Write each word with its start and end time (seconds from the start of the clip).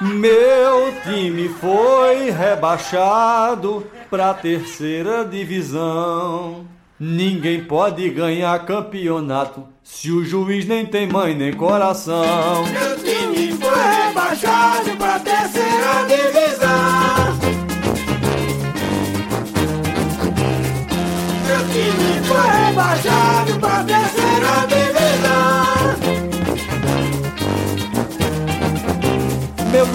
Meu 0.00 0.92
time 1.02 1.48
foi 1.48 2.30
rebaixado 2.30 3.84
pra 4.08 4.32
terceira 4.32 5.24
divisão. 5.24 6.64
Ninguém 7.00 7.64
pode 7.64 8.08
ganhar 8.10 8.64
campeonato 8.64 9.64
se 9.82 10.12
o 10.12 10.24
juiz 10.24 10.66
nem 10.66 10.86
tem 10.86 11.08
mãe 11.08 11.34
nem 11.34 11.52
coração. 11.52 12.64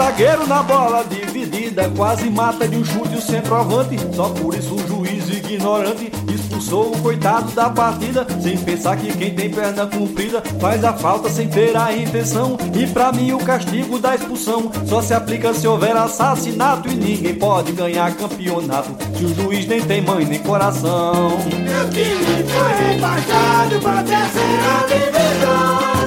Zagueiro 0.04 0.46
na 0.46 0.62
bola 0.62 1.06
dividida 1.06 1.90
quase 1.96 2.30
mata 2.30 2.68
de 2.68 2.76
um 2.76 2.84
chute 2.84 3.16
o 3.16 3.22
centroavante. 3.22 3.98
Só 4.14 4.30
por 4.30 4.54
isso 4.54 4.76
o 4.76 4.88
juiz 4.88 5.30
ignorante 5.30 6.12
expulsou 6.34 6.94
o 6.94 7.02
coitado 7.02 7.50
da 7.52 7.70
partida. 7.70 8.28
Sem 8.42 8.58
pensar 8.58 8.98
que 8.98 9.16
quem 9.18 9.34
tem 9.34 9.50
perna 9.50 9.88
comprida 9.88 10.44
faz 10.60 10.84
a 10.84 10.92
falta 10.92 11.30
sem 11.30 11.48
ter 11.48 11.78
a 11.78 11.96
intenção. 11.96 12.58
E 12.78 12.86
pra 12.88 13.14
mim 13.14 13.32
o 13.32 13.38
castigo 13.38 13.98
da 13.98 14.16
expulsão 14.16 14.70
só 14.86 15.02
se 15.02 15.14
aplica 15.14 15.54
se 15.54 15.66
houver 15.68 15.96
assassinato. 15.96 16.90
E 16.90 16.96
ninguém 16.96 17.36
pode 17.36 17.72
ganhar 17.72 18.14
campeonato 18.16 18.92
se 19.18 19.24
o 19.24 19.34
juiz 19.34 19.66
nem 19.68 19.82
tem 19.82 20.02
mãe 20.02 20.26
nem 20.26 20.40
coração. 20.40 21.30
Meu 21.30 21.90
time 21.90 22.44
foi 22.50 22.94
rebaixado 22.94 23.80
pra 23.80 24.04
terceira 24.04 24.86
divisão. 24.90 26.03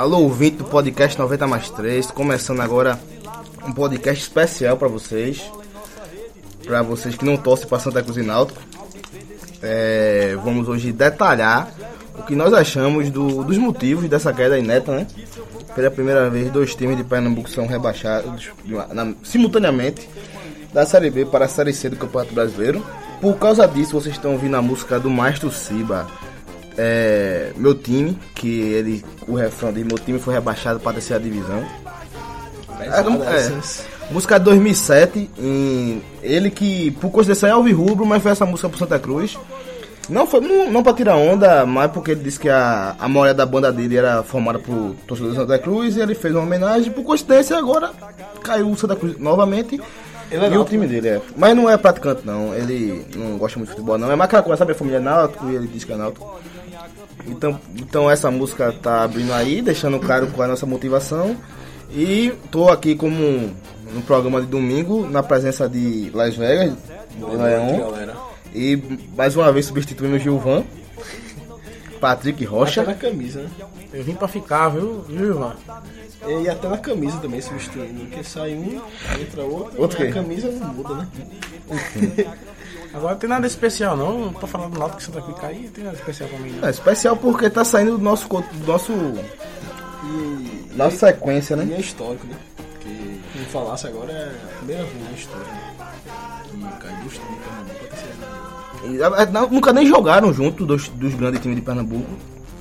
Alô, 0.00 0.20
ouvinte 0.20 0.56
do 0.56 0.64
podcast 0.64 1.18
90 1.18 1.46
mais 1.46 1.68
3, 1.68 2.10
começando 2.10 2.60
agora 2.60 2.98
um 3.66 3.70
podcast 3.70 4.22
especial 4.22 4.78
para 4.78 4.88
vocês, 4.88 5.42
para 6.64 6.80
vocês 6.80 7.14
que 7.16 7.24
não 7.26 7.36
torcem 7.36 7.68
para 7.68 7.78
Santa 7.78 8.02
Cruz 8.02 8.16
e 8.16 8.22
Náutico. 8.22 8.58
É, 9.62 10.34
vamos 10.42 10.68
hoje 10.68 10.90
detalhar 10.90 11.70
o 12.18 12.22
que 12.22 12.34
nós 12.34 12.54
achamos 12.54 13.10
do- 13.10 13.44
dos 13.44 13.58
motivos 13.58 14.08
dessa 14.08 14.32
queda 14.32 14.58
ineta, 14.58 14.90
né? 14.90 15.06
Pela 15.74 15.90
primeira 15.90 16.30
vez, 16.30 16.50
dois 16.50 16.74
times 16.74 16.96
de 16.96 17.04
Pernambuco 17.04 17.50
são 17.50 17.66
rebaixados 17.66 18.48
na- 18.94 19.12
simultaneamente 19.22 20.08
da 20.72 20.86
Série 20.86 21.10
B 21.10 21.26
para 21.26 21.44
a 21.44 21.48
Série 21.48 21.74
C 21.74 21.90
do 21.90 21.96
Campeonato 21.96 22.32
Brasileiro. 22.32 22.82
Por 23.20 23.36
causa 23.36 23.68
disso, 23.68 23.92
vocês 24.00 24.14
estão 24.14 24.32
ouvindo 24.32 24.56
a 24.56 24.62
música 24.62 24.98
do 24.98 25.10
Maestro 25.10 25.52
Siba, 25.52 26.06
é, 26.76 27.52
meu 27.56 27.74
time, 27.74 28.18
que 28.34 28.48
ele, 28.48 29.04
o 29.26 29.34
refrão 29.34 29.72
dele, 29.72 29.86
meu 29.88 29.98
time 29.98 30.18
foi 30.18 30.34
rebaixado 30.34 30.80
para 30.80 30.90
a 30.90 30.94
terceira 30.94 31.22
divisão. 31.22 31.64
É, 32.80 32.86
é, 32.86 33.60
música 34.10 34.38
de 34.38 34.44
2007, 34.46 35.30
em, 35.38 36.02
ele 36.22 36.50
que, 36.50 36.90
por 36.92 37.10
coincidência, 37.10 37.46
é 37.46 37.50
Alvirrubro, 37.50 38.06
mas 38.06 38.22
fez 38.22 38.32
essa 38.32 38.46
música 38.46 38.68
pro 38.68 38.78
Santa 38.78 38.98
Cruz. 38.98 39.36
Não 40.08 40.26
foi 40.26 40.40
não, 40.40 40.70
não 40.70 40.82
pra 40.82 40.92
tirar 40.92 41.16
onda, 41.16 41.64
mas 41.64 41.90
porque 41.92 42.10
ele 42.12 42.24
disse 42.24 42.40
que 42.40 42.48
a, 42.48 42.96
a 42.98 43.08
maioria 43.08 43.34
da 43.34 43.46
banda 43.46 43.72
dele 43.72 43.96
era 43.96 44.24
formada 44.24 44.58
por 44.58 44.96
torcedores 45.06 45.36
do 45.36 45.42
Santa 45.42 45.58
Cruz 45.58 45.96
e 45.96 46.00
ele 46.00 46.16
fez 46.16 46.34
uma 46.34 46.42
homenagem. 46.42 46.90
Por 46.90 47.04
coincidência, 47.04 47.56
agora 47.56 47.92
caiu 48.42 48.70
o 48.70 48.76
Santa 48.76 48.96
Cruz 48.96 49.16
novamente. 49.18 49.80
E 50.30 50.56
o 50.56 50.64
time 50.64 50.86
dele 50.86 51.08
é. 51.08 51.22
Mas 51.36 51.56
não 51.56 51.68
é 51.68 51.76
praticante, 51.76 52.22
não. 52.24 52.54
Ele 52.54 53.04
não 53.16 53.36
gosta 53.36 53.58
muito 53.58 53.70
de 53.70 53.74
futebol, 53.74 53.98
não. 53.98 54.10
É 54.10 54.16
mais 54.16 54.28
aquela 54.28 54.42
coisa, 54.42 54.58
sabe? 54.58 54.72
A 54.72 54.74
família 54.74 54.98
é 54.98 55.00
náutico 55.00 55.48
e 55.50 55.54
ele 55.54 55.66
diz 55.66 55.84
que 55.84 55.92
é 55.92 55.96
náutico. 55.96 56.40
Então, 57.26 57.60
então 57.76 58.10
essa 58.10 58.30
música 58.30 58.72
tá 58.72 59.02
abrindo 59.02 59.32
aí, 59.32 59.60
deixando 59.60 59.98
claro 59.98 60.28
qual 60.28 60.42
é 60.42 60.46
a 60.46 60.50
nossa 60.50 60.66
motivação. 60.66 61.36
E 61.92 62.32
tô 62.50 62.68
aqui 62.68 62.94
como 62.94 63.50
no 63.92 64.02
programa 64.06 64.40
de 64.40 64.46
domingo, 64.46 65.08
na 65.08 65.22
presença 65.22 65.68
de 65.68 66.10
Las 66.14 66.36
Vegas, 66.36 66.74
do 67.18 67.36
Leão. 67.36 67.92
E 68.54 68.80
mais 69.16 69.36
uma 69.36 69.52
vez 69.52 69.66
substituindo 69.66 70.16
o 70.16 70.18
Gilvan. 70.18 70.64
Patrick 72.00 72.44
Rocha. 72.44 72.82
Até 72.82 72.92
na 72.92 72.96
camisa, 72.96 73.42
né? 73.42 73.50
Eu 73.92 74.02
vim 74.02 74.14
pra 74.14 74.26
ficar, 74.26 74.68
viu, 74.70 75.02
viu, 75.02 75.30
Ivan? 75.30 75.54
E 76.26 76.48
até 76.48 76.68
na 76.68 76.78
camisa 76.78 77.18
também 77.18 77.40
substituindo. 77.40 78.00
Porque 78.06 78.24
sai 78.24 78.54
um, 78.54 78.80
entra 79.20 79.42
outro, 79.42 79.80
Outro 79.80 80.04
e 80.04 80.08
a 80.08 80.12
camisa 80.12 80.50
não 80.50 80.74
muda, 80.74 80.94
né? 80.94 81.08
Agora 82.92 83.12
não 83.12 83.18
tem 83.20 83.30
nada 83.30 83.46
especial 83.46 83.96
não, 83.96 84.32
pra 84.32 84.48
falar 84.48 84.68
do 84.68 84.76
Náutico 84.78 84.98
que 84.98 85.04
Santa 85.04 85.22
Cruz 85.22 85.38
cair, 85.38 85.62
não 85.62 85.70
tem 85.70 85.84
nada 85.84 85.96
especial 85.96 86.28
pra 86.28 86.38
mim 86.40 86.50
não. 86.50 86.66
É 86.66 86.70
especial 86.70 87.16
porque 87.16 87.48
tá 87.48 87.64
saindo 87.64 87.92
do 87.96 88.02
nosso, 88.02 88.26
do 88.28 88.66
nosso 88.66 88.92
E, 88.92 90.66
nossa 90.74 91.06
sequência, 91.06 91.54
e 91.54 91.56
né? 91.58 91.76
é 91.76 91.80
histórico, 91.80 92.26
né? 92.26 92.34
Porque 92.56 93.20
quem 93.32 93.44
falasse 93.44 93.86
agora 93.86 94.10
é 94.12 94.24
a 94.24 94.56
primeira 94.56 94.82
vez 94.84 95.04
na 95.04 95.10
história, 95.12 95.46
né? 95.46 95.60
Que 96.50 96.78
caiu 96.80 97.06
os 97.06 97.12
times 97.14 97.30
de 97.30 97.40
Pernambuco 97.44 97.78
pra 97.78 97.88
terceira 97.88 98.09
divisão. 98.09 98.09
E, 98.84 99.02
é, 99.02 99.26
não, 99.26 99.48
Nunca 99.48 99.72
nem 99.72 99.86
jogaram 99.86 100.32
junto 100.32 100.64
dos, 100.66 100.88
dos 100.88 101.14
grandes 101.14 101.40
times 101.40 101.56
de 101.56 101.62
Pernambuco 101.62 102.10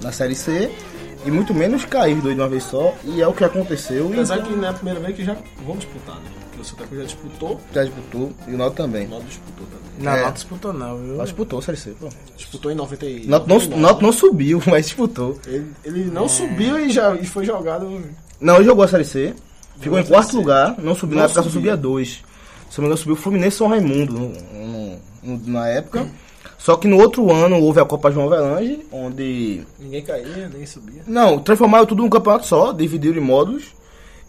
na 0.01 0.11
Série 0.11 0.35
C. 0.35 0.71
E 1.25 1.31
muito 1.31 1.53
menos 1.53 1.83
cair 1.83 2.15
os 2.15 2.23
dois 2.23 2.35
de 2.35 2.41
uma 2.41 2.47
vez 2.47 2.63
só. 2.63 2.93
E 3.03 3.21
é 3.21 3.27
o 3.27 3.33
que 3.33 3.43
aconteceu. 3.43 4.09
E 4.09 4.13
Apesar 4.13 4.41
que 4.41 4.53
não 4.53 4.63
é 4.65 4.69
a 4.69 4.73
primeira 4.73 4.99
vez 5.01 5.15
que 5.15 5.23
já 5.25 5.35
vão 5.65 5.75
disputar, 5.75 6.15
né? 6.15 6.21
Porque 6.49 6.61
o 6.61 6.65
Santa 6.65 6.85
Cruz 6.85 7.01
já 7.01 7.05
disputou, 7.07 7.61
já 7.73 7.83
disputou. 7.83 8.31
E 8.47 8.53
o 8.53 8.57
Náutico 8.57 8.81
também. 8.83 9.05
o 9.05 9.09
Náutico 9.09 9.29
disputou 9.29 9.67
também. 9.67 9.79
Não, 10.05 10.11
É. 10.13 10.21
não 10.23 10.31
disputou 10.31 10.73
não, 10.73 10.97
viu? 10.97 11.05
Náutico 11.07 11.25
disputou 11.25 11.59
a 11.59 11.61
Série 11.61 11.77
C, 11.77 11.89
pô. 11.99 12.07
Disputou 12.37 12.71
em 12.71 12.75
90 12.75 13.05
e... 13.05 13.27
Náutico 13.27 13.49
não, 13.49 13.55
99. 13.57 13.81
Náutico 13.81 14.03
não 14.05 14.11
subiu, 14.13 14.63
mas 14.67 14.85
disputou. 14.85 15.37
Ele, 15.45 15.67
ele 15.83 16.05
não 16.05 16.29
subiu 16.29 16.79
e 16.79 16.89
já 16.89 17.13
e 17.15 17.25
foi 17.25 17.43
jogado. 17.45 18.01
Não, 18.39 18.55
ele 18.55 18.63
jogou 18.65 18.85
a 18.85 18.87
Série 18.87 19.03
C. 19.03 19.33
Ficou 19.77 19.97
Jogou 19.97 19.99
em 19.99 20.03
quarto 20.05 20.35
lugar. 20.37 20.75
Não 20.81 20.95
subiu 20.95 21.15
Não 21.15 21.23
na 21.23 21.25
época, 21.25 21.43
só 21.43 21.49
subia. 21.49 21.71
subia 21.71 21.77
dois. 21.77 22.21
Se 22.69 22.77
não 22.77 22.83
me 22.83 22.85
engano, 22.87 22.97
subiu 22.97 23.13
o 23.13 23.17
Fluminense 23.17 23.55
e 23.55 23.57
São 23.57 23.67
Raimundo 23.67 24.13
no- 24.13 24.29
no- 24.29 24.99
na 25.23 25.67
época. 25.67 26.07
Só 26.57 26.75
que 26.75 26.87
no 26.87 26.97
outro 26.99 27.31
ano 27.31 27.57
houve 27.61 27.79
a 27.79 27.85
Copa 27.85 28.11
João 28.11 28.25
Avelange, 28.27 28.85
onde 28.91 29.65
Ninguém 29.79 30.01
caía, 30.03 30.49
nem 30.53 30.65
subia. 30.65 31.01
Não, 31.07 31.39
transformaram 31.39 31.85
tudo 31.85 32.01
num 32.03 32.09
campeonato 32.09 32.45
só, 32.45 32.71
dividiram 32.73 33.17
em 33.17 33.23
módulos. 33.25 33.73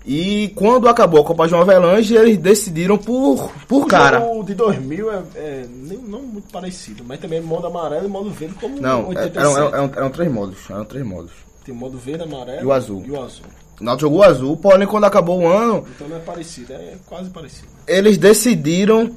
E 0.07 0.51
quando 0.55 0.89
acabou 0.89 1.21
a 1.21 1.25
Copa 1.25 1.47
João 1.47 1.61
Avelange, 1.61 2.15
eles 2.17 2.39
decidiram 2.39 2.97
por, 2.97 3.51
por 3.69 3.83
O 3.83 3.87
cara. 3.87 4.21
jogo 4.21 4.45
de 4.45 4.55
2000 4.55 5.13
é, 5.13 5.23
é 5.35 5.67
nem, 5.69 5.99
não 5.99 6.23
muito 6.23 6.51
parecido, 6.51 7.05
mas 7.07 7.21
também 7.21 7.41
modo 7.41 7.67
amarelo 7.67 8.07
e 8.07 8.09
modo 8.09 8.31
verde, 8.31 8.55
como 8.55 8.81
Não, 8.81 9.03
é- 9.03 9.07
87. 9.09 9.39
eram, 9.39 9.57
eram, 9.57 9.69
eram, 9.75 9.91
eram 9.97 10.11
três 10.11 10.33
módulos. 10.33 10.71
Eram 10.71 10.85
três 10.87 11.05
módulos. 11.05 11.33
Tem 11.65 11.75
modo 11.75 11.99
verde, 11.99 12.23
amarelo 12.25 12.63
E 12.63 12.65
o 12.65 12.73
azul. 12.73 13.03
E 13.07 13.11
o 13.11 13.21
azul. 13.23 13.45
O 13.79 13.85
Náutico 13.85 14.09
jogou 14.11 14.23
azul, 14.23 14.57
porém 14.57 14.87
quando 14.87 15.05
acabou 15.05 15.41
o 15.41 15.49
ano, 15.49 15.85
Então 15.97 16.07
não 16.09 16.17
é 16.17 16.21
parecido, 16.21 16.73
é 16.73 16.95
quase 17.07 17.29
parecido. 17.31 17.69
eles 17.87 18.17
decidiram 18.19 19.11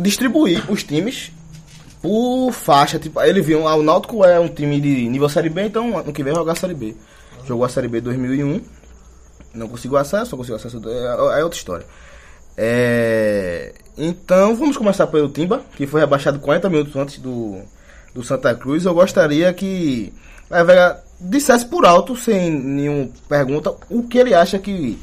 distribuir 0.00 0.70
os 0.70 0.82
times 0.82 1.30
por 2.02 2.52
faixa. 2.52 2.98
Tipo, 2.98 3.22
ele 3.22 3.40
viu, 3.40 3.66
ah, 3.66 3.74
o 3.76 3.82
Náutico 3.82 4.24
é 4.24 4.38
um 4.38 4.48
time 4.48 4.80
de 4.80 5.08
nível 5.08 5.28
Série 5.28 5.48
B, 5.48 5.66
então 5.66 5.98
ano 5.98 6.12
que 6.12 6.22
vem 6.22 6.34
jogar 6.34 6.52
a 6.52 6.56
Série 6.56 6.74
B. 6.74 6.94
Jogou 7.46 7.64
a 7.64 7.68
Série 7.68 7.88
B 7.88 7.98
em 7.98 8.02
2001, 8.02 8.60
não 9.54 9.68
conseguiu 9.68 9.96
acesso, 9.98 10.32
não 10.32 10.38
conseguiu 10.38 10.56
acesso, 10.56 10.80
é, 10.88 11.40
é 11.40 11.44
outra 11.44 11.58
história. 11.58 11.86
É, 12.56 13.74
então 13.96 14.54
vamos 14.54 14.76
começar 14.76 15.06
pelo 15.06 15.28
Timba, 15.28 15.62
que 15.76 15.86
foi 15.86 16.00
rebaixado 16.00 16.38
40 16.38 16.70
minutos 16.70 16.96
antes 16.96 17.18
do, 17.18 17.60
do 18.14 18.22
Santa 18.22 18.54
Cruz. 18.54 18.84
Eu 18.84 18.94
gostaria 18.94 19.52
que 19.52 20.12
a 20.50 20.62
Vega 20.62 21.02
dissesse 21.20 21.66
por 21.66 21.84
alto, 21.86 22.16
sem 22.16 22.50
nenhuma 22.50 23.08
pergunta, 23.28 23.74
o 23.88 24.02
que 24.02 24.18
ele 24.18 24.34
acha 24.34 24.58
que 24.58 24.98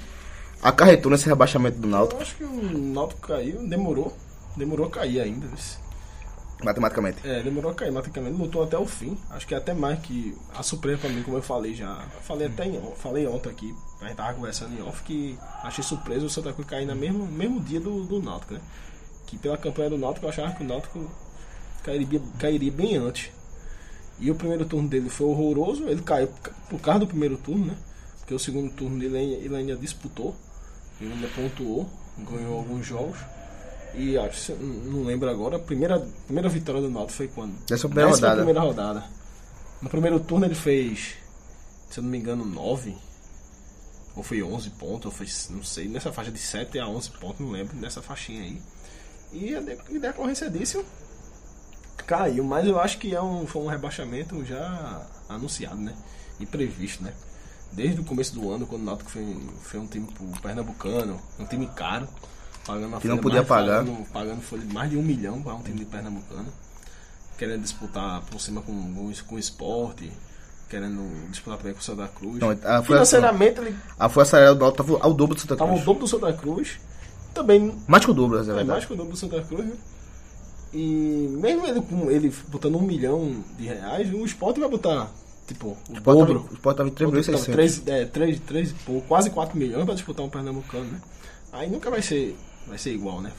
acarretou 0.62 1.12
nesse 1.12 1.28
rebaixamento 1.28 1.80
do 1.80 1.88
Eu 1.88 1.92
Náutico, 1.92 2.22
acho 2.22 2.36
que 2.36 2.44
o 2.44 2.78
Náutico 2.78 3.28
caiu, 3.28 3.68
demorou. 3.68 4.16
Demorou 4.56 4.88
a 4.88 4.90
cair 4.90 5.22
ainda. 5.22 5.48
matematicamente. 6.64 7.28
É, 7.28 7.42
demorou 7.42 7.72
a 7.72 7.76
cair, 7.76 7.92
matematicamente 7.92 8.38
lutou 8.38 8.64
até 8.64 8.78
o 8.78 8.86
fim. 8.86 9.18
Acho 9.30 9.48
que 9.48 9.54
é 9.54 9.58
até 9.58 9.74
mais 9.74 10.00
que 10.00 10.38
a 10.54 10.62
surpresa 10.62 11.00
pra 11.00 11.10
mim, 11.10 11.24
como 11.24 11.38
eu 11.38 11.42
falei 11.42 11.74
já. 11.74 11.96
Falei 12.22 12.48
até 12.48 12.66
em, 12.66 12.80
falei 12.98 13.28
ontem 13.28 13.50
aqui, 13.50 13.76
a 14.02 14.06
gente 14.06 14.18
tava 14.18 14.34
conversando 14.34 14.78
em 14.78 14.82
off, 14.82 15.04
que 15.04 15.38
achei 15.64 15.84
surpresa 15.84 16.26
o 16.26 16.30
Santa 16.30 16.54
Cruz 16.54 16.68
cair 16.68 16.86
no 16.86 16.96
mesmo, 16.96 17.26
mesmo 17.26 17.60
dia 17.60 17.80
do, 17.80 18.04
do 18.04 18.22
Náutico, 18.22 18.54
né? 18.54 18.62
Que 19.26 19.38
pela 19.38 19.58
campanha 19.58 19.90
do 19.90 19.98
Náutico 19.98 20.26
eu 20.26 20.30
achava 20.30 20.54
que 20.54 20.64
o 20.64 20.68
Náutico 20.68 21.10
cairia, 21.84 22.22
cairia 22.38 22.72
bem 22.72 22.98
antes. 22.98 23.32
E 24.20 24.30
o 24.30 24.36
primeiro 24.36 24.66
turno 24.66 24.88
dele 24.88 25.10
foi 25.10 25.26
horroroso, 25.28 25.88
ele 25.88 26.02
caiu 26.04 26.30
por 26.70 26.80
causa 26.80 27.00
do 27.00 27.08
primeiro 27.08 27.38
turno, 27.38 27.66
né? 27.66 27.78
Porque 28.20 28.34
o 28.36 28.40
segundo 28.40 28.72
turno 28.72 29.02
ele 29.04 29.56
ainda 29.56 29.76
disputou, 29.76 30.36
ele 31.00 31.12
ainda 31.12 31.28
pontuou, 31.30 31.90
ganhou 32.20 32.60
alguns 32.60 32.86
jogos. 32.86 33.18
E 33.94 34.18
acho, 34.18 34.54
não 34.56 35.04
lembro 35.04 35.30
agora, 35.30 35.58
a 35.58 35.60
primeira, 35.60 36.00
primeira 36.26 36.48
vitória 36.50 36.82
do 36.82 36.90
Náutico 36.90 37.18
foi 37.18 37.28
quando? 37.28 37.54
Essa 37.70 37.74
é 37.74 37.88
a 37.88 37.90
primeira 37.90 38.10
Décima 38.10 38.28
rodada. 38.28 38.36
primeira 38.36 38.62
rodada. 38.62 39.04
No 39.82 39.90
primeiro 39.90 40.20
turno 40.20 40.46
ele 40.46 40.56
fez, 40.56 41.16
se 41.90 42.00
eu 42.00 42.04
não 42.04 42.10
me 42.10 42.18
engano, 42.18 42.46
9 42.46 42.96
ou 44.16 44.24
foi 44.24 44.44
11 44.44 44.70
pontos, 44.72 45.06
ou 45.06 45.12
foi, 45.12 45.28
não 45.56 45.64
sei, 45.64 45.88
nessa 45.88 46.12
faixa 46.12 46.32
de 46.32 46.40
7 46.40 46.80
a 46.80 46.88
11 46.88 47.12
pontos, 47.12 47.40
não 47.40 47.52
lembro, 47.52 47.76
nessa 47.78 48.02
faixinha 48.02 48.44
aí. 48.44 48.62
E 49.32 49.56
a 49.56 49.62
decorrência 49.62 50.50
disso, 50.50 50.84
caiu. 52.06 52.44
Mas 52.44 52.68
eu 52.68 52.80
acho 52.80 52.98
que 52.98 53.16
é 53.16 53.22
um, 53.22 53.48
foi 53.48 53.62
um 53.62 53.68
rebaixamento 53.68 54.44
já 54.44 55.08
anunciado, 55.30 55.78
né? 55.78 55.96
E 56.40 56.46
previsto, 56.46 57.04
né? 57.04 57.14
Desde 57.72 58.02
o 58.02 58.04
começo 58.04 58.34
do 58.34 58.52
ano, 58.52 58.68
quando 58.68 58.82
o 58.82 58.86
Náutico 58.86 59.10
foi, 59.10 59.38
foi 59.62 59.80
um 59.80 59.88
time 59.88 60.06
Pernambucano, 60.42 61.22
um 61.40 61.46
time 61.46 61.68
caro, 61.68 62.08
pagando 62.66 62.98
Que 63.00 63.08
não 63.08 63.16
folha 63.18 63.22
podia 63.22 63.44
pagar. 63.44 63.80
Pagando, 63.86 64.06
pagando 64.12 64.42
folha 64.42 64.62
de 64.66 64.74
mais 64.74 64.90
de 64.90 64.98
um 64.98 65.02
milhão 65.04 65.42
para 65.42 65.54
um 65.56 65.62
time 65.62 65.80
de 65.80 65.86
Pernambucano. 65.86 66.48
Querendo 67.38 67.62
disputar 67.64 68.22
por 68.30 68.40
cima 68.40 68.62
com, 68.62 68.72
com, 68.72 69.12
com 69.28 69.36
o 69.36 69.40
esporte, 69.40 70.12
querendo 70.70 71.02
disputar 71.32 71.58
também 71.58 71.74
com 71.74 71.80
o 71.80 71.84
Santa 71.84 72.08
Cruz. 72.08 72.40
Não, 72.40 72.52
a- 72.52 72.84
Financeiramente, 72.84 73.60
ele 73.60 73.76
A 74.00 74.08
Força 74.10 74.38
Aérea 74.38 74.54
do 74.54 74.60
Náutico 74.62 74.84
tava 74.84 75.04
ao 75.04 75.14
dobro 75.14 75.36
do 75.36 75.42
Santa 75.42 75.56
tava 75.58 75.72
o 75.72 75.74
Cruz. 75.74 75.86
dobro 75.86 76.02
do 76.02 76.08
Santa 76.08 76.34
Cruz. 76.34 76.80
Também 77.34 77.74
Mais 77.88 78.04
que 78.06 78.12
o 78.12 78.14
dobro, 78.14 78.38
é 78.38 78.42
é 78.42 78.44
verdade. 78.44 78.68
mais 78.68 78.86
que 78.86 78.94
o 78.94 78.96
dobro 78.96 79.12
do 79.14 79.18
Santa 79.18 79.42
Cruz, 79.42 79.66
né? 79.66 79.74
E 80.74 81.28
mesmo 81.42 81.66
ele, 81.68 81.82
com 81.82 82.10
ele 82.12 82.34
botando 82.48 82.76
um 82.76 82.82
milhão 82.82 83.44
de 83.58 83.66
reais, 83.66 84.14
o 84.14 84.24
esporte 84.26 84.60
vai 84.60 84.70
botar, 84.70 85.10
tipo, 85.48 85.78
o 85.90 85.94
Sport 85.94 86.18
dobro. 86.18 86.40
tava- 86.42 86.52
o 86.52 86.54
Sport 86.54 86.78
tava 86.78 86.90
em 86.90 86.92
3.600. 86.94 87.52
3, 87.52 87.88
é, 87.88 88.06
3, 88.06 88.40
3, 88.42 88.72
pô, 88.86 89.02
quase 89.08 89.30
4 89.32 89.58
milhões 89.58 89.84
pra 89.86 89.94
disputar 89.96 90.26
um 90.26 90.30
Pernambucano, 90.30 90.86
né? 90.86 91.02
Aí 91.52 91.70
nunca 91.70 91.90
vai 91.90 92.02
ser, 92.02 92.38
vai 92.68 92.78
ser 92.78 92.94
igual, 92.94 93.22
né? 93.22 93.32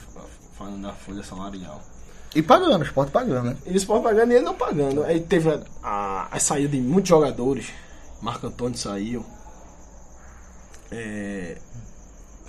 Falando 0.57 0.81
da 0.81 0.93
folha 0.93 1.23
salarial. 1.23 1.81
E 2.35 2.41
pagando, 2.41 2.81
o 2.81 2.85
Sport 2.85 3.11
pagando, 3.11 3.49
né? 3.49 3.57
E 3.65 3.71
o 3.73 3.77
Sport 3.77 4.01
pagando 4.03 4.31
e 4.31 4.35
ele 4.35 4.45
não 4.45 4.55
pagando. 4.55 5.03
Aí 5.03 5.19
teve 5.19 5.49
a, 5.49 5.61
a, 5.83 6.35
a 6.35 6.39
saída 6.39 6.69
de 6.69 6.81
muitos 6.81 7.09
jogadores. 7.09 7.67
Marco 8.21 8.47
Antônio 8.47 8.77
saiu. 8.77 9.23
É, 10.91 11.57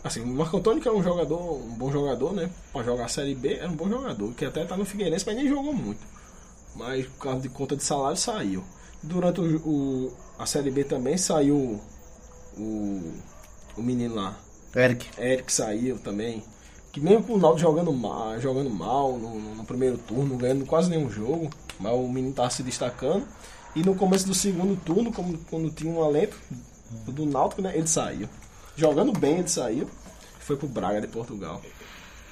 assim, 0.02 0.20
o 0.22 0.26
Marco 0.26 0.56
Antônio 0.56 0.80
que 0.82 0.88
é 0.88 0.92
um 0.92 1.02
jogador, 1.02 1.56
um 1.56 1.74
bom 1.74 1.90
jogador, 1.90 2.32
né? 2.32 2.50
Pra 2.72 2.82
jogar 2.82 3.06
a 3.06 3.08
Série 3.08 3.34
B, 3.34 3.54
era 3.54 3.68
um 3.68 3.74
bom 3.76 3.88
jogador. 3.88 4.32
Que 4.34 4.44
até 4.44 4.64
tá 4.64 4.76
no 4.76 4.84
Figueirense, 4.84 5.24
mas 5.26 5.36
nem 5.36 5.48
jogou 5.48 5.72
muito. 5.74 6.00
Mas 6.76 7.06
por 7.06 7.18
causa 7.24 7.40
de 7.40 7.48
conta 7.48 7.76
de 7.76 7.84
salário 7.84 8.16
saiu. 8.16 8.64
Durante 9.02 9.40
o, 9.40 9.56
o- 9.68 10.16
a 10.38 10.46
Série 10.46 10.70
B 10.70 10.84
também 10.84 11.16
saiu 11.16 11.80
o, 12.56 13.12
o 13.76 13.82
menino 13.82 14.14
lá. 14.16 14.36
Eric. 14.74 15.08
Eric 15.18 15.52
saiu 15.52 15.98
também. 15.98 16.42
Que 16.94 17.00
mesmo 17.00 17.24
com 17.24 17.32
o 17.34 17.38
Naldo 17.38 17.58
jogando 17.58 17.92
mal, 17.92 18.40
jogando 18.40 18.70
mal 18.70 19.18
no, 19.18 19.38
no- 19.40 19.64
primeiro 19.64 19.98
turno, 19.98 20.36
ganhando 20.36 20.64
quase 20.64 20.88
nenhum 20.88 21.10
jogo, 21.10 21.50
mas 21.80 21.92
o 21.92 22.06
menino 22.08 22.32
tava 22.32 22.50
se 22.50 22.62
destacando. 22.62 23.26
E 23.74 23.82
no 23.82 23.96
começo 23.96 24.26
do 24.28 24.32
segundo 24.34 24.76
turno, 24.84 25.12
como, 25.12 25.36
quando 25.50 25.70
tinha 25.70 25.92
um 25.92 26.04
alento 26.04 26.36
do 27.08 27.26
Náutico, 27.26 27.60
né, 27.62 27.72
ele 27.76 27.88
saiu. 27.88 28.28
Jogando 28.76 29.10
bem, 29.12 29.38
ele 29.38 29.48
saiu. 29.48 29.90
Foi 30.38 30.56
pro 30.56 30.68
Braga 30.68 31.00
de 31.00 31.08
Portugal. 31.08 31.60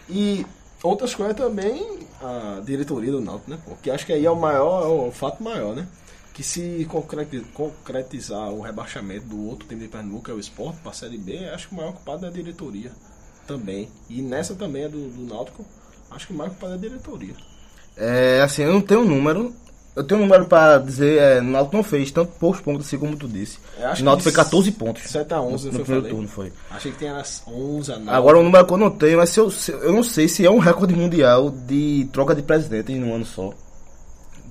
E 0.09 0.47
outras 0.83 1.13
coisas 1.15 1.35
também, 1.37 1.99
a 2.21 2.61
diretoria 2.65 3.11
do 3.11 3.21
Náutico, 3.21 3.51
né, 3.51 3.59
pô, 3.65 3.73
que 3.83 3.91
acho 3.91 4.07
que 4.07 4.13
aí 4.13 4.25
é 4.25 4.31
o 4.31 4.37
maior, 4.39 4.85
é 4.85 5.09
o 5.09 5.11
fato 5.11 5.43
maior, 5.43 5.75
né? 5.75 5.89
Que 6.33 6.45
se 6.45 6.87
concreti- 6.89 7.41
concretizar 7.53 8.51
o 8.51 8.61
rebaixamento 8.61 9.27
do 9.27 9.49
outro 9.49 9.67
time 9.67 9.81
de 9.81 9.89
Pernambuco, 9.89 10.25
que 10.25 10.31
é 10.31 10.35
o 10.35 10.39
Sport, 10.39 10.77
para 10.83 10.93
a 10.93 10.95
Série 10.95 11.19
B, 11.19 11.49
acho 11.49 11.69
que 11.69 11.75
o 11.75 11.79
maior 11.79 11.93
culpado 11.93 12.25
é 12.27 12.29
a 12.29 12.33
diretoria 12.33 12.93
também. 13.47 13.89
E 14.09 14.21
nessa 14.23 14.55
também 14.55 14.85
é 14.85 14.89
do, 14.89 15.09
do 15.09 15.23
Náutico, 15.35 15.65
acho 16.11 16.27
que 16.27 16.33
o 16.33 16.37
culpado 16.37 16.73
é 16.73 16.77
a 16.77 16.79
diretoria. 16.79 17.35
É, 17.97 18.41
assim, 18.43 18.63
eu 18.63 18.73
não 18.73 18.81
tenho 18.81 19.01
um 19.01 19.05
número. 19.05 19.55
Eu 19.95 20.03
tenho 20.03 20.21
um 20.21 20.25
número 20.25 20.47
pra 20.47 20.79
dizer, 20.79 21.19
é, 21.21 21.39
o 21.41 21.45
Náutico 21.45 21.77
não 21.77 21.85
fez 21.85 22.11
tanto 22.11 22.33
poucos 22.39 22.63
pontos 22.63 22.87
assim 22.87 22.97
como 22.99 23.15
tu 23.15 23.29
disse. 23.29 23.59
Acho 23.79 24.01
O 24.01 24.05
Náutico 24.07 24.23
foi 24.25 24.33
14 24.33 24.73
pontos. 24.73 25.03
7 25.03 25.35
a 25.35 25.41
11 25.43 25.67
no 25.67 25.73
foi, 25.73 25.83
primeiro 25.83 26.03
falei. 26.03 26.11
turno, 26.11 26.29
foi. 26.29 26.53
Achei 26.71 26.93
que 26.93 26.99
tinha 26.99 27.17
as 27.19 27.43
11 27.47 27.93
a 27.93 27.99
9. 27.99 28.11
Agora 28.17 28.39
o 28.39 28.43
número 28.43 28.67
que 28.67 28.73
eu 28.73 28.79
não 28.79 28.91
tenho, 28.91 29.19
mas 29.19 29.29
se 29.29 29.39
eu, 29.41 29.51
se- 29.51 29.73
eu 29.73 29.93
não 29.93 30.03
sei 30.03 30.29
se 30.29 30.47
é 30.47 30.51
um 30.51 30.59
recorde 30.59 30.95
mundial 30.95 31.51
de 31.51 32.09
troca 32.11 32.35
de 32.35 32.41
presidente 32.43 32.91
em 32.91 33.05
um 33.05 33.15
ano 33.15 33.27
só. 33.27 33.53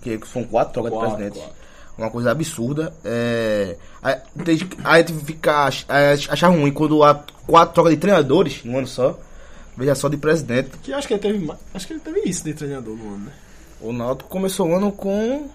Que 0.04 0.20
são 0.32 0.44
quatro 0.44 0.74
trocas 0.74 0.92
Quatro, 0.94 1.10
de 1.10 1.16
presidentes. 1.16 1.42
quatro. 1.42 1.61
Uma 1.98 2.10
coisa 2.10 2.32
absurda. 2.32 2.94
É, 3.04 3.76
a, 4.02 4.18
gente 4.52 5.14
fica 5.26 5.70
achar 6.30 6.48
ruim 6.48 6.72
quando 6.72 7.04
há 7.04 7.24
quatro 7.46 7.74
trocas 7.74 7.94
de 7.94 8.00
treinadores 8.00 8.62
em 8.66 8.70
um 8.70 8.78
ano 8.78 8.88
só. 8.88 9.20
Veja 9.78 9.96
só 9.96 10.10
de 10.10 10.18
presidente. 10.18 10.72
Que 10.82 10.94
acho 10.94 11.08
que 11.08 11.14
ele 11.14 11.22
teve 11.22 11.52
acho 11.74 11.88
que 11.88 11.94
ele 11.94 12.00
teve 12.00 12.22
isso 12.22 12.44
de 12.44 12.54
treinador 12.54 12.96
no 12.96 13.16
ano, 13.16 13.26
né? 13.26 13.32
O 13.80 13.92
Náutico 13.92 14.30
começou 14.30 14.70
o 14.70 14.76
ano 14.76 14.92
com. 14.92 15.50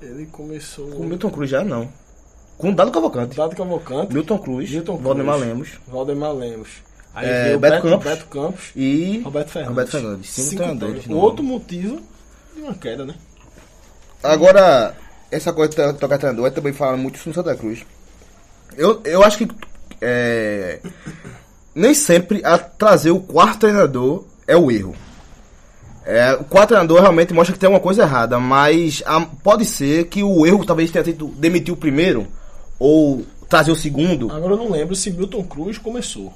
Ele 0.00 0.26
começou 0.26 0.88
Com 0.90 1.02
o 1.02 1.06
Milton 1.06 1.30
Cruz 1.30 1.50
já 1.50 1.64
não. 1.64 1.88
Com 2.58 2.70
o 2.70 2.74
Dado 2.74 2.90
Cavalcante. 2.90 3.36
Dado 3.36 3.56
Cavalcante, 3.56 4.14
Milton 4.14 4.38
Cruz, 4.38 4.70
Milton 4.70 4.92
Cruz. 4.92 5.04
Valdemar 5.04 5.38
Lemos 5.38 5.70
Valdemar 5.86 6.32
Lemos. 6.32 6.68
Aí 7.14 7.28
É, 7.28 7.44
veio 7.44 7.56
o 7.56 7.60
Beto 7.60 7.74
Beto, 7.74 7.88
Campos. 7.88 8.04
Beto 8.04 8.26
Campos 8.26 8.72
e 8.76 9.20
Roberto 9.24 9.48
Fernandes. 9.48 9.68
Roberto 9.70 9.90
Fernandes. 9.90 10.30
Cinco, 10.30 10.48
Cinco 10.48 10.62
treinadores. 10.62 11.08
Outro 11.08 11.42
motivo 11.42 12.00
de 12.54 12.62
uma 12.62 12.74
queda, 12.74 13.06
né? 13.06 13.14
Agora, 14.32 14.94
essa 15.30 15.52
coisa 15.52 15.92
de 15.92 15.98
tocar 15.98 16.18
treinador, 16.18 16.50
também 16.50 16.72
falaram 16.72 16.98
muito 16.98 17.16
isso 17.16 17.28
no 17.28 17.34
Santa 17.34 17.54
Cruz. 17.54 17.84
Eu, 18.76 19.00
eu 19.04 19.22
acho 19.22 19.38
que 19.38 19.48
é, 20.00 20.80
nem 21.74 21.94
sempre 21.94 22.40
a 22.44 22.58
trazer 22.58 23.10
o 23.10 23.20
quarto 23.20 23.60
treinador 23.60 24.24
é 24.46 24.56
o 24.56 24.70
erro. 24.70 24.94
É, 26.04 26.34
o 26.34 26.44
quarto 26.44 26.68
treinador 26.68 27.00
realmente 27.00 27.34
mostra 27.34 27.52
que 27.52 27.58
tem 27.58 27.68
uma 27.68 27.80
coisa 27.80 28.02
errada, 28.02 28.38
mas 28.38 29.02
a- 29.06 29.26
pode 29.42 29.64
ser 29.64 30.04
que 30.06 30.22
o 30.22 30.46
erro 30.46 30.64
talvez 30.64 30.90
tenha 30.90 31.04
sido 31.04 31.26
demitir 31.28 31.74
o 31.74 31.76
primeiro 31.76 32.26
ou 32.78 33.24
trazer 33.48 33.72
o 33.72 33.76
segundo. 33.76 34.30
Agora 34.30 34.54
eu 34.54 34.58
não 34.58 34.70
lembro 34.70 34.94
se 34.94 35.10
Milton 35.10 35.42
Cruz 35.44 35.78
começou 35.78 36.32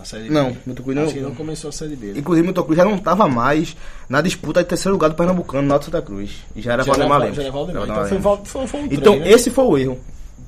a 0.00 0.04
Série 0.04 0.24
B. 0.24 0.30
Não, 0.30 0.56
Milton 0.66 0.82
Cruz 0.82 0.96
não- 0.96 1.04
Acho 1.04 1.14
que 1.14 1.20
não 1.20 1.34
começou 1.34 1.68
a 1.68 1.72
Série 1.72 1.94
B. 1.96 2.12
Inclusive, 2.16 2.42
o 2.42 2.46
Milton 2.46 2.62
Cruz 2.64 2.76
já 2.76 2.84
não 2.84 2.96
estava 2.96 3.28
mais 3.28 3.76
na 4.08 4.20
disputa 4.20 4.62
de 4.62 4.68
terceiro 4.68 4.94
lugar 4.94 5.08
do 5.10 5.14
Pernambucano, 5.16 5.66
no 5.66 5.72
Alto 5.74 5.84
Santa 5.86 6.02
Cruz. 6.02 6.30
E 6.56 6.60
já 6.62 6.72
era 6.72 6.82
Valdemar 6.84 7.20
Lemos. 7.20 7.36
já 7.36 7.42
era 7.42 7.52
Valdemar. 7.52 7.84
Então 7.84 8.06
foi, 8.06 8.36
foi, 8.44 8.66
foi 8.66 8.80
um 8.80 8.84
Então, 8.86 9.14
trem, 9.14 9.20
né? 9.20 9.30
esse 9.30 9.50
foi 9.50 9.64
o 9.64 9.78
erro. 9.78 10.00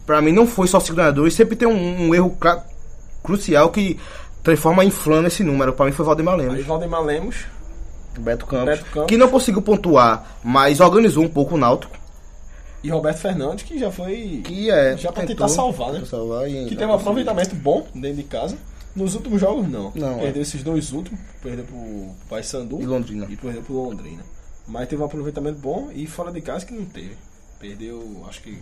Pra 0.07 0.21
mim, 0.21 0.33
não 0.33 0.47
foi 0.47 0.67
só 0.67 0.79
os 0.79 0.85
treinadores, 0.85 1.35
sempre 1.35 1.57
tem 1.57 1.67
um, 1.69 2.09
um 2.09 2.15
erro 2.15 2.37
crucial 3.23 3.71
que 3.71 3.99
transforma 4.43 4.85
em 4.85 4.91
flano 4.91 5.27
esse 5.29 5.43
número. 5.43 5.73
Pra 5.73 5.87
mim, 5.87 5.93
foi 5.93 6.05
Valdemar 6.05 6.35
Aí 6.39 6.47
Lemos, 6.47 6.65
Valdemar 6.67 7.03
Lemos, 7.03 7.37
Beto 8.19 8.47
Campos, 8.47 8.67
Beto 8.67 8.85
Campos. 8.87 9.07
que 9.09 9.17
não 9.17 9.29
conseguiu 9.29 9.63
pontuar, 9.63 10.37
mas 10.43 10.81
organizou 10.81 11.25
um 11.25 11.29
pouco 11.29 11.55
o 11.55 11.59
Náutico. 11.59 11.97
e 12.83 12.91
Roberto 12.91 13.17
Fernandes, 13.19 13.65
que 13.65 13.79
já 13.79 13.91
foi. 13.91 14.43
Que 14.45 14.71
é. 14.71 14.95
Já 14.99 15.11
pra 15.11 15.23
tentou- 15.23 15.37
tentar 15.37 15.49
salvar, 15.49 15.93
né? 15.95 16.03
salvar 16.05 16.45
que 16.47 16.77
teve 16.77 16.85
um 16.85 16.93
aproveitamento 16.95 17.55
bom 17.57 17.87
dentro 17.95 18.19
de 18.19 18.25
casa. 18.25 18.57
Nos 18.95 19.15
últimos 19.15 19.41
jogos, 19.41 19.69
não. 19.69 19.93
Não, 19.95 20.19
perdeu 20.21 20.41
é. 20.41 20.43
esses 20.43 20.63
dois 20.63 20.93
últimos. 20.93 21.21
Perdeu 21.43 21.65
pro 21.65 22.15
Paysandu. 22.29 22.81
E 22.81 22.87
Londrina. 22.87 23.27
E 23.29 23.37
perdeu 23.37 23.63
pro 23.63 23.75
Londrina. 23.75 24.23
Mas 24.67 24.89
teve 24.89 25.03
um 25.03 25.05
aproveitamento 25.05 25.59
bom 25.59 25.91
e 25.93 26.07
fora 26.07 26.31
de 26.33 26.41
casa 26.41 26.65
que 26.65 26.73
não 26.75 26.85
teve. 26.85 27.17
Perdeu, 27.59 28.25
acho 28.29 28.41
que. 28.43 28.59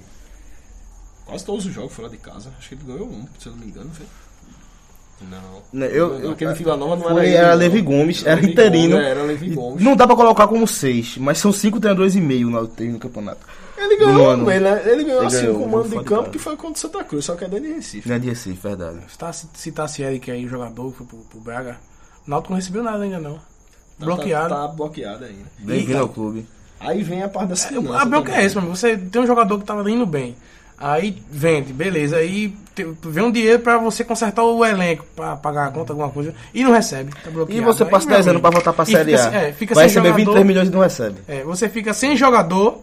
Quase 1.27 1.45
todos 1.45 1.67
os 1.67 1.73
jogos 1.73 1.93
fora 1.93 2.09
de 2.09 2.17
casa. 2.17 2.51
Acho 2.59 2.69
que 2.71 2.75
ele 2.75 2.85
ganhou 2.85 3.07
um, 3.07 3.27
se 3.39 3.47
eu 3.47 3.53
não 3.53 3.59
me 3.61 3.67
engano. 3.67 3.91
Foi. 3.91 4.07
Não. 5.31 5.63
Né, 5.73 5.87
eu- 5.93 6.19
eu- 6.19 6.31
Aquele 6.33 6.53
Vila 6.55 6.77
Nova 6.77 6.97
não 6.97 7.03
foi- 7.03 7.29
era 7.29 7.39
era 7.39 7.51
não. 7.53 7.59
Levi 7.59 7.81
Gomes, 7.81 8.27
era 8.27 8.45
interino. 8.45 8.97
Gomes, 8.97 9.07
Era 9.09 9.23
Levi 9.23 9.51
Gomes. 9.51 9.83
Não 9.85 9.95
dá 9.95 10.05
pra 10.07 10.17
colocar 10.17 10.49
como 10.49 10.67
seis, 10.67 11.17
mas 11.17 11.39
são 11.39 11.53
cinco 11.53 11.79
treinadores 11.79 12.17
e 12.17 12.21
meio 12.21 12.51
no 12.51 12.61
no 12.63 12.99
campeonato. 12.99 13.47
Ele 13.77 13.97
ganhou, 13.97 14.31
ano. 14.31 14.51
ele, 14.51 14.69
ele 14.69 15.05
ganhou 15.05 15.21
Ele 15.21 15.27
assim 15.27 15.37
ganhou, 15.41 15.59
com 15.59 15.65
o 15.65 15.69
mando 15.71 15.89
foi 15.89 15.99
de 15.99 16.05
campo 16.05 16.31
que 16.31 16.39
foi 16.39 16.57
contra 16.57 16.75
o 16.75 16.79
Santa 16.79 17.05
Cruz, 17.05 17.25
só 17.25 17.35
que 17.35 17.45
é 17.45 17.49
dentro 17.49 17.67
de 17.69 17.75
Recife. 17.75 18.09
Não 18.09 18.17
é 18.17 18.19
de 18.19 18.29
Recife, 18.29 18.59
verdade. 18.69 18.99
Se 19.09 19.19
tá, 19.19 19.33
se 19.33 19.47
citasse 19.55 20.03
Eric 20.03 20.31
aí, 20.31 20.45
o 20.45 20.49
jogador, 20.49 20.91
que 20.93 20.99
foi 20.99 21.07
pro, 21.07 21.19
pro 21.19 21.41
Braga, 21.41 21.79
o 22.27 22.31
Náutico 22.31 22.53
não 22.53 22.59
recebeu 22.61 22.83
nada 22.83 23.03
ainda 23.03 23.19
não. 23.19 23.35
Tá- 23.35 23.41
Bloqueado. 24.07 24.49
Tá, 24.49 24.61
tá 24.63 24.69
bloqueado 24.69 25.25
ainda. 25.25 25.45
Bem-vindo 25.59 25.99
ao 25.99 26.09
clube. 26.09 26.47
Aí 26.81 27.03
vem 27.03 27.23
a 27.23 27.29
parte 27.29 27.51
das 27.51 27.65
finanças. 27.65 27.95
A 28.01 28.05
bronca 28.05 28.33
é 28.35 28.45
essa, 28.45 28.61
mano. 28.61 28.75
Você 28.75 28.97
tem 28.97 29.23
um 29.23 29.27
jogador 29.27 29.59
que 29.59 29.65
tava 29.65 29.89
indo 29.91 30.05
bem. 30.07 30.37
Aí 30.77 31.23
vende, 31.31 31.73
beleza. 31.73 32.17
Aí 32.17 32.49
te- 32.75 32.85
vem 33.05 33.23
um 33.25 33.31
dinheiro 33.31 33.61
pra 33.61 33.79
você 33.79 34.03
consertar 34.03 34.43
o 34.43 34.65
elenco, 34.65 35.05
pra 35.15 35.37
pagar 35.37 35.69
a 35.69 35.71
conta, 35.71 35.93
alguma 35.93 36.11
coisa, 36.11 36.35
e 36.53 36.65
não 36.65 36.73
recebe. 36.73 37.13
Tá 37.13 37.31
E 37.49 37.61
você 37.61 37.85
passa 37.85 38.07
meu 38.07 38.17
10 38.17 38.27
anos 38.29 38.41
pra 38.41 38.51
voltar 38.51 38.73
pra 38.73 38.83
e 38.83 38.87
Série 38.91 39.13
fica 39.17 39.29
A. 39.29 39.31
sem- 39.31 39.41
é, 39.41 39.53
fica 39.53 39.75
Vai 39.77 39.89
sem 39.89 40.03
receber 40.03 40.09
jogador. 40.09 40.33
23 40.33 40.47
milhões 40.47 40.69
e 40.69 40.71
não 40.73 40.81
recebe. 40.81 41.21
É, 41.29 41.45
você 41.45 41.69
fica 41.69 41.95
sem 41.95 42.17
jogador, 42.17 42.81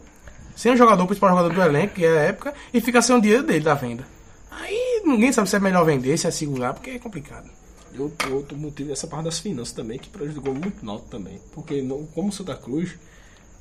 sem 0.60 0.74
o 0.74 0.76
jogador, 0.76 1.04
o 1.04 1.08
principal 1.08 1.30
jogador 1.30 1.54
do 1.54 1.62
elenco, 1.62 1.96
que 1.96 2.04
é 2.04 2.10
a 2.10 2.22
época, 2.24 2.54
e 2.74 2.82
fica 2.82 3.02
sem 3.02 3.16
o 3.16 3.22
dinheiro 3.22 3.44
dele 3.44 3.64
da 3.64 3.76
venda. 3.76 4.06
Aí 4.52 5.02
ninguém 5.06 5.32
sabe 5.32 5.50
se 5.50 5.56
é 5.56 5.60
melhor 5.60 5.86
vender, 5.86 6.18
se 6.18 6.28
é 6.28 6.32
segurar, 6.32 6.74
porque 6.74 6.90
é 6.90 7.00
complicado. 7.00 7.50
Outro, 7.98 8.36
outro 8.36 8.58
motivo 8.58 8.90
é 8.90 8.92
essa 8.92 9.08
parte 9.08 9.24
das 9.24 9.40
finanças 9.40 9.74
também, 9.74 9.98
que 9.98 10.10
prejudicou 10.10 10.54
muito 10.54 10.82
o 10.82 10.86
Náutico 10.86 11.10
também. 11.10 11.40
Porque 11.54 11.82
não, 11.82 12.06
como 12.08 12.28
o 12.28 12.32
Santa 12.34 12.58
Cruz, 12.58 12.98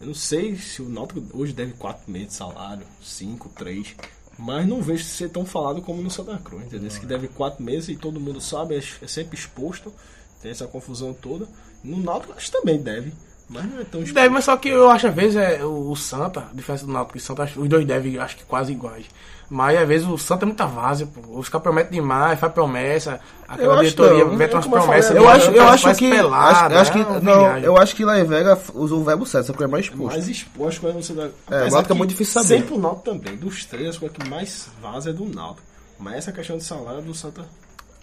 eu 0.00 0.08
não 0.08 0.14
sei 0.14 0.56
se 0.56 0.82
o 0.82 0.88
Náutico 0.88 1.22
hoje 1.34 1.52
deve 1.52 1.74
4 1.74 2.10
meses 2.10 2.28
de 2.30 2.34
salário, 2.34 2.84
5, 3.00 3.48
3. 3.50 3.94
Mas 4.36 4.66
não 4.66 4.82
vejo 4.82 5.04
ser 5.04 5.30
tão 5.30 5.46
falado 5.46 5.80
como 5.80 6.02
no 6.02 6.10
Santa 6.10 6.36
Cruz, 6.38 6.64
entendeu? 6.64 6.88
Esse 6.88 6.98
que 6.98 7.06
deve 7.06 7.28
4 7.28 7.62
meses 7.62 7.90
e 7.90 7.96
todo 7.96 8.18
mundo 8.18 8.40
sabe, 8.40 8.74
é, 8.74 8.78
é 8.78 9.06
sempre 9.06 9.38
exposto, 9.38 9.94
tem 10.42 10.50
essa 10.50 10.66
confusão 10.66 11.14
toda. 11.14 11.46
No 11.84 11.96
Náutico 11.96 12.32
acho 12.32 12.50
que 12.50 12.58
também 12.58 12.82
deve. 12.82 13.12
Mas 13.48 13.64
não 13.64 13.80
é 13.80 13.84
tão 13.84 14.02
Deve, 14.02 14.28
mas 14.28 14.44
só 14.44 14.56
que 14.56 14.68
eu 14.68 14.90
acho 14.90 15.06
às 15.06 15.14
vezes 15.14 15.36
é 15.36 15.64
o, 15.64 15.96
Santa, 15.96 16.40
a 16.50 16.54
diferença 16.54 16.84
do 16.84 16.92
Náutico 16.92 17.16
e 17.16 17.20
Santa, 17.20 17.50
os 17.56 17.68
dois 17.68 17.86
devem, 17.86 18.18
acho 18.18 18.36
que 18.36 18.44
quase 18.44 18.72
iguais. 18.72 19.06
Mas 19.48 19.78
às 19.78 19.88
vezes 19.88 20.06
o 20.06 20.18
Santa 20.18 20.44
é 20.44 20.46
muita 20.46 20.66
várzea, 20.66 21.06
pô. 21.06 21.38
Os 21.38 21.48
caras 21.48 21.62
prometem 21.62 21.98
demais, 21.98 22.38
faz 22.38 22.52
promessa, 22.52 23.12
Eu 23.12 23.54
aquela 23.54 23.74
acho 23.80 23.82
diretoria 23.84 24.24
não. 24.26 24.34
mete 24.34 24.50
É 24.52 24.54
umas 24.54 24.64
eu 24.66 24.70
promessas. 24.70 25.16
Eu 25.16 25.28
acho, 25.28 25.50
eu 25.50 25.68
acho 25.68 25.82
faz 25.84 25.96
que. 25.96 26.10
pelada, 26.10 26.66
acho, 26.66 26.76
acho 26.76 26.92
que 26.92 26.98
é 26.98 27.06
uma 27.06 27.20
não, 27.20 27.38
viagem. 27.40 27.64
eu 27.64 27.76
acho 27.78 27.96
que 27.96 28.04
lá 28.04 28.20
em 28.20 28.24
Vega 28.24 28.58
usou 28.74 29.00
o 29.00 29.04
verbo 29.04 29.24
certo, 29.24 29.46
só 29.46 29.52
que 29.54 29.64
é 29.64 29.66
mais 29.66 29.86
exposto. 29.86 30.12
mais 30.12 30.28
exposto 30.28 30.80
quando 30.82 31.02
você 31.02 31.14
dá. 31.14 31.30
o 31.48 31.70
Náutico 31.70 31.92
é 31.92 31.96
muito 31.96 32.10
difícil 32.10 32.34
saber. 32.34 32.58
Sempre 32.58 32.74
o 32.74 32.78
Náutico 32.78 33.04
também. 33.04 33.36
Dos 33.36 33.64
três, 33.64 33.96
a 33.96 33.98
coisa 33.98 34.14
que 34.14 34.28
mais 34.28 34.68
vaza 34.82 35.08
é 35.08 35.12
do 35.14 35.24
Náutico. 35.24 35.66
Mas 35.98 36.14
essa 36.16 36.32
questão 36.32 36.58
de 36.58 36.64
salário 36.64 37.00
do 37.00 37.14
Santa 37.14 37.46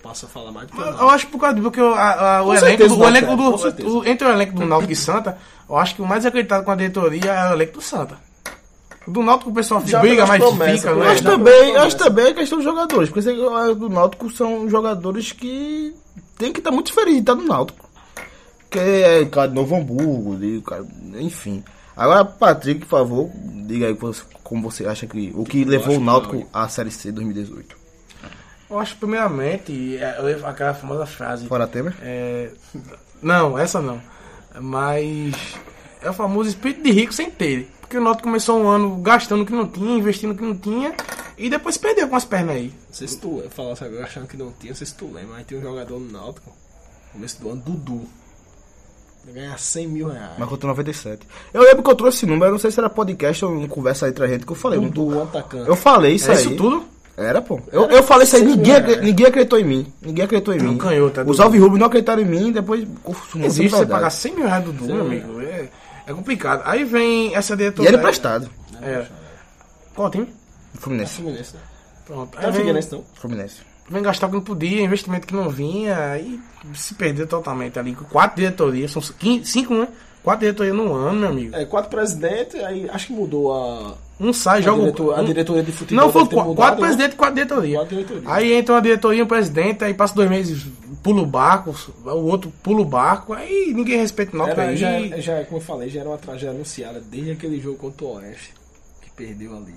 passa 0.08 0.26
a 0.26 0.30
falar 0.30 0.52
mais 0.52 0.68
do 0.68 0.74
que 0.74 0.78
o 0.80 0.82
Eu, 0.82 0.86
Náutico. 0.86 1.04
eu 1.04 1.10
acho 1.10 1.28
por 1.28 1.40
causa 1.40 1.56
do 1.60 1.72
que 1.72 1.82
o, 1.82 1.94
a- 1.94 2.38
a- 2.38 2.44
o 2.44 2.54
elenco, 2.54 2.88
do, 2.88 3.00
o 3.00 3.08
elenco 3.08 3.36
Náutico, 3.36 3.72
do, 3.84 3.98
o- 4.00 4.06
entre 4.08 4.28
o 4.28 4.32
elenco 4.32 4.54
do 4.54 4.66
Náutico 4.66 4.92
e 4.94 4.96
Santa, 4.96 5.38
eu 5.70 5.78
acho 5.78 5.96
que 5.96 6.02
o 6.02 6.06
mais 6.06 6.26
acreditado 6.26 6.64
com 6.64 6.72
a 6.72 6.76
diretoria 6.76 7.32
é 7.32 7.50
o 7.50 7.54
elenco 7.54 7.74
do 7.74 7.82
Santa. 7.82 8.18
O 9.08 9.12
do 9.12 9.22
Náutico 9.24 9.52
o 9.52 9.54
pessoal 9.54 9.82
Já 9.86 10.00
briga, 10.00 10.26
mas 10.26 10.40
promessas, 10.42 10.80
fica, 10.82 10.96
né? 10.96 11.06
Mas 11.06 11.20
Já 11.20 11.30
também, 11.32 11.54
promessa. 11.64 11.86
acho 11.86 11.98
também 11.98 12.26
é 12.26 12.34
questão 12.34 12.58
dos 12.58 12.66
jogadores, 12.66 13.10
porque 13.10 13.32
do 13.76 13.90
Náutico 13.90 14.30
são 14.32 14.70
jogadores 14.70 15.32
que 15.32 15.94
tem 16.38 16.52
que 16.52 16.60
estar 16.60 16.72
muito 16.72 16.92
feliz 16.94 17.14
de 17.16 17.20
estar 17.22 17.36
no 17.36 17.44
Náutico. 17.44 17.88
Que 18.70 18.80
é 18.80 19.26
cara 19.26 19.48
de 19.48 19.54
Novo 19.56 19.76
Hamburgo, 19.76 20.36
de, 20.38 20.62
cara, 20.66 20.86
enfim. 21.20 21.64
Agora, 21.96 22.26
Patrick, 22.26 22.82
por 22.82 22.88
favor, 22.90 23.30
diga 23.68 23.88
aí 23.88 23.98
como 24.44 24.62
você 24.70 24.86
acha 24.86 25.08
que 25.08 25.32
o 25.36 25.44
que 25.46 25.64
levou 25.64 25.96
o 25.98 26.00
Náutico 26.00 26.46
à 26.52 26.68
Série 26.68 26.92
C 26.92 27.12
2018. 27.12 27.85
Eu 28.76 28.80
acho 28.82 28.98
primeiramente 28.98 29.98
é, 29.98 30.18
aquela 30.44 30.74
famosa 30.74 31.06
frase. 31.06 31.48
Fora 31.48 31.66
Temer? 31.66 31.96
É, 32.02 32.50
não, 33.22 33.58
essa 33.58 33.80
não. 33.82 34.02
Mas 34.60 35.34
é 36.02 36.10
o 36.10 36.14
famoso 36.14 36.50
espírito 36.50 36.84
de 36.84 36.92
rico 36.92 37.14
sem 37.14 37.32
ter. 37.32 37.72
Porque 37.80 37.98
o 37.98 38.02
Náutico 38.02 38.24
começou 38.28 38.60
um 38.60 38.68
ano 38.68 38.98
gastando 38.98 39.44
o 39.44 39.46
que 39.46 39.54
não 39.54 39.66
tinha, 39.66 39.98
investindo 39.98 40.32
o 40.32 40.36
que 40.36 40.44
não 40.44 40.58
tinha, 40.58 40.94
e 41.38 41.50
depois 41.50 41.78
perdeu 41.78 42.10
com 42.10 42.18
as 42.18 42.26
pernas 42.26 42.58
aí. 42.58 42.68
Não 42.88 42.94
sei 42.94 43.08
se 43.08 43.18
tu 43.18 43.44
falasse 43.50 43.86
agora 43.86 44.04
achando 44.04 44.28
que 44.28 44.36
não 44.36 44.52
tinha, 44.52 44.72
não 44.72 44.78
sei 44.78 44.88
se 44.88 44.96
tu 44.96 45.06
lembra, 45.06 45.36
mas 45.38 45.46
tem 45.46 45.58
um 45.58 45.62
jogador 45.62 45.98
no 45.98 46.12
Náutico, 46.12 46.52
começo 47.14 47.40
do 47.42 47.52
ano, 47.52 47.62
Dudu. 47.62 48.02
Ele 49.26 49.40
ganha 49.40 49.58
100 49.58 49.88
mil 49.88 50.10
reais. 50.10 50.34
Mas 50.38 50.50
contou 50.50 50.68
97. 50.68 51.26
Eu 51.54 51.62
lembro 51.64 51.82
que 51.82 51.90
eu 51.90 51.96
trouxe 51.96 52.18
esse 52.18 52.26
número, 52.26 52.48
eu 52.48 52.52
não 52.52 52.60
sei 52.60 52.72
se 52.72 52.80
era 52.80 52.90
podcast 52.90 53.46
ou 53.46 53.52
uma 53.54 53.68
conversa 53.70 54.06
aí 54.06 54.12
entre 54.12 54.26
a 54.26 54.28
gente 54.28 54.46
que 54.46 54.52
eu 54.52 54.56
falei. 54.56 54.80
Dudu, 54.80 55.22
atacante. 55.22 55.70
Eu 55.70 55.76
falei 55.78 56.16
isso 56.16 56.30
É 56.30 56.34
aí. 56.36 56.42
isso 56.42 56.56
tudo? 56.58 56.94
Era, 57.18 57.42
pô. 57.42 57.62
Eu, 57.72 57.84
eu 57.90 58.04
falei 58.04 58.26
isso 58.26 58.36
aí, 58.36 58.44
ninguém, 58.44 58.74
é. 58.74 58.78
acre- 58.78 58.98
ninguém 59.02 59.26
acreditou 59.28 59.58
em 59.58 59.64
mim. 59.64 59.94
Ninguém 60.02 60.26
acreditou 60.26 60.54
em 60.54 60.60
mim. 60.60 60.78
canhoto, 60.78 61.22
é 61.22 61.24
Os 61.24 61.38
do- 61.38 61.44
Alvirrubos 61.44 61.80
não 61.80 61.88
acreditaram 61.88 62.22
em 62.22 62.26
mim, 62.26 62.52
depois 62.52 62.86
consumou 63.04 63.48
Existe 63.48 63.70
você 63.70 63.86
pagar 63.86 64.10
100 64.10 64.36
mil 64.36 64.46
reais 64.46 64.64
do 64.66 64.74
Dudu, 64.74 64.94
meu 64.94 65.06
amigo. 65.06 65.42
É, 65.42 65.70
é 66.08 66.14
complicado. 66.14 66.62
Aí 66.66 66.84
vem 66.84 67.34
essa 67.34 67.54
E 67.54 67.58
diretoria. 67.58 67.90
ele 67.90 67.98
emprestado. 67.98 68.50
É. 68.82 69.06
Qual 69.96 70.10
time? 70.12 70.28
Fluminense. 70.74 71.14
Fluminense, 71.16 71.54
né? 71.56 71.60
Pronto. 72.06 72.32
Tá 72.36 72.40
Aí 72.40 72.46
vem, 72.52 72.60
Figueirense 72.60 72.92
não? 72.92 73.04
Fluminense. 73.16 73.56
vem 73.90 74.04
gastar 74.04 74.28
o 74.28 74.30
que 74.32 74.36
não 74.36 74.44
podia, 74.44 74.82
investimento 74.82 75.26
que 75.26 75.34
não 75.34 75.50
vinha, 75.50 75.98
aí 76.12 76.38
se 76.74 76.96
perdeu 76.96 77.26
totalmente 77.26 77.80
ali. 77.80 77.96
Quatro 77.96 78.36
diretorias, 78.36 78.92
são 78.92 79.02
cinco, 79.02 79.74
né? 79.74 79.88
Quatro 80.26 80.40
diretorias 80.42 80.76
no 80.76 80.94
ano, 80.94 81.20
meu 81.22 81.30
amigo. 81.30 81.56
É, 81.56 81.64
quatro 81.66 81.90
presidentes, 81.90 82.62
aí 82.64 82.90
acho 82.92 83.08
que 83.08 83.14
mudou 83.14 83.54
a, 83.54 83.94
Um 84.20 84.34
sai, 84.34 84.58
a, 84.60 84.62
joga 84.62 84.78
o- 84.78 84.82
diretor- 84.86 85.18
a 85.18 85.22
um- 85.22 85.26
diretoria 85.26 85.64
de 85.64 85.72
futebol. 85.72 86.04
Não, 86.06 86.12
foi 86.12 86.24
deve 86.24 86.30
ter 86.30 86.36
qu- 86.42 86.42
mudado, 86.48 86.56
quatro 86.58 86.76
né? 86.82 86.88
presidentes 86.88 87.14
e 87.14 87.18
quatro 87.18 87.36
diretorias. 87.36 87.78
Quatro 87.80 87.96
diretorias. 87.96 88.24
Aí 88.28 88.54
entra 88.54 88.74
uma 88.76 88.82
diretoria, 88.82 89.24
um 89.24 89.28
presidente, 89.28 89.84
aí 89.86 89.94
passa 89.94 90.16
dois 90.16 90.30
meses, 90.30 90.66
pula 91.04 91.22
o 91.22 91.26
barco, 91.26 91.76
o 92.06 92.10
outro 92.26 92.52
pula 92.64 92.82
o 92.82 92.86
barco, 92.86 93.34
aí 93.34 93.72
ninguém 93.74 93.98
respeita 94.00 94.36
o 94.36 94.38
Náutico 94.40 94.60
Era, 94.60 94.72
aí. 94.72 94.78
já, 94.78 95.18
já, 95.20 95.44
como 95.46 95.58
eu 95.58 95.62
falei, 95.62 95.90
já 95.90 96.00
era 96.02 96.10
uma 96.10 96.18
tragédia 96.18 96.50
anunciada 96.50 97.00
desde 97.00 97.32
aquele 97.32 97.62
jogo 97.62 97.78
contra 97.78 98.06
o 98.06 98.16
Oeste, 98.16 98.52
que 99.02 99.12
perdeu 99.12 99.56
ali. 99.56 99.76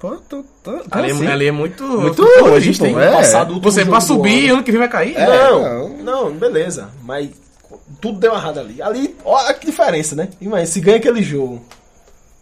Pô, 0.00 0.16
tô, 0.28 0.42
tô, 0.64 0.72
tô 0.78 0.88
Ali, 0.90 1.10
é- 1.10 1.12
assim. 1.12 1.26
ali 1.28 1.46
é 1.46 1.52
muito. 1.52 1.84
Muito 1.84 2.22
longe, 2.40 2.76
pô, 2.76 2.86
hein? 2.86 2.98
é. 2.98 3.12
Passado 3.12 3.50
o 3.50 3.54
último 3.54 3.70
Você 3.70 3.84
pra 3.84 4.00
subir, 4.00 4.46
ano. 4.46 4.54
ano 4.54 4.62
que 4.64 4.72
vem 4.72 4.80
vai 4.80 4.88
cair? 4.88 5.14
É. 5.16 5.26
não, 5.26 5.88
não. 5.88 5.98
não, 6.02 6.32
beleza. 6.32 6.88
Mas 7.04 7.30
tudo 8.00 8.18
deu 8.18 8.34
errado 8.34 8.60
ali. 8.60 8.80
Ali, 8.82 9.16
olha 9.24 9.54
que 9.54 9.66
diferença, 9.66 10.14
né? 10.16 10.28
Imagina, 10.40 10.66
se 10.66 10.80
ganha 10.80 10.96
aquele 10.98 11.22
jogo. 11.22 11.62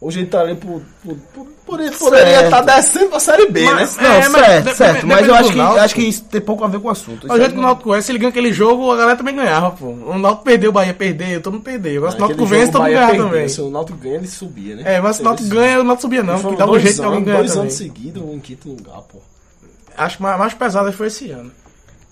Hoje 0.02 0.20
ele 0.20 0.28
tá 0.28 0.40
ali 0.40 0.54
por. 0.54 0.80
por, 1.04 1.14
por, 1.34 1.46
por 1.66 1.78
ele 1.80 1.90
poderia 1.90 2.44
estar 2.44 2.62
descendo 2.62 3.10
pra 3.10 3.20
Série 3.20 3.46
B, 3.50 3.64
Mas- 3.64 3.96
né? 3.98 4.02
Não, 4.02 4.10
É, 4.14 4.28
mas 4.30 4.46
certo, 4.46 4.74
certo. 4.76 5.06
Mas 5.06 5.28
eu 5.28 5.34
acho 5.34 5.50
que, 5.50 5.56
Náutico. 5.58 5.80
acho 5.84 5.94
que 5.94 6.02
isso 6.02 6.24
tem 6.24 6.40
pouco 6.40 6.64
a 6.64 6.68
ver 6.68 6.80
com 6.80 6.88
o 6.88 6.90
assunto. 6.90 7.24
O 7.24 7.26
Isso 7.26 7.36
jeito 7.36 7.52
que 7.52 7.58
o 7.58 7.60
não- 7.60 7.68
Náutico 7.68 7.94
é, 7.94 8.00
se 8.00 8.10
ele 8.10 8.18
ganha 8.18 8.30
aquele 8.30 8.50
jogo, 8.50 8.90
a 8.90 8.96
galera 8.96 9.16
também 9.18 9.36
ganhava, 9.36 9.72
pô. 9.72 9.88
O 9.88 10.18
Náutico 10.18 10.42
perdeu, 10.44 10.70
o 10.70 10.72
Bahia 10.72 10.94
perdeu, 10.94 11.42
todo 11.42 11.52
mundo 11.52 11.62
perdeu. 11.64 12.10
Se 12.10 12.16
o 12.16 12.20
Náutico 12.20 12.46
vence, 12.46 12.72
todo 12.72 12.82
mundo 12.84 12.92
ganha 12.94 13.14
também. 13.14 13.48
Se 13.48 13.60
o 13.60 13.70
Náutico 13.70 13.98
ganha, 13.98 14.14
ele 14.16 14.26
subia, 14.26 14.76
né? 14.76 14.82
É, 14.86 15.00
mas 15.02 15.16
se 15.16 15.22
o 15.22 15.24
Náutico 15.26 15.48
ganha, 15.50 15.80
o 15.80 15.84
Náutico 15.84 16.00
subia 16.02 16.22
não, 16.22 16.40
porque 16.40 16.56
dava 16.56 16.72
um 16.72 16.80
jeito 16.80 16.94
de 16.96 17.02
alguém 17.02 17.16
anos, 17.18 17.26
ganhar 17.26 17.38
dois 17.38 17.50
também. 17.50 17.62
anos 17.64 17.74
seguidos 17.74 18.22
em 18.34 18.40
quinto 18.40 18.68
lugar, 18.70 19.02
pô. 19.02 19.18
Acho 19.98 20.16
que 20.16 20.24
a 20.24 20.38
mais 20.38 20.54
pesada 20.54 20.90
foi 20.92 21.08
esse 21.08 21.30
ano. 21.30 21.52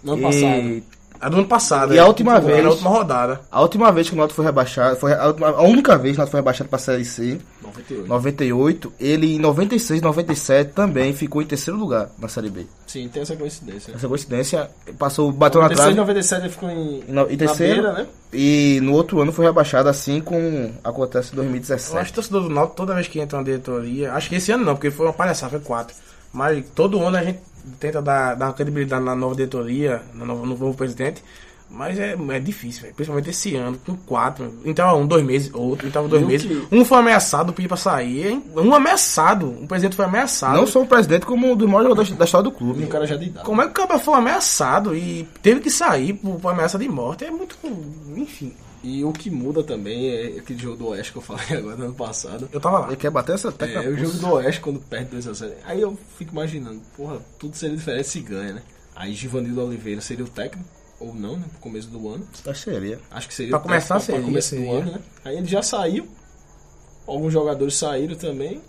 No 0.05 0.13
ano 0.13 0.21
E 0.21 0.25
passado. 0.25 0.98
A 1.21 1.29
do 1.29 1.39
ano 1.39 1.47
passado. 1.49 1.95
E 1.95 1.99
é, 1.99 2.01
a 2.01 2.07
última 2.07 2.39
vez? 2.39 2.63
Na 2.63 2.71
última 2.71 2.91
rodada. 2.91 3.41
A 3.51 3.61
última 3.61 3.91
vez 3.91 4.09
que 4.09 4.15
o 4.15 4.19
Náutico 4.19 4.37
foi 4.37 4.45
rebaixado, 4.45 4.97
foi 4.97 5.13
a, 5.13 5.27
última- 5.27 5.49
a 5.49 5.63
única 5.63 5.99
vez 5.99 6.15
que 6.15 6.19
o 6.19 6.21
Náutico 6.21 6.31
foi 6.33 6.41
rebaixado 6.41 6.71
pra 6.71 6.79
Série 6.79 7.05
C, 7.05 7.39
98. 7.63 8.09
98, 8.09 8.93
ele 9.01 9.35
em 9.35 9.39
96, 9.39 10.01
97 10.03 10.73
também 10.73 11.13
ficou 11.13 11.43
em 11.43 11.47
terceiro 11.47 11.79
lugar 11.79 12.09
na 12.19 12.29
Série 12.29 12.51
B. 12.51 12.67
Sim, 12.87 13.09
tem 13.09 13.23
essa 13.23 13.35
coincidência. 13.37 13.93
Essa 13.95 14.09
coincidência, 14.09 14.71
passou, 14.99 15.33
bateu 15.33 15.61
na 15.61 15.69
96 15.69 15.95
trave 15.95 15.97
97 16.01 16.43
ele 16.43 16.51
ficou 16.53 16.71
em, 16.71 17.05
e, 17.09 17.13
no- 17.13 17.23
e 17.29 17.33
na 17.33 17.37
terceiro, 17.37 17.83
beira, 17.83 17.93
né? 17.95 18.07
e 18.33 18.79
no 18.83 18.93
outro 18.93 19.21
ano 19.21 19.33
foi 19.33 19.45
rebaixado 19.45 19.89
assim 19.89 20.21
como 20.21 20.73
acontece 20.85 21.33
em 21.35 21.37
Eu 21.39 21.43
acho 21.43 21.51
2017. 21.53 22.05
que 22.07 22.11
o 22.13 22.15
torcedor 22.15 22.43
do 22.45 22.49
Náutico, 22.51 22.77
toda 22.77 22.95
vez 22.95 23.09
que 23.09 23.19
entra 23.19 23.39
uma 23.39 23.45
diretoria, 23.45 24.13
acho 24.13 24.29
que 24.29 24.37
esse 24.37 24.53
ano 24.53 24.65
não, 24.65 24.75
porque 24.75 24.91
foi 24.91 25.07
uma 25.07 25.13
palhaçada, 25.13 25.51
foi 25.51 25.61
quatro. 25.61 25.95
Mas 26.33 26.63
todo 26.75 27.01
ano 27.03 27.17
a 27.17 27.25
gente 27.25 27.39
tenta 27.81 28.01
dar, 28.03 28.35
dar 28.35 28.53
credibilidade 28.53 29.05
na 29.05 29.15
nova 29.15 29.35
diretoria, 29.35 30.03
no 30.15 30.25
novo, 30.27 30.47
no 30.47 30.57
novo 30.57 30.75
presidente. 30.75 31.23
Mas 31.71 31.99
é, 31.99 32.17
é 32.31 32.41
difícil, 32.41 32.81
velho. 32.81 32.95
Principalmente 32.95 33.29
esse 33.29 33.55
ano, 33.55 33.79
com 33.85 33.95
quatro. 33.95 34.55
Entrava 34.65 34.95
um, 34.97 35.07
dois 35.07 35.23
meses, 35.23 35.51
outro, 35.53 35.87
entrava 35.87 36.09
dois 36.09 36.23
E 36.23 36.25
meses. 36.25 36.47
que- 36.47 36.75
Um 36.75 36.83
foi 36.83 36.97
ameaçado, 36.97 37.53
pediu 37.53 37.69
pra 37.69 37.77
sair. 37.77 38.27
hein? 38.29 38.45
Um 38.57 38.75
ameaçado. 38.75 39.47
Um 39.51 39.67
presidente 39.67 39.95
foi 39.95 40.07
ameaçado. 40.07 40.57
Não 40.57 40.67
sou 40.67 40.85
o 40.85 40.87
presidente 40.87 41.27
como 41.27 41.47
um 41.47 41.55
dos 41.55 41.67
maiores 41.69 41.89
jogadores 41.91 42.11
da 42.17 42.25
história 42.25 42.45
do 42.51 42.55
E 42.55 42.59
clube. 42.59 42.85
o 42.85 42.89
cara 42.89 43.07
já 43.07 43.17
de 43.17 43.27
idade. 43.27 43.45
Como 43.45 43.61
é 43.61 43.67
que 43.67 43.71
o 43.73 43.75
cara 43.87 43.99
foi 43.99 44.15
ameaçado 44.15 44.97
e 44.97 45.29
teve 45.43 45.61
que 45.61 45.71
sair 45.71 46.15
por, 46.15 46.41
por 46.41 46.53
ameaça 46.53 46.79
de 46.79 46.89
morte? 46.89 47.27
É 47.27 47.31
muito. 47.31 47.55
Enfim. 48.17 48.55
E 48.83 49.05
o 49.05 49.13
que 49.13 49.29
muda 49.31 49.63
também 49.65 50.09
é 50.11 50.39
aquele 50.39 50.59
jogo 50.61 50.77
do 50.77 50.87
Oeste 50.89 51.13
que 51.13 51.19
eu 51.19 51.23
falei 51.23 51.47
agora 51.59 51.77
no 51.77 51.85
ano 51.87 51.95
passado. 51.95 52.49
Eu 52.53 52.61
tava 52.61 52.79
lá. 52.81 52.87
Ele 52.89 52.97
quer 52.97 53.11
bater 53.11 53.35
essa 53.35 53.51
tecla. 53.51 53.83
É, 53.85 53.89
o 53.89 53.97
jogo 53.97 54.13
do 54.19 54.33
Oeste 54.35 54.61
quando 54.61 54.79
perde 54.81 55.17
2x0. 55.17 55.53
Aí 55.65 55.81
eu 55.81 55.99
fico 56.17 56.33
imaginando, 56.33 56.81
porra, 56.97 57.19
tudo 57.39 57.57
seria 57.57 57.77
diferente 57.77 58.09
se 58.09 58.21
ganha, 58.21 58.53
né? 58.55 58.63
Aí 58.95 59.13
Givanildo 59.15 59.65
Oliveira 59.65 60.01
seria 60.01 60.25
o 60.25 60.29
técnico, 60.29 60.69
ou 61.01 61.15
não, 61.15 61.37
né? 61.37 61.45
No 61.53 61.59
começo 61.61 61.89
do 61.89 62.09
ano. 62.09 62.27
Acho 62.47 62.65
que 62.65 62.71
seria. 62.71 63.01
Acho 63.11 63.29
que 63.29 63.35
seria 63.35 63.51
Pra 63.51 63.59
o 63.59 63.63
começar, 63.63 64.01
técnico 64.01 64.07
seria, 64.07 64.21
pra 64.21 64.29
começo 64.29 64.55
do 64.55 64.61
seria. 64.61 64.73
ano, 64.79 64.93
né? 64.93 65.01
Aí 65.25 65.37
ele 65.39 65.47
já 65.47 65.63
saiu. 65.63 66.09
Alguns 67.07 67.33
jogadores 67.33 67.75
saíram 67.75 68.15
também. 68.17 68.61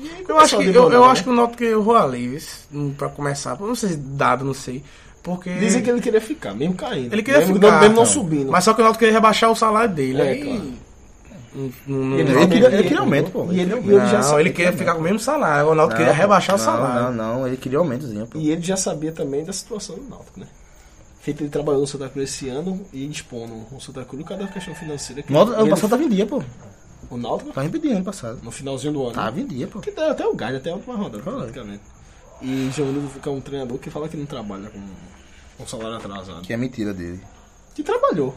E 0.00 0.08
aí 0.08 0.24
Eu 0.28 0.38
acho, 0.38 0.56
a 0.56 0.58
que, 0.60 0.68
eu, 0.68 0.72
eu 0.90 1.00
né? 1.00 1.06
acho 1.06 1.24
que 1.24 1.28
o 1.30 1.34
Náutico 1.34 1.64
errou 1.64 1.94
a 1.96 2.04
Leves, 2.04 2.66
hum, 2.72 2.94
pra 2.96 3.08
começar. 3.08 3.58
Não 3.60 3.74
sei 3.74 3.90
se 3.90 3.96
dado, 3.96 4.44
não 4.44 4.54
sei. 4.54 4.82
Porque. 5.22 5.52
Dizem 5.54 5.82
que 5.82 5.90
ele 5.90 6.00
queria 6.00 6.20
ficar, 6.20 6.54
mesmo 6.54 6.74
caindo. 6.74 7.12
ele 7.12 7.22
queria 7.22 7.40
mesmo, 7.40 7.54
ficar. 7.56 7.70
Não, 7.72 7.80
mesmo 7.80 7.94
não 7.96 8.02
cara. 8.02 8.14
subindo. 8.14 8.50
Mas 8.52 8.64
só 8.64 8.72
que 8.74 8.80
o 8.80 8.84
Náutico 8.84 9.00
queria 9.00 9.14
rebaixar 9.14 9.50
o 9.50 9.54
salário 9.56 9.94
dele. 9.94 10.20
É, 10.20 10.28
aí. 10.30 10.42
claro. 10.42 10.72
Não- 11.52 11.72
não- 11.86 11.98
não- 12.06 12.18
Ele 12.18 12.46
queria- 12.46 12.66
ele 12.68 12.82
queria 12.84 13.00
aumento, 13.00 13.30
pô. 13.32 13.44
E 13.50 13.58
ele, 13.60 13.72
Ele 13.74 13.94
ele 13.94 14.06
já 14.06 14.22
sabia 14.22 14.40
ele 14.40 14.50
queria 14.50 14.72
ficar 14.72 14.94
com 14.94 15.00
o 15.00 15.02
mesmo 15.02 15.18
salário. 15.18 15.68
O 15.70 15.74
Náutico 15.74 15.98
queria 15.98 16.12
rebaixar 16.12 16.56
não, 16.56 16.62
o 16.62 16.64
salário. 16.64 17.16
Não, 17.16 17.38
não, 17.40 17.46
ele 17.46 17.56
queria 17.56 17.78
aumentozinho, 17.78 18.26
pô. 18.26 18.38
E 18.38 18.50
ele 18.50 18.62
já 18.62 18.76
sabia 18.76 19.10
também 19.10 19.44
da 19.44 19.52
situação 19.52 19.96
do 19.96 20.08
Náutico, 20.08 20.38
né? 20.38 20.46
Feito 21.20 21.42
ele 21.42 21.50
trabalhou 21.50 21.80
no 21.80 21.86
Santa 21.86 22.08
Cruz 22.08 22.30
esse 22.30 22.48
ano 22.48 22.80
e 22.92 23.04
expondo 23.10 23.52
o 23.72 23.80
Santa 23.80 24.04
Cruz 24.04 24.24
cada 24.26 24.46
questão 24.46 24.74
financeira. 24.74 25.22
Que 25.22 25.32
No 25.32 25.40
ano 25.40 25.60
ele- 25.60 25.70
passado 25.70 25.90
tava 25.90 26.02
em 26.04 26.08
dia, 26.08 26.24
pô. 26.24 26.40
O 27.10 27.16
Náutico 27.16 27.50
Tava 27.52 27.66
em 27.66 27.70
dia 27.80 27.96
ano 27.96 28.04
passado. 28.04 28.38
no 28.42 28.50
finalzinho 28.52 28.92
do 28.92 29.02
ano. 29.02 29.12
Tava 29.12 29.40
em 29.40 29.46
dia, 29.46 29.66
pô. 29.66 29.80
Que 29.80 29.90
até 29.90 30.24
o 30.26 30.34
gás, 30.34 30.54
até 30.54 30.70
a 30.70 30.74
última 30.74 30.94
rodada, 30.96 31.22
praticamente. 31.22 31.80
E 32.42 32.70
João 32.74 33.08
fica 33.12 33.30
um 33.30 33.40
treinador 33.40 33.78
que 33.78 33.90
fala 33.90 34.08
que 34.08 34.16
não 34.16 34.26
trabalha 34.26 34.70
com, 34.70 34.80
com 35.58 35.66
salário 35.66 35.96
atrasado. 35.96 36.42
Que 36.42 36.52
é 36.52 36.56
mentira 36.56 36.92
dele. 36.94 37.20
Que 37.74 37.82
trabalhou. 37.82 38.34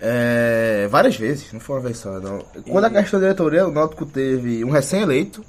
É, 0.00 0.86
várias 0.90 1.16
vezes, 1.16 1.52
não 1.52 1.60
foi 1.60 1.76
uma 1.76 1.82
vez 1.82 1.98
só. 1.98 2.18
Não. 2.20 2.40
Quando 2.68 2.84
a 2.84 2.90
questão 2.90 3.18
da 3.20 3.26
diretoria, 3.26 3.66
o 3.66 3.72
Náutico 3.72 4.04
teve 4.04 4.64
um 4.64 4.70
recém-eleito, 4.70 5.44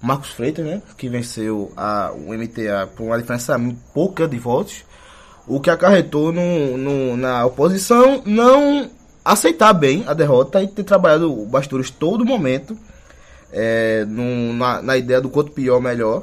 Marcos 0.00 0.30
Freitas, 0.30 0.64
né? 0.64 0.82
Que 0.96 1.08
venceu 1.08 1.72
a, 1.76 2.12
o 2.14 2.32
MTA 2.32 2.88
por 2.94 3.04
uma 3.04 3.18
diferença 3.18 3.56
pouca 3.92 4.28
de 4.28 4.38
votos. 4.38 4.84
O 5.46 5.58
que 5.60 5.70
acarretou 5.70 6.32
no, 6.32 6.76
no- 6.78 7.16
na 7.16 7.44
oposição 7.44 8.22
não 8.24 8.88
aceitar 9.24 9.72
bem 9.72 10.04
a 10.06 10.14
derrota 10.14 10.62
e 10.62 10.68
ter 10.68 10.84
trabalhado 10.84 11.32
o 11.32 11.46
Bastures 11.46 11.90
todo 11.90 12.24
momento 12.24 12.76
é, 13.52 14.04
no- 14.04 14.52
na, 14.52 14.80
na 14.82 14.96
ideia 14.96 15.20
do 15.20 15.28
quanto 15.28 15.50
pior, 15.50 15.80
melhor 15.80 16.22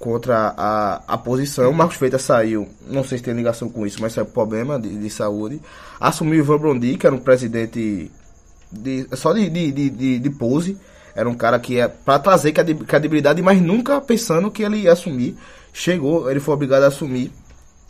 contra 0.00 0.54
a, 0.56 1.02
a 1.06 1.18
posição. 1.18 1.72
Marcos 1.72 1.96
Freitas 1.96 2.22
saiu, 2.22 2.66
não 2.88 3.04
sei 3.04 3.18
se 3.18 3.24
tem 3.24 3.34
ligação 3.34 3.68
com 3.68 3.86
isso, 3.86 3.98
mas 4.00 4.16
é 4.16 4.24
problema 4.24 4.80
de, 4.80 4.88
de 4.88 5.10
saúde. 5.10 5.60
Assumiu 6.00 6.38
Ivan 6.40 6.58
Brondi, 6.58 6.96
que 6.96 7.06
era 7.06 7.14
um 7.14 7.18
presidente 7.20 8.10
de 8.72 9.06
só 9.14 9.32
de, 9.34 9.48
de, 9.50 9.70
de, 9.90 10.18
de, 10.18 10.30
pose. 10.30 10.76
Era 11.14 11.28
um 11.28 11.34
cara 11.34 11.58
que 11.58 11.78
é 11.78 11.86
pra 11.86 12.18
trazer 12.18 12.52
credi- 12.52 12.74
credibilidade, 12.74 13.42
mas 13.42 13.60
nunca 13.60 14.00
pensando 14.00 14.50
que 14.50 14.62
ele 14.62 14.78
ia 14.78 14.92
assumir. 14.92 15.36
Chegou, 15.72 16.30
ele 16.30 16.40
foi 16.40 16.54
obrigado 16.54 16.84
a 16.84 16.86
assumir. 16.86 17.30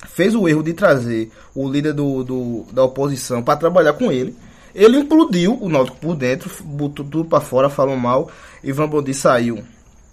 Fez 0.08 0.34
o 0.34 0.48
erro 0.48 0.62
de 0.62 0.72
trazer 0.72 1.30
o 1.54 1.68
líder 1.70 1.92
do, 1.92 2.24
do- 2.24 2.64
da 2.72 2.82
oposição 2.82 3.42
para 3.42 3.56
trabalhar 3.58 3.92
com 3.92 4.10
ele. 4.10 4.34
Ele 4.74 4.98
implodiu 4.98 5.56
o 5.60 5.68
Náutico 5.68 5.98
por 5.98 6.16
dentro, 6.16 6.50
botou 6.64 7.04
tudo 7.04 7.28
para 7.28 7.40
fora, 7.40 7.68
falou 7.68 7.96
mal. 7.96 8.30
Ivan 8.64 8.88
Bondi 8.88 9.12
saiu 9.14 9.62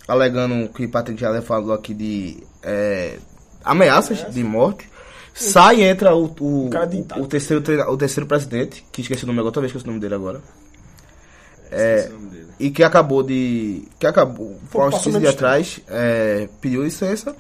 alegando 0.08 0.70
que 0.70 0.88
Patrick 0.88 1.20
já 1.20 1.42
falou 1.42 1.74
aqui 1.74 1.94
de 1.94 2.44
é, 2.64 3.18
ameaças 3.64 4.32
de 4.34 4.44
morte. 4.44 4.90
Sai 5.34 5.82
e 5.82 5.84
entra 5.84 6.16
o, 6.16 6.34
o, 6.40 6.70
o, 7.18 7.22
o 7.22 7.28
terceiro, 7.28 7.62
treina- 7.62 7.88
o 7.90 7.96
terceiro 7.98 8.26
presidente, 8.28 8.84
que 8.92 9.02
esqueci 9.02 9.24
o 9.24 9.28
nome 9.28 9.40
agora, 9.40 9.54
talvez 9.54 9.70
esqueci 9.70 9.86
o 9.86 9.88
nome 9.90 10.00
dele 10.00 10.16
agora. 10.16 10.42
É, 11.70 12.10
e 12.60 12.70
que 12.72 12.84
acabou 12.84 13.22
de. 13.22 13.84
Que 14.00 14.08
acabou. 14.08 14.58
Foi 14.70 14.82
uns 14.88 14.92
passou 14.96 15.00
15 15.04 15.10
menos 15.10 15.22
dias 15.22 15.34
atrás, 15.36 15.80
é, 15.90 16.48
pediu 16.62 16.84
licença. 16.84 17.36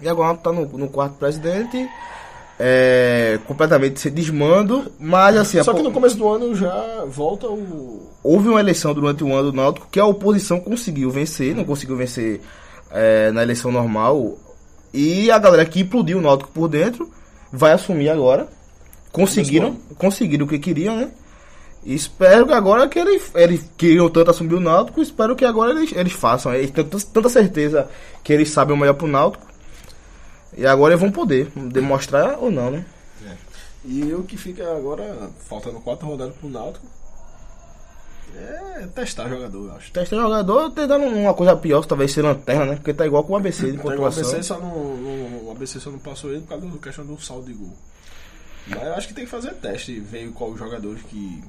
E 0.00 0.08
agora 0.08 0.36
tá 0.38 0.52
no, 0.52 0.64
no 0.66 0.88
quarto 0.88 1.14
presidente. 1.16 1.86
É, 2.58 3.38
completamente 3.46 3.98
se 4.00 4.10
desmando. 4.10 4.90
Mas 4.98 5.36
assim, 5.36 5.62
Só 5.62 5.74
que 5.74 5.82
no 5.82 5.90
começo 5.92 6.16
do 6.16 6.28
ano 6.28 6.54
já 6.54 7.04
volta 7.06 7.48
o. 7.48 8.09
houve 8.22 8.48
uma 8.48 8.60
eleição 8.60 8.92
durante 8.94 9.22
o 9.24 9.34
ano 9.34 9.50
do 9.50 9.56
Náutico 9.56 9.88
que 9.90 9.98
a 10.00 10.04
oposição 10.06 10.60
conseguiu 10.60 11.10
vencer, 11.10 11.54
não 11.54 11.64
conseguiu 11.64 11.96
vencer 11.96 12.40
é, 12.90 13.30
na 13.30 13.42
eleição 13.42 13.70
normal. 13.72 14.36
E 14.92 15.30
a 15.30 15.38
galera 15.38 15.64
que 15.64 15.80
implodiu 15.80 16.18
o 16.18 16.20
Náutico 16.20 16.50
por 16.50 16.68
dentro 16.68 17.10
vai 17.52 17.72
assumir 17.72 18.08
agora. 18.08 18.48
Conseguiram, 19.12 19.76
conseguiram 19.96 20.46
o 20.46 20.48
que 20.48 20.58
queriam, 20.58 20.96
né? 20.96 21.10
E 21.84 21.94
espero 21.94 22.46
que 22.46 22.52
agora 22.52 22.86
que 22.88 22.98
eles, 22.98 23.30
eles 23.34 23.64
queriam 23.76 24.08
tanto 24.10 24.30
assumir 24.30 24.54
o 24.54 24.60
Náutico, 24.60 25.00
espero 25.00 25.34
que 25.34 25.44
agora 25.44 25.72
eles, 25.72 25.92
eles 25.92 26.12
façam. 26.12 26.52
Eles 26.54 26.70
têm 26.70 26.84
tanta- 26.84 27.06
tanta 27.12 27.28
certeza 27.28 27.88
que 28.22 28.32
eles 28.32 28.50
sabem 28.50 28.74
o 28.76 28.78
melhor 28.78 28.94
pro 28.94 29.06
Náutico. 29.06 29.46
E 30.56 30.66
agora 30.66 30.92
eles 30.92 31.00
vão 31.00 31.10
poder 31.10 31.48
demonstrar 31.56 32.38
ou 32.38 32.50
não, 32.50 32.70
né? 32.70 32.84
E 33.84 34.12
o 34.12 34.22
que 34.24 34.36
fica 34.36 34.70
agora, 34.76 35.30
faltando 35.48 35.80
quatro 35.80 36.06
rodadas 36.06 36.34
pro 36.36 36.48
Náutico, 36.50 36.84
é 38.36 38.86
testar 38.94 39.28
jogador, 39.28 39.66
eu 39.68 39.72
acho. 39.76 39.92
Testa 39.92 40.16
jogador, 40.16 40.70
tentando 40.70 41.04
uma 41.06 41.34
coisa 41.34 41.56
pior, 41.56 41.84
talvez 41.84 42.12
ser 42.12 42.22
lanterna, 42.22 42.64
né? 42.66 42.74
Porque 42.76 42.94
tá 42.94 43.06
igual 43.06 43.24
com 43.24 43.32
o 43.32 43.36
ABC 43.36 43.70
de 43.72 43.78
o 43.78 43.80
pontuação. 43.82 44.22
ABC 44.22 44.42
só 44.42 44.58
não, 44.58 44.96
não- 44.96 45.44
o 45.46 45.50
ABC 45.50 45.78
só 45.80 45.90
não 45.90 45.98
passou 45.98 46.30
ele 46.30 46.40
por 46.42 46.48
causa 46.50 46.66
da 46.66 46.78
questão 46.78 47.04
do 47.06 47.20
saldo 47.20 47.46
de 47.46 47.52
gol. 47.54 47.72
Mas 48.66 48.82
eu 48.82 48.94
acho 48.94 49.08
que 49.08 49.14
tem 49.14 49.24
que 49.24 49.30
fazer 49.30 49.52
teste, 49.54 49.98
ver 50.00 50.30
qual 50.32 50.50
os 50.50 50.58
jogadores 50.58 51.02
que 51.02 51.42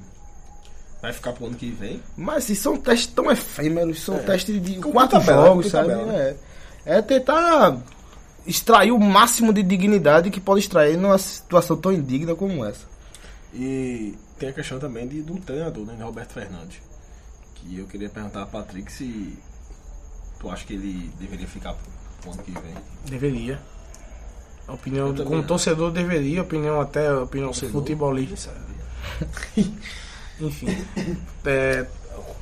vai 1.00 1.12
ficar 1.12 1.32
pro 1.32 1.46
ano 1.46 1.56
que 1.56 1.70
vem. 1.70 2.02
Mas 2.16 2.44
se 2.44 2.56
são 2.56 2.76
testes 2.76 3.08
tão 3.08 3.30
efêmeros, 3.30 4.00
são 4.02 4.18
testes 4.18 4.60
de 4.62 4.76
Com 4.76 4.92
quatro 4.92 5.18
tabela, 5.18 5.46
jogos, 5.46 5.66
sabe? 5.68 5.88
tabela. 5.90 6.12
É, 6.14 6.36
é 6.86 7.02
tentar 7.02 7.76
extrair 8.46 8.90
o 8.92 8.98
máximo 8.98 9.52
de 9.52 9.62
dignidade 9.62 10.30
que 10.30 10.40
pode 10.40 10.60
extrair 10.60 10.96
numa 10.96 11.18
situação 11.18 11.76
tão 11.76 11.92
indigna 11.92 12.34
como 12.34 12.64
essa. 12.64 12.91
E 13.52 14.16
tem 14.38 14.48
a 14.48 14.52
questão 14.52 14.78
também 14.78 15.06
de, 15.06 15.22
do 15.22 15.38
treinador, 15.40 15.84
né, 15.84 15.94
de 15.94 16.02
Roberto 16.02 16.32
Fernandes. 16.32 16.80
Que 17.54 17.78
eu 17.78 17.86
queria 17.86 18.08
perguntar 18.08 18.42
a 18.42 18.46
Patrick 18.46 18.90
se 18.90 19.38
tu 20.40 20.50
acha 20.50 20.64
que 20.64 20.72
ele 20.72 21.10
deveria 21.20 21.46
ficar 21.46 21.74
pro, 22.22 22.32
ano 22.32 22.42
que 22.42 22.52
vem. 22.52 22.74
Deveria. 23.06 23.60
A 24.66 24.72
opinião, 24.72 25.12
também 25.12 25.26
como 25.26 25.42
torcedor, 25.42 25.90
deveria. 25.90 26.42
Opinião 26.42 26.80
até, 26.80 27.12
opinião 27.12 27.48
Torcedor? 27.48 27.72
futebolista. 27.72 28.54
Enfim. 30.40 30.66
É, 31.44 31.86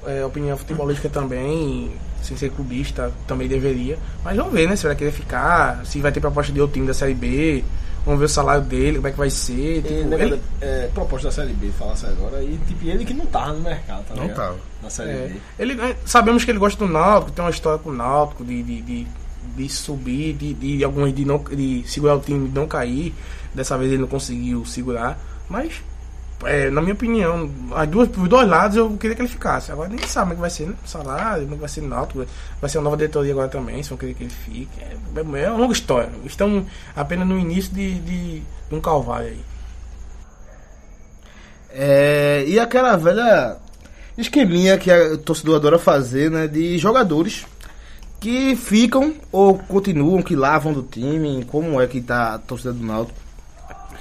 é, 0.07 0.25
opinião 0.25 0.57
futebolística 0.57 1.09
também, 1.09 1.91
sem 2.23 2.37
ser 2.37 2.50
clubista, 2.50 3.12
também 3.27 3.49
deveria. 3.49 3.99
Mas 4.25 4.37
vamos 4.37 4.53
ver, 4.53 4.69
né? 4.69 4.77
Se 4.77 4.87
vai 4.87 4.97
querer 4.97 5.12
ficar, 5.12 5.85
se 5.87 6.00
vai 6.00 6.11
ter 6.12 6.21
proposta 6.21 6.53
de 6.53 6.61
outro 6.61 6.75
time 6.75 6.87
da 6.87 6.95
Série 6.95 7.15
B. 7.15 7.65
Vamos 8.05 8.19
ver 8.19 8.27
o 8.27 8.29
salário 8.31 8.62
dele, 8.65 8.97
como 8.97 9.09
é 9.09 9.11
que 9.11 9.19
vai 9.19 9.29
ser. 9.29 9.79
E, 9.79 9.83
Tipo, 9.83 10.09
né, 10.09 10.23
ele- 10.23 10.41
é, 10.62 10.89
proposta 10.95 11.29
da 11.29 11.33
Série 11.33 11.53
B, 11.53 11.69
falasse 11.79 12.07
agora, 12.07 12.43
e 12.43 12.59
tipo, 12.67 12.87
ele 12.87 13.05
que 13.05 13.12
não 13.12 13.27
tava 13.27 13.53
no 13.53 13.61
mercado, 13.61 14.05
tá 14.07 14.15
Não 14.15 14.23
ligado? 14.23 14.37
tava. 14.37 14.56
Na 14.83 14.89
Série 14.89 15.11
É, 15.11 15.28
B. 15.28 15.41
ele, 15.59 15.80
é, 15.83 15.97
sabemos 16.06 16.43
que 16.43 16.50
ele 16.50 16.59
gosta 16.59 16.83
do 16.87 16.91
Náutico, 16.91 17.30
tem 17.33 17.45
uma 17.45 17.50
história 17.50 17.78
com 17.78 17.91
o 17.91 17.93
Náutico 17.93 18.43
de, 18.43 18.63
de, 18.63 18.80
de, 18.80 19.06
de 19.54 19.69
subir, 19.69 20.33
de, 20.33 20.54
de 20.54 20.83
alguns 20.83 21.13
de, 21.15 21.26
não, 21.26 21.37
de 21.45 21.85
segurar 21.87 22.15
o 22.17 22.21
time 22.21 22.49
e 22.49 22.50
não 22.50 22.67
cair. 22.67 23.15
Dessa 23.54 23.76
vez 23.76 23.91
ele 23.93 24.00
não 24.00 24.09
conseguiu 24.09 24.65
segurar. 24.65 25.19
Mas, 25.47 25.83
é, 26.45 26.71
na 26.71 26.81
minha 26.81 26.95
opinião, 26.95 27.50
as 27.75 27.89
duas, 27.89 28.09
os 28.17 28.29
dois 28.29 28.49
lados 28.49 28.76
eu 28.76 28.91
queria 28.97 29.15
que 29.15 29.23
ele 29.23 29.29
ficasse. 29.29 29.71
Agora 29.71 29.89
nem 29.89 29.99
sabe 30.07 30.31
como 30.31 30.33
é 30.33 30.35
que 30.37 30.41
vai 30.41 30.50
ser, 30.50 30.67
né? 30.69 30.75
Salário, 30.85 31.43
como 31.43 31.53
é 31.53 31.57
que 31.57 31.61
vai 31.61 31.69
ser 31.69 31.83
Náutico. 31.83 32.26
Vai 32.61 32.71
ser 32.71 32.79
uma 32.79 32.85
nova 32.85 32.97
diretoria 32.97 33.33
agora 33.33 33.49
também, 33.49 33.83
se 33.83 33.91
vão 33.91 33.99
querer 33.99 34.15
que 34.15 34.25
ele 34.25 34.31
fique. 34.31 34.81
É, 34.81 34.97
é 35.21 35.50
uma 35.50 35.59
longa 35.59 35.73
história. 35.73 36.11
Estamos 36.25 36.65
apenas 36.97 37.26
no 37.26 37.39
início 37.39 37.73
de, 37.73 37.99
de, 38.00 38.41
de 38.41 38.75
um 38.75 38.81
calvário 38.81 39.29
aí. 39.29 39.41
É, 41.73 42.45
e 42.47 42.59
aquela 42.59 42.97
velha 42.97 43.57
esqueminha 44.17 44.76
que 44.79 44.91
a 44.91 45.17
torcedor 45.19 45.57
adora 45.57 45.79
fazer, 45.79 46.31
né? 46.31 46.49
De 46.49 46.79
jogadores 46.79 47.47
que 48.19 48.57
ficam 48.57 49.15
ou 49.31 49.59
continuam, 49.59 50.23
que 50.23 50.35
lavam 50.35 50.73
do 50.73 50.83
time. 50.83 51.45
Como 51.45 51.81
é 51.81 51.87
que 51.87 52.00
tá 52.00 52.35
a 52.35 52.39
torcida 52.39 52.73
do 52.73 52.85
Náutico? 52.85 53.19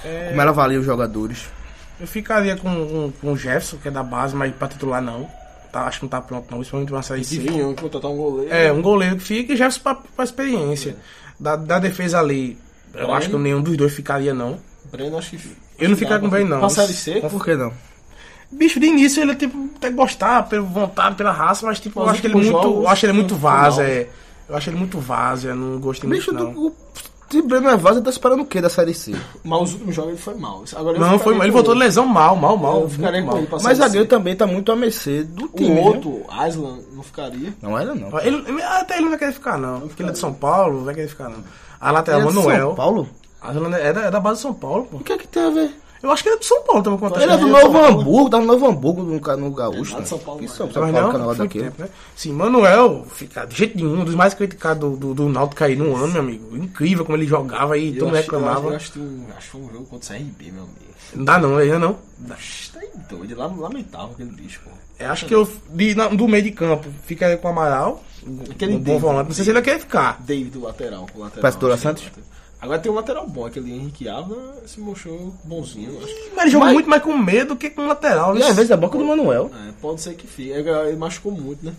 É, 0.04 0.28
Como 0.30 0.40
ela 0.40 0.50
avalia 0.50 0.80
os 0.80 0.86
jogadores? 0.86 1.59
Eu 2.00 2.06
ficaria 2.06 2.56
com, 2.56 2.68
com, 2.86 3.12
com 3.20 3.32
o 3.32 3.36
Jefferson, 3.36 3.76
que 3.76 3.88
é 3.88 3.90
da 3.90 4.02
base, 4.02 4.34
mas 4.34 4.54
pra 4.54 4.68
titular 4.68 5.02
não. 5.02 5.28
Tá, 5.70 5.82
acho 5.84 5.98
que 6.00 6.04
não 6.04 6.10
tá 6.10 6.20
pronto 6.20 6.46
não, 6.50 6.58
principalmente 6.58 6.92
uma 6.92 7.02
série 7.02 7.22
C. 7.24 7.38
Que 7.38 7.74
contratar 7.80 8.10
um 8.10 8.16
goleiro. 8.16 8.52
É, 8.52 8.72
um 8.72 8.82
goleiro 8.82 9.16
que 9.16 9.22
fica 9.24 9.52
e 9.52 9.56
Jefferson 9.56 9.80
pra, 9.82 9.94
pra 9.94 10.24
experiência. 10.24 10.96
Da, 11.38 11.56
da 11.56 11.78
defesa 11.78 12.18
ali, 12.18 12.58
eu 12.92 13.00
Breno. 13.00 13.12
acho 13.14 13.30
que 13.30 13.36
nenhum 13.36 13.62
dos 13.62 13.76
dois 13.76 13.92
ficaria 13.94 14.34
não. 14.34 14.58
Breno, 14.90 15.18
acho 15.18 15.30
que. 15.36 15.56
Eu 15.78 15.88
não 15.90 15.96
ficaria 15.96 16.18
com 16.18 16.26
o 16.26 16.30
Breno, 16.30 16.50
não. 16.50 16.58
Pra 16.60 16.68
Série 16.68 16.92
C, 16.92 17.20
Por 17.20 17.44
que 17.44 17.54
não? 17.54 17.72
Bicho, 18.50 18.80
de 18.80 18.86
início 18.86 19.22
ele 19.22 19.36
tipo, 19.36 19.70
até 19.76 19.90
gostar, 19.90 20.42
pela 20.48 20.62
vontade, 20.62 21.14
pela 21.14 21.30
raça, 21.30 21.64
mas 21.64 21.78
tipo, 21.78 22.00
eu 22.00 22.04
Os 22.04 22.10
acho 22.10 22.20
que 22.20 22.26
ele 22.26 22.34
últimos 22.34 22.52
muito. 22.54 22.66
jogos, 22.68 22.84
Eu 22.84 22.90
acho 22.90 23.06
ele 23.06 23.12
muito 23.12 23.34
final. 23.36 23.80
é. 23.82 24.06
Eu 24.48 24.56
acho 24.56 24.70
ele 24.70 24.76
muito 24.76 24.98
vaza, 24.98 25.48
eu 25.50 25.54
não 25.54 25.78
gostei 25.78 26.10
Bicho, 26.10 26.34
muito. 26.34 26.52
Não, 26.60 26.74
do, 27.30 27.38
o, 27.38 27.42
se 27.42 27.42
Breno 27.42 27.68
é 27.68 27.76
vaza, 27.76 28.00
tá 28.02 28.10
esperando 28.10 28.42
o 28.42 28.46
que 28.46 28.60
da 28.60 28.68
Série 28.68 28.94
C? 28.94 29.14
mas 29.44 29.62
os 29.62 29.72
últimos 29.74 29.94
jogos 29.94 30.10
ele 30.12 30.20
foi 30.20 30.34
mal. 30.34 30.64
Agora 30.76 30.98
não 30.98 31.18
foi 31.18 31.34
mal. 31.34 31.44
Ele 31.44 31.52
voltou 31.52 31.74
de 31.74 31.80
lesão 31.80 32.06
mal, 32.06 32.36
mal, 32.36 32.56
mal. 32.56 32.80
Eu 32.82 32.88
ficaria 32.88 33.22
mal. 33.24 33.38
ele 33.38 33.46
pra 33.46 33.58
Mas 33.62 33.78
zagueiro 33.78 34.06
também 34.06 34.34
tá 34.36 34.46
muito 34.46 34.70
a 34.72 34.76
mercê 34.76 35.22
do 35.24 35.48
time. 35.48 35.70
O 35.70 35.74
né? 35.74 35.80
outro, 35.80 36.22
Aslan, 36.28 36.78
não 36.92 37.02
ficaria. 37.02 37.54
Não 37.62 37.78
era 37.78 37.94
não. 37.94 38.18
Ele, 38.20 38.44
ele- 38.48 38.62
até 38.62 38.94
ele 38.94 39.02
não 39.02 39.10
vai 39.10 39.18
querer 39.18 39.32
ficar, 39.32 39.58
não. 39.58 39.80
Porque 39.80 40.02
ele 40.02 40.10
é 40.10 40.12
de 40.12 40.18
São 40.18 40.32
Paulo, 40.34 40.78
não 40.78 40.84
vai 40.84 40.94
querer 40.94 41.08
ficar, 41.08 41.28
não. 41.28 41.42
A 41.80 41.90
lateral 41.90 42.20
Ele 42.20 42.28
é 42.28 42.32
Manuel. 42.32 42.66
São 42.68 42.74
Paulo? 42.74 43.08
A 43.40 43.52
Zelândia 43.52 43.76
é 43.78 43.92
da, 43.92 44.00
é 44.02 44.10
da 44.10 44.20
base 44.20 44.36
de 44.36 44.42
São 44.42 44.52
Paulo, 44.54 44.86
pô. 44.90 44.98
O 44.98 45.00
que 45.00 45.12
é 45.12 45.18
que 45.18 45.26
tem 45.26 45.42
a 45.42 45.50
ver? 45.50 45.74
Eu 46.02 46.10
acho 46.10 46.22
que 46.22 46.28
ele 46.30 46.36
é 46.36 46.38
de 46.38 46.46
São 46.46 46.62
Paulo, 46.62 46.82
tava 46.82 46.96
contando. 46.98 47.22
Ele 47.22 47.32
é 47.32 47.36
do 47.36 47.46
ele 47.46 47.56
é 47.56 47.58
de 47.60 47.64
Novo. 47.64 47.78
Hamburgo, 47.84 48.30
tá 48.30 48.38
no 48.40 48.46
Novo 48.46 48.66
Hamburgo 48.66 49.02
no, 49.02 49.36
no 49.36 49.50
Gaúcho. 49.50 49.98
É 49.98 50.04
São 50.04 50.16
né? 50.18 50.24
Paulo, 50.24 50.40
mas- 50.42 50.50
São, 50.52 50.68
Paulo, 50.68 50.92
não, 50.92 51.12
canal 51.12 51.34
daquele. 51.34 51.64
tempo, 51.64 51.82
né? 51.82 51.88
Sim, 52.16 52.32
Manuel, 52.32 53.04
fica 53.12 53.44
de 53.44 53.54
jeito 53.56 53.76
nenhum, 53.76 54.00
um 54.00 54.04
dos 54.04 54.14
mais 54.14 54.32
criticados 54.32 54.80
do, 54.90 54.96
do, 54.96 55.14
do 55.14 55.28
Náutico 55.28 55.62
aí 55.62 55.76
no 55.76 55.94
ano, 55.94 56.08
meu 56.12 56.22
amigo. 56.22 56.56
Incrível 56.56 57.04
como 57.04 57.18
ele 57.18 57.26
jogava 57.26 57.76
e 57.76 57.92
todo 57.92 58.06
mundo 58.06 58.16
acho, 58.16 58.30
eu, 58.30 58.38
reclamava. 58.38 58.76
acho, 58.76 58.92
que 58.92 58.98
um- 58.98 59.26
acho 59.36 59.46
que 59.46 59.52
foi 59.52 59.60
um 59.60 59.70
jogo 59.72 59.84
contra 59.86 60.14
o 60.14 60.18
CRB, 60.18 60.52
meu 60.52 60.62
amigo. 60.62 60.80
Não 61.14 61.24
dá 61.24 61.38
não, 61.38 61.56
ainda 61.56 61.78
não. 61.78 61.96
Oxe, 62.30 62.70
Tá 62.72 62.80
doido, 63.10 63.36
lá- 63.36 63.46
lamentável 63.46 64.10
aquele 64.12 64.30
bicho, 64.30 64.60
pô. 64.64 64.70
Eu 64.98 65.10
acho 65.10 65.26
que 65.26 65.34
eu, 65.34 65.50
de, 65.70 65.94
na- 65.94 66.08
do 66.08 66.26
meio 66.28 66.42
de 66.44 66.50
campo, 66.52 66.88
ficaria 67.04 67.36
com 67.36 67.48
o 67.48 67.50
Amaral, 67.50 68.02
Aquele 68.50 68.72
um 68.74 68.78
bom 68.78 68.84
David. 68.84 69.00
volante. 69.00 69.26
Não 69.28 69.34
sei 69.34 69.44
se 69.44 69.50
ele 69.50 69.54
vai 69.58 69.62
querer 69.62 69.80
ficar. 69.80 70.18
David, 70.20 70.56
o 70.58 70.62
lateral. 70.62 71.06
O 71.14 71.20
lateral 71.20 71.52
é 71.70 71.74
o 71.74 71.78
Santos? 71.78 72.04
lateral. 72.04 72.30
Agora 72.60 72.78
tem 72.78 72.92
um 72.92 72.94
lateral 72.94 73.26
bom, 73.26 73.46
aquele 73.46 73.72
Henrique 73.72 74.06
Alva 74.08 74.36
se 74.66 74.78
mostrou 74.80 75.34
bonzinho. 75.44 75.96
Acho 75.98 76.06
que 76.14 76.30
Mas 76.34 76.42
ele 76.44 76.50
joga 76.50 76.64
Mas- 76.66 76.74
muito 76.74 76.90
mais 76.90 77.02
com 77.02 77.16
medo 77.16 77.48
do 77.48 77.56
que 77.56 77.70
com 77.70 77.86
lateral. 77.86 78.36
E 78.36 78.40
né? 78.40 78.46
às 78.48 78.54
vezes 78.56 78.70
é 78.70 78.76
banco 78.76 78.98
do 78.98 79.04
Manuel. 79.04 79.50
é, 79.68 79.72
pode 79.80 80.00
ser 80.02 80.14
que 80.14 80.26
fique. 80.26 80.50
Ele 80.50 80.96
machucou 80.96 81.32
muito, 81.32 81.64
né? 81.64 81.72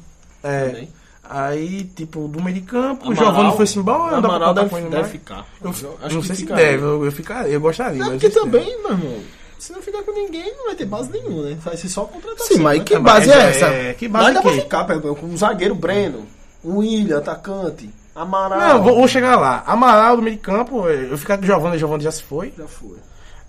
É. 0.44 0.68
Também. 0.70 0.90
Aí, 1.24 1.84
tipo, 1.96 2.28
do 2.28 2.42
meio 2.44 2.56
de 2.56 2.62
campo, 2.62 3.08
o 3.08 3.12
Amaral- 3.12 3.34
Giovanni 3.34 3.56
foi-se 3.58 3.78
embora, 3.80 4.20
não 4.20 4.22
dá 4.22 4.40
pra 4.40 4.54
deve, 4.54 4.70
com 4.70 4.76
deve 4.82 4.96
mais. 4.98 5.08
ficar. 5.12 5.46
Eu, 5.64 5.70
acho 5.70 5.84
não 6.16 6.22
que 6.22 6.28
sei 6.28 6.36
se 6.36 6.46
deve, 6.46 6.84
eu, 6.84 7.06
eu, 7.06 7.12
ficaria, 7.12 7.54
eu 7.54 7.62
gostaria. 7.62 8.00
Mas 8.00 8.10
porque 8.10 8.30
se 8.30 8.34
deve. 8.36 8.46
também, 8.52 8.82
meu 8.82 8.92
irmão, 8.92 9.20
se 9.60 9.72
não 9.72 9.82
ficar 9.82 10.02
com 10.04 10.12
ninguém, 10.12 10.52
não 10.58 10.66
vai 10.66 10.76
ter 10.76 10.86
base 10.86 11.10
nenhuma, 11.12 11.44
né? 11.44 11.58
Vai 11.64 11.78
ser 11.78 11.88
só 11.90 12.04
contratação. 12.06 12.48
Sim, 12.48 12.62
mas 12.64 12.80
né? 12.80 12.84
que 12.84 12.96
É, 12.96 13.00
base 13.00 13.28
mas 13.28 13.38
é 13.38 13.50
essa? 13.50 13.66
É, 13.68 13.94
que 13.94 14.08
base 14.10 14.26
Mas 14.26 14.34
dá 14.34 14.42
que? 14.42 14.48
pra 14.48 14.62
ficar, 14.64 14.84
pelo- 14.86 15.16
com 15.16 15.26
um 15.28 15.38
zagueiro 15.38 15.76
Breno, 15.76 16.26
um 16.66 16.78
William, 16.80 17.20
atacante, 17.20 17.90
Amaral. 18.16 18.60
Não, 18.60 18.84
vou, 18.84 18.96
vou 18.96 19.08
chegar 19.08 19.40
lá. 19.40 19.64
Amaral 19.66 20.16
do 20.18 20.22
meio 20.22 20.36
de 20.36 20.42
campo, 20.42 20.88
eu 20.88 21.18
ficar 21.18 21.38
com 21.38 21.44
o 21.44 21.48
Giovanni, 21.48 21.78
Giovanni 21.78 22.04
já 22.04 22.12
se 22.12 22.24
foi. 22.24 22.54
Já 22.58 22.68
foi. 22.68 22.98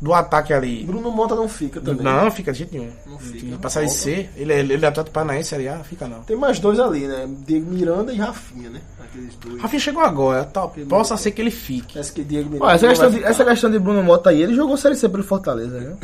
Do 0.00 0.12
ataque 0.12 0.52
ali. 0.52 0.82
Bruno 0.84 1.12
Monta 1.12 1.36
não 1.36 1.48
fica 1.48 1.80
também. 1.80 2.02
Não, 2.04 2.28
fica 2.30 2.50
de 2.50 2.58
jeito 2.58 2.72
nenhum. 2.76 2.90
Não 3.06 3.18
fica. 3.20 3.56
Pra 3.58 3.70
sair 3.70 3.88
C, 3.88 4.28
ele, 4.36 4.52
é- 4.52 4.58
ele 4.58 4.84
é 4.84 4.88
atleta 4.88 5.10
paranaense, 5.12 5.50
Série 5.50 5.68
A, 5.68 5.78
fica 5.84 6.08
não. 6.08 6.22
Tem 6.22 6.36
mais 6.36 6.58
dois 6.58 6.80
ali, 6.80 7.06
né? 7.06 7.28
Diego 7.46 7.70
Miranda 7.70 8.12
e 8.12 8.16
Rafinha, 8.16 8.68
né? 8.70 8.80
Aqueles 9.00 9.36
dois. 9.36 9.62
Rafinha 9.62 9.78
chegou 9.80 10.02
agora, 10.02 10.44
tá, 10.44 10.66
possa 10.88 11.16
ser 11.16 11.30
que 11.30 11.40
ele 11.40 11.52
fique. 11.52 11.94
Parece 11.94 12.12
que 12.12 12.24
Diego 12.24 12.50
Miranda. 12.50 12.64
Ó, 12.66 12.70
essa, 12.74 12.82
não 12.86 12.90
questão 12.92 13.10
de, 13.10 13.22
essa 13.24 13.44
questão 13.44 13.70
de 13.70 13.78
Bruno 13.78 14.02
Mota 14.02 14.30
aí, 14.30 14.42
ele 14.42 14.56
jogou 14.56 14.76
Série 14.76 14.96
C 14.96 15.08
pelo 15.08 15.22
Fortaleza, 15.22 15.78
né? 15.80 15.96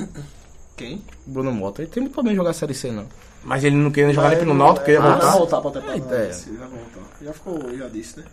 Quem? 0.77 1.03
Bruno 1.27 1.51
Mota. 1.53 1.83
Ele 1.83 1.91
tem 1.91 2.01
muito 2.01 2.13
problema 2.15 2.35
em 2.35 2.37
jogar 2.37 2.53
Série 2.53 2.75
C, 2.75 2.93
não. 2.93 3.07
Mas 3.45 3.65
ele 3.65 3.77
não 3.77 3.91
queria 3.91 4.13
jogar 4.13 4.31
nem 4.31 4.39
pelo 4.39 4.55
Náutico, 4.55 4.85
queria 4.85 5.01
Vai 5.01 5.13
voltar. 5.13 5.33
voltar 5.33 5.61
pra 5.61 5.71
tentar. 5.71 5.93
É. 5.93 5.99
Voltar. 5.99 7.09
Já 7.23 7.33
ficou, 7.33 7.77
já 7.77 7.89
disse, 7.89 8.19
né? 8.21 8.25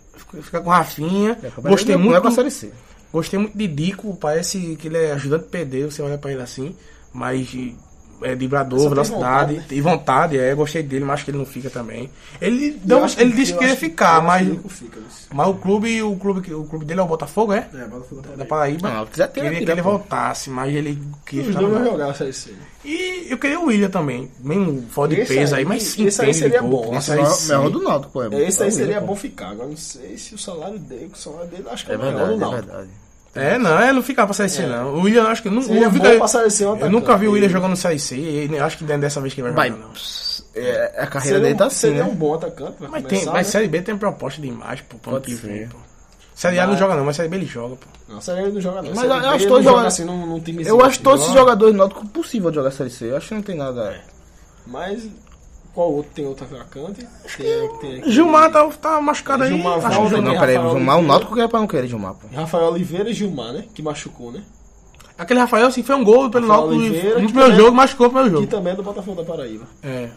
Fica 0.42 0.60
com 0.60 0.70
Rafinha. 0.70 1.38
Mas 1.42 1.54
Gostei 1.72 1.94
ele 1.94 2.02
não 2.04 2.10
é 2.10 2.12
muito. 2.12 2.22
com 2.22 2.28
a 2.28 2.30
Série 2.32 2.50
C. 2.50 2.72
Gostei 3.12 3.38
muito 3.38 3.56
de 3.56 3.66
Dico, 3.68 4.14
parece 4.16 4.76
que 4.76 4.88
ele 4.88 4.98
é 4.98 5.12
ajudante 5.12 5.44
PD, 5.46 5.84
você 5.84 6.02
olha 6.02 6.18
pra 6.18 6.32
ele 6.32 6.42
assim, 6.42 6.76
mas 7.12 7.48
é 8.22 8.34
tem 8.36 8.48
velocidade 8.48 9.10
vontade, 9.10 9.52
né? 9.54 9.64
e 9.70 9.80
vontade, 9.80 10.38
é, 10.38 10.54
gostei 10.54 10.82
dele, 10.82 11.04
mas 11.04 11.14
acho 11.14 11.24
que 11.24 11.30
ele 11.30 11.38
não 11.38 11.46
fica 11.46 11.70
também. 11.70 12.10
Ele, 12.40 12.80
acho 13.04 13.20
ele 13.20 13.30
que- 13.30 13.36
disse 13.36 13.52
que 13.54 13.64
ia 13.64 13.76
ficar, 13.76 14.22
mas, 14.22 14.42
que 14.42 14.48
o 14.52 14.54
Nico 14.54 14.68
fica, 14.68 15.00
mas- 15.00 15.26
mas 15.32 15.48
o 15.48 15.54
clube, 15.54 16.02
o 16.02 16.16
clube, 16.16 16.54
o 16.54 16.64
clube 16.64 16.84
dele 16.84 17.00
é 17.00 17.02
o 17.02 17.06
Botafogo, 17.06 17.52
é? 17.52 17.68
É, 17.74 17.84
Botafogo 17.86 18.22
da 18.22 18.36
Da 18.36 18.44
Paraíba. 18.44 18.88
Não, 18.90 19.06
queria 19.06 19.28
que 19.28 19.58
tira, 19.58 19.72
ele 19.72 19.82
pô. 19.82 19.90
voltasse, 19.90 20.50
mas 20.50 20.74
ele 20.74 20.98
queria 21.24 21.48
Os 21.50 21.54
dois 21.56 21.84
jogar 21.84 22.10
a 22.10 22.14
Série 22.14 22.32
C. 22.32 22.54
E 22.84 23.26
eu 23.28 23.38
queria 23.38 23.58
o 23.58 23.66
William 23.66 23.90
também, 23.90 24.30
mesmo 24.40 24.84
fora 24.90 25.08
de 25.14 25.24
peso 25.24 25.54
aí- 25.54 25.62
aí, 25.62 25.64
mas 25.64 25.98
esse 25.98 26.22
aí 26.22 26.32
seria 26.32 26.62
bom, 26.62 26.94
esse 26.96 27.10
Melhor, 27.10 27.36
melhor 27.48 27.70
do 27.70 27.82
Náutico, 27.82 28.12
pô. 28.12 28.22
É 28.22 28.46
Esse 28.46 28.62
aí 28.62 28.68
é 28.68 28.72
seria 28.72 29.00
bom 29.00 29.16
ficar. 29.16 29.50
Agora 29.50 29.68
não 29.68 29.76
sei 29.76 30.16
se 30.16 30.34
o 30.34 30.38
salário 30.38 30.78
dele, 30.78 31.10
o 31.12 31.16
salário 31.16 31.48
dele 31.50 31.64
acho 31.70 31.84
que 31.84 31.90
é, 31.90 31.94
É 31.94 31.98
verdade, 31.98 32.28
do 32.28 32.34
é 32.34 32.36
Náutico. 32.38 32.62
verdade. 32.66 32.90
É, 33.36 33.58
não, 33.58 33.78
é 33.78 33.92
não 33.92 34.02
ficar 34.02 34.24
pra 34.26 34.34
Série 34.34 34.48
C, 34.48 34.66
não. 34.66 34.94
O 34.94 35.02
William, 35.02 35.22
eu 35.22 35.28
acho 35.28 35.42
que. 35.42 35.50
nu- 35.50 35.62
Seria 35.62 35.84
eu, 35.84 35.90
bom 35.90 35.98
nunca- 35.98 36.16
pra 36.18 36.28
Série 36.28 36.50
C 36.50 36.64
um 36.64 36.68
eu 36.68 36.72
atacante. 36.74 36.92
nunca 36.92 37.16
vi 37.16 37.28
o 37.28 37.32
William 37.32 37.48
jogando 37.48 37.70
no 37.70 37.76
Série 37.76 37.98
C, 37.98 38.16
e 38.16 38.48
eu 38.54 38.64
acho 38.64 38.78
que 38.78 38.84
dessa 38.84 39.20
vez 39.20 39.32
que 39.34 39.40
ele 39.40 39.52
vai 39.52 39.70
Vai, 39.70 39.76
jogar, 39.76 39.88
não. 39.88 40.62
é, 40.62 40.94
a 40.98 41.06
carreira 41.06 41.20
Seria, 41.20 41.40
dele 41.40 41.54
um, 41.54 41.56
tá 41.58 41.66
assim, 41.66 41.76
seria 41.76 42.04
né? 42.04 42.10
um 42.10 42.14
bom 42.14 42.34
atacante. 42.34 42.72
Pra 42.72 42.88
Mas, 42.88 43.02
começar, 43.04 43.24
tem, 43.24 43.32
mas 43.32 43.46
né? 43.46 43.52
Série 43.52 43.68
B 43.68 43.82
tem 43.82 43.96
proposta 43.96 44.40
demais, 44.40 44.80
pô, 44.82 44.96
pro 44.98 45.10
ano 45.12 45.20
Pode 45.20 45.34
que 45.34 45.40
vem, 45.46 45.68
pô. 45.68 45.76
Série 46.34 46.58
A 46.58 46.66
não 46.66 46.76
joga 46.76 46.94
não, 46.96 47.04
mas 47.04 47.16
Série 47.16 47.28
B 47.28 47.36
ele 47.36 47.46
joga, 47.46 47.76
pô. 47.76 47.86
Não, 48.08 48.20
Série 48.20 48.40
A 48.40 48.42
ele 48.42 48.52
não 48.52 48.60
joga 48.60 48.82
não. 48.82 48.94
Mas 48.94 49.04
eu 49.04 49.12
acho 49.14 49.34
ele 49.36 49.46
todos 49.46 49.64
joga 49.64 49.86
assim 49.86 50.04
num, 50.04 50.26
num 50.26 50.40
time 50.40 50.66
Eu 50.66 50.82
acho 50.84 51.00
todos 51.00 51.20
esses 51.22 51.32
joga. 51.32 51.40
jogadores 51.40 51.74
náuticos 51.74 52.08
possível 52.10 52.50
de 52.50 52.56
jogar 52.56 52.70
Série 52.70 52.90
C. 52.90 53.06
Eu 53.10 53.16
acho 53.16 53.28
que 53.28 53.34
não 53.34 53.42
tem 53.42 53.56
nada. 53.56 54.00
Mas 54.66 55.08
qual 55.76 55.92
outro 55.92 56.10
tem 56.14 56.26
outro 56.26 56.44
atacante? 56.46 57.06
Tem, 57.36 57.78
tem 57.80 57.98
aqui- 58.00 58.10
Gilmar 58.10 58.50
tá, 58.50 58.66
tá 58.70 59.00
machucado 59.00 59.42
aí. 59.44 59.50
Gilmar 59.50 59.74
acho 59.78 59.88
que 59.90 59.94
volta. 59.94 60.16
Não, 60.22 60.30
tem 60.30 60.40
peraí, 60.40 60.58
o 60.58 60.70
Gilmar, 60.70 60.98
o. 60.98 61.02
Náutico 61.02 61.34
que 61.34 61.40
é 61.42 61.46
pra 61.48 61.60
não 61.60 61.66
querer 61.66 61.86
Gilmar, 61.86 62.14
pô. 62.14 62.26
Rafael 62.34 62.72
Oliveira 62.72 63.10
e 63.10 63.12
Gilmar, 63.12 63.52
né? 63.52 63.64
Que 63.74 63.82
machucou, 63.82 64.32
né? 64.32 64.42
Aquele 65.18 65.38
Rafael, 65.40 65.66
assim, 65.66 65.82
foi 65.82 65.94
um 65.94 66.02
gol 66.04 66.30
pelo 66.30 66.46
Rafael 66.48 66.66
Náutico 66.68 66.82
Oliveira, 66.84 67.20
no 67.20 67.26
que 67.26 67.32
primeiro 67.32 67.56
jogo, 67.56 67.76
machucou 67.76 68.06
no 68.06 68.12
primeiro 68.12 68.34
Que 68.36 68.40
jogo. 68.42 68.50
também 68.56 68.72
é 68.72 68.76
do 68.76 68.82
Botafogo 68.82 69.22
da 69.22 69.28
Paraíba. 69.30 69.66
É. 69.82 70.08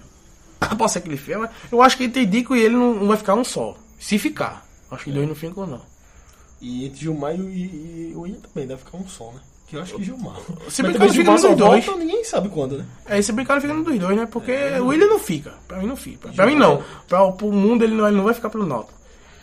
Pode 0.77 0.91
ser 0.91 1.01
que 1.01 1.09
ele 1.09 1.17
fez, 1.17 1.37
mas 1.37 1.49
eu 1.71 1.81
acho 1.81 1.97
que 1.97 2.03
ele 2.03 2.11
tem 2.13 2.27
Dico 2.27 2.55
e 2.55 2.61
ele 2.61 2.75
não, 2.75 2.93
não 2.95 3.07
vai 3.07 3.17
ficar 3.17 3.35
um 3.35 3.43
só. 3.43 3.75
Se 3.99 4.17
ficar. 4.17 4.65
Acho 4.89 5.03
que 5.05 5.11
dois 5.11 5.27
não 5.27 5.35
ficam, 5.35 5.67
não. 5.67 5.81
E 6.61 6.85
entre 6.85 6.99
Gilmar 7.01 7.33
e, 7.35 7.37
e, 7.39 8.11
e 8.11 8.13
o 8.15 8.25
Ian 8.27 8.35
também 8.41 8.67
deve 8.67 8.81
ficar 8.83 8.97
um 8.97 9.07
só, 9.07 9.31
né? 9.31 9.39
Que 9.69 9.75
eu 9.75 9.83
acho 9.83 9.95
que 9.95 10.03
Gilmar. 10.03 10.35
Se 10.67 10.81
brincar, 10.81 10.99
também 10.99 11.13
fica 11.13 11.31
nos 11.31 11.41
dois. 11.41 11.85
volta, 11.85 11.99
ninguém 11.99 12.23
sabe 12.23 12.49
quando, 12.49 12.79
né? 12.79 12.85
É, 13.05 13.19
esse 13.19 13.31
brincar 13.31 13.61
fica 13.61 13.73
no 13.73 13.83
dos 13.83 13.99
dois, 13.99 14.17
né? 14.17 14.25
Porque 14.25 14.51
o 14.81 14.87
William 14.87 15.07
não 15.07 15.19
fica. 15.19 15.53
Pra 15.67 15.77
mim 15.77 15.85
não 15.85 15.95
fica. 15.95 16.29
Pra 16.29 16.47
mim 16.47 16.55
não. 16.55 16.83
Pra, 17.07 17.31
pro 17.31 17.51
mundo 17.51 17.83
ele 17.83 17.93
não, 17.93 18.07
ele 18.07 18.17
não 18.17 18.23
vai 18.23 18.33
ficar 18.33 18.49
pelo 18.49 18.65
Náutico. 18.65 18.97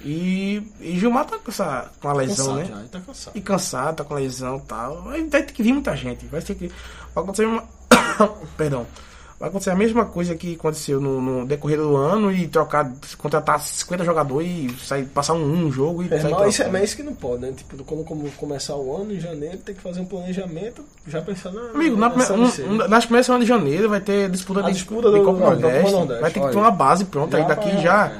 E, 0.04 0.62
e 0.80 0.98
Gilmar 0.98 1.24
tá 1.26 1.38
com, 1.38 1.50
essa, 1.50 1.90
com 2.00 2.08
a 2.08 2.12
lesão, 2.12 2.46
Cansado 2.46 2.58
né? 2.58 2.64
já, 2.66 2.78
ele 2.80 2.88
tá 2.88 3.00
cansado. 3.00 3.36
E 3.36 3.40
cansado, 3.40 3.96
tá 3.96 4.04
com 4.04 4.14
lesão 4.14 4.56
e 4.56 4.68
tal. 4.68 5.02
Vai 5.02 5.24
vai 5.24 5.42
ter 5.42 5.52
que 5.52 5.62
vir 5.62 5.72
muita 5.72 5.96
gente. 5.96 6.26
Vai 6.26 6.42
ter 6.42 6.54
que. 6.54 6.68
Vai 7.14 7.24
acontecer 7.24 7.46
uma. 7.46 7.64
Perdão. 8.56 8.86
Vai 9.38 9.51
acontecer 9.51 9.68
a 9.70 9.75
mesma 9.77 10.07
coisa 10.07 10.35
que 10.35 10.55
aconteceu 10.55 10.99
no, 10.99 11.20
no 11.20 11.44
decorrer 11.46 11.77
do 11.77 11.94
ano 11.94 12.33
e 12.33 12.49
trocar, 12.49 12.90
contratar 13.18 13.61
50 13.61 14.03
jogadores 14.03 14.49
e 14.49 14.75
sair, 14.87 15.05
passar 15.05 15.35
um, 15.35 15.66
um 15.66 15.70
jogo 15.70 16.03
e 16.03 16.07
É, 16.11 16.18
sair 16.18 16.33
mas 16.33 16.55
isso, 16.55 16.62
é, 16.62 16.68
mas 16.68 16.83
isso 16.85 16.96
que 16.96 17.03
não 17.03 17.14
pode, 17.14 17.42
né? 17.42 17.53
Tipo, 17.55 17.85
quando, 17.85 18.03
como 18.03 18.31
começar 18.33 18.75
o 18.77 18.96
ano, 18.96 19.12
em 19.12 19.20
janeiro, 19.20 19.59
tem 19.59 19.75
que 19.75 19.83
fazer 19.83 20.01
um 20.01 20.07
planejamento, 20.07 20.83
já 21.07 21.20
pensando 21.20 21.62
na, 21.62 21.70
Amigo, 21.70 21.96
na, 21.99 22.09
na 22.09 22.16
né? 22.16 22.88
nas 22.88 23.05
primeiras 23.05 23.27
semanas 23.27 23.46
de 23.46 23.49
janeiro 23.53 23.90
vai 23.90 24.01
ter 24.01 24.31
disputa, 24.31 24.62
de, 24.62 24.72
disputa 24.72 25.11
de 25.11 25.18
do- 25.18 25.25
Copa 25.25 25.38
do- 25.38 25.44
Nordeste. 25.44 25.83
Copa 25.83 25.90
Nordeste, 25.99 26.20
Vai 26.22 26.31
ter 26.31 26.40
que 26.40 26.49
ter 26.49 26.57
uma 26.57 26.70
base 26.70 27.05
pronta 27.05 27.37
aí 27.37 27.42
Já 27.42 27.49
daqui 27.51 27.70
pra- 27.70 27.79
já 27.81 28.07
é, 28.07 28.12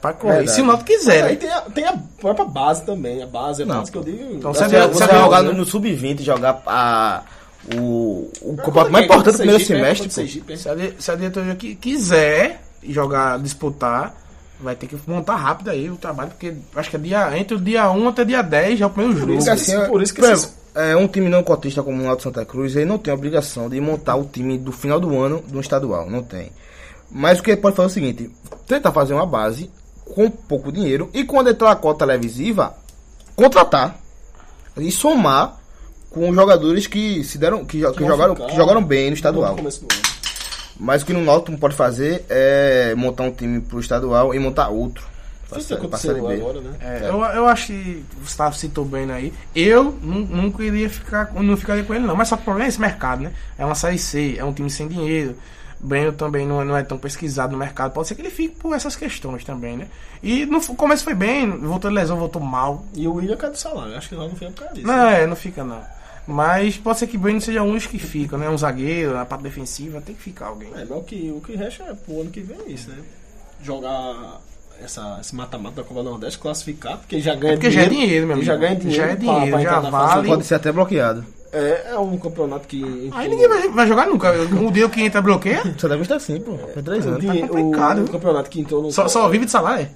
pra 0.00 0.12
correr. 0.14 0.48
Se 0.48 0.60
o 0.62 0.64
Náutico 0.64 0.88
quiser, 0.90 1.22
Aí 1.26 1.30
né? 1.34 1.36
tem 1.36 1.50
a, 1.52 1.60
tem 1.60 1.84
a 1.84 1.94
própria 2.20 2.44
base 2.44 2.82
também, 2.84 3.22
a 3.22 3.26
base, 3.26 3.62
a 3.62 3.66
Não. 3.66 3.76
base 3.78 3.92
que 3.92 3.98
eu 3.98 4.02
digo. 4.02 4.34
Então, 4.34 4.52
Você, 4.52 4.64
é- 4.64 4.88
você 4.88 5.06
vai 5.06 5.16
é- 5.16 5.20
jogar 5.22 5.42
né? 5.44 5.50
no, 5.52 5.58
no 5.58 5.64
Sub-20, 5.64 6.22
jogar 6.22 6.60
a, 6.66 7.22
o, 7.76 8.30
o 8.42 8.56
campeonato 8.56 8.90
mais 8.92 9.04
é 9.04 9.08
que 9.08 9.12
importante 9.14 9.36
do 9.36 9.42
é? 9.42 9.44
primeiro 9.44 9.58
Sergipe, 9.64 9.72
é? 9.72 9.76
semestre. 9.76 10.08
Pô. 10.08 10.14
Sergipe, 10.14 10.52
é? 10.52 10.56
Se 10.56 10.68
a, 10.68 10.74
di- 10.74 10.94
se 10.98 11.10
a 11.10 11.14
diretoria 11.14 11.54
qui- 11.56 11.74
quiser 11.76 12.62
jogar, 12.82 13.38
disputar, 13.38 14.14
vai 14.60 14.74
ter 14.76 14.86
que 14.86 14.96
montar 15.06 15.36
rápido 15.36 15.70
aí 15.70 15.88
o 15.90 15.96
trabalho, 15.96 16.30
porque 16.30 16.54
acho 16.76 16.90
que 16.90 16.96
é 16.96 16.98
dia, 16.98 17.38
entre 17.38 17.54
o 17.56 17.60
dia 17.60 17.90
1 17.90 18.08
até 18.08 18.24
dia 18.24 18.42
10 18.42 18.78
já 18.78 18.84
é 18.84 18.88
o 18.88 18.90
primeiro 18.90 19.18
jogo. 19.18 19.32
isso 19.34 19.44
Porque 19.46 19.64
que- 19.64 19.72
assim, 19.72 19.88
por 19.88 20.02
isso 20.02 20.14
que 20.14 20.20
por 20.20 20.32
esses- 20.32 20.52
é, 20.74 20.94
um 20.96 21.08
time 21.08 21.28
não 21.28 21.42
cotista 21.42 21.82
como 21.82 22.00
o 22.00 22.04
Náutico 22.04 22.22
Santa 22.24 22.44
Cruz, 22.44 22.76
ele 22.76 22.84
não 22.84 22.98
tem 22.98 23.10
a 23.12 23.14
obrigação 23.16 23.68
de 23.68 23.80
montar 23.80 24.16
o 24.16 24.24
time 24.24 24.56
do 24.58 24.70
final 24.72 25.00
do 25.00 25.18
ano 25.18 25.42
do 25.48 25.60
estadual, 25.60 26.08
não 26.10 26.22
tem. 26.22 26.52
Mas 27.10 27.40
o 27.40 27.42
que 27.42 27.50
ele 27.50 27.60
pode 27.60 27.74
fazer 27.76 27.88
é 27.88 27.90
o 27.90 27.94
seguinte, 27.94 28.30
tentar 28.66 28.92
fazer 28.92 29.14
uma 29.14 29.26
base 29.26 29.68
com 30.14 30.30
pouco 30.30 30.70
dinheiro 30.70 31.08
e 31.12 31.24
quando 31.24 31.50
entrar 31.50 31.70
a 31.72 31.76
cota 31.76 32.06
televisiva, 32.06 32.74
contratar 33.34 33.96
e 34.76 34.90
somar 34.92 35.58
com 36.10 36.28
os 36.28 36.34
jogadores 36.34 36.86
que 36.86 37.22
se 37.24 37.38
deram 37.38 37.64
que, 37.64 37.78
que 37.92 38.04
jogaram 38.06 38.34
ficar 38.34 38.48
que 38.48 38.56
jogaram 38.56 38.82
bem 38.84 39.08
no 39.10 39.14
estadual. 39.14 39.56
no. 39.56 39.70
Mas 40.78 41.02
o 41.02 41.06
que 41.06 41.12
no 41.12 41.22
Náutico 41.24 41.52
não 41.52 41.58
pode 41.58 41.76
fazer 41.76 42.24
é 42.28 42.94
montar 42.96 43.24
um 43.24 43.30
time 43.30 43.60
pro 43.60 43.78
estadual 43.80 44.34
e 44.34 44.38
montar 44.38 44.68
outro 44.68 45.04
pra, 45.48 45.58
Foi 45.58 45.58
o 45.58 45.60
que 45.60 45.66
série- 45.68 45.80
pra 45.80 45.88
aconteceu 45.88 46.14
série 46.14 46.26
B. 46.26 46.40
agora, 46.42 46.60
né? 46.62 46.70
É, 46.80 47.08
eu, 47.10 47.22
eu 47.22 47.46
acho 47.46 47.66
que 47.66 48.04
o 48.16 48.20
Gustavo 48.20 48.56
citou 48.56 48.84
bem 48.84 49.10
aí. 49.10 49.32
Eu 49.54 49.98
nu- 50.00 50.26
nunca 50.26 50.62
iria 50.64 50.88
ficar, 50.88 51.32
não 51.34 51.56
ficaria 51.56 51.84
com 51.84 51.94
ele, 51.94 52.06
não. 52.06 52.16
Mas 52.16 52.28
só 52.28 52.36
que 52.36 52.42
o 52.42 52.44
problema 52.44 52.66
é 52.66 52.70
esse 52.70 52.80
mercado, 52.80 53.22
né? 53.22 53.32
É 53.58 53.64
uma 53.64 53.74
série 53.74 53.98
C, 53.98 54.36
é 54.38 54.44
um 54.44 54.52
time 54.54 54.70
sem 54.70 54.88
dinheiro. 54.88 55.36
Breno 55.82 56.12
também 56.12 56.46
não, 56.46 56.60
é- 56.62 56.64
não 56.64 56.76
é 56.76 56.82
tão 56.82 56.96
pesquisado 56.98 57.52
no 57.52 57.58
mercado. 57.58 57.92
Pode 57.92 58.08
ser 58.08 58.14
que 58.14 58.22
ele 58.22 58.30
fique 58.30 58.54
por 58.56 58.74
essas 58.74 58.96
questões 58.96 59.44
também, 59.44 59.76
né? 59.76 59.86
E 60.22 60.46
no 60.46 60.62
começo 60.76 61.04
foi 61.04 61.14
bem, 61.14 61.50
voltou 61.58 61.90
de 61.90 61.96
lesão, 61.96 62.16
voltou 62.18 62.40
mal. 62.40 62.84
E 62.94 63.06
o 63.06 63.14
William 63.14 63.36
cai 63.36 63.50
do 63.50 63.56
salário, 63.58 63.96
acho 63.96 64.08
que 64.08 64.14
lá 64.14 64.24
não 64.28 64.34
fica 64.34 64.50
por 64.50 64.60
causa 64.60 64.74
disso. 64.74 64.86
Não, 64.86 65.06
é, 65.08 65.26
não 65.26 65.36
fica 65.36 65.62
não. 65.64 65.82
Mas 66.26 66.76
pode 66.76 66.98
ser 66.98 67.06
que 67.06 67.18
Breno 67.18 67.40
seja 67.40 67.62
um 67.62 67.72
dos 67.74 67.86
que 67.86 67.98
ficam, 67.98 68.38
né? 68.38 68.48
Um 68.48 68.56
zagueiro, 68.58 69.14
na 69.14 69.24
parte 69.24 69.42
defensiva, 69.42 70.00
tem 70.00 70.14
que 70.14 70.22
ficar 70.22 70.46
alguém. 70.46 70.68
É, 70.74 70.84
mas 70.88 70.90
o 70.90 71.02
que, 71.02 71.32
o 71.36 71.40
que 71.40 71.56
resta 71.56 71.84
é 71.84 71.94
pro 71.94 72.20
ano 72.20 72.30
que 72.30 72.40
vem 72.40 72.56
é 72.66 72.70
isso, 72.70 72.88
né? 72.90 72.96
Jogar 73.62 74.40
essa, 74.82 75.18
esse 75.20 75.34
mata-mata 75.34 75.76
da 75.82 75.84
Copa 75.88 76.02
Nordeste, 76.02 76.38
classificar, 76.38 76.98
porque 76.98 77.20
já 77.20 77.34
ganha 77.34 77.54
Porque 77.54 77.70
já 77.70 77.82
é 77.82 77.86
dinheiro, 77.88 78.26
meu 78.26 78.38
e 78.38 78.44
já 78.44 78.52
amigo. 78.54 78.66
ganha 78.68 78.80
dinheiro. 78.80 79.02
Já 79.02 79.08
é 79.10 79.16
pra- 79.16 79.24
dinheiro, 79.34 79.50
pra 79.50 79.60
já 79.60 79.82
fase 79.82 79.90
vale. 79.90 80.22
do- 80.22 80.28
Pode 80.28 80.44
ser 80.46 80.54
até 80.54 80.72
bloqueado. 80.72 81.24
É, 81.52 81.90
é 81.90 81.98
um 81.98 82.16
campeonato 82.16 82.68
que. 82.68 83.10
Aí 83.12 83.28
ninguém 83.28 83.48
vai, 83.48 83.68
vai 83.70 83.86
jogar 83.88 84.06
nunca. 84.06 84.32
O 84.32 84.70
dia 84.70 84.88
que 84.88 85.02
entra 85.02 85.20
bloqueia, 85.20 85.62
Só 85.78 85.88
deve 85.88 86.02
estar 86.02 86.16
assim, 86.16 86.40
pô. 86.40 86.56
Faz 86.56 86.84
três 86.84 87.04
o, 87.04 87.08
anos. 87.08 87.20
dinhe- 87.20 87.48
complicado, 87.48 87.98
o, 87.98 88.04
viu? 88.04 88.12
campeonato 88.12 88.48
que 88.48 88.60
entrou 88.60 88.82
no. 88.82 88.92
só, 88.92 89.08
só 89.08 89.28
vive 89.28 89.46
de 89.46 89.50
salário, 89.50 89.84
é? 89.86 89.90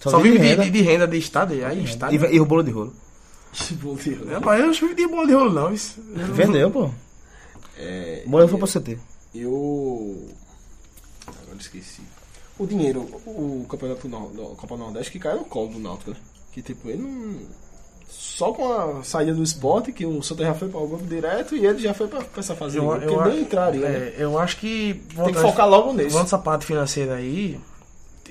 Só 0.00 0.10
Só, 0.10 0.18
vive 0.18 0.36
de 0.38 0.42
de, 0.44 0.50
renda. 0.50 0.64
de, 0.64 0.70
de 0.70 0.82
renda 0.82 1.06
de 1.06 1.16
estado, 1.16 1.52
aí 1.64 1.84
estado. 1.84 2.12
E, 2.14 2.34
e 2.34 2.40
o 2.40 2.44
bolo 2.44 2.62
de 2.64 2.70
rolo. 2.72 2.92
Rapaz, 4.30 4.60
eu 4.60 4.66
não 4.66 4.94
de 4.94 5.06
bola 5.06 5.26
de 5.26 5.32
rolo, 5.34 5.52
não. 5.52 5.72
Isso. 5.72 6.00
Vendeu, 6.32 6.70
pô. 6.70 6.90
É, 7.78 8.22
bolo 8.26 8.48
foi 8.48 8.58
pra 8.58 8.68
CT. 8.68 8.98
Eu. 9.34 10.28
Agora 11.26 11.56
esqueci. 11.58 12.02
O 12.58 12.66
dinheiro, 12.66 13.00
o 13.26 13.66
campeonato 13.68 14.08
Nor- 14.08 14.30
do 14.30 14.42
Copa 14.56 14.76
Nordeste 14.76 15.12
que 15.12 15.18
caiu 15.18 15.38
no 15.38 15.44
colo 15.44 15.68
do 15.68 15.78
Náutico, 15.78 16.10
né? 16.10 16.16
Que 16.52 16.62
tipo, 16.62 16.88
ele 16.88 17.02
não. 17.02 17.38
Só 18.08 18.52
com 18.52 18.72
a 18.72 19.02
saída 19.02 19.34
do 19.34 19.42
esporte, 19.42 19.92
que 19.92 20.06
o 20.06 20.22
Santa 20.22 20.44
já 20.44 20.54
foi 20.54 20.68
para 20.68 20.78
o 20.80 20.86
grupo 20.86 21.04
direto 21.04 21.56
e 21.56 21.66
ele 21.66 21.80
já 21.80 21.92
foi 21.92 22.06
para 22.06 22.24
essa 22.36 22.54
fase. 22.54 22.78
Eu, 22.78 22.86
porque 22.86 23.04
eu, 23.04 23.24
nem 23.26 23.40
entraria, 23.42 23.80
né? 23.80 23.88
é, 23.88 24.14
eu 24.18 24.38
acho 24.38 24.58
que. 24.58 25.02
Tem 25.24 25.34
que 25.34 25.40
focar 25.40 25.68
logo 25.68 25.92
nesse. 25.92 26.10
Voltando 26.10 26.26
essa 26.26 26.38
parte 26.38 26.64
financeira 26.64 27.16
aí, 27.16 27.60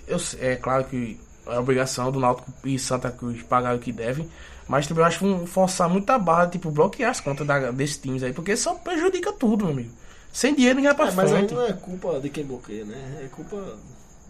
eu, 0.08 0.18
é 0.40 0.56
claro 0.56 0.86
que 0.86 1.20
é 1.46 1.60
obrigação 1.60 2.12
do 2.12 2.20
Náutico 2.20 2.52
e 2.64 2.80
Santa 2.80 3.12
Cruz 3.12 3.44
pagar 3.44 3.76
o 3.76 3.80
que 3.80 3.92
devem, 3.92 4.28
mas 4.68 4.88
também 4.88 5.02
eu 5.02 5.08
acho 5.08 5.20
que 5.20 5.26
vão 5.26 5.46
forçar 5.46 5.90
muito 5.90 6.10
a 6.10 6.18
barra, 6.18 6.48
tipo, 6.48 6.72
bloquear 6.72 7.12
as 7.12 7.20
contas 7.20 7.46
da, 7.46 7.72
desses 7.72 7.98
times 7.98 8.24
aí, 8.24 8.34
porque 8.34 8.56
só 8.58 8.74
prejudica 8.74 9.32
tudo, 9.32 9.66
meu 9.66 9.74
amigo. 9.74 9.92
Sem 10.32 10.54
dinheiro 10.54 10.76
ninguém 10.76 10.94
vai 10.94 10.96
pra 10.96 11.14
É, 11.14 11.16
mas 11.16 11.32
aí 11.32 11.38
frente. 11.40 11.54
não 11.54 11.66
é 11.66 11.74
culpa 11.74 12.20
de 12.20 12.30
quem 12.30 12.46
bloqueia, 12.46 12.84
né? 12.84 13.22
É 13.24 13.28
culpa 13.28 13.78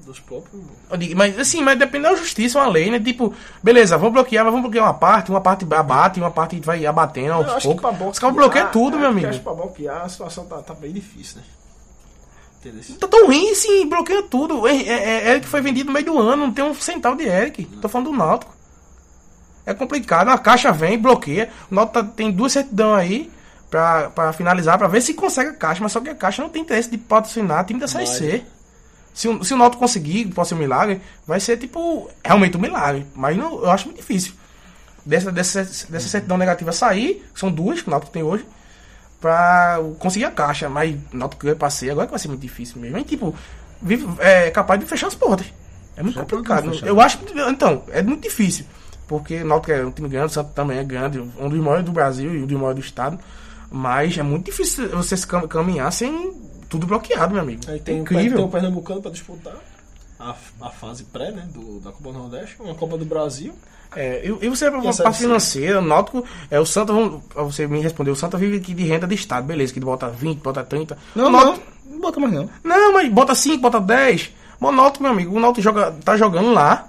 dos 0.06 0.19
próprios. 0.19 0.62
Mas 1.15 1.39
assim, 1.39 1.63
mas 1.63 1.80
depende 1.80 2.04
da 2.04 2.15
justiça, 2.15 2.60
uma 2.60 2.67
lei, 2.67 2.91
né? 2.91 3.00
Tipo, 3.00 3.34
beleza, 3.63 3.98
vamos 3.98 4.13
bloquear, 4.13 4.45
mas 4.45 4.54
vamos 4.54 4.69
bloquear 4.69 4.86
uma 4.86 4.93
parte, 4.93 5.32
uma 5.32 5.41
parte 5.41 5.65
abate, 5.74 6.19
uma 6.19 6.30
parte 6.30 6.60
vai 6.60 6.86
abatendo 6.86 7.34
aos 7.34 7.63
poucos. 7.63 8.02
Os 8.12 8.19
caras 8.19 8.36
bloqueiam 8.36 8.69
tudo, 8.71 8.98
é, 8.98 9.00
meu 9.00 9.10
amigo. 9.10 9.28
Acho 9.28 9.39
que 9.39 9.43
pra 9.43 9.54
bloquear 9.54 10.04
a 10.04 10.10
situação 10.10 10.45
tá, 10.45 10.62
tá 10.62 10.74
bem 10.76 10.91
difícil, 10.93 11.38
né? 11.38 11.43
Tá 13.00 13.08
tão 13.08 13.28
ruim 13.28 13.52
assim, 13.52 13.88
bloqueia 13.88 14.24
tudo. 14.24 14.67
É, 14.67 14.76
é, 14.76 15.28
é 15.28 15.32
Eric 15.32 15.48
foi 15.48 15.62
vendido 15.62 15.88
no 15.88 15.93
meio 15.93 16.06
do 16.06 16.19
ano, 16.19 16.48
não 16.48 16.54
tem 16.54 16.65
um 16.65 16.74
centavo 16.74 17.15
de 17.15 17.24
Eric. 17.24 17.65
Tô 17.80 17.88
falando 17.88 18.12
do 18.12 18.17
Náutico. 18.17 18.55
É 19.65 19.73
complicado, 19.73 20.30
a 20.30 20.38
caixa 20.38 20.71
vem, 20.71 20.97
bloqueia. 20.97 21.49
O 21.71 21.75
Náutico 21.75 21.93
tá- 22.04 22.12
tem 22.15 22.32
duas 22.32 22.51
certidão 22.51 22.93
aí 22.93 23.32
pra, 23.69 24.10
pra 24.12 24.32
finalizar, 24.34 24.78
pra 24.78 24.88
ver 24.88 25.01
se 25.01 25.13
consegue 25.13 25.49
a 25.49 25.54
caixa, 25.54 25.82
mas 25.82 25.91
só 25.91 25.99
que 25.99 26.10
a 26.10 26.15
caixa 26.15 26.41
não 26.41 26.49
tem 26.49 26.62
interesse 26.62 26.89
de 26.89 26.97
patrocinar 26.97 27.65
time 27.65 27.80
da 27.80 27.88
Série 27.88 28.06
C. 28.08 28.43
Se, 29.13 29.28
o- 29.28 29.43
se 29.43 29.54
o 29.54 29.58
Náutico 29.58 29.80
conseguir, 29.82 30.25
pode 30.28 30.47
ser 30.49 30.56
um 30.56 30.58
milagre, 30.60 31.01
vai 31.25 31.39
ser 31.39 31.58
tipo, 31.58 32.10
realmente 32.23 32.58
um 32.58 32.60
milagre. 32.60 33.08
Mas 33.15 33.36
não, 33.38 33.63
eu 33.63 33.71
acho 33.71 33.86
muito 33.86 33.97
difícil. 33.97 34.34
Dessa, 35.06 35.32
dessa, 35.32 35.63
dessa 35.89 36.08
certidão 36.10 36.38
negativa 36.38 36.71
sair, 36.71 37.23
que 37.34 37.39
são 37.39 37.51
duas 37.51 37.82
que 37.82 37.88
o 37.88 37.91
Náutico 37.91 38.12
tem 38.12 38.23
hoje, 38.23 38.45
pra 39.21 39.80
conseguir 39.99 40.25
a 40.25 40.32
caixa. 40.32 40.67
Mas 40.69 40.95
o 41.13 41.17
Náutico 41.17 41.47
eu 41.47 41.56
passei, 41.56 41.89
agora 41.89 42.08
que 42.08 42.12
vai 42.12 42.19
ser 42.19 42.28
muito 42.28 42.41
difícil 42.41 42.80
mesmo. 42.80 42.97
E, 42.97 43.04
tipo, 43.04 43.34
vive, 43.82 44.08
é 44.19 44.49
capaz 44.51 44.80
de 44.80 44.86
fechar 44.86 45.08
as 45.08 45.15
portas. 45.15 45.47
É 45.97 46.04
muito 46.04 46.19
complicado. 46.19 46.69
fechar. 46.71 46.88
Eu 46.88 46.99
acho 46.99 47.17
que, 47.19 47.39
então, 47.39 47.84
é 47.91 48.01
muito 48.04 48.21
difícil. 48.23 48.65
Porque 49.08 49.41
o 49.41 49.46
Náutico 49.46 49.72
é 49.72 49.86
um 49.86 49.91
time 49.91 50.10
grande, 50.10 50.28
o 50.28 50.30
Santos 50.30 50.54
também 50.54 50.78
é 50.80 50.84
grande, 50.84 51.20
um 51.20 51.50
dos 51.50 51.60
maiores 51.60 51.86
do 51.86 51.91
Brasil 51.91 52.34
e 52.36 52.41
um 52.44 52.46
dos 52.48 52.58
maiores 52.58 52.80
do 52.80 52.86
estado. 52.86 53.20
Mas 53.72 54.18
é 54.18 54.24
muito 54.24 54.46
difícil 54.46 54.89
você 54.89 55.15
se 55.18 55.28
cam- 55.28 55.48
caminhar 55.48 55.91
sem 55.91 56.34
tudo 56.70 56.88
bloqueado, 56.88 57.34
meu 57.34 57.41
amigo. 57.44 57.62
Aí 57.68 57.80
tem, 57.80 58.00
o- 58.00 58.02
Incrível. 58.02 58.38
tem 58.38 58.46
o 58.46 58.50
Pernambucano 58.50 59.02
pra 59.02 59.12
disputar 59.12 59.56
a, 60.20 60.34
a 60.62 60.70
fase 60.70 61.04
pré, 61.04 61.32
né? 61.32 61.48
Do, 61.54 61.80
da 61.80 61.91
Copa 61.91 62.12
do 62.12 62.20
Nordeste, 62.20 62.56
uma 62.60 62.74
Copa 62.76 62.98
do 62.98 63.06
Brasil. 63.06 63.54
É, 63.96 64.26
e, 64.26 64.46
e 64.46 64.50
você, 64.50 64.70
pra 64.70 64.80
a 64.80 64.84
parte 64.84 64.96
Série 64.98 65.13
C? 65.13 65.20
financeira, 65.24 65.80
o 65.80 65.82
Náutico, 65.82 66.26
é, 66.50 66.60
o 66.60 66.65
Santa, 66.65 66.94
você 67.36 67.68
me 67.68 67.80
respondeu, 67.82 68.13
o 68.13 68.15
Santa 68.15 68.38
vive 68.38 68.58
aqui 68.58 68.74
de 68.74 68.84
renda 68.84 69.08
de 69.08 69.15
Estado, 69.15 69.46
beleza, 69.46 69.74
que 69.74 69.80
bota 69.80 70.10
20, 70.10 70.39
bota 70.41 70.63
30. 70.63 70.98
Não, 71.15 71.28
o 71.28 71.30
não, 71.30 71.46
Náutico, 71.46 71.65
não 71.89 72.00
bota 72.00 72.20
mais 72.20 72.34
não. 72.34 72.50
não, 72.63 72.94
mas 72.94 73.10
bota 73.12 73.36
5, 73.36 73.62
bota 73.62 73.80
10. 73.80 74.32
Mas 74.60 74.70
o 74.72 74.76
Náutico, 74.76 75.04
meu 75.04 75.12
amigo, 75.13 75.36
o 75.36 75.39
Náutico 75.39 75.62
joga, 75.62 75.91
tá 76.04 76.18
jogando 76.18 76.52
lá, 76.52 76.88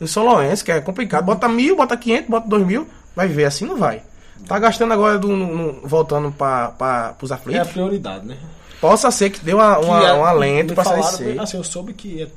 em 0.00 0.06
Soloense, 0.06 0.62
que 0.64 0.70
é 0.72 0.80
complicado, 0.80 1.24
bota 1.24 1.48
mil, 1.48 1.76
bota 1.76 1.96
500, 1.96 2.28
bota 2.30 2.48
2 2.48 2.66
mil, 2.66 2.88
vai 3.16 3.26
ver, 3.28 3.44
assim 3.46 3.64
não 3.66 3.76
vai. 3.76 4.02
Tá 4.46 4.58
gastando 4.58 4.92
agora, 4.94 5.18
do, 5.18 5.28
no- 5.28 5.54
no- 5.56 5.80
voltando 5.86 6.30
para 6.30 6.68
pra, 6.68 7.14
pros 7.18 7.30
É 7.30 7.34
a 7.34 7.36
aflitos. 7.36 7.68
prioridade, 7.68 8.26
né? 8.26 8.36
Possa 8.80 9.10
ser 9.10 9.30
que 9.30 9.40
dê 9.44 9.52
uma, 9.52 9.78
uma, 9.78 9.98
Que 10.00 10.06
é- 10.06 10.12
um 10.14 10.24
alento 10.24 10.68
me 10.70 10.74
pra 10.74 10.84
Série 10.84 11.02
C. 11.02 11.36
Assim, 11.40 11.56
eu 11.56 11.64
soube 11.64 11.92
que 11.92 12.22
é- 12.22 12.28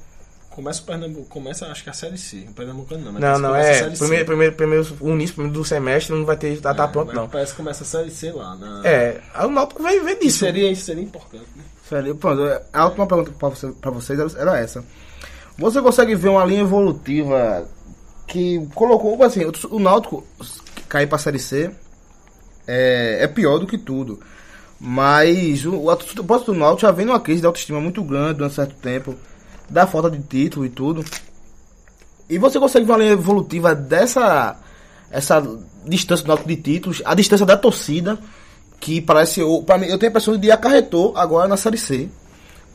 começa 0.50 0.82
o 0.82 0.86
Pernambuco, 0.86 1.26
começa 1.28 1.68
acho 1.68 1.84
que 1.84 1.90
a 1.92 1.94
Série 1.94 2.18
C. 2.18 2.48
O 2.50 2.54
Pernambucano 2.54 3.06
não, 3.06 3.12
mas 3.14 3.22
Não, 3.22 3.36
que 3.36 3.42
não, 3.42 3.50
começa 3.52 3.68
a 3.70 3.72
é. 3.72 3.78
Série 3.84 3.92
C. 3.96 4.00
Primeiro, 4.00 4.26
primeiro, 4.26 4.56
primeiro, 4.56 4.98
o 5.00 5.10
início 5.12 5.36
primeiro 5.36 5.60
do 5.60 5.64
semestre 5.64 6.16
não 6.16 6.26
vai 6.26 6.36
ter, 6.36 6.60
tá, 6.60 6.74
tá 6.74 6.86
É, 6.86 6.88
pronto, 6.88 7.14
não. 7.14 7.30
Parece 7.30 7.52
que 7.52 7.58
começa 7.58 7.84
a 7.84 7.88
Série 7.88 8.10
C 8.10 8.32
lá. 8.32 8.56
Na... 8.56 8.82
É, 8.84 9.22
aí 9.36 9.46
o 9.46 9.52
Náutico 9.52 9.84
vai 9.84 10.00
ver 10.00 10.14
Isso 10.14 10.20
disso. 10.22 10.40
seria, 10.40 10.72
isso 10.72 10.86
seria 10.86 11.04
importante, 11.04 11.46
né? 11.56 11.64
Sério, 11.88 12.16
pronto, 12.16 12.42
a 12.74 12.86
última 12.86 13.06
pergunta 13.06 13.32
pra, 13.38 13.50
você, 13.50 13.68
pra 13.80 13.92
vocês 13.92 14.36
era 14.36 14.58
essa. 14.60 14.84
Você 15.58 15.82
consegue 15.82 16.16
ver 16.16 16.30
uma 16.30 16.46
linha 16.46 16.62
evolutiva 16.62 17.68
que 18.28 18.66
colocou, 18.74 19.22
assim, 19.24 19.42
o, 19.70 19.80
Náutico 19.80 20.24
cair 20.88 21.08
pra 21.08 21.18
Série 21.18 21.40
C 21.40 21.72
é, 22.68 23.20
é 23.22 23.28
pior 23.28 23.60
do 23.60 23.68
que 23.68 23.78
tudo. 23.78 24.20
Mas 24.80 25.66
o, 25.66 25.76
o, 25.76 25.96
do 25.96 26.54
Náutico 26.54 26.82
já 26.82 26.92
vem 26.92 27.06
numa 27.06 27.20
crise 27.20 27.42
de 27.42 27.46
autoestima 27.48 27.80
muito 27.80 28.04
grande 28.04 28.36
durante 28.36 28.56
certo 28.56 28.76
tempo, 28.76 29.16
da 29.70 29.86
falta 29.86 30.10
de 30.10 30.20
título 30.20 30.66
e 30.66 30.70
tudo. 30.70 31.04
E 32.30 32.38
você 32.38 32.60
consegue 32.60 32.86
ver 32.86 32.94
uma 32.94 32.98
linha 33.00 33.12
evolutiva 33.12 33.76
dessa 33.76 34.58
essa 35.12 35.44
distância 35.86 36.24
do 36.24 36.30
Náutico 36.30 36.48
de 36.48 36.56
títulos, 36.56 37.02
a 37.04 37.14
distância 37.14 37.46
da 37.46 37.58
torcida, 37.58 38.18
que 38.80 39.02
parece, 39.02 39.42
pra 39.66 39.78
mim, 39.78 39.88
eu 39.88 39.98
tenho 40.00 40.10
a 40.10 40.12
impressão 40.12 40.38
de 40.38 40.52
acarretou 40.52 41.16
agora 41.18 41.48
na 41.48 41.58
Série 41.58 41.78
C. 41.78 42.10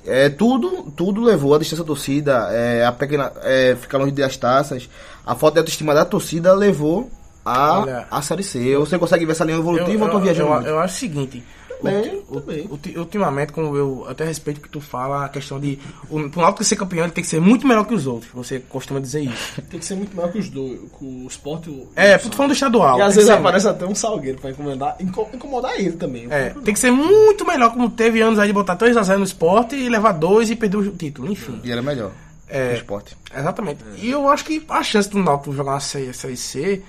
É, 0.06 0.28
tudo, 0.28 0.92
tudo 0.96 1.22
levou 1.22 1.54
a 1.54 1.58
distância 1.58 1.82
da 1.82 1.86
torcida, 1.86 2.48
é, 2.52 2.84
a 2.84 2.92
pequena, 2.92 3.32
é, 3.42 3.76
ficar 3.80 3.98
longe 3.98 4.12
das 4.12 4.36
taças, 4.36 4.88
a 5.26 5.34
falta 5.34 5.54
de 5.54 5.58
autoestima 5.60 5.94
da 5.94 6.04
torcida 6.04 6.54
levou 6.54 7.10
a, 7.44 7.80
Olha, 7.80 8.06
a 8.10 8.22
Série 8.22 8.42
C. 8.42 8.76
Você 8.76 8.98
consegue 8.98 9.24
ver 9.24 9.32
essa 9.32 9.44
linha 9.44 9.58
evolutiva 9.58 9.92
eu, 9.92 10.00
ou 10.00 10.06
eu 10.06 10.10
tô 10.10 10.18
eu, 10.18 10.22
viajando 10.22 10.66
eu, 10.66 10.74
eu 10.74 10.78
acho 10.78 10.94
o 10.94 10.98
seguinte. 10.98 11.44
Também, 11.82 12.14
ulti- 12.28 12.46
também. 12.46 12.66
ulti- 12.70 12.98
ultimamente, 12.98 13.52
como 13.52 13.76
eu 13.76 14.06
até 14.08 14.24
respeito 14.24 14.58
o 14.58 14.60
que 14.60 14.68
tu 14.68 14.80
fala, 14.80 15.24
a 15.24 15.28
questão 15.28 15.58
de. 15.60 15.78
O, 16.10 16.28
pro 16.30 16.40
Náutico 16.40 16.64
ser 16.64 16.76
campeão, 16.76 17.04
ele 17.04 17.12
tem 17.12 17.22
que 17.22 17.30
ser 17.30 17.40
muito 17.40 17.66
melhor 17.66 17.84
que 17.84 17.94
os 17.94 18.06
outros. 18.06 18.30
Você 18.32 18.58
costuma 18.60 19.00
dizer 19.00 19.20
isso. 19.20 19.60
Tem 19.70 19.78
que 19.80 19.84
ser 19.86 19.94
muito 19.94 20.16
maior 20.16 20.30
que 20.32 20.38
os 20.38 20.48
dois, 20.48 20.80
com 20.92 21.24
o 21.24 21.26
Sport 21.28 21.66
e 21.66 21.70
o... 21.70 21.88
É, 21.96 22.16
tô 22.18 22.30
falando 22.30 22.50
do 22.50 22.54
estadual. 22.54 22.98
E 22.98 23.02
às 23.02 23.14
vezes 23.14 23.30
aparece 23.30 23.68
até 23.68 23.84
um 23.86 23.94
salgueiro 23.94 24.38
pra 24.38 24.50
incomodar, 24.50 24.96
inco- 25.00 25.28
incomodar 25.32 25.78
ele 25.78 25.92
também. 25.92 26.26
É, 26.30 26.50
tem 26.50 26.72
que 26.74 26.80
ser 26.80 26.90
muito 26.90 27.44
melhor, 27.46 27.70
como 27.72 27.90
teve 27.90 28.20
anos 28.20 28.38
aí 28.38 28.46
de 28.48 28.52
botar 28.52 28.76
3x0 28.76 29.16
no 29.18 29.24
esporte 29.24 29.74
e 29.76 29.88
levar 29.88 30.12
dois 30.12 30.50
e 30.50 30.56
perder 30.56 30.76
o 30.78 30.90
título, 30.92 31.30
enfim. 31.30 31.60
E 31.64 31.70
era 31.72 31.82
melhor. 31.82 32.10
É. 32.48 32.72
O 32.72 32.74
esporte. 32.76 33.16
Exatamente. 33.36 33.80
E 33.96 34.10
eu 34.10 34.28
acho 34.28 34.44
que 34.44 34.64
a 34.68 34.82
chance 34.82 35.10
do 35.10 35.18
Náutico 35.18 35.52
jogar 35.52 35.72
uma 35.72 35.80
série, 35.80 36.12
série 36.14 36.36
C, 36.36 36.82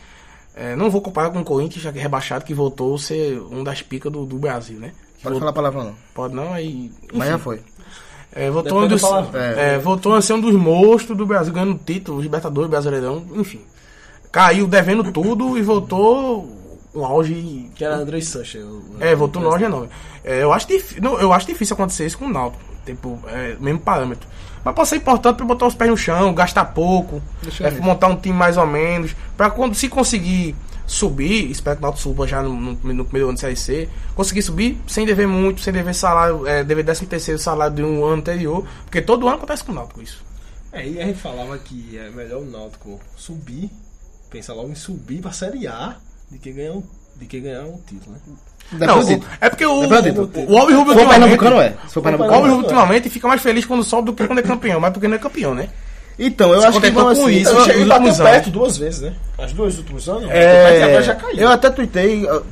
é, 0.58 0.76
não 0.76 0.90
vou 0.90 1.02
comparar 1.02 1.30
com 1.30 1.40
o 1.40 1.44
Corinthians, 1.44 1.84
já 1.84 1.92
que 1.92 2.00
é 2.00 2.02
rebaixado, 2.02 2.44
que 2.44 2.54
voltou 2.54 2.96
a 2.96 3.00
ser 3.00 3.40
um 3.52 3.64
das 3.64 3.82
picas 3.82 4.12
do, 4.12 4.26
do 4.26 4.38
Brasil, 4.38 4.80
né? 4.80 4.92
Que 5.18 5.24
Pode 5.24 5.34
voltou- 5.34 5.40
falar 5.40 5.54
palavra 5.54 5.84
não. 5.84 5.96
Pode 6.14 6.34
não, 6.36 6.54
aí. 6.54 6.92
Mas 7.14 7.30
já 7.30 7.38
foi. 7.38 7.62
É, 8.34 8.50
voltou, 8.52 8.88
da 8.88 8.98
palavra. 8.98 9.40
é, 9.42 9.78
voltou 9.80 10.14
a 10.14 10.22
ser 10.22 10.34
um 10.34 10.42
dos 10.42 10.54
monstros 10.54 11.18
do 11.18 11.26
Brasil, 11.26 11.54
ganhando 11.54 11.80
título, 11.84 12.20
Libertadores, 12.22 12.70
Brasileirão, 12.70 13.26
enfim. 13.36 13.62
Caiu 14.32 14.68
devendo 14.68 15.12
tudo 15.12 15.58
e 15.58 15.62
voltou 15.62 16.48
um 16.94 17.06
auge. 17.06 17.70
Que 17.74 17.84
era 17.86 17.96
André 17.96 18.22
Sanches. 18.22 18.64
o- 18.64 18.84
É, 19.00 19.16
voltou 19.16 19.42
no 19.42 19.50
auge 19.50 19.64
enorme. 19.64 19.90
É, 20.24 20.44
eu, 20.44 20.52
acho 20.54 20.68
não, 21.02 21.20
eu 21.20 21.32
acho 21.34 21.48
difícil 21.48 21.74
acontecer 21.74 22.06
isso 22.06 22.18
com 22.18 22.26
o 22.26 22.30
Náutico. 22.30 22.64
Tipo, 22.86 23.20
é, 23.28 23.56
mesmo 23.60 23.80
parâmetro. 23.80 24.28
Mas 24.64 24.76
pode 24.76 24.90
ser 24.90 24.96
importante 24.98 25.38
pra 25.38 25.46
botar 25.46 25.68
os 25.68 25.76
pés 25.76 25.90
no 25.90 25.98
chão, 25.98 26.34
gastar 26.34 26.66
pouco, 26.66 27.22
é, 27.68 27.72
montar 27.82 28.08
um 28.08 28.16
time 28.16 28.36
mais 28.36 28.58
ou 28.58 28.66
menos. 28.68 29.16
Pra 29.36 29.50
quando 29.50 29.76
se 29.76 29.88
conseguir 29.90 30.56
subir, 30.86 31.52
espero 31.52 31.76
que 31.78 31.82
o 31.82 31.86
Náutico 31.86 32.02
suba 32.04 32.28
já 32.28 32.42
no, 32.42 32.54
no- 32.54 32.94
no 32.94 33.04
primeiro 33.06 33.28
ano 33.28 33.36
de 33.36 33.42
Série 33.42 33.56
C, 33.56 33.90
conseguir 34.16 34.42
subir 34.42 34.78
sem 34.88 35.06
dever 35.06 35.28
muito, 35.28 35.62
sem 35.62 35.74
dever 35.74 35.94
salário, 35.94 36.48
é, 36.48 36.64
dever 36.64 36.84
13 36.86 37.06
terceiro 37.06 37.40
salário 37.40 37.76
de 37.76 37.84
um 37.84 38.06
ano 38.06 38.16
anterior, 38.16 38.66
porque 38.84 39.02
todo 39.02 39.28
ano 39.28 39.38
acontece 39.38 39.64
com 39.64 39.72
o 39.72 39.76
Náutico 39.76 40.02
isso. 40.02 40.24
É, 40.72 40.88
e 40.88 41.02
a 41.02 41.06
gente 41.06 41.20
falava 41.20 41.58
que 41.58 41.98
é 41.98 42.10
melhor 42.10 42.42
o 42.42 42.46
Náutico 42.46 43.00
subir, 43.16 43.70
pensar 44.30 44.54
logo 44.54 44.70
em 44.70 44.76
subir 44.76 45.22
pra 45.22 45.32
Série 45.32 45.68
A, 45.68 45.96
de 46.32 46.38
que 46.40 46.52
ganhar 46.52 46.74
um, 46.74 46.84
de 47.20 47.26
que 47.26 47.40
ganhar 47.40 47.62
um 47.64 47.80
título, 47.88 48.16
né? 48.16 48.86
Não, 48.86 49.00
o- 49.00 49.24
é 49.40 49.50
porque 49.50 49.66
o, 49.66 49.88
Depende. 49.88 50.20
o, 50.20 50.24
o, 50.24 50.54
o 50.54 50.58
Alves 50.58 50.76
Rubio 50.76 50.94
ultimamente, 50.94 51.34
é. 51.46 51.74
O 51.96 52.00
Alves 52.24 52.32
é. 52.32 52.36
Rubio 52.36 52.56
ultimamente 52.58 53.10
fica 53.10 53.28
mais 53.28 53.42
feliz 53.42 53.66
quando 53.66 53.84
sobe 53.84 54.08
do 54.08 54.14
que 54.14 54.28
quando 54.28 54.40
é 54.40 54.44
campeão, 54.44 54.80
mas 54.80 54.92
porque 54.92 55.08
não 55.08 55.16
é 55.16 55.20
campeão, 55.20 55.56
né? 55.56 55.70
Então, 56.20 56.52
eu 56.54 56.62
Se 56.62 56.68
acho 56.68 56.82
que 56.82 56.90
vão 56.90 57.04
com 57.06 57.10
assim, 57.12 57.30
isso, 57.30 57.52
eu- 57.52 57.62
chega 57.64 57.76
Ele 57.78 57.84
em 57.86 57.88
bateu 57.88 58.08
Luzão. 58.08 58.26
perto 58.26 58.50
duas 58.50 58.78
vezes, 58.78 59.02
né? 59.02 59.14
As 59.38 59.54
duas 59.54 59.78
últimos 59.78 60.10
anos. 60.10 60.30
É, 60.32 60.84
agora 60.84 61.04
já 61.04 61.16
caiu. 61.16 61.38
eu 61.38 61.48
até 61.50 61.70
tuitei, 61.70 62.28
eu 62.28 62.44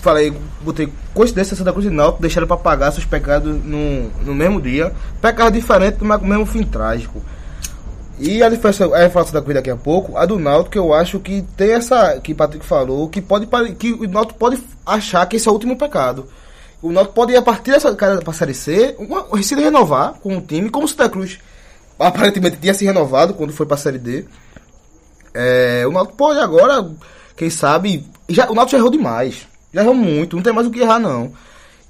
falei, 0.00 0.34
botei 0.60 0.92
coincidência 1.14 1.56
Santa 1.56 1.72
Cruz 1.72 1.86
e 1.86 1.90
Náutico 1.90 2.20
deixaram 2.20 2.46
pra 2.48 2.56
pagar 2.56 2.90
seus 2.90 3.04
pecados 3.06 3.54
no, 3.64 4.10
no 4.24 4.34
mesmo 4.34 4.60
dia. 4.60 4.92
Pecado 5.22 5.52
diferente, 5.54 5.98
mas 6.00 6.18
com 6.18 6.26
o 6.26 6.28
mesmo 6.28 6.44
fim 6.44 6.64
trágico. 6.64 7.22
E 8.18 8.42
a 8.42 8.48
diferença, 8.48 8.84
a 8.94 9.06
informação 9.06 9.32
da 9.32 9.40
corrida 9.40 9.60
daqui 9.60 9.70
a 9.70 9.76
pouco, 9.76 10.16
a 10.16 10.26
do 10.26 10.38
Náutico 10.38 10.76
eu 10.76 10.92
acho 10.92 11.18
que 11.18 11.42
tem 11.56 11.72
essa, 11.72 12.20
que 12.20 12.32
o 12.32 12.36
Patrick 12.36 12.64
falou, 12.64 13.08
que 13.08 13.20
pode 13.20 13.46
que 13.74 13.92
o 13.92 14.06
Náutico 14.06 14.38
pode 14.38 14.62
achar 14.84 15.26
que 15.26 15.36
esse 15.36 15.48
é 15.48 15.50
o 15.50 15.54
último 15.54 15.76
pecado. 15.76 16.28
O 16.82 16.92
Náutico 16.92 17.14
pode 17.14 17.34
a 17.34 17.42
partir 17.42 17.70
dessa 17.70 17.94
cara 17.94 18.20
pra 18.20 18.32
Série 18.32 18.54
C, 18.54 18.94
uma, 18.98 19.42
se 19.42 19.54
renovar 19.54 20.14
com 20.14 20.36
o 20.36 20.40
time, 20.40 20.68
como 20.68 20.84
o 20.84 20.88
Santa 20.88 21.08
Cruz 21.08 21.38
aparentemente 21.98 22.58
tinha 22.58 22.74
se 22.74 22.84
renovado 22.84 23.34
quando 23.34 23.52
foi 23.52 23.66
pra 23.66 23.76
Série 23.76 23.98
D. 23.98 24.24
É, 25.34 25.84
o 25.86 25.92
Náutico 25.92 26.16
pode 26.16 26.38
agora, 26.38 26.90
quem 27.36 27.48
sabe, 27.48 28.06
já, 28.28 28.50
o 28.50 28.54
Náutico 28.54 28.72
já 28.72 28.78
errou 28.78 28.90
demais. 28.90 29.46
Já 29.72 29.80
errou 29.82 29.94
muito, 29.94 30.36
não 30.36 30.42
tem 30.42 30.52
mais 30.52 30.66
o 30.66 30.70
que 30.70 30.80
errar 30.80 30.98
não. 30.98 31.32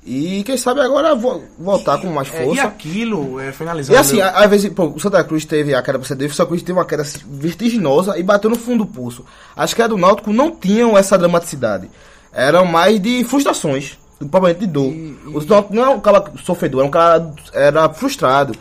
E 0.05 0.43
quem 0.43 0.57
sabe 0.57 0.81
agora 0.81 1.15
vo- 1.15 1.45
voltar 1.57 1.97
com 1.99 2.09
mais 2.09 2.29
É, 2.35 2.43
e 2.43 2.47
força. 2.47 2.63
aquilo, 2.65 3.39
é, 3.39 3.53
finalizando. 3.53 3.97
E 3.97 4.01
assim, 4.01 4.21
a- 4.21 4.31
às 4.31 4.51
vezes, 4.51 4.73
pô, 4.73 4.87
o 4.87 4.99
Santa 4.99 5.23
Cruz 5.23 5.45
teve 5.45 5.75
a 5.75 5.81
queda 5.83 5.99
pra 5.99 6.09
CD, 6.09 6.27
o 6.27 6.31
Santa 6.35 6.49
Cruz 6.49 6.61
teve 6.63 6.77
uma 6.77 6.85
queda 6.85 7.05
vertiginosa 7.25 8.19
e 8.19 8.23
bateu 8.23 8.51
no 8.51 8.57
fundo 8.57 8.85
do 8.85 8.91
pulso. 8.91 9.25
As 9.55 9.73
quedas 9.73 9.91
do 9.91 9.97
Náutico 9.99 10.33
não 10.33 10.51
tinham 10.51 10.99
essa 10.99 11.17
dramaticidade. 11.17 11.89
Eram 12.33 12.65
mais 12.65 12.99
de 13.01 13.23
frustrações, 13.25 13.97
provavelmente 14.19 14.61
de 14.61 14.67
dor. 14.67 14.93
O 15.35 15.45
Náutico 15.45 15.75
não 15.75 15.85
é 15.85 15.89
um 15.91 16.01
cara 16.01 16.25
sofredor, 16.45 16.83
é 16.83 16.85
um 16.85 16.91
cara 16.91 17.31
era 17.53 17.89
frustrado. 17.91 18.55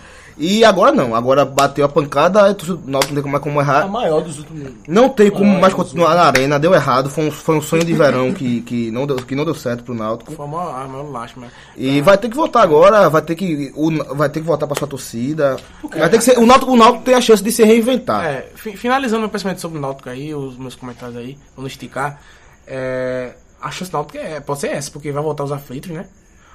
E 0.43 0.65
agora 0.65 0.91
não, 0.91 1.13
agora 1.13 1.45
bateu 1.45 1.86
a 1.86 1.89
pancada, 1.89 2.43
aí 2.43 2.54
o 2.54 2.82
Náutico 2.89 3.13
não 3.13 3.21
tem 3.21 3.32
mais 3.32 3.43
como 3.43 3.60
A 3.60 3.63
errar. 3.63 3.88
maior 3.88 4.21
dos 4.21 4.39
últimos. 4.39 4.71
Não 4.88 5.08
tem 5.08 5.30
como 5.30 5.56
Ah, 5.56 5.60
mais 5.60 5.71
continuar 5.73 6.15
na 6.15 6.23
arena, 6.23 6.58
deu 6.60 6.73
errado, 6.73 7.12
foi 7.12 7.25
um, 7.27 7.32
foi 7.32 7.56
um 7.58 7.62
sonho 7.62 7.84
de 7.86 7.93
verão 7.93 8.34
que, 8.34 8.62
que, 8.62 8.89
não 8.89 9.06
deu, 9.06 9.17
que 9.17 9.36
não 9.36 9.45
deu 9.45 9.54
certo 9.54 9.84
pro 9.84 9.93
Náutico. 9.93 10.32
Foi 10.32 10.45
uma, 10.45 10.82
a 10.84 10.88
maior 10.88 11.12
lástima. 11.12 11.45
E 11.77 12.01
vai 12.01 12.17
ter 12.17 12.27
que 12.27 12.36
voltar 12.36 12.63
agora, 12.63 13.08
vai 13.08 13.21
ter 13.21 13.36
que, 13.36 13.71
o, 13.75 13.91
vai 14.15 14.30
ter 14.30 14.39
que 14.39 14.45
voltar 14.47 14.65
pra 14.65 14.75
sua 14.75 14.88
torcida. 14.88 15.58
Vai 15.95 16.10
ter 16.10 16.17
que 16.17 16.23
ser, 16.23 16.39
o, 16.39 16.45
Náutico, 16.47 16.71
o 16.71 16.75
Náutico 16.77 17.04
tem 17.06 17.13
a 17.13 17.21
chance 17.21 17.43
de 17.43 17.51
se 17.51 17.63
reinventar. 17.63 18.25
É, 18.25 18.47
fi- 18.56 18.75
finalizando 18.75 19.21
meu 19.21 19.30
pensamento 19.30 19.62
sobre 19.62 19.77
o 19.77 19.82
Náutico 19.82 20.10
aí, 20.10 20.34
os 20.34 20.58
meus 20.58 20.75
comentários 20.75 21.17
aí, 21.17 21.38
vamos 21.56 21.71
esticar. 21.71 22.19
É, 22.65 23.34
a 23.62 23.69
chance 23.69 23.91
do 23.91 23.95
Náutico 23.95 24.17
é, 24.17 24.39
pode 24.39 24.60
ser 24.62 24.69
essa, 24.69 24.89
porque 24.89 25.12
vai 25.12 25.21
voltar 25.21 25.43
os 25.43 25.51
aflitos, 25.51 25.91
né? 25.91 26.08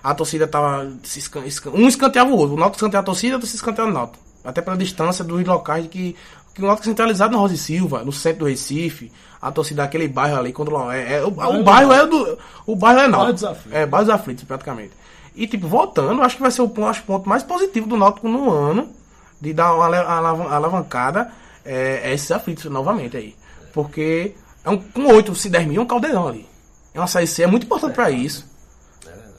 A 0.06 0.14
torcida 0.14 0.46
tava. 0.46 0.88
escan- 1.02 1.42
um 1.74 1.88
escanteava 1.88 2.30
o 2.30 2.36
outro. 2.36 2.54
O 2.54 2.58
Náutico 2.58 2.76
escanteava 2.76 3.02
a 3.02 3.06
torcida, 3.06 3.34
a 3.34 3.38
torcida 3.40 3.56
escanteava 3.56 3.90
o 3.90 3.92
Náutico. 3.92 4.22
Até 4.44 4.62
pela 4.62 4.76
distância 4.76 5.24
dos 5.24 5.44
locais 5.44 5.82
de 5.82 5.88
que, 5.88 6.16
que 6.54 6.62
o 6.62 6.66
Náutico 6.66 6.86
é 6.86 6.90
centralizado 6.90 7.32
no 7.32 7.40
Rosa 7.40 7.54
e 7.54 7.58
Silva, 7.58 8.04
no 8.04 8.12
centro 8.12 8.44
do 8.44 8.48
Recife. 8.48 9.10
A 9.42 9.50
torcida 9.50 9.82
daquele 9.82 10.06
bairro 10.06 10.38
ali, 10.38 10.52
quando 10.52 10.70
é, 10.92 11.14
é, 11.14 11.24
o, 11.24 11.32
o 11.60 11.62
bairro 11.64 11.92
é 11.92 12.06
do. 12.06 12.38
O 12.64 12.76
bairro 12.76 13.00
é 13.00 13.08
Náutico. 13.08 13.32
É, 13.72 13.84
bairro 13.84 14.06
dos 14.06 14.14
aflitos, 14.14 14.44
praticamente. 14.44 14.92
E, 15.34 15.44
tipo, 15.48 15.66
voltando, 15.66 16.22
acho 16.22 16.36
que 16.36 16.42
vai 16.42 16.52
ser 16.52 16.62
o 16.62 16.68
ponto, 16.68 16.86
acho, 16.86 17.02
ponto 17.02 17.28
mais 17.28 17.42
positivo 17.42 17.88
do 17.88 17.96
Náutico 17.96 18.28
no 18.28 18.48
ano, 18.48 18.88
de 19.40 19.52
dar 19.52 19.74
uma 19.74 19.86
alavancada, 20.54 21.32
é, 21.64 22.02
é 22.04 22.14
esses 22.14 22.30
aflitos 22.30 22.64
novamente 22.66 23.16
aí. 23.16 23.34
Porque 23.72 24.34
é 24.64 24.70
um, 24.70 24.78
com 24.78 25.06
8, 25.12 25.34
se 25.34 25.50
10 25.50 25.66
mil, 25.66 25.80
é 25.80 25.84
um 25.84 25.86
caldeirão 25.88 26.28
ali. 26.28 26.46
É 26.94 27.00
uma 27.00 27.08
série 27.08 27.26
C, 27.26 27.42
é 27.42 27.46
muito 27.48 27.64
importante 27.66 27.92
pra 27.94 28.08
isso. 28.08 28.54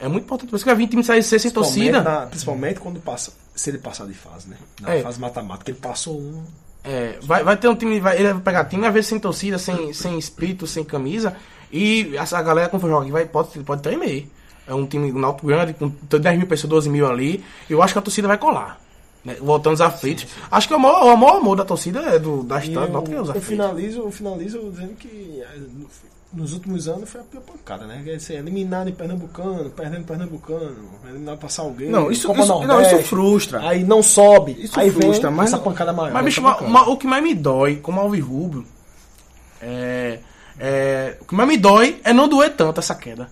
É 0.00 0.08
muito 0.08 0.24
importante. 0.24 0.50
Por 0.50 0.56
isso 0.56 0.64
que 0.64 0.70
vai 0.70 0.76
vir 0.76 0.88
time 0.88 1.02
sair 1.04 1.22
sem 1.22 1.50
torcida. 1.50 2.02
na- 2.02 2.26
principalmente 2.26 2.80
quando 2.80 3.00
passa. 3.00 3.32
Se 3.54 3.70
ele 3.70 3.78
passar 3.78 4.06
de 4.06 4.14
fase, 4.14 4.48
né? 4.48 4.56
Na 4.80 4.94
É. 4.94 5.02
fase 5.02 5.18
matemática, 5.20 5.70
ele 5.70 5.78
passou 5.80 6.18
um. 6.20 6.42
É, 6.84 7.18
vai, 7.22 7.42
vai 7.42 7.56
ter 7.56 7.68
um 7.68 7.74
time, 7.74 7.98
vai, 8.00 8.16
ele 8.16 8.32
vai 8.32 8.42
pegar 8.42 8.64
time, 8.66 8.86
às 8.86 8.94
vezes 8.94 9.08
sem 9.08 9.18
torcida, 9.18 9.58
sem, 9.58 9.92
sem 9.92 10.18
espírito, 10.18 10.66
sem 10.66 10.84
camisa. 10.84 11.36
E 11.72 12.16
essa 12.16 12.40
galera, 12.40 12.70
jogar 12.78 13.00
aqui, 13.02 13.10
vai, 13.10 13.26
pode, 13.26 13.58
pode 13.60 13.82
tremer. 13.82 14.30
É 14.66 14.72
um 14.74 14.86
time 14.86 15.10
Náutico 15.12 15.46
grande, 15.46 15.74
com 15.74 15.88
10 15.88 16.38
mil 16.38 16.46
pessoas, 16.46 16.68
12 16.70 16.88
mil 16.90 17.06
ali. 17.06 17.44
Eu 17.68 17.82
acho 17.82 17.92
que 17.92 17.98
a 17.98 18.02
torcida 18.02 18.28
vai 18.28 18.38
colar. 18.38 18.80
né? 19.24 19.36
Voltando 19.40 19.72
aos 19.72 19.80
aflitos. 19.80 20.26
Acho 20.50 20.68
que 20.68 20.74
o 20.74 20.78
maior, 20.78 21.12
o 21.12 21.16
maior 21.16 21.38
amor 21.38 21.56
da 21.56 21.64
torcida 21.64 22.00
é 22.00 22.18
do, 22.20 22.44
da 22.44 22.60
história 22.60 22.86
do 22.88 22.92
Náutico 22.92 23.16
é 23.16 23.20
os 23.20 23.28
eu 23.30 23.40
finalizo, 23.42 23.98
eu 23.98 24.10
finalizo 24.12 24.70
dizendo 24.70 24.94
que 24.94 25.42
no- 25.74 25.88
nos 26.32 26.52
últimos 26.52 26.86
anos 26.88 27.08
foi 27.08 27.20
a 27.22 27.24
pior 27.24 27.40
pancada, 27.42 27.86
né? 27.86 28.02
Quer 28.04 28.16
dizer, 28.16 28.34
eliminado 28.34 28.88
em 28.88 28.92
Pernambucano, 28.92 29.70
perdendo 29.70 30.00
em 30.00 30.04
Pernambucano, 30.04 30.76
eliminado 31.08 31.38
pra 31.38 31.48
Salgueiro. 31.48 31.90
Não, 31.92 32.10
isso- 32.10 32.26
Copa 32.26 32.40
isso- 32.40 32.48
não, 32.48 32.66
Nordeste, 32.66 32.94
isso 32.96 33.04
frustra. 33.04 33.66
Aí 33.68 33.82
não 33.84 34.02
sobe. 34.02 34.56
Isso 34.60 34.78
aí 34.78 34.90
frustra, 34.90 35.30
mas 35.30 35.48
essa 35.48 35.56
não- 35.56 35.64
pancada 35.64 35.92
maior. 35.92 36.12
Mas, 36.12 36.24
bicho, 36.24 36.40
uma- 36.40 36.58
uma- 36.58 36.88
o 36.90 36.96
que 36.96 37.06
mais 37.06 37.22
me 37.22 37.34
dói, 37.34 37.76
como 37.76 37.98
alvirrubro, 38.00 38.66
é, 39.60 40.18
é. 40.58 41.16
O 41.20 41.24
que 41.24 41.34
mais 41.34 41.48
me 41.48 41.56
dói 41.56 42.00
é 42.04 42.12
não 42.12 42.28
doer 42.28 42.54
tanto 42.54 42.78
essa 42.80 42.94
queda. 42.94 43.28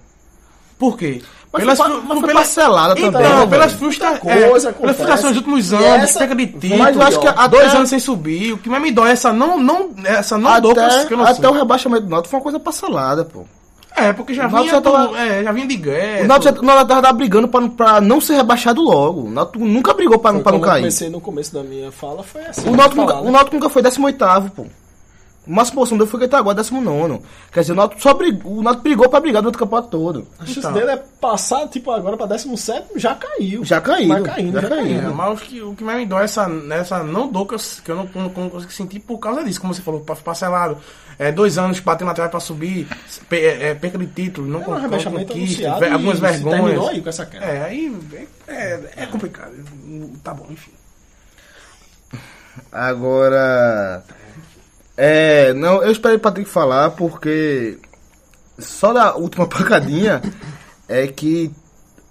Por 0.79 0.97
quê? 0.99 1.23
Mas 1.53 1.65
foi 1.65 1.77
pa- 1.77 2.01
mas 2.07 2.21
foi 2.21 2.35
parcelada 2.35 2.95
então, 2.99 3.13
também, 3.13 3.29
né, 3.35 3.47
pelas 3.47 3.73
frustra... 3.73 4.09
É, 4.09 4.19
coisa 4.19 4.41
pelas 4.43 4.67
acontece. 4.67 4.95
frustrações 4.95 5.33
dos 5.33 5.37
últimos 5.39 5.73
anos, 5.73 5.87
essa- 5.87 6.19
perca 6.19 6.35
de 6.35 6.77
Mas 6.77 6.97
eu 6.97 7.03
acho 7.03 7.21
que 7.21 7.27
até- 7.29 7.49
dois 7.49 7.75
anos 7.75 7.89
sem 7.89 7.99
subir. 7.99 8.53
O 8.53 8.59
que 8.59 8.69
mais 8.69 8.83
me 8.83 8.91
dói 8.93 9.09
é 9.09 9.13
essa 9.13 9.33
não, 9.33 9.59
não, 9.59 9.91
essa 10.05 10.37
não 10.37 10.61
dor 10.61 10.75
que 10.75 10.81
eu, 10.81 10.85
Até, 10.85 11.17
não 11.17 11.25
até 11.25 11.35
sinto. 11.35 11.49
o 11.49 11.53
rebaixamento 11.53 12.03
do 12.03 12.11
Náutico 12.11 12.31
foi 12.31 12.39
uma 12.39 12.43
coisa 12.43 12.61
parcelada, 12.61 13.25
pô. 13.25 13.45
É, 13.99 14.13
porque 14.13 14.35
já 14.35 14.47
vinha, 14.47 14.65
já 14.69 14.81
tava- 14.83 15.07
do- 15.07 15.17
é, 15.17 15.43
já 15.43 15.53
vinha 15.53 15.67
de 15.67 15.77
guerra. 15.77 16.25
O 16.25 16.27
Náutico 16.27 16.67
já- 16.67 16.85
tava 16.85 17.13
brigando 17.15 17.49
pra, 17.49 17.67
pra 17.69 18.01
não 18.03 18.21
ser 18.21 18.35
rebaixado 18.35 18.83
logo. 18.83 19.23
O 19.23 19.31
Náutico 19.31 19.65
nunca 19.65 19.95
brigou 19.95 20.19
pra, 20.19 20.33
Foi 20.33 20.43
pra 20.43 20.53
não 20.53 20.59
como 20.59 20.67
eu 20.67 20.71
cair. 20.71 20.81
comecei 20.83 21.09
no 21.09 21.19
começo 21.21 21.55
da 21.55 21.63
minha 21.63 21.91
fala, 21.91 22.23
foi 22.23 22.43
assim. 22.45 22.69
O 22.69 22.77
Náutico, 22.77 23.01
nunca, 23.01 23.15
o 23.17 23.25
né? 23.25 23.31
Náutico 23.31 23.57
nunca 23.57 23.71
foi 23.71 23.81
18º, 23.83 24.51
pô. 24.51 24.67
O 25.47 25.53
máximo 25.55 25.77
posição 25.77 25.97
dele 25.97 26.11
foi 26.11 26.19
que 26.19 26.25
ele 26.25 26.31
tá 26.31 26.39
agora 26.39 26.57
19 26.57 27.21
Quer 27.53 27.61
dizer, 27.61 27.73
o 27.73 27.77
Náutico 27.77 28.03
só 28.03 28.13
brigou, 28.15 28.53
o 28.59 28.63
Náutico 28.63 28.83
brigou 28.83 29.09
pra 29.09 29.21
brigar 29.21 29.41
durante 29.43 29.55
o 29.55 29.59
campeonato 29.61 29.89
todo. 29.89 30.27
A 30.41 30.45
chance 30.45 30.59
Então. 30.59 30.73
dele 30.73 30.91
é 30.91 30.97
passar, 31.21 31.69
tipo, 31.69 31.91
agora 31.93 32.17
pra 32.17 32.27
17 32.27 32.87
já 32.97 33.15
caiu. 33.15 33.65
Já 33.65 33.81
caiu, 33.81 34.09
Vai 34.09 34.23
caindo, 34.23 34.55
já 34.55 34.61
já, 34.63 34.69
caiu. 34.69 34.83
caindo. 34.85 35.07
É, 35.11 35.15
mas 35.15 35.41
o 35.41 35.45
que, 35.45 35.63
o 35.63 35.75
que 35.77 35.85
mais 35.85 35.99
me 35.99 36.07
dói 36.07 36.23
é 36.23 36.25
essa, 36.25 36.51
essa 36.73 37.03
não 37.05 37.29
dor 37.29 37.47
que 37.47 37.55
eu, 37.55 37.59
que 37.85 37.91
eu 37.91 37.97
não, 37.97 38.09
não, 38.15 38.23
não 38.29 38.51
consigo 38.51 38.73
sentir 38.73 38.99
por 39.01 39.19
causa 39.19 39.45
disso, 39.45 39.61
como 39.61 39.73
você 39.73 39.83
falou, 39.83 40.01
pa- 40.01 40.17
parcelado. 40.17 40.79
É, 41.19 41.31
dois 41.33 41.57
anos 41.57 41.79
batendo 41.81 42.11
atrás 42.11 42.31
pra 42.31 42.41
subir, 42.41 42.87
pe- 43.29 43.37
é, 43.39 43.69
é, 43.71 43.75
perca 43.75 43.97
de 43.97 44.07
título, 44.07 44.47
não 44.47 44.61
É 44.61 44.69
um 44.69 44.91
conquista, 45.25 45.63
e 45.63 45.67
algumas 45.67 46.17
se 46.19 46.23
terminou 46.23 46.53
vergonhas. 46.65 46.89
aí 46.91 47.01
com 47.03 47.09
essa 47.09 47.25
queda. 47.25 47.45
É, 47.45 47.65
aí 47.65 47.97
é, 48.13 48.27
é, 48.53 48.91
é 48.97 49.07
complicado. 49.07 49.53
Tá 50.23 50.35
bom, 50.35 50.47
enfim. 50.51 50.73
Agora. 52.73 54.03
É. 54.97 55.53
Não, 55.55 55.83
eu 55.83 55.91
esperei 55.93 56.17
o 56.17 56.21
Patrick 56.21 56.49
falar 56.49 56.91
porque. 56.91 57.79
Só 58.59 58.93
da 58.93 59.15
última 59.17 59.47
pancadinha 59.49 60.23
é 60.89 61.07
que. 61.07 61.51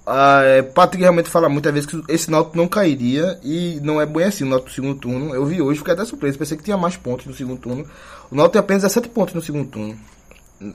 Ah, 0.07 0.41
é, 0.43 0.61
Patrick 0.61 1.01
realmente 1.01 1.29
fala 1.31 1.49
muitas 1.49 1.73
vezes 1.73 1.89
que 1.89 1.99
esse 2.09 2.29
Náutico 2.29 2.55
não 2.55 2.67
cairia 2.67 3.39
e 3.43 3.79
não 3.81 3.99
é 3.99 4.05
bem 4.05 4.25
assim 4.25 4.43
o 4.43 4.47
Náutico 4.47 4.69
do 4.69 4.75
segundo 4.75 4.99
turno. 4.99 5.33
Eu 5.33 5.43
vi 5.47 5.59
hoje, 5.59 5.79
fiquei 5.79 5.95
até 5.95 6.05
surpreso, 6.05 6.37
pensei 6.37 6.55
que 6.55 6.63
tinha 6.63 6.77
mais 6.77 6.95
pontos 6.95 7.25
no 7.25 7.33
segundo 7.33 7.57
turno. 7.59 7.87
O 8.29 8.35
Náutico 8.35 8.53
tem 8.53 8.59
apenas 8.59 8.83
17 8.83 9.09
pontos 9.09 9.33
no 9.33 9.41
segundo 9.41 9.67
turno. 9.67 9.97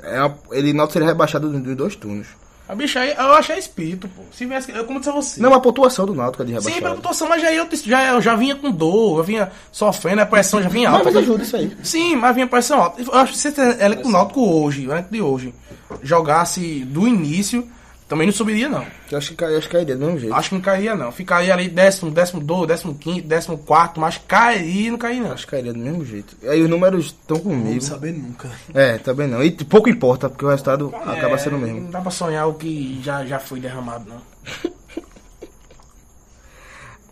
É 0.02 0.20
uma- 0.20 0.36
ele 0.50 0.72
Náutico 0.72 0.94
seria 0.94 1.06
rebaixado 1.06 1.48
nos 1.48 1.76
dois 1.76 1.94
turnos. 1.94 2.26
A 2.70 2.74
bicha 2.76 3.00
aí, 3.00 3.12
eu 3.18 3.34
achei 3.34 3.58
espírito, 3.58 4.08
pô. 4.14 4.22
Se 4.30 4.46
viesse, 4.46 4.70
eu 4.70 4.84
como 4.84 5.00
disse 5.00 5.10
a 5.10 5.12
você. 5.12 5.40
Não, 5.42 5.52
a 5.52 5.58
pontuação 5.58 6.06
do 6.06 6.14
Náutico 6.14 6.44
é 6.44 6.46
de 6.46 6.52
Sim, 6.52 6.58
rebaixado. 6.58 6.82
pela 6.82 6.94
pontuação, 6.94 7.28
mas 7.28 7.42
já 7.42 7.52
eu, 7.52 7.66
já, 7.84 8.04
eu 8.10 8.22
já 8.22 8.36
vinha 8.36 8.54
com 8.54 8.70
dor, 8.70 9.18
eu 9.18 9.24
vinha 9.24 9.50
sofrendo, 9.72 10.20
a 10.20 10.26
pressão 10.26 10.62
já 10.62 10.68
vinha 10.68 10.88
Mas, 10.88 10.98
alta. 11.00 11.10
mas 11.10 11.22
ajuda 11.24 11.42
isso 11.42 11.56
aí. 11.56 11.76
Sim, 11.82 12.14
mas 12.14 12.32
vinha 12.32 12.46
pressão 12.46 12.80
alta. 12.80 13.02
Eu 13.02 13.12
acho 13.12 13.32
que 13.32 13.38
se 13.38 13.48
esse 13.48 13.60
elenco 13.60 14.04
do 14.04 14.08
Náutico 14.10 14.40
hoje, 14.40 14.86
o 14.86 15.02
de 15.02 15.20
hoje, 15.20 15.52
jogasse 16.00 16.84
do 16.84 17.08
início, 17.08 17.66
também 18.10 18.26
não 18.26 18.34
subiria, 18.34 18.68
não. 18.68 18.84
Eu 19.10 19.16
acho 19.18 19.30
que, 19.30 19.36
cai- 19.36 19.56
acho 19.56 19.68
que 19.68 19.72
cairia 19.72 19.96
do 19.96 20.04
mesmo 20.04 20.18
jeito. 20.20 20.34
Acho 20.34 20.48
que 20.50 20.54
não 20.56 20.60
cairia, 20.62 20.94
não. 20.96 21.10
Ficaria 21.12 21.54
ali 21.54 21.68
décimo, 21.68 22.10
décimo 22.10 22.42
dois, 22.42 22.66
décimo 22.66 22.94
quinto, 22.94 23.26
décimo 23.28 23.56
quarto, 23.56 23.98
mas 24.00 24.18
cairia 24.18 24.88
e 24.88 24.90
não 24.90 24.98
cairia, 24.98 25.22
não. 25.22 25.32
Acho 25.32 25.44
que 25.46 25.52
cairia 25.52 25.72
do 25.72 25.78
mesmo 25.78 26.04
jeito. 26.04 26.36
E 26.42 26.48
aí 26.48 26.60
os 26.62 26.68
números 26.68 27.06
estão 27.06 27.38
comigo. 27.38 27.72
Não 27.74 27.80
saber 27.80 28.12
nunca. 28.12 28.50
É, 28.74 28.98
também 28.98 29.28
não. 29.28 29.42
E 29.42 29.50
pouco 29.52 29.88
importa, 29.88 30.28
porque 30.28 30.44
o 30.44 30.48
resultado 30.48 30.92
acaba 30.94 31.36
É, 31.36 31.38
sendo 31.38 31.56
o 31.56 31.58
mesmo. 31.60 31.82
Não 31.82 31.90
dá 31.90 32.00
pra 32.00 32.10
sonhar 32.10 32.46
o 32.48 32.54
que 32.54 33.00
já, 33.02 33.24
já 33.24 33.38
foi 33.38 33.60
derramado, 33.60 34.04
não. 34.10 34.20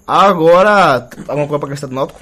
Agora, 0.06 1.08
alguma 1.28 1.46
coisa 1.46 1.58
pra 1.60 1.68
questão 1.68 1.88
do 1.88 1.94
Náutico? 1.94 2.20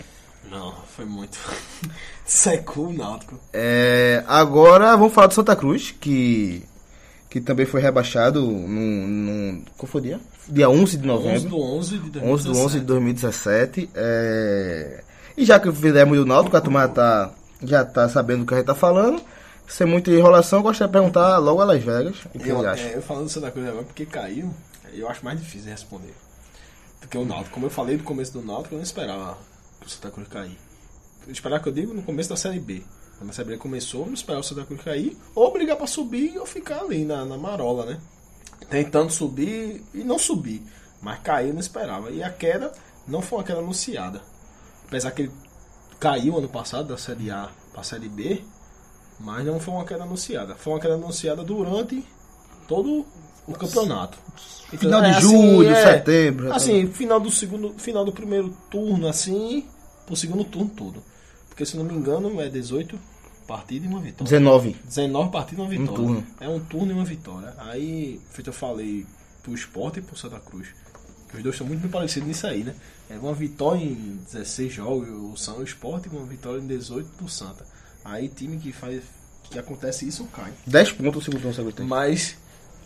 Não, 0.51 0.75
foi 0.95 1.05
muito. 1.05 1.39
Secou 2.27 2.89
o 2.89 2.93
Náutico. 2.93 3.39
É, 3.53 4.25
agora 4.27 4.97
vamos 4.97 5.13
falar 5.15 5.29
do 5.29 5.35
Santa 5.35 5.55
Cruz, 5.55 5.95
que, 6.01 6.65
que 7.41 7.41
também 7.43 7.67
foi 7.67 7.83
rebaixado 7.83 8.41
no, 8.41 9.07
no. 9.07 9.63
Qual 9.77 9.87
foi 9.87 10.01
o 10.01 10.05
dia? 10.05 10.21
Dia 10.49 10.71
11 10.71 10.97
de 10.97 11.07
11 11.07 11.07
novembro. 11.07 11.49
do 11.51 11.61
11 11.61 11.99
de 11.99 12.11
2017. 12.11 12.33
11 12.33 12.45
do 12.45 12.59
11 12.65 12.81
de 12.81 12.87
2017. 12.87 13.91
É, 13.95 15.05
e 15.37 15.45
já 15.45 15.61
que 15.61 15.71
fizemos 15.71 16.17
do 16.17 16.25
Náutico, 16.25 16.57
a 16.57 16.61
turma 16.63 16.81
já 16.81 16.89
tá, 16.89 17.31
já 17.63 17.85
tá 17.85 18.09
sabendo 18.09 18.41
do 18.41 18.47
que 18.47 18.55
a 18.55 18.57
gente 18.57 18.67
tá 18.67 18.75
falando. 18.75 19.21
Sem 19.69 19.87
muita 19.87 20.11
enrolação, 20.11 20.61
eu 20.61 20.63
gostaria 20.63 20.87
de 20.87 20.93
perguntar 20.93 21.37
logo 21.39 21.61
a 21.61 21.65
Las 21.67 21.83
Vegas. 21.83 22.17
O 22.35 22.39
que 22.39 22.49
Eu, 22.49 22.59
ele 22.61 22.69
acha? 22.69 22.85
é, 22.85 22.97
eu 22.97 23.03
falando 23.03 23.25
do 23.25 23.31
Santa 23.31 23.51
Cruz 23.51 23.69
agora, 23.69 23.85
porque 23.85 24.07
caiu, 24.07 24.51
eu 24.95 25.07
acho 25.09 25.23
mais 25.23 25.39
difícil 25.39 25.65
de 25.65 25.71
responder. 25.71 26.15
Porque 27.01 27.19
o 27.19 27.25
Náutico, 27.27 27.51
como 27.51 27.67
eu 27.67 27.71
falei 27.71 27.99
no 27.99 28.03
começo 28.03 28.33
do 28.33 28.43
Náutico, 28.43 28.75
eu 28.75 28.79
não 28.79 28.85
esperava 28.85 29.37
que 29.81 29.87
o 29.87 29.91
Santa 29.91 30.11
Cruz 30.11 30.27
cair. 30.29 30.57
Eu 31.27 31.33
esperava 31.33 31.63
que 31.63 31.69
eu 31.69 31.73
digo 31.73 31.93
no 31.93 32.03
começo 32.03 32.31
da 32.31 32.37
Série 32.37 32.61
B. 32.61 32.83
A 33.21 33.33
Série 33.33 33.51
B 33.51 33.57
começou, 33.57 34.07
não 34.07 34.15
esperava 34.15 34.41
o 34.41 34.45
Santa 34.45 34.65
Cruz 34.65 34.83
cair, 34.83 35.17
ou 35.35 35.53
brigar 35.53 35.77
pra 35.77 35.87
subir 35.87 36.39
ou 36.39 36.45
ficar 36.45 36.81
ali 36.81 37.05
na, 37.05 37.25
na 37.25 37.39
marola, 37.39 37.87
né? 37.87 37.99
Tentando 38.69 39.11
subir 39.11 39.83
e 39.95 40.05
não 40.05 40.19
subir. 40.19 40.63
Mas 41.01 41.21
cair 41.21 41.53
não 41.53 41.61
esperava. 41.61 42.11
E 42.11 42.23
a 42.23 42.31
queda 42.31 42.73
não 43.07 43.23
foi 43.23 43.39
uma 43.39 43.45
queda 43.45 43.61
anunciada. 43.61 44.21
Apesar 44.87 45.11
que 45.13 45.23
ele 45.23 45.33
caiu 45.99 46.37
ano 46.37 46.49
passado 46.49 46.89
da 46.89 46.99
Série 46.99 47.31
A 47.31 47.49
pra 47.73 47.83
Série 47.83 48.09
B, 48.09 48.43
mas 49.19 49.45
não 49.47 49.59
foi 49.59 49.75
uma 49.75 49.85
queda 49.85 50.03
anunciada. 50.03 50.55
Foi 50.55 50.75
uma 50.75 50.81
queda 50.81 50.95
anunciada 50.95 51.43
durante 51.43 52.05
todo 52.69 53.07
o 53.47 53.53
campeonato. 53.53 54.19
Então, 54.73 54.79
Final 54.79 55.03
de 55.03 55.09
é, 55.09 55.21
julho, 55.21 55.69
é, 55.69 55.93
setembro, 55.93 56.53
Assim, 56.53 56.87
final 56.89 57.21
do 57.21 57.31
segundo, 57.31 57.75
final 57.79 58.05
do 58.05 58.13
primeiro 58.13 58.51
turno, 58.71 59.07
assim, 59.07 59.67
pro 60.05 60.17
segundo 60.17 60.45
turno 60.45 60.71
todo. 60.71 61.03
Porque 61.57 61.65
se 61.65 61.75
não 61.75 61.85
me 61.85 61.95
engano 61.95 62.39
é 62.39 62.51
18 62.51 62.99
partidas 63.47 63.87
e 63.89 63.89
uma 63.89 63.99
vitória. 63.99 64.25
19. 64.25 64.77
19 64.85 65.31
partidas 65.31 65.59
e 65.59 65.63
uma 65.63 65.71
vitória. 65.71 65.95
turno. 65.95 66.27
É 66.39 66.47
um 66.47 66.61
turno 66.61 66.93
e 66.93 66.95
uma 66.95 67.05
vitória. 67.05 67.55
Aí, 67.57 68.21
feito 68.29 68.49
eu 68.51 68.53
falei 68.53 69.07
pro 69.43 69.55
Sport 69.55 69.97
e 69.97 70.03
pro 70.03 70.15
Santa 70.19 70.39
Cruz. 70.39 70.69
Que 71.31 71.39
os 71.39 71.43
dois 71.43 71.57
são 71.57 71.67
muito 71.67 71.81
bem 71.81 71.91
parecidos 71.91 72.29
nisso 72.29 72.47
aí, 72.47 72.63
né? 72.63 72.75
É 73.09 73.17
uma 73.19 73.33
vitória 73.33 73.83
em 73.83 74.21
16 74.31 74.71
jogos, 74.71 75.09
o 75.09 75.35
São 75.39 75.57
o 75.57 75.63
Sport, 75.63 76.05
e 76.05 76.09
uma 76.11 76.27
vitória 76.27 76.61
em 76.61 76.67
18 76.67 77.23
do 77.23 77.27
Santa. 77.29 77.65
Aí 78.05 78.29
time 78.29 78.59
que 78.59 78.71
faz. 78.71 79.03
que 79.51 79.59
acontece 79.59 80.07
isso 80.07 80.25
cai. 80.27 80.53
10 80.67 80.93
pontos 80.93 81.23
o 81.23 81.25
segundo 81.25 81.41
turno, 81.55 81.73
tem. 81.73 81.87
Mas 81.87 82.37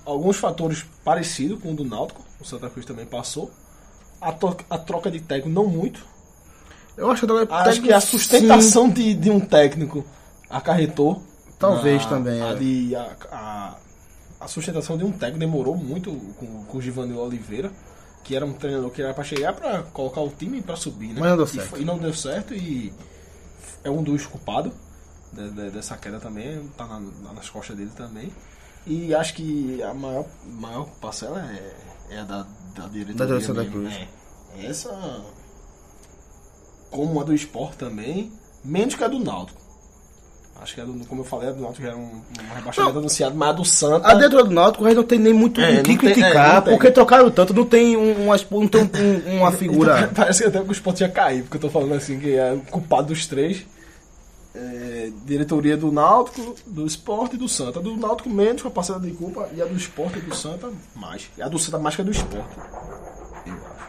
alguns 0.07 0.37
fatores 0.37 0.85
parecidos 1.05 1.61
com 1.61 1.73
o 1.73 1.75
do 1.75 1.85
Náutico, 1.85 2.23
o 2.41 2.45
Santa 2.45 2.71
Cruz 2.71 2.87
também 2.87 3.05
passou. 3.05 3.51
A, 4.21 4.31
to- 4.31 4.57
a 4.71 4.79
troca 4.79 5.11
de 5.11 5.19
técnico 5.19 5.49
não 5.49 5.67
muito. 5.67 6.07
Eu 7.01 7.11
acho 7.11 7.27
que, 7.27 7.33
Acho 7.51 7.83
que 7.83 7.93
a 7.93 8.01
sustentação 8.01 8.89
de, 8.89 9.15
de 9.15 9.31
um 9.31 9.41
técnico 9.41 10.05
acarretou. 10.49 11.23
Talvez 11.59 12.03
na- 12.05 12.09
também, 12.09 12.41
A, 12.43 12.49
é. 12.51 12.55
de- 12.55 12.97
a, 12.97 13.17
a- 13.31 13.77
a 14.41 14.49
sustentação 14.49 14.97
de 14.97 15.05
um 15.05 15.13
técnico 15.13 15.39
demorou 15.41 15.77
muito 15.77 16.11
com, 16.39 16.65
com 16.65 16.79
o 16.79 16.81
Givanil 16.81 17.19
Oliveira, 17.19 17.71
que 18.25 18.35
era 18.35 18.47
um 18.47 18.53
treinador 18.53 18.91
que 18.91 19.03
era 19.03 19.13
para 19.13 19.25
chegar 19.25 19.53
para 19.55 19.83
colocar 19.85 20.21
o 20.23 20.29
time 20.31 20.63
para 20.63 20.77
subir, 20.77 21.09
né? 21.13 21.21
Mas 21.21 21.29
não 21.31 21.37
deu 21.37 21.45
E 21.45 21.49
certo. 21.49 21.69
foi- 21.69 21.81
E, 21.81 21.85
não 21.85 21.99
deu 21.99 22.15
certo 22.15 22.55
e 22.55 22.93
é 23.85 23.91
um 23.91 24.03
dos 24.03 24.25
culpados 24.27 24.73
de- 25.33 25.51
de- 25.51 25.71
dessa 25.71 25.97
queda 25.99 26.19
também, 26.19 26.67
tá 26.77 26.87
na- 26.87 27.01
na- 27.01 27.33
nas 27.35 27.49
costas 27.51 27.77
dele 27.77 27.91
também. 27.97 28.33
E 28.87 29.15
acho 29.15 29.35
que 29.35 29.83
a 29.83 29.93
maior, 29.93 30.25
maior 30.47 30.87
parcela 31.01 31.41
é, 31.43 32.15
é 32.15 32.19
a 32.21 32.25
da, 32.25 32.47
da 32.75 32.87
diretoria. 32.89 33.15
Da 33.17 33.27
direção 33.27 33.55
da. 33.55 33.65
Cruz. 33.67 33.93
É. 33.95 34.09
Essa 34.67 34.91
como 36.91 37.21
a 37.21 37.25
do 37.25 37.35
esporte 37.35 37.77
também, 37.77 38.31
menos 38.65 38.95
que 38.95 39.05
a 39.05 39.09
do 39.09 39.19
Náutico. 39.19 39.61
Acho 40.63 40.75
que 40.75 40.81
a 40.83 40.85
do, 40.85 40.93
como 41.07 41.23
eu 41.23 41.25
falei, 41.25 41.49
a 41.49 41.53
do 41.53 41.63
Náutico 41.63 41.83
já 41.83 41.89
era 41.89 41.97
um, 41.97 42.03
um 42.03 42.55
rebaixamento 42.55 42.99
anunciado, 42.99 43.35
mas 43.35 43.49
a 43.49 43.53
do 43.53 43.65
Santa. 43.65 44.09
A 44.09 44.15
dentro 44.15 44.45
do 44.45 44.51
Náutico, 44.51 44.85
a 44.87 44.93
não 44.93 45.03
tem 45.05 45.19
nem 45.19 45.33
muito 45.33 45.59
É, 45.59 45.65
o 45.65 45.69
que 45.71 45.77
não 45.77 45.83
tem- 45.85 45.97
criticar, 45.99 46.51
é, 46.51 46.55
não 46.57 46.63
porque 46.77 46.91
trocaram 46.91 47.31
tanto, 47.31 47.55
não 47.55 47.65
tem 47.65 47.97
um, 47.97 48.25
uma, 48.27 48.37
não 48.51 48.69
tem 48.69 48.83
um- 48.83 49.39
uma 49.39 49.53
figura. 49.57 50.01
Então, 50.01 50.13
parece 50.15 50.43
que 50.43 50.49
até 50.49 50.61
que 50.63 50.69
o 50.69 50.73
esporte 50.73 51.01
ia 51.03 51.09
cair, 51.09 51.43
porque 51.45 51.57
eu 51.57 51.61
tô 51.63 51.71
falando 51.71 51.95
assim 51.95 52.19
que 52.21 52.35
é 52.37 52.53
o 52.53 52.61
culpado 52.71 53.09
dos 53.09 53.27
três. 53.27 53.65
é, 54.55 55.11
diretoria 55.25 55.77
do 55.77 55.91
Náutico, 55.93 56.57
do 56.67 56.85
Esporte 56.85 57.37
e 57.37 57.39
do 57.39 57.49
Santa. 57.49 57.79
A 57.79 57.83
do 57.83 57.97
Náutico 57.97 58.29
menos 58.29 58.61
com 58.61 58.69
a 58.69 58.71
parcela 58.73 58.99
de 59.01 59.13
culpa 59.13 59.49
e 59.55 59.63
a 59.63 59.65
do 59.65 59.77
Esporte 59.77 60.19
e 60.19 60.23
do 60.23 60.35
Santa 60.35 60.69
mais. 60.95 61.31
E 61.39 61.43
a 61.43 61.49
do 61.49 61.57
Santa 61.59 61.79
mais 61.79 61.95
que 61.95 62.03
a 62.03 62.05
do 62.05 62.11
Esporte. 62.11 62.57
Eu 63.47 63.55
acho. 63.55 63.81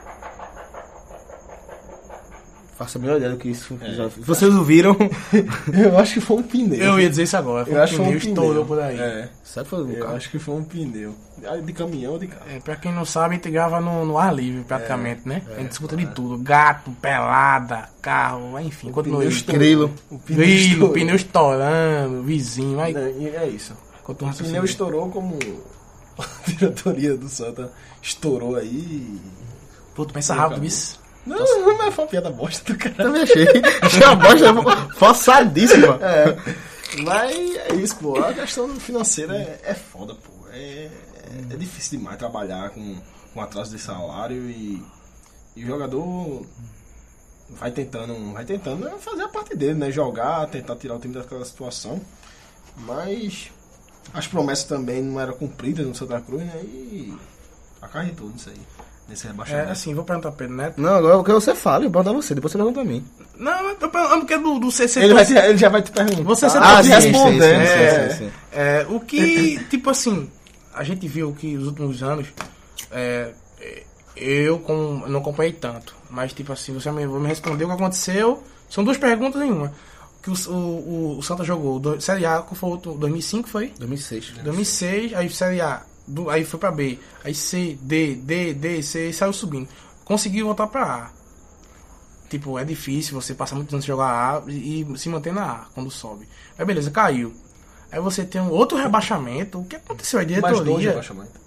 Faça 2.82 2.98
a 2.98 3.02
melhor 3.02 3.18
ideia 3.18 3.32
do 3.32 3.38
que 3.38 3.48
isso. 3.48 3.78
já- 3.80 4.08
Vocês 4.26 4.52
ouviram? 4.56 4.98
Eu 5.72 6.00
acho 6.00 6.16
que 6.16 6.20
foi 6.22 6.38
um 6.38 6.42
pneu. 6.42 6.80
Eu 6.80 7.00
ia 7.00 7.08
dizer 7.12 7.24
isso 7.24 7.38
agora. 7.38 7.64
Foi 7.64 7.76
Eu 7.76 7.80
um 7.80 7.84
acho 7.84 7.94
pneu 7.98 8.06
um 8.08 8.20
pneu. 8.20 8.28
estourou 8.34 8.66
por 8.66 8.80
aí. 8.80 9.00
É, 9.00 9.30
Sabe 9.44 9.70
foi 9.70 9.84
um 9.84 9.92
eu 9.92 10.04
carro? 10.04 10.16
acho 10.16 10.32
que 10.32 10.40
foi 10.40 10.56
um 10.56 10.64
pneu. 10.64 11.14
Ah, 11.46 11.58
De 11.58 11.74
caminhão 11.74 12.14
ou 12.14 12.18
de 12.20 12.26
carro? 12.26 12.46
É, 12.50 12.60
pra 12.60 12.76
quem 12.76 12.92
não 12.92 13.06
sabe, 13.06 13.36
a 13.36 13.38
gente 13.38 13.52
grava 13.52 13.80
no, 13.80 14.04
no 14.04 14.18
ar 14.18 14.34
livre, 14.34 14.64
praticamente, 14.64 15.28
né? 15.28 15.44
A 15.56 15.60
gente 15.62 15.74
escuta 15.74 15.96
de 15.96 16.08
tudo. 16.08 16.40
Gato, 16.42 16.90
pelada, 17.00 17.88
carro, 18.02 18.60
enfim. 18.60 18.90
Continua 18.92 19.20
pneu. 19.22 19.32
Grilo. 19.48 19.94
O 20.10 20.18
Grilo, 20.18 20.44
estourou. 20.74 20.90
pneu 20.94 21.16
estourando, 21.16 22.24
vizinho. 22.24 22.80
Aí, 22.82 22.96
é 22.96 23.48
isso. 23.48 23.74
continua 24.04 24.12
O 24.12 24.16
pneu 24.16 24.28
raciocínio. 24.30 24.66
estourou 24.66 25.10
como 25.12 25.38
a 26.18 26.50
diretoria 26.50 27.16
do 27.16 27.30
Santa 27.30 27.72
estourou 28.02 28.56
aí. 28.56 29.20
Pô, 29.94 30.04
tu 30.04 30.14
pensa 30.16 30.34
rápido, 30.34 30.66
isso. 30.66 31.00
Não, 31.26 31.38
não 31.38 31.92
foi 31.92 32.04
uma 32.04 32.10
piada 32.10 32.30
bosta 32.30 32.74
do 32.74 32.80
cara. 32.80 32.96
Também 32.96 33.22
achei. 33.22 33.48
Achei 33.82 34.04
uma 34.04 34.16
bosta 34.16 34.94
forçadíssima. 34.96 36.00
É. 36.02 36.36
Mas 37.04 37.56
é 37.56 37.76
isso, 37.76 37.96
pô. 37.98 38.18
A 38.18 38.34
questão 38.34 38.68
financeira 38.80 39.36
é, 39.36 39.60
é 39.64 39.74
foda, 39.74 40.16
pô. 40.16 40.32
É, 40.52 40.58
é, 40.58 40.90
é 41.54 41.56
difícil 41.56 42.00
demais 42.00 42.18
trabalhar 42.18 42.72
com, 42.72 42.98
com 43.34 43.42
atraso 43.42 43.76
de 43.76 43.82
salário 43.82 44.50
e, 44.50 44.84
e 45.56 45.64
o 45.64 45.68
jogador 45.68 46.46
vai 47.50 47.72
tentando, 47.72 48.34
vai 48.34 48.46
tentando 48.46 48.90
fazer 49.00 49.24
a 49.24 49.30
parte 49.30 49.56
dele, 49.56 49.76
né? 49.76 49.92
Jogar, 49.92 50.48
tentar 50.48 50.76
tirar 50.76 50.96
o 50.96 51.00
time 51.00 51.14
daquela 51.14 51.46
situação. 51.46 52.02
Mas 52.78 53.52
as 54.14 54.28
promessas 54.28 54.66
também 54.66 55.02
não 55.02 55.20
eram 55.20 55.34
cumpridas 55.34 55.86
no 55.86 55.96
Santa 55.96 56.20
Cruz, 56.20 56.44
né? 56.44 56.62
E 56.64 57.18
acarretou 57.82 58.30
nisso 58.30 58.50
aí. 58.50 58.62
Nesse 59.12 59.28
É, 59.28 59.30
rebaixamento. 59.32 59.72
assim, 59.72 59.94
vou 59.94 60.06
perguntar 60.06 60.30
pra 60.32 60.38
Pedro 60.38 60.56
Neto. 60.56 60.82
Não, 60.82 60.96
agora 60.96 61.16
eu 61.16 61.24
quero 61.24 61.38
que 61.38 61.44
você 61.44 61.54
fale, 61.54 61.86
eu 61.86 61.92
pergunto 61.92 62.10
a 62.10 62.14
você, 62.22 62.34
depois 62.34 62.52
você 62.52 62.58
pergunta 62.58 62.80
a 62.82 62.84
mim. 62.86 63.06
Não, 63.38 63.68
eu 63.70 63.76
tô 63.76 63.90
perguntando 63.90 64.20
porque 64.22 64.38
do, 64.38 64.58
do 64.60 64.72
CC. 64.72 65.02
ele, 65.04 65.14
vai 65.14 65.26
te- 65.26 65.34
ele 65.34 65.58
já 65.58 65.68
vai 65.70 65.82
te 65.82 65.92
perguntar. 65.92 66.24
Você 66.24 66.46
ah, 66.46 66.50
tá 66.52 66.82
te 66.82 67.02
sim, 67.02 67.14
sim, 67.14 67.42
é. 67.42 68.10
sim, 68.10 68.18
sim. 68.18 68.32
É, 68.54 68.86
o 68.90 69.00
que, 69.02 69.60
tipo 69.70 69.90
assim, 69.90 70.30
a 70.74 70.84
gente 70.84 71.08
viu 71.08 71.34
que 71.34 71.58
os 71.58 71.68
últimos 71.68 72.02
anos, 72.02 72.28
é, 72.90 73.32
é, 73.60 73.84
eu 74.16 74.60
com, 74.60 75.04
não 75.08 75.20
acompanhei 75.20 75.52
tanto, 75.54 75.94
mas 76.10 76.32
tipo 76.34 76.54
assim, 76.54 76.74
você 76.74 76.90
me, 76.92 77.06
me 77.06 77.28
respondeu 77.28 77.68
o 77.68 77.70
que 77.72 77.76
aconteceu, 77.76 78.42
são 78.70 78.84
duas 78.84 78.98
perguntas 78.98 79.42
em 79.42 79.52
uma. 79.52 79.74
Que 80.24 80.30
o, 80.30 80.34
o, 80.50 80.54
o, 80.54 81.18
o 81.18 81.24
Santa 81.24 81.44
jogou, 81.44 81.80
do, 81.80 82.00
Série 82.00 82.26
A, 82.26 82.38
qual 82.42 82.54
foi 82.54 82.70
o 82.70 82.72
outro? 82.74 82.94
2005 82.94 83.50
foi? 83.50 83.74
2006. 83.80 84.34
2006, 84.44 85.14
aí 85.16 85.30
Série 85.32 85.60
A, 85.62 85.82
do- 86.08 86.30
aí 86.30 86.44
foi 86.44 86.60
pra 86.60 86.72
B, 86.72 87.00
aí 87.24 87.34
C, 87.34 87.78
D, 87.82 88.16
D, 88.16 88.54
D, 88.54 88.82
C, 88.84 89.10
e 89.10 89.14
saiu 89.14 89.34
subindo. 89.34 89.68
Conseguiu 90.06 90.46
voltar 90.48 90.68
pra 90.68 90.84
A. 90.84 91.10
Tipo, 92.30 92.58
é 92.58 92.64
difícil 92.64 93.20
você 93.20 93.34
passar 93.34 93.56
muito 93.56 93.70
tempo 93.70 93.82
jogar 93.82 94.06
A 94.38 94.44
e, 94.50 94.82
e 94.90 94.98
se 94.98 95.10
manter 95.10 95.34
na 95.34 95.44
A 95.52 95.66
quando 95.74 95.92
sobe. 95.92 96.28
Aí 96.58 96.66
beleza, 96.66 96.90
caiu. 96.90 97.34
Aí 97.92 98.00
você 98.00 98.24
tem 98.24 98.40
um 98.42 98.50
outro 98.50 98.78
rebaixamento. 98.78 99.60
O 99.60 99.66
que 99.66 99.76
aconteceu? 99.76 100.20
A 100.20 100.24
Mais 100.24 100.42
dois 100.42 100.58
diretoria. 100.64 100.90
rebaixamentos. 100.90 101.42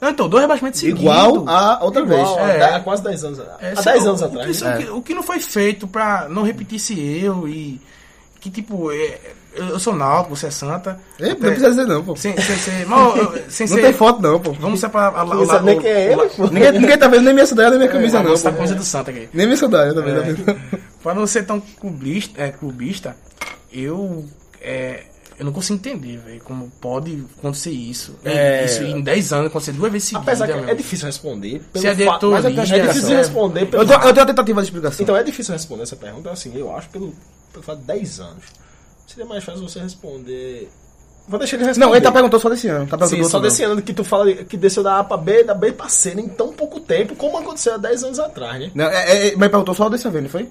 Não, 0.00 0.08
então, 0.08 0.28
dois 0.28 0.40
rebaixamentos 0.42 0.80
seguidos. 0.80 1.02
Igual 1.02 1.48
a 1.48 1.84
outra 1.84 2.02
Igual, 2.02 2.34
vez. 2.36 2.38
há 2.38 2.48
É. 2.48 2.74
há 2.76 2.80
quase 2.80 3.02
10 3.04 3.24
anos. 3.24 3.38
É, 3.60 3.72
há 3.72 3.76
se- 3.76 3.84
10 3.84 4.04
o- 4.04 4.08
anos 4.08 4.22
atrás. 4.22 4.58
que- 4.58 4.64
né? 4.64 4.74
o, 4.74 4.78
que, 4.78 4.90
o 4.90 5.02
que 5.02 5.14
não 5.14 5.22
foi 5.22 5.38
feito 5.38 5.86
pra 5.86 6.28
não 6.28 6.42
repetir 6.42 6.76
esse 6.76 6.98
erro 6.98 7.46
e. 7.46 7.80
Que 8.40 8.50
tipo, 8.50 8.90
é, 8.90 9.20
eu 9.54 9.78
sou 9.78 9.94
náutico, 9.94 10.34
você 10.36 10.46
é 10.46 10.50
santa. 10.50 10.98
Ei, 11.18 11.30
Até- 11.32 11.34
não 11.34 11.40
precisa 11.40 11.68
dizer 11.70 11.86
não, 11.86 12.02
pô. 12.04 12.16
Sem, 12.16 12.36
sem 12.40 12.56
ser. 12.56 12.82
eu- 12.82 13.42
sem 13.50 13.66
Não 13.66 13.76
ser- 13.76 13.82
tem 13.82 13.92
foto 13.92 14.22
não, 14.22 14.40
pô. 14.40 14.52
Vamos 14.52 14.80
separar 14.80 15.14
a, 15.16 15.20
a, 15.20 15.24
Não 15.24 15.46
sabe 15.46 15.66
nem 15.66 15.80
quem 15.80 15.90
é 15.90 16.12
ele, 16.12 16.28
pô. 16.30 16.46
Ninguém, 16.48 16.72
ninguém 16.72 16.98
tá 16.98 17.08
vendo 17.08 17.24
nem 17.24 17.34
minha 17.34 17.46
sandália, 17.46 17.70
nem 17.72 17.80
minha 17.80 17.90
camisa 17.90 18.22
não, 18.22 18.30
Você 18.30 18.44
tá 18.44 18.50
com 18.52 18.58
coisa 18.58 18.74
do 18.74 18.84
Santa 18.84 19.10
aqui. 19.10 19.28
Nem 19.32 19.46
minha 19.46 19.56
sandália, 19.56 19.94
tá 19.94 20.00
vendo? 20.00 20.16
Tá 20.44 20.52
vendo? 20.52 20.60
Pra 21.02 21.14
não 21.14 21.26
ser 21.26 21.44
tão 21.44 21.60
clubista, 21.60 22.40
é, 22.42 22.50
clubista 22.50 23.16
eu, 23.72 24.24
é, 24.60 25.04
eu 25.38 25.44
não 25.44 25.52
consigo 25.52 25.74
entender, 25.78 26.18
velho, 26.18 26.40
como 26.44 26.70
pode 26.80 27.24
acontecer 27.38 27.70
isso. 27.70 28.14
É. 28.24 28.64
Isso 28.64 28.82
em 28.84 29.00
10 29.00 29.32
anos, 29.32 29.46
acontecer 29.48 29.72
duas 29.72 29.90
vezes 29.90 30.08
seguidas. 30.08 30.28
Apesar 30.40 30.46
que 30.46 30.70
é 30.70 30.74
difícil 30.74 31.06
responder. 31.06 31.62
Se 31.74 31.88
a 31.88 31.94
pelo 31.94 32.10
fato- 32.10 32.30
mas 32.30 32.44
é 32.44 32.48
é 32.48 32.86
difícil 32.86 33.10
é. 33.14 33.16
responder 33.16 33.66
pelo 33.66 33.82
Eu 33.82 33.86
tenho, 33.86 33.98
eu 33.98 34.02
tenho 34.12 34.18
uma 34.20 34.26
tentativa 34.26 34.60
de 34.62 34.66
explicação. 34.68 35.02
Então 35.02 35.16
é 35.16 35.22
difícil 35.22 35.52
responder 35.52 35.82
essa 35.82 35.96
pergunta, 35.96 36.30
assim, 36.30 36.52
eu 36.56 36.74
acho, 36.74 36.88
pelo, 36.90 37.12
pelo 37.52 37.64
fato 37.64 37.78
de 37.80 37.84
10 37.86 38.20
anos. 38.20 38.44
Seria 39.06 39.26
mais 39.26 39.44
fácil 39.44 39.68
você 39.68 39.80
responder. 39.80 40.70
Vou 41.28 41.38
deixar 41.38 41.56
ele 41.56 41.66
responder. 41.66 41.86
Não, 41.86 41.94
ele 41.94 42.04
tá 42.04 42.10
perguntando 42.10 42.40
só 42.42 42.48
desse 42.48 42.68
ano. 42.68 42.86
Tá 42.86 42.96
Sim, 42.96 43.10
perguntando 43.16 43.30
só 43.30 43.36
outro 43.38 43.50
desse 43.50 43.62
ano 43.62 43.80
que 43.82 43.92
tu 43.92 44.02
fala 44.04 44.32
que 44.32 44.56
desceu 44.56 44.82
da 44.82 44.98
A 44.98 45.04
pra 45.04 45.16
B, 45.16 45.44
da 45.44 45.54
B 45.54 45.72
pra 45.72 45.88
C 45.88 46.12
em 46.12 46.28
tão 46.28 46.52
pouco 46.52 46.80
tempo, 46.80 47.14
como 47.14 47.38
aconteceu 47.38 47.74
há 47.74 47.76
10 47.76 48.04
anos 48.04 48.18
atrás, 48.18 48.60
né? 48.60 48.70
não. 48.74 48.84
Não, 48.86 48.90
é, 48.92 49.28
é, 49.28 49.36
mas 49.36 49.48
perguntou 49.50 49.74
só 49.74 49.88
desse 49.88 50.08
ano, 50.08 50.20
não 50.22 50.28
foi? 50.28 50.48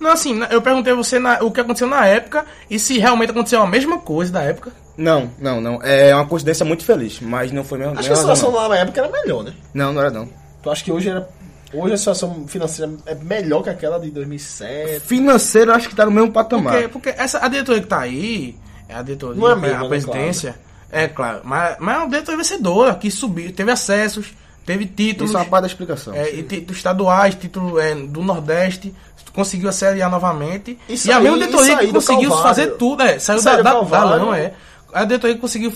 Não, 0.00 0.10
assim, 0.10 0.40
eu 0.50 0.60
perguntei 0.60 0.92
a 0.92 0.96
você 0.96 1.18
na- 1.18 1.38
o 1.42 1.50
que 1.50 1.60
aconteceu 1.60 1.86
na 1.86 2.06
época 2.06 2.44
e 2.68 2.78
se 2.78 2.98
realmente 2.98 3.30
aconteceu 3.30 3.60
a 3.62 3.66
mesma 3.66 3.98
coisa 3.98 4.32
da 4.32 4.42
época. 4.42 4.72
Não, 4.96 5.30
não, 5.38 5.60
não. 5.60 5.80
É 5.82 6.14
uma 6.14 6.26
coincidência 6.26 6.64
muito 6.64 6.84
feliz, 6.84 7.20
mas 7.20 7.52
não 7.52 7.64
foi 7.64 7.78
mesmo. 7.78 7.98
Acho 7.98 8.08
que 8.08 8.12
a 8.12 8.16
situação 8.16 8.52
lá 8.52 8.68
na 8.68 8.78
época 8.78 9.00
era 9.00 9.10
melhor, 9.10 9.42
né? 9.44 9.52
Não, 9.72 9.92
não 9.92 10.00
era 10.00 10.10
não. 10.10 10.28
Tu 10.62 10.70
acha 10.70 10.84
que 10.84 10.92
hoje 10.92 11.08
era. 11.10 11.28
Hoje 11.74 11.94
a 11.94 11.96
situação 11.96 12.46
financeira 12.46 12.92
é 13.06 13.14
melhor 13.14 13.62
que 13.62 13.70
aquela 13.70 13.98
de 13.98 14.10
2007? 14.10 15.00
Financeiro, 15.00 15.70
eu 15.70 15.74
acho 15.74 15.88
que 15.88 15.94
tá 15.96 16.04
no 16.04 16.10
mesmo 16.12 16.30
patamar. 16.32 16.74
Porque, 16.74 16.88
porque 16.88 17.08
essa, 17.10 17.44
a 17.44 17.48
diretoria 17.48 17.82
que 17.82 17.88
tá 17.88 18.00
aí, 18.00 18.56
é 18.88 18.94
a 18.94 19.02
diretoria, 19.02 19.40
Não 19.40 19.48
é 19.48 19.52
a 19.52 19.56
né, 19.82 19.88
presidência, 19.88 20.56
é 20.90 21.08
claro, 21.08 21.40
mas, 21.44 21.76
mas 21.80 21.94
é 21.94 21.98
uma 21.98 22.08
diretoria 22.08 22.36
vencedora, 22.38 22.94
que 22.94 23.10
subiu, 23.10 23.52
teve 23.52 23.70
acessos, 23.70 24.32
teve 24.64 24.86
títulos. 24.86 25.30
Isso 25.30 25.36
é 25.36 25.40
uma 25.40 25.46
parte 25.50 25.62
da 25.62 25.66
explicação. 25.68 26.14
É, 26.14 26.32
e 26.34 26.42
títulos 26.42 26.76
estaduais, 26.76 27.34
título 27.34 27.78
é, 27.80 27.94
do 27.94 28.22
Nordeste, 28.22 28.94
conseguiu 29.34 29.68
a 29.68 29.72
Série 29.72 30.00
A 30.00 30.08
novamente. 30.08 30.78
E 30.88 30.94
E, 30.94 30.98
sair- 30.98 31.14
a 31.14 31.20
mesma 31.20 31.38
diretoria 31.38 31.78
que 31.78 31.92
conseguiu 31.92 32.28
Calvário. 32.30 32.42
fazer 32.48 32.66
tudo, 32.76 33.02
é, 33.02 33.18
saiu 33.18 33.42
da, 33.42 33.60
da, 33.62 34.04
lama, 34.04 34.38
é. 34.38 34.54
A 34.92 35.04
diretoria 35.04 35.36
conseguiu 35.36 35.72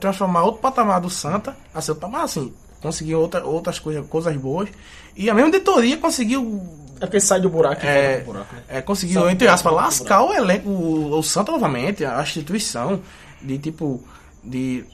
transformar, 0.00 0.42
outro 0.42 0.60
patamar 0.60 1.00
do 1.00 1.08
Santa, 1.08 1.56
assim, 1.72 1.92
outro 1.92 2.00
patamar 2.08 2.24
assim, 2.24 2.52
conseguiu 2.80 3.20
outra, 3.20 3.44
outras 3.44 3.78
coisas, 3.78 4.06
coisas 4.06 4.36
boas. 4.36 4.68
E 5.16 5.28
a 5.28 5.34
mesma 5.34 5.50
diretoria 5.50 5.96
conseguiu 5.96 6.62
É 6.96 7.06
porque 7.06 7.20
sai 7.20 7.40
do 7.40 7.48
buraco 7.48 7.84
é, 7.84 8.16
pro 8.18 8.32
buraco, 8.32 8.54
né? 8.54 8.62
é, 8.68 8.80
conseguiu, 8.82 9.28
entre 9.28 9.48
aspas, 9.48 9.72
lascar 9.72 10.22
o 10.22 10.32
elenco, 10.32 10.68
o, 10.68 11.18
o 11.18 11.22
Santa 11.22 11.52
novamente, 11.52 12.04
a 12.04 12.20
instituição, 12.22 13.00
de 13.40 13.58
tipo, 13.58 14.02
de, 14.42 14.84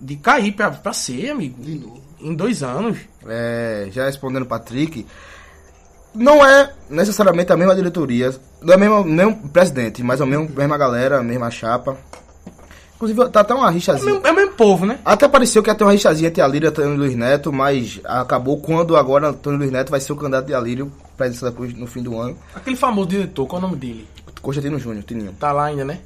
de 0.00 0.16
cair 0.16 0.52
pra, 0.52 0.70
pra 0.70 0.92
ser, 0.92 1.30
amigo, 1.30 2.00
em 2.20 2.34
dois 2.34 2.62
anos. 2.62 2.98
É, 3.26 3.88
já 3.90 4.06
respondendo 4.06 4.42
o 4.42 4.46
Patrick, 4.46 5.06
não 6.14 6.44
é 6.44 6.72
necessariamente 6.88 7.52
a 7.52 7.56
mesma 7.56 7.74
diretoria, 7.74 8.34
não 8.60 8.74
é 8.74 8.76
o 8.76 8.80
mesmo, 8.80 9.04
mesmo 9.04 9.48
presidente, 9.48 10.02
mas 10.02 10.20
é 10.20 10.24
a 10.24 10.26
mesma, 10.26 10.48
mesma 10.48 10.78
galera, 10.78 11.18
a 11.18 11.22
mesma 11.22 11.50
chapa. 11.50 11.96
Inclusive, 13.00 13.30
tá 13.30 13.40
até 13.40 13.54
uma 13.54 13.66
É 13.66 13.70
o 13.70 13.72
rixazinha. 13.72 14.12
mesmo, 14.12 14.26
é 14.26 14.30
o 14.30 14.34
mesmo 14.36 14.52
povo, 14.52 14.84
né? 14.84 14.98
Até 15.02 15.26
pareceu 15.26 15.62
que 15.62 15.70
ia 15.70 15.74
ter 15.74 15.84
uma 15.84 15.92
rixazinha 15.92 16.28
entre 16.28 16.42
a 16.42 16.46
Lírio 16.46 16.66
e 16.66 16.68
Antônio 16.68 16.96
Luiz 16.96 17.16
Neto, 17.16 17.50
mas 17.50 17.98
acabou 18.04 18.60
quando 18.60 18.94
agora 18.94 19.28
Antônio 19.28 19.58
Luiz 19.58 19.72
Neto 19.72 19.90
vai 19.90 20.00
ser 20.00 20.12
o 20.12 20.16
candidato 20.16 20.46
de 20.46 20.54
Alírio 20.54 20.92
para 21.16 21.30
da 21.30 21.50
Cruz 21.50 21.74
no 21.74 21.86
fim 21.86 22.02
do 22.02 22.18
ano. 22.18 22.36
Aquele 22.54 22.76
famoso 22.76 23.08
diretor, 23.08 23.46
qual 23.46 23.62
é 23.62 23.64
o 23.64 23.68
nome 23.68 23.80
dele? 23.80 24.06
Constantino 24.42 24.78
Júnior, 24.78 25.02
Tininho. 25.04 25.32
Tá 25.32 25.50
lá 25.50 25.64
ainda, 25.64 25.84
né? 25.84 26.00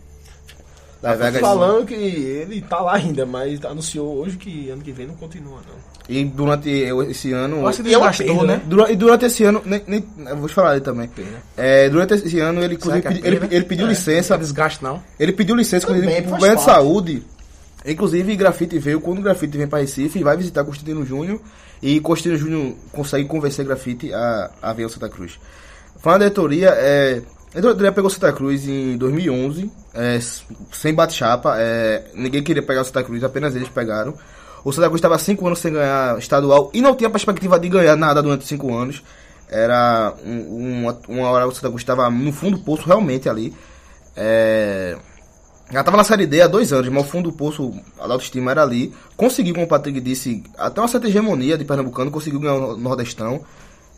Da 1.04 1.14
Vegas. 1.14 1.40
Falando 1.40 1.86
que 1.86 1.94
ele 1.94 2.60
tá 2.62 2.80
lá 2.80 2.94
ainda, 2.94 3.26
mas 3.26 3.62
anunciou 3.64 4.16
hoje 4.16 4.36
que 4.38 4.70
ano 4.70 4.80
que 4.82 4.90
vem 4.90 5.06
não 5.06 5.14
continua, 5.14 5.56
não. 5.56 5.94
E 6.08 6.24
durante 6.24 6.68
esse 6.70 7.32
ano. 7.32 7.58
Eu 7.58 7.68
acho 7.68 7.82
que 7.82 7.88
E 7.90 7.94
é 7.94 7.98
uma 7.98 8.08
desgastou, 8.10 8.38
perda, 8.38 8.56
né? 8.56 8.62
Dura- 8.66 8.90
e 8.90 8.96
durante 8.96 9.24
esse 9.26 9.44
ano, 9.44 9.60
nem, 9.64 9.82
nem- 9.86 10.04
eu 10.26 10.36
vou 10.38 10.48
te 10.48 10.54
falar 10.54 10.72
aí 10.72 10.80
também. 10.80 11.10
É, 11.56 11.88
durante 11.90 12.14
esse 12.14 12.40
ano, 12.40 12.62
ele, 12.62 12.74
inclusive, 12.74 13.06
é 13.06 13.10
pedi- 13.10 13.26
ele, 13.26 13.40
ele 13.50 13.64
pediu 13.64 13.84
Não 13.86 13.92
licença. 13.92 14.36
desgaste, 14.38 14.82
não. 14.82 15.02
Ele 15.20 15.32
pediu 15.32 15.54
licença 15.54 15.86
Também, 15.86 16.20
inclusive, 16.20 16.46
pro 16.46 16.56
de 16.56 16.62
saúde. 16.62 17.22
Inclusive, 17.86 18.36
Grafite 18.36 18.78
veio. 18.78 19.00
Quando 19.00 19.18
o 19.18 19.22
Grafite 19.22 19.58
vem 19.58 19.66
para 19.66 19.80
Recife, 19.80 20.22
vai 20.22 20.36
visitar 20.38 20.64
Constantino 20.64 21.04
Júnior. 21.04 21.38
E 21.82 22.00
Constantino 22.00 22.36
Júnior 22.38 22.74
consegue 22.92 23.26
convencer 23.28 23.64
Grafite 23.66 24.10
a, 24.12 24.50
a 24.62 24.72
vir 24.72 24.84
ao 24.84 24.88
Santa 24.88 25.08
Cruz. 25.08 25.38
Falando 26.00 26.20
da 26.20 26.24
diretoria, 26.26 26.70
é, 26.76 27.20
a 27.54 27.60
diretoria 27.60 27.92
pegou 27.92 28.10
Santa 28.10 28.32
Cruz 28.32 28.66
em 28.66 28.96
2011, 28.96 29.70
é, 29.94 30.18
sem 30.72 30.92
bate-chapa. 30.92 31.54
é, 31.58 32.04
ninguém 32.14 32.42
queria 32.42 32.62
pegar 32.62 32.82
o 32.82 32.84
Santa 32.84 33.02
Cruz, 33.04 33.22
apenas 33.22 33.54
eles 33.54 33.68
pegaram. 33.68 34.14
O 34.64 34.72
Santa 34.72 34.88
Cruz 34.88 34.98
estava 34.98 35.18
cinco 35.18 35.46
anos 35.46 35.58
sem 35.58 35.72
ganhar 35.72 36.18
estadual 36.18 36.70
e 36.74 36.80
não 36.80 36.94
tinha 36.96 37.10
perspectiva 37.10 37.58
de 37.60 37.68
ganhar 37.68 37.96
nada 37.96 38.22
durante 38.22 38.46
cinco 38.46 38.74
anos. 38.74 39.02
Era 39.48 40.14
um- 40.24 40.80
uma, 40.82 40.98
uma 41.08 41.28
hora 41.28 41.46
o 41.46 41.52
Santa 41.52 41.68
Cruz 41.68 41.82
estava 41.82 42.10
no 42.10 42.32
fundo 42.32 42.56
do 42.58 42.64
poço, 42.64 42.84
realmente 42.86 43.28
ali. 43.28 43.54
É, 44.16 44.96
já 45.70 45.80
estava 45.80 45.96
na 45.96 46.04
Série 46.04 46.26
D 46.26 46.40
há 46.42 46.46
dois 46.46 46.72
anos, 46.72 46.88
mas 46.90 47.04
o 47.04 47.08
fundo 47.08 47.30
do 47.30 47.36
poço, 47.36 47.72
a 47.98 48.04
autoestima 48.04 48.50
era 48.50 48.62
ali. 48.62 48.92
Conseguiu, 49.16 49.54
como 49.54 49.66
o 49.66 49.68
Patrick 49.68 50.00
disse, 50.00 50.42
até 50.58 50.80
uma 50.80 50.88
certa 50.88 51.08
hegemonia 51.08 51.56
de 51.58 51.64
Pernambucano, 51.64 52.10
conseguiu 52.10 52.40
ganhar 52.40 52.54
o 52.54 52.76
Nordestão. 52.76 53.42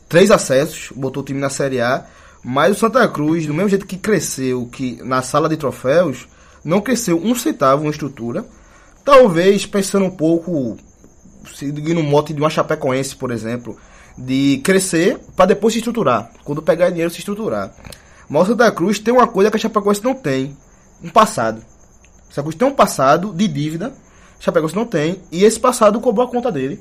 Três 0.08 0.30
acessos, 0.30 0.90
botou 0.94 1.22
o 1.22 1.26
time 1.26 1.40
na 1.40 1.50
Série 1.50 1.80
A. 1.80 2.04
Mas 2.48 2.76
o 2.76 2.78
Santa 2.78 3.08
Cruz, 3.08 3.44
do 3.44 3.52
mesmo 3.52 3.70
jeito 3.70 3.84
que 3.84 3.96
cresceu 3.96 4.66
que 4.66 5.02
na 5.02 5.20
sala 5.20 5.48
de 5.48 5.56
troféus, 5.56 6.28
não 6.64 6.80
cresceu 6.80 7.20
um 7.20 7.34
centavo 7.34 7.84
em 7.84 7.88
estrutura. 7.88 8.46
Talvez 9.04 9.66
pensando 9.66 10.04
um 10.04 10.10
pouco, 10.10 10.76
seguindo 11.52 11.98
o 11.98 12.04
mote 12.04 12.32
de 12.32 12.40
uma 12.40 12.48
Chapecoense, 12.48 13.16
por 13.16 13.32
exemplo, 13.32 13.76
de 14.16 14.60
crescer 14.62 15.18
para 15.34 15.46
depois 15.46 15.74
se 15.74 15.80
estruturar. 15.80 16.30
Quando 16.44 16.62
pegar 16.62 16.90
dinheiro, 16.90 17.10
se 17.10 17.18
estruturar. 17.18 17.74
Mas 18.28 18.44
o 18.44 18.46
Santa 18.52 18.70
Cruz 18.70 19.00
tem 19.00 19.12
uma 19.12 19.26
coisa 19.26 19.50
que 19.50 19.56
a 19.56 19.60
Chapecoense 19.60 20.04
não 20.04 20.14
tem: 20.14 20.56
um 21.02 21.10
passado. 21.10 21.58
O 22.30 22.32
Santa 22.32 22.42
Cruz 22.42 22.54
tem 22.54 22.68
um 22.68 22.74
passado 22.74 23.32
de 23.34 23.48
dívida, 23.48 23.92
a 24.38 24.40
Chapecoense 24.40 24.76
não 24.76 24.86
tem, 24.86 25.20
e 25.32 25.42
esse 25.42 25.58
passado 25.58 26.00
cobrou 26.00 26.24
a 26.24 26.30
conta 26.30 26.52
dele. 26.52 26.80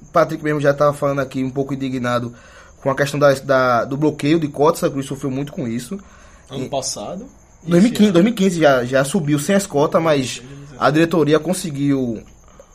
O 0.00 0.06
Patrick 0.06 0.42
mesmo 0.42 0.58
já 0.58 0.70
estava 0.70 0.94
falando 0.94 1.18
aqui 1.18 1.44
um 1.44 1.50
pouco 1.50 1.74
indignado 1.74 2.34
com 2.82 2.90
a 2.90 2.94
questão 2.94 3.18
da, 3.20 3.32
da- 3.34 3.84
do 3.84 3.96
bloqueio 3.96 4.38
de 4.40 4.48
cotas, 4.48 4.80
Santa 4.80 4.92
Cruz 4.92 5.06
sofreu 5.06 5.30
muito 5.30 5.52
com 5.52 5.66
isso. 5.68 5.98
Ano 6.48 6.68
passado. 6.68 7.26
e 7.66 7.70
2015, 7.70 8.04
esse 8.04 8.12
2015 8.12 8.60
já, 8.60 8.84
já 8.84 9.04
subiu 9.04 9.38
sem 9.38 9.54
as 9.54 9.66
cotas, 9.66 10.02
mas 10.02 10.42
a 10.78 10.90
diretoria 10.90 11.38
conseguiu 11.38 12.22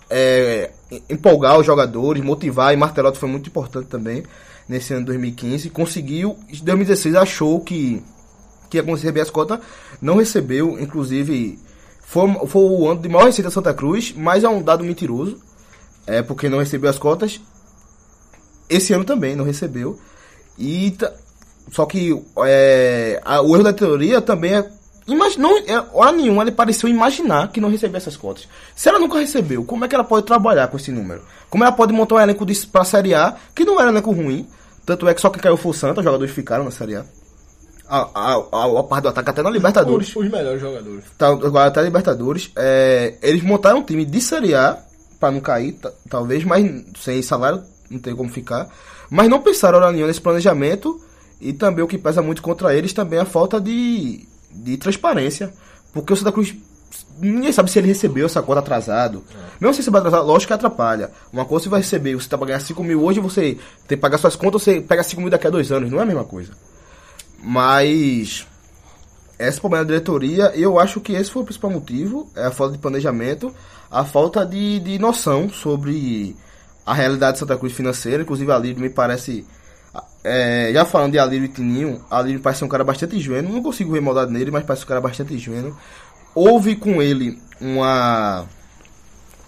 é, 0.10 0.72
empolgar 1.10 1.58
os 1.60 1.66
jogadores, 1.66 2.24
motivar, 2.24 2.74
e 2.74 2.78
Martelotti 2.78 3.18
foi 3.18 3.28
muito 3.30 3.48
importante 3.50 3.88
também 3.88 4.24
nesse 4.70 4.94
ano 4.94 5.02
de 5.02 5.08
2015. 5.08 5.70
Conseguiu, 5.72 6.38
em 6.50 6.64
2016 6.64 7.16
achou 7.16 7.60
que, 7.62 8.02
que 8.70 8.78
ia 8.78 8.84
conseguir 8.84 9.08
receber 9.08 9.22
as 9.22 9.30
cotas, 9.32 9.60
não 10.02 10.18
recebeu, 10.18 10.80
inclusive 10.80 11.60
foi, 12.02 12.32
foi 12.48 12.62
o 12.62 12.88
ano 12.88 13.02
de 13.02 13.10
maior 13.10 13.26
receita 13.26 13.50
da 13.50 13.54
Santa 13.54 13.74
Cruz, 13.74 14.14
mas 14.16 14.44
é 14.44 14.50
um 14.50 14.62
dado 14.62 14.84
mentiroso, 14.84 15.40
é 16.06 16.22
porque 16.22 16.48
não 16.48 16.60
recebeu 16.60 16.90
as 16.90 17.00
cotas. 17.00 17.42
Esse 18.70 18.94
ano 18.94 19.04
também 19.06 19.36
não 19.36 19.46
recebeu. 19.46 20.00
E 20.58 20.96
só 21.72 21.86
que 21.86 22.12
é, 22.46 23.22
a- 23.24 23.42
o 23.42 23.54
erro 23.56 23.64
da 23.64 23.74
teoria 23.74 24.22
também 24.22 24.56
é. 24.56 24.70
Imagina, 25.08 25.44
não, 25.48 25.58
é, 25.60 25.86
hora 25.94 26.12
nenhuma 26.12 26.42
ele 26.42 26.52
pareceu 26.52 26.90
imaginar 26.90 27.52
que 27.52 27.62
não 27.62 27.70
recebia 27.70 27.98
essas 27.98 28.18
cotas. 28.18 28.48
Se 28.76 28.90
ela 28.90 28.98
nunca 28.98 29.20
recebeu, 29.20 29.64
como 29.64 29.86
é 29.86 29.88
que 29.88 29.94
ela 29.94 30.04
pode 30.04 30.26
trabalhar 30.26 30.68
com 30.68 30.78
esse 30.78 30.92
número? 30.92 31.22
Como 31.50 31.64
ela 31.64 31.72
pode 31.72 31.94
montar 31.94 32.16
um 32.16 32.20
elenco 32.20 32.44
de, 32.44 32.56
pra 32.66 32.84
Série 32.84 33.14
A, 33.14 33.36
que 33.54 33.64
não 33.64 33.80
era 33.80 33.90
um 33.90 33.92
elenco 33.94 34.12
ruim? 34.12 34.48
Tanto 34.84 35.08
é 35.08 35.14
que 35.14 35.22
só 35.22 35.30
que 35.30 35.38
caiu 35.40 35.58
foi 35.58 35.72
o 35.72 35.74
Santa, 35.76 36.00
os 36.00 36.04
jogadores 36.04 36.34
ficaram 36.34 36.64
na 36.64 36.72
Série 36.72 36.96
A. 36.96 37.06
A, 37.88 38.10
a, 38.16 38.34
a, 38.52 38.80
a 38.80 38.84
parte 38.84 39.04
do 39.04 39.10
ataque 39.10 39.30
até 39.30 39.44
na 39.44 39.50
Libertadores. 39.52 40.10
Os, 40.10 40.16
os 40.16 40.32
melhores 40.32 40.60
jogadores. 40.60 41.04
Tá, 41.20 41.28
agora 41.28 41.68
até 41.68 41.84
Libertadores. 41.84 42.50
É, 42.56 43.14
eles 43.22 43.44
montaram 43.44 43.80
um 43.80 43.84
time 43.84 44.06
de 44.06 44.20
Série 44.20 44.56
A, 44.56 44.80
pra 45.20 45.30
não 45.30 45.40
cair, 45.40 45.74
ta- 45.74 45.92
talvez, 46.10 46.44
mas 46.44 46.66
sem 47.00 47.22
salário, 47.22 47.62
não 47.90 48.00
tem 48.00 48.16
como 48.16 48.30
ficar. 48.30 48.70
Mas 49.10 49.30
não 49.30 49.42
pensaram 49.42 49.78
hora 49.78 49.92
nenhuma 49.92 50.08
nesse 50.08 50.22
planejamento. 50.22 51.00
E 51.40 51.52
também 51.54 51.84
o 51.84 51.88
que 51.88 51.98
pesa 51.98 52.22
muito 52.22 52.42
contra 52.42 52.74
eles 52.74 52.94
também 52.94 53.20
é 53.20 53.22
a 53.22 53.26
falta 53.26 53.60
de, 53.60 54.26
de 54.52 54.78
transparência. 54.78 55.54
Porque 55.94 56.14
o 56.14 56.16
Santa 56.16 56.32
Cruz. 56.32 56.56
Ninguém 57.20 57.52
sabe 57.52 57.72
se 57.72 57.80
ele 57.80 57.88
recebeu 57.88 58.26
essa 58.26 58.42
cota 58.42 58.60
atrasado. 58.60 59.24
Mesmo 59.60 59.74
se 59.74 59.80
receber 59.80 60.00
atrasado, 60.00 60.26
lógico 60.28 60.48
que 60.48 60.54
atrapalha. 60.54 61.12
Uma 61.32 61.46
coisa 61.46 61.64
você 61.64 61.70
vai 61.70 61.80
receber, 61.82 62.16
você 62.16 62.28
tá 62.28 62.38
pra 62.38 62.48
ganhar 62.48 62.60
5 62.60 62.84
mil 62.84 63.04
hoje, 63.04 63.20
você 63.22 63.58
tem 63.88 63.98
que 63.98 63.98
pagar 63.98 64.18
suas 64.18 64.36
contas, 64.36 64.64
você 64.64 64.82
pega 64.82 65.04
5 65.04 65.22
mil 65.22 65.30
daqui 65.30 65.48
a 65.48 65.50
dois 65.50 65.72
anos. 65.72 65.90
Não 65.90 66.00
é 66.00 66.04
a 66.04 66.06
mesma 66.06 66.26
coisa. 66.26 66.52
Mas 67.42 68.46
esse 69.38 69.60
problema 69.60 69.84
da 69.84 69.90
diretoria, 69.90 70.52
eu 70.56 70.80
acho 70.80 71.02
que 71.02 71.14
esse 71.14 71.30
foi 71.30 71.42
o 71.42 71.46
principal 71.46 71.70
motivo, 71.70 72.30
é 72.36 72.46
a 72.46 72.52
falta 72.52 72.74
de 72.74 72.80
planejamento, 72.80 73.54
a 73.92 74.06
falta 74.06 74.46
de, 74.46 74.80
de 74.80 74.98
noção 74.98 75.50
sobre 75.50 76.36
a 76.86 76.94
realidade 76.94 77.34
de 77.34 77.40
Santa 77.40 77.58
Cruz 77.58 77.74
financeira, 77.74 78.24
inclusive 78.24 78.52
a 78.52 78.58
Lírio 78.58 78.82
me 78.82 78.90
parece, 78.90 79.46
é, 80.24 80.70
já 80.72 80.86
falando 80.86 81.14
de 81.14 81.20
Alírio 81.20 81.46
e 81.46 81.50
Tininho, 81.50 82.04
Alírio 82.10 82.40
parece 82.40 82.60
ser 82.60 82.66
um 82.66 82.70
cara 82.70 82.84
bastante 82.84 83.16
ingênuo, 83.16 83.52
não 83.52 83.64
consigo 83.64 83.92
ver 83.92 84.02
maldade 84.02 84.32
nele, 84.32 84.52
mas 84.52 84.64
parece 84.64 84.84
um 84.86 84.88
cara 84.88 85.02
bastante 85.02 85.34
ingênuo. 85.34 85.76
Houve 86.36 86.76
com 86.76 87.02
ele 87.02 87.40
uma 87.60 88.46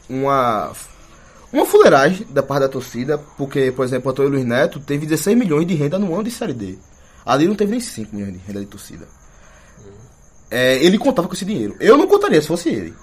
uma 0.10 0.72
uma 1.52 1.66
fuleiragem 1.66 2.26
da 2.30 2.42
parte 2.42 2.62
da 2.62 2.70
torcida, 2.70 3.18
porque, 3.38 3.72
por 3.72 3.86
exemplo, 3.86 4.10
o 4.10 4.12
Antônio 4.12 4.32
Luiz 4.32 4.46
Neto 4.46 4.80
teve 4.80 5.06
16 5.06 5.38
milhões 5.38 5.68
de 5.68 5.76
renda 5.76 6.00
no 6.00 6.14
ano 6.14 6.24
de 6.24 6.32
Série 6.32 6.54
D. 6.54 6.78
Ali 7.26 7.48
não 7.48 7.56
teve 7.56 7.72
nem 7.72 7.80
5 7.80 8.16
milhões 8.16 8.34
de 8.34 8.40
renda 8.40 8.60
de 8.62 8.66
torcida. 8.66 9.08
É, 10.50 10.84
ele 10.84 10.98
contava 10.98 11.28
com 11.28 11.34
esse 11.34 11.46
dinheiro. 11.46 11.76
Eu 11.80 11.98
não 11.98 12.08
contaria 12.08 12.42
se 12.42 12.48
fosse 12.48 12.70
ele. 12.70 12.94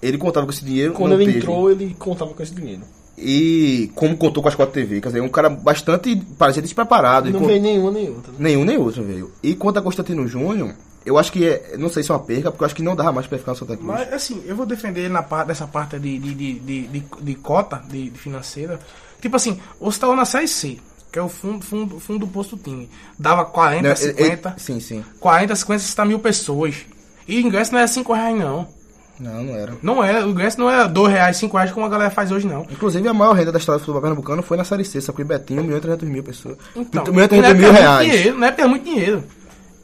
Ele 0.00 0.18
contava 0.18 0.46
com 0.46 0.52
esse 0.52 0.64
dinheiro. 0.64 0.92
Quando 0.92 1.14
ele 1.14 1.26
teve. 1.26 1.38
entrou, 1.38 1.70
ele 1.70 1.94
contava 1.98 2.32
com 2.32 2.42
esse 2.42 2.54
dinheiro. 2.54 2.82
E 3.18 3.90
como 3.94 4.16
contou 4.16 4.42
com 4.42 4.48
as 4.48 4.54
4 4.54 4.72
TV, 4.74 5.00
quer 5.00 5.08
dizer, 5.08 5.20
um 5.22 5.28
cara 5.28 5.48
bastante, 5.48 6.14
parecia 6.38 6.60
despreparado. 6.62 7.30
Não 7.30 7.46
veio 7.46 7.62
nenhuma 7.62 7.90
nem 7.90 8.08
outra. 8.10 8.32
né? 8.32 8.38
Nenhum 8.40 8.64
nem 8.64 8.76
outro 8.76 9.02
veio. 9.02 9.32
E 9.42 9.54
quanto 9.54 9.78
a 9.78 9.82
Constantino 9.82 10.28
Júnior, 10.28 10.74
eu 11.04 11.16
acho 11.16 11.32
que 11.32 11.46
é, 11.46 11.76
não 11.78 11.88
sei 11.88 12.02
se 12.02 12.10
é 12.10 12.14
uma 12.14 12.20
perca, 12.20 12.50
porque 12.50 12.62
eu 12.62 12.66
acho 12.66 12.74
que 12.74 12.82
não 12.82 12.94
dava 12.94 13.12
mais 13.12 13.26
pra 13.26 13.38
ficar 13.38 13.52
no 13.52 13.58
Santa 13.58 13.76
Cruz. 13.76 13.88
Mas 13.88 14.12
assim, 14.12 14.42
eu 14.46 14.54
vou 14.54 14.66
defender 14.66 15.08
na 15.08 15.22
parte, 15.22 15.48
dessa 15.48 15.66
parte 15.66 15.98
de, 15.98 16.18
de, 16.18 16.34
de, 16.34 16.58
de, 16.88 17.02
de, 17.22 17.34
cota 17.36 17.82
de, 17.88 18.10
de 18.10 18.18
financeira. 18.18 18.78
Tipo 19.20 19.36
assim, 19.36 19.58
você 19.80 19.98
tava 19.98 20.14
na 20.14 20.26
série 20.26 20.46
C, 20.48 20.76
que 21.10 21.18
é 21.18 21.22
o 21.22 21.28
fundo, 21.28 21.64
fundo, 21.64 21.98
fundo 21.98 22.18
do 22.20 22.26
posto 22.26 22.56
do 22.56 22.62
time. 22.62 22.90
Dava 23.18 23.46
40, 23.46 23.82
Não, 23.82 23.88
ele- 23.90 23.96
50, 23.96 24.48
ele- 24.50 24.58
sim, 24.60 24.78
sim. 24.80 25.02
40, 25.20 25.56
50, 25.56 25.78
60 25.82 26.04
mil 26.04 26.18
pessoas. 26.18 26.74
E 27.26 27.38
o 27.38 27.40
ingresso 27.40 27.72
não 27.72 27.78
era 27.78 27.88
5 27.88 28.12
reais, 28.12 28.38
não. 28.38 28.68
Não, 29.18 29.42
não 29.42 29.54
era. 29.54 29.72
Não 29.82 30.04
era, 30.04 30.26
o 30.26 30.30
ingresso 30.30 30.58
não 30.60 30.68
era 30.68 30.86
2 30.86 31.10
reais, 31.12 31.36
5 31.38 31.56
reais 31.56 31.72
como 31.72 31.86
a 31.86 31.88
galera 31.88 32.10
faz 32.10 32.30
hoje, 32.30 32.46
não. 32.46 32.66
Inclusive, 32.70 33.08
a 33.08 33.14
maior 33.14 33.32
renda 33.34 33.50
da 33.50 33.58
história 33.58 33.78
do 33.78 33.82
futebol 33.82 34.00
pernambucano 34.02 34.42
foi 34.42 34.56
na 34.56 34.64
Série 34.64 34.84
C, 34.84 35.00
só 35.00 35.12
que 35.12 35.22
o 35.22 35.24
Betinho, 35.24 35.60
1 35.62 35.64
milhão 35.64 35.78
e 35.78 35.80
300 35.80 36.08
mil 36.08 36.22
pessoas. 36.22 36.56
Então, 36.76 37.04
1 37.04 37.12
milhão 37.12 37.28
300 37.28 37.48
na 37.48 37.54
mil 37.54 37.68
era 37.68 37.78
reais. 37.78 38.10
Dinheiro, 38.10 38.38
na 38.38 38.46
época 38.48 38.62
era 38.62 38.68
muito 38.68 38.84
dinheiro. 38.84 39.24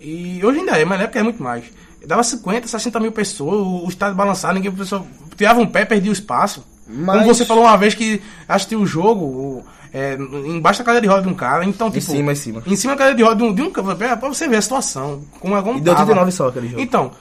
E 0.00 0.40
hoje 0.44 0.58
ainda 0.60 0.72
é, 0.78 0.84
mas 0.84 0.98
na 0.98 1.04
época 1.04 1.18
é 1.18 1.22
muito 1.22 1.42
mais. 1.42 1.64
Dava 2.06 2.22
50, 2.22 2.66
60 2.66 3.00
mil 3.00 3.12
pessoas, 3.12 3.54
o, 3.60 3.86
o 3.86 3.88
estádio 3.88 4.16
balançava, 4.16 4.54
ninguém 4.54 4.72
pessoa, 4.72 5.04
tirava 5.36 5.60
um 5.60 5.66
pé, 5.66 5.84
perdia 5.84 6.10
o 6.10 6.12
espaço. 6.12 6.64
Mas- 6.86 7.20
Como 7.22 7.34
você 7.34 7.44
falou 7.46 7.64
uma 7.64 7.76
vez 7.76 7.94
que 7.94 8.20
assistiu 8.48 8.80
o 8.80 8.86
jogo 8.86 9.64
é, 9.94 10.14
embaixo 10.46 10.80
da 10.80 10.84
cadeira 10.84 11.06
de 11.06 11.08
roda 11.08 11.22
de 11.22 11.28
um 11.28 11.34
cara, 11.34 11.64
então 11.64 11.90
tipo. 11.90 12.04
cima, 12.04 12.32
em 12.32 12.34
cima. 12.34 12.62
Em 12.66 12.74
cima 12.76 12.94
da 12.94 12.98
cadeira 12.98 13.16
de 13.16 13.22
roda 13.22 13.36
de 13.36 13.42
um, 13.44 13.54
de 13.54 13.62
um 13.62 13.70
pra 13.70 14.16
você 14.28 14.48
ver 14.48 14.56
a 14.56 14.62
situação. 14.62 15.22
Como 15.38 15.56
é 15.56 15.62
como 15.62 15.78
E 15.78 15.80
deu 15.80 15.94
tava. 15.94 16.06
39 16.06 16.32
só 16.32 16.48
aquele 16.48 16.68
jogo. 16.68 16.82
Então, 16.82 17.12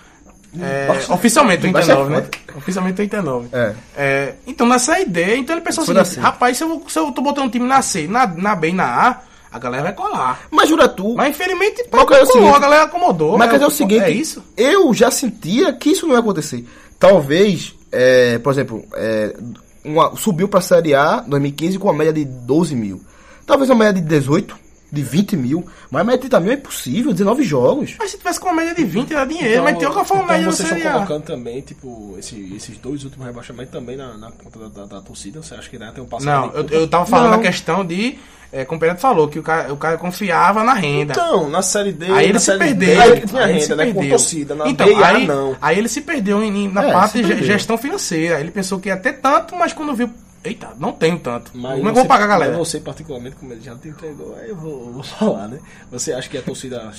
é, 0.59 0.87
oficialmente 1.13 1.67
Baixa 1.69 1.95
39, 1.95 2.13
né? 2.21 2.27
Oficialmente 2.57 2.95
39. 2.95 3.47
É. 3.53 3.73
É, 3.95 4.33
então, 4.45 4.67
nessa 4.67 4.99
ideia, 4.99 5.35
então 5.37 5.55
ele 5.55 5.63
pensou 5.63 5.85
Foi 5.85 5.93
na 5.93 6.03
seguinte, 6.03 6.21
C. 6.21 6.27
rapaz, 6.27 6.57
se 6.57 6.63
eu, 6.63 6.81
se 6.87 6.99
eu 6.99 7.11
tô 7.11 7.21
botando 7.21 7.45
um 7.45 7.49
time 7.49 7.67
na 7.67 7.81
C, 7.81 8.07
na, 8.07 8.27
na 8.27 8.55
B 8.55 8.69
e 8.69 8.73
na 8.73 8.85
A, 8.85 9.19
a 9.51 9.59
galera 9.59 9.83
vai 9.83 9.93
colar. 9.93 10.41
Mas 10.51 10.69
jura 10.69 10.87
tu, 10.89 11.15
Mas 11.15 11.29
infelizmente, 11.29 11.85
Mas 11.91 12.01
o 12.01 12.05
colou, 12.05 12.25
seguinte? 12.25 12.55
a 12.55 12.59
galera 12.59 12.83
acomodou. 12.83 13.37
Mas 13.37 13.47
né? 13.47 13.53
cadê 13.53 13.65
o 13.65 13.69
seguinte? 13.69 14.03
É 14.03 14.09
isso? 14.09 14.43
Eu 14.57 14.93
já 14.93 15.09
sentia 15.11 15.71
que 15.73 15.89
isso 15.91 16.05
não 16.07 16.13
ia 16.15 16.19
acontecer. 16.19 16.65
Talvez, 16.99 17.73
é, 17.91 18.37
por 18.39 18.51
exemplo, 18.51 18.83
é, 18.93 19.35
uma- 19.83 20.15
subiu 20.15 20.47
pra 20.47 20.61
Série 20.61 20.93
A 20.93 21.21
2015 21.27 21.77
com 21.79 21.87
uma 21.87 21.93
média 21.93 22.13
de 22.13 22.23
12 22.25 22.75
mil. 22.75 23.01
Talvez 23.45 23.69
uma 23.69 23.83
média 23.83 24.01
de 24.01 24.07
18, 24.07 24.55
de 24.91 25.01
20 25.01 25.37
mil. 25.37 25.65
Mas 25.89 26.01
a 26.01 26.03
média 26.03 26.17
de 26.17 26.29
30 26.29 26.39
mil 26.41 26.51
é 26.51 26.55
impossível, 26.55 27.11
19 27.13 27.43
jogos. 27.43 27.95
Mas 27.97 28.11
se 28.11 28.17
tivesse 28.17 28.39
com 28.39 28.47
uma 28.47 28.55
média 28.55 28.75
de 28.75 28.83
20, 28.83 29.13
era 29.13 29.25
dinheiro. 29.25 29.63
mas 29.63 29.77
tem 29.77 29.87
outra 29.87 30.03
forma 30.03 30.23
então 30.23 30.35
média 30.35 30.51
vocês 30.51 30.71
estão 30.71 30.91
colocando 30.93 31.23
também, 31.23 31.61
tipo, 31.61 32.15
esse- 32.19 32.53
esses 32.55 32.77
dois 32.77 33.03
últimos 33.03 33.25
rebaixamentos 33.25 33.71
também 33.71 33.95
na, 33.95 34.17
na 34.17 34.31
conta 34.31 34.59
da, 34.59 34.67
da- 34.67 34.85
da 34.97 35.01
torcida. 35.01 35.41
Você 35.41 35.55
acha 35.55 35.69
que 35.69 35.77
dá 35.77 35.91
tem 35.91 36.03
um 36.03 36.07
passo 36.07 36.25
Não, 36.25 36.51
eu, 36.51 36.67
eu 36.69 36.87
tava 36.87 37.05
falando 37.05 37.31
Não. 37.31 37.39
a 37.39 37.41
questão 37.41 37.85
de. 37.85 38.17
É, 38.53 38.65
como 38.65 38.75
o 38.77 38.81
Pedro 38.81 38.97
falou, 38.97 39.29
que 39.29 39.39
o 39.39 39.43
cara, 39.43 39.71
o 39.71 39.77
cara 39.77 39.97
confiava 39.97 40.61
na 40.61 40.73
renda. 40.73 41.13
Então, 41.13 41.49
na 41.49 41.61
série 41.61 41.93
D. 41.93 42.11
Aí 42.11 42.27
ele 42.27 42.37
se 42.37 42.57
perdeu. 42.57 42.89
D, 42.89 42.99
aí 43.01 43.21
tinha 43.21 43.43
Aí 43.45 43.53
renda, 43.59 43.75
né? 43.77 43.85
Com 43.85 43.93
perdeu. 43.93 44.09
torcida. 44.09 44.55
Na 44.55 44.67
então, 44.67 44.87
aí, 45.05 45.25
não. 45.25 45.55
aí 45.61 45.77
ele 45.77 45.87
se 45.87 46.01
perdeu 46.01 46.43
em- 46.43 46.67
na 46.67 46.83
É, 46.83 46.91
parte 46.91 47.23
de 47.23 47.45
gestão 47.45 47.77
financeira. 47.77 48.41
Ele 48.41 48.51
pensou 48.51 48.77
que 48.77 48.89
ia 48.89 48.97
ter 48.97 49.13
tanto, 49.21 49.55
mas 49.55 49.71
quando 49.71 49.95
viu. 49.95 50.09
Eita, 50.43 50.69
não 50.79 50.91
tenho 50.91 51.19
tanto. 51.19 51.51
Mas 51.53 51.77
Como 51.77 51.89
é 51.89 51.91
que 51.93 51.99
eu 51.99 52.01
vou 52.01 52.05
pagar, 52.07 52.25
galera? 52.25 52.51
mas 52.57 52.67
Você, 52.67 52.79
particularmente, 52.79 53.35
como 53.35 53.53
ele 53.53 53.61
já 53.61 53.75
te 53.75 53.89
entregou, 53.89 54.35
aí 54.35 54.49
eu 54.49 54.55
vou, 54.55 54.87
eu 54.87 54.93
vou 54.93 55.03
falar, 55.05 55.47
né? 55.47 55.59
Você 55.91 56.13
acha 56.13 56.27
que 56.27 56.35
a 56.37 56.41
torcida 56.41 56.91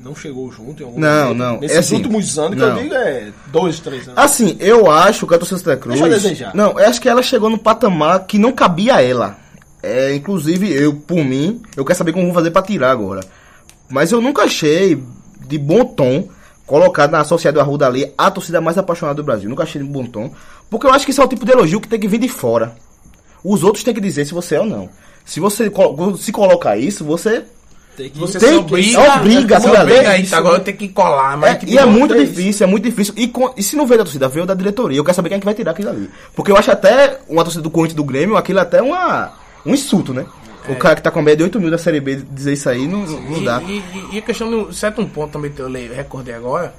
não 0.00 0.16
chegou 0.16 0.50
junto 0.50 0.82
em 0.82 0.86
algum 0.86 0.98
Não, 0.98 1.26
momento? 1.28 1.38
não, 1.38 1.60
Nesses 1.60 1.76
é 1.76 1.80
assim, 1.80 1.94
últimos 1.96 2.38
anos, 2.40 2.56
que 2.56 2.56
não. 2.60 2.76
eu 2.76 2.82
digo 2.82 2.94
é 2.96 3.28
dois, 3.52 3.78
três 3.78 4.08
anos. 4.08 4.18
Assim, 4.20 4.56
eu 4.58 4.90
acho 4.90 5.28
que 5.28 5.34
a 5.34 5.38
torcida 5.38 5.60
Santa 5.60 5.76
Cruz. 5.76 6.00
Deixa 6.00 6.12
eu 6.12 6.20
desejar. 6.20 6.54
Não, 6.56 6.78
eu 6.78 6.88
acho 6.88 7.00
que 7.00 7.08
ela 7.08 7.22
chegou 7.22 7.48
no 7.48 7.58
patamar 7.58 8.26
que 8.26 8.36
não 8.36 8.50
cabia 8.50 8.96
a 8.96 9.02
ela. 9.02 9.36
É, 9.80 10.12
inclusive, 10.16 10.68
eu, 10.72 10.92
por 10.92 11.18
mim, 11.24 11.62
eu 11.76 11.84
quero 11.84 11.96
saber 11.96 12.12
como 12.12 12.24
vou 12.26 12.34
fazer 12.34 12.50
pra 12.50 12.62
tirar 12.62 12.90
agora. 12.90 13.20
Mas 13.88 14.10
eu 14.10 14.20
nunca 14.20 14.42
achei 14.42 15.00
de 15.46 15.56
bom 15.56 15.84
tom 15.84 16.28
colocar 16.66 17.06
na 17.08 17.22
Sociedade 17.22 17.54
do 17.54 17.60
Arruda 17.60 17.86
ali 17.86 18.12
a 18.18 18.28
torcida 18.28 18.60
mais 18.60 18.76
apaixonada 18.76 19.14
do 19.14 19.24
Brasil. 19.24 19.48
Nunca 19.48 19.62
achei 19.62 19.80
de 19.80 19.86
bom 19.88 20.04
tom. 20.04 20.32
Porque 20.68 20.84
eu 20.84 20.90
acho 20.92 21.04
que 21.04 21.12
isso 21.12 21.22
é 21.22 21.24
o 21.24 21.28
tipo 21.28 21.46
de 21.46 21.52
elogio 21.52 21.80
que 21.80 21.86
tem 21.88 21.98
que 22.00 22.08
vir 22.08 22.18
de 22.18 22.28
fora. 22.28 22.74
Os 23.44 23.62
outros 23.62 23.84
têm 23.84 23.94
que 23.94 24.00
dizer 24.00 24.24
se 24.24 24.34
você 24.34 24.56
é 24.56 24.60
ou 24.60 24.66
não. 24.66 24.88
Se 25.24 25.40
você 25.40 25.70
se 26.18 26.32
colocar 26.32 26.76
isso, 26.76 27.04
você. 27.04 27.44
Tem 27.96 28.10
que 28.10 28.18
Você 28.18 28.38
Tem 28.38 28.48
se 28.50 28.54
que- 28.54 28.60
obriga, 28.60 28.98
é 29.00 29.16
obriga, 29.16 29.60
sabe? 29.60 29.76
obriga 29.76 30.12
É 30.12 30.14
isso, 30.16 30.24
isso. 30.26 30.36
agora 30.36 30.56
eu 30.58 30.60
tenho 30.60 30.76
que 30.76 30.88
colar, 30.88 31.36
mas 31.36 31.50
É, 31.50 31.54
tipo, 31.56 31.72
e 31.72 31.78
é 31.78 31.84
muito 31.84 32.14
é 32.14 32.18
isso. 32.18 32.32
difícil, 32.32 32.64
é 32.66 32.70
muito 32.70 32.84
difícil. 32.84 33.12
E, 33.16 33.26
com- 33.26 33.52
e 33.56 33.62
se 33.62 33.74
não 33.74 33.86
veio 33.88 33.98
da 33.98 34.04
torcida, 34.04 34.28
veio 34.28 34.46
da 34.46 34.54
diretoria. 34.54 34.96
Eu 34.98 35.04
quero 35.04 35.16
saber 35.16 35.28
quem 35.30 35.36
é 35.36 35.40
que 35.40 35.44
vai 35.44 35.54
tirar 35.54 35.72
aquilo 35.72 35.90
ali. 35.90 36.08
Porque 36.34 36.52
eu 36.52 36.56
acho 36.56 36.70
até 36.70 37.18
uma 37.28 37.42
torcida 37.42 37.60
do 37.62 37.70
Corinthians 37.70 37.96
do 37.96 38.04
Grêmio, 38.04 38.36
aquilo 38.36 38.60
é 38.60 38.62
até 38.62 38.80
uma, 38.80 39.32
um 39.66 39.74
insulto, 39.74 40.14
né? 40.14 40.24
O 40.68 40.76
cara 40.76 40.94
que 40.94 41.02
tá 41.02 41.10
com 41.10 41.18
a 41.18 41.22
média 41.22 41.38
de 41.38 41.42
8 41.44 41.58
mil 41.60 41.70
da 41.72 41.78
Série 41.78 41.98
B 41.98 42.22
dizer 42.30 42.52
isso 42.52 42.68
aí 42.68 42.86
não, 42.86 43.00
não 43.04 43.42
dá. 43.42 43.60
e, 43.62 43.78
e- 43.78 43.82
e 44.12 44.18
a 44.18 44.22
questão 44.22 44.48
do 44.48 44.72
certo 44.72 45.00
um 45.00 45.08
ponto 45.08 45.32
também 45.32 45.50
que 45.50 45.60
eu 45.60 45.68
le- 45.68 45.88
recordei 45.88 46.34
agora, 46.34 46.74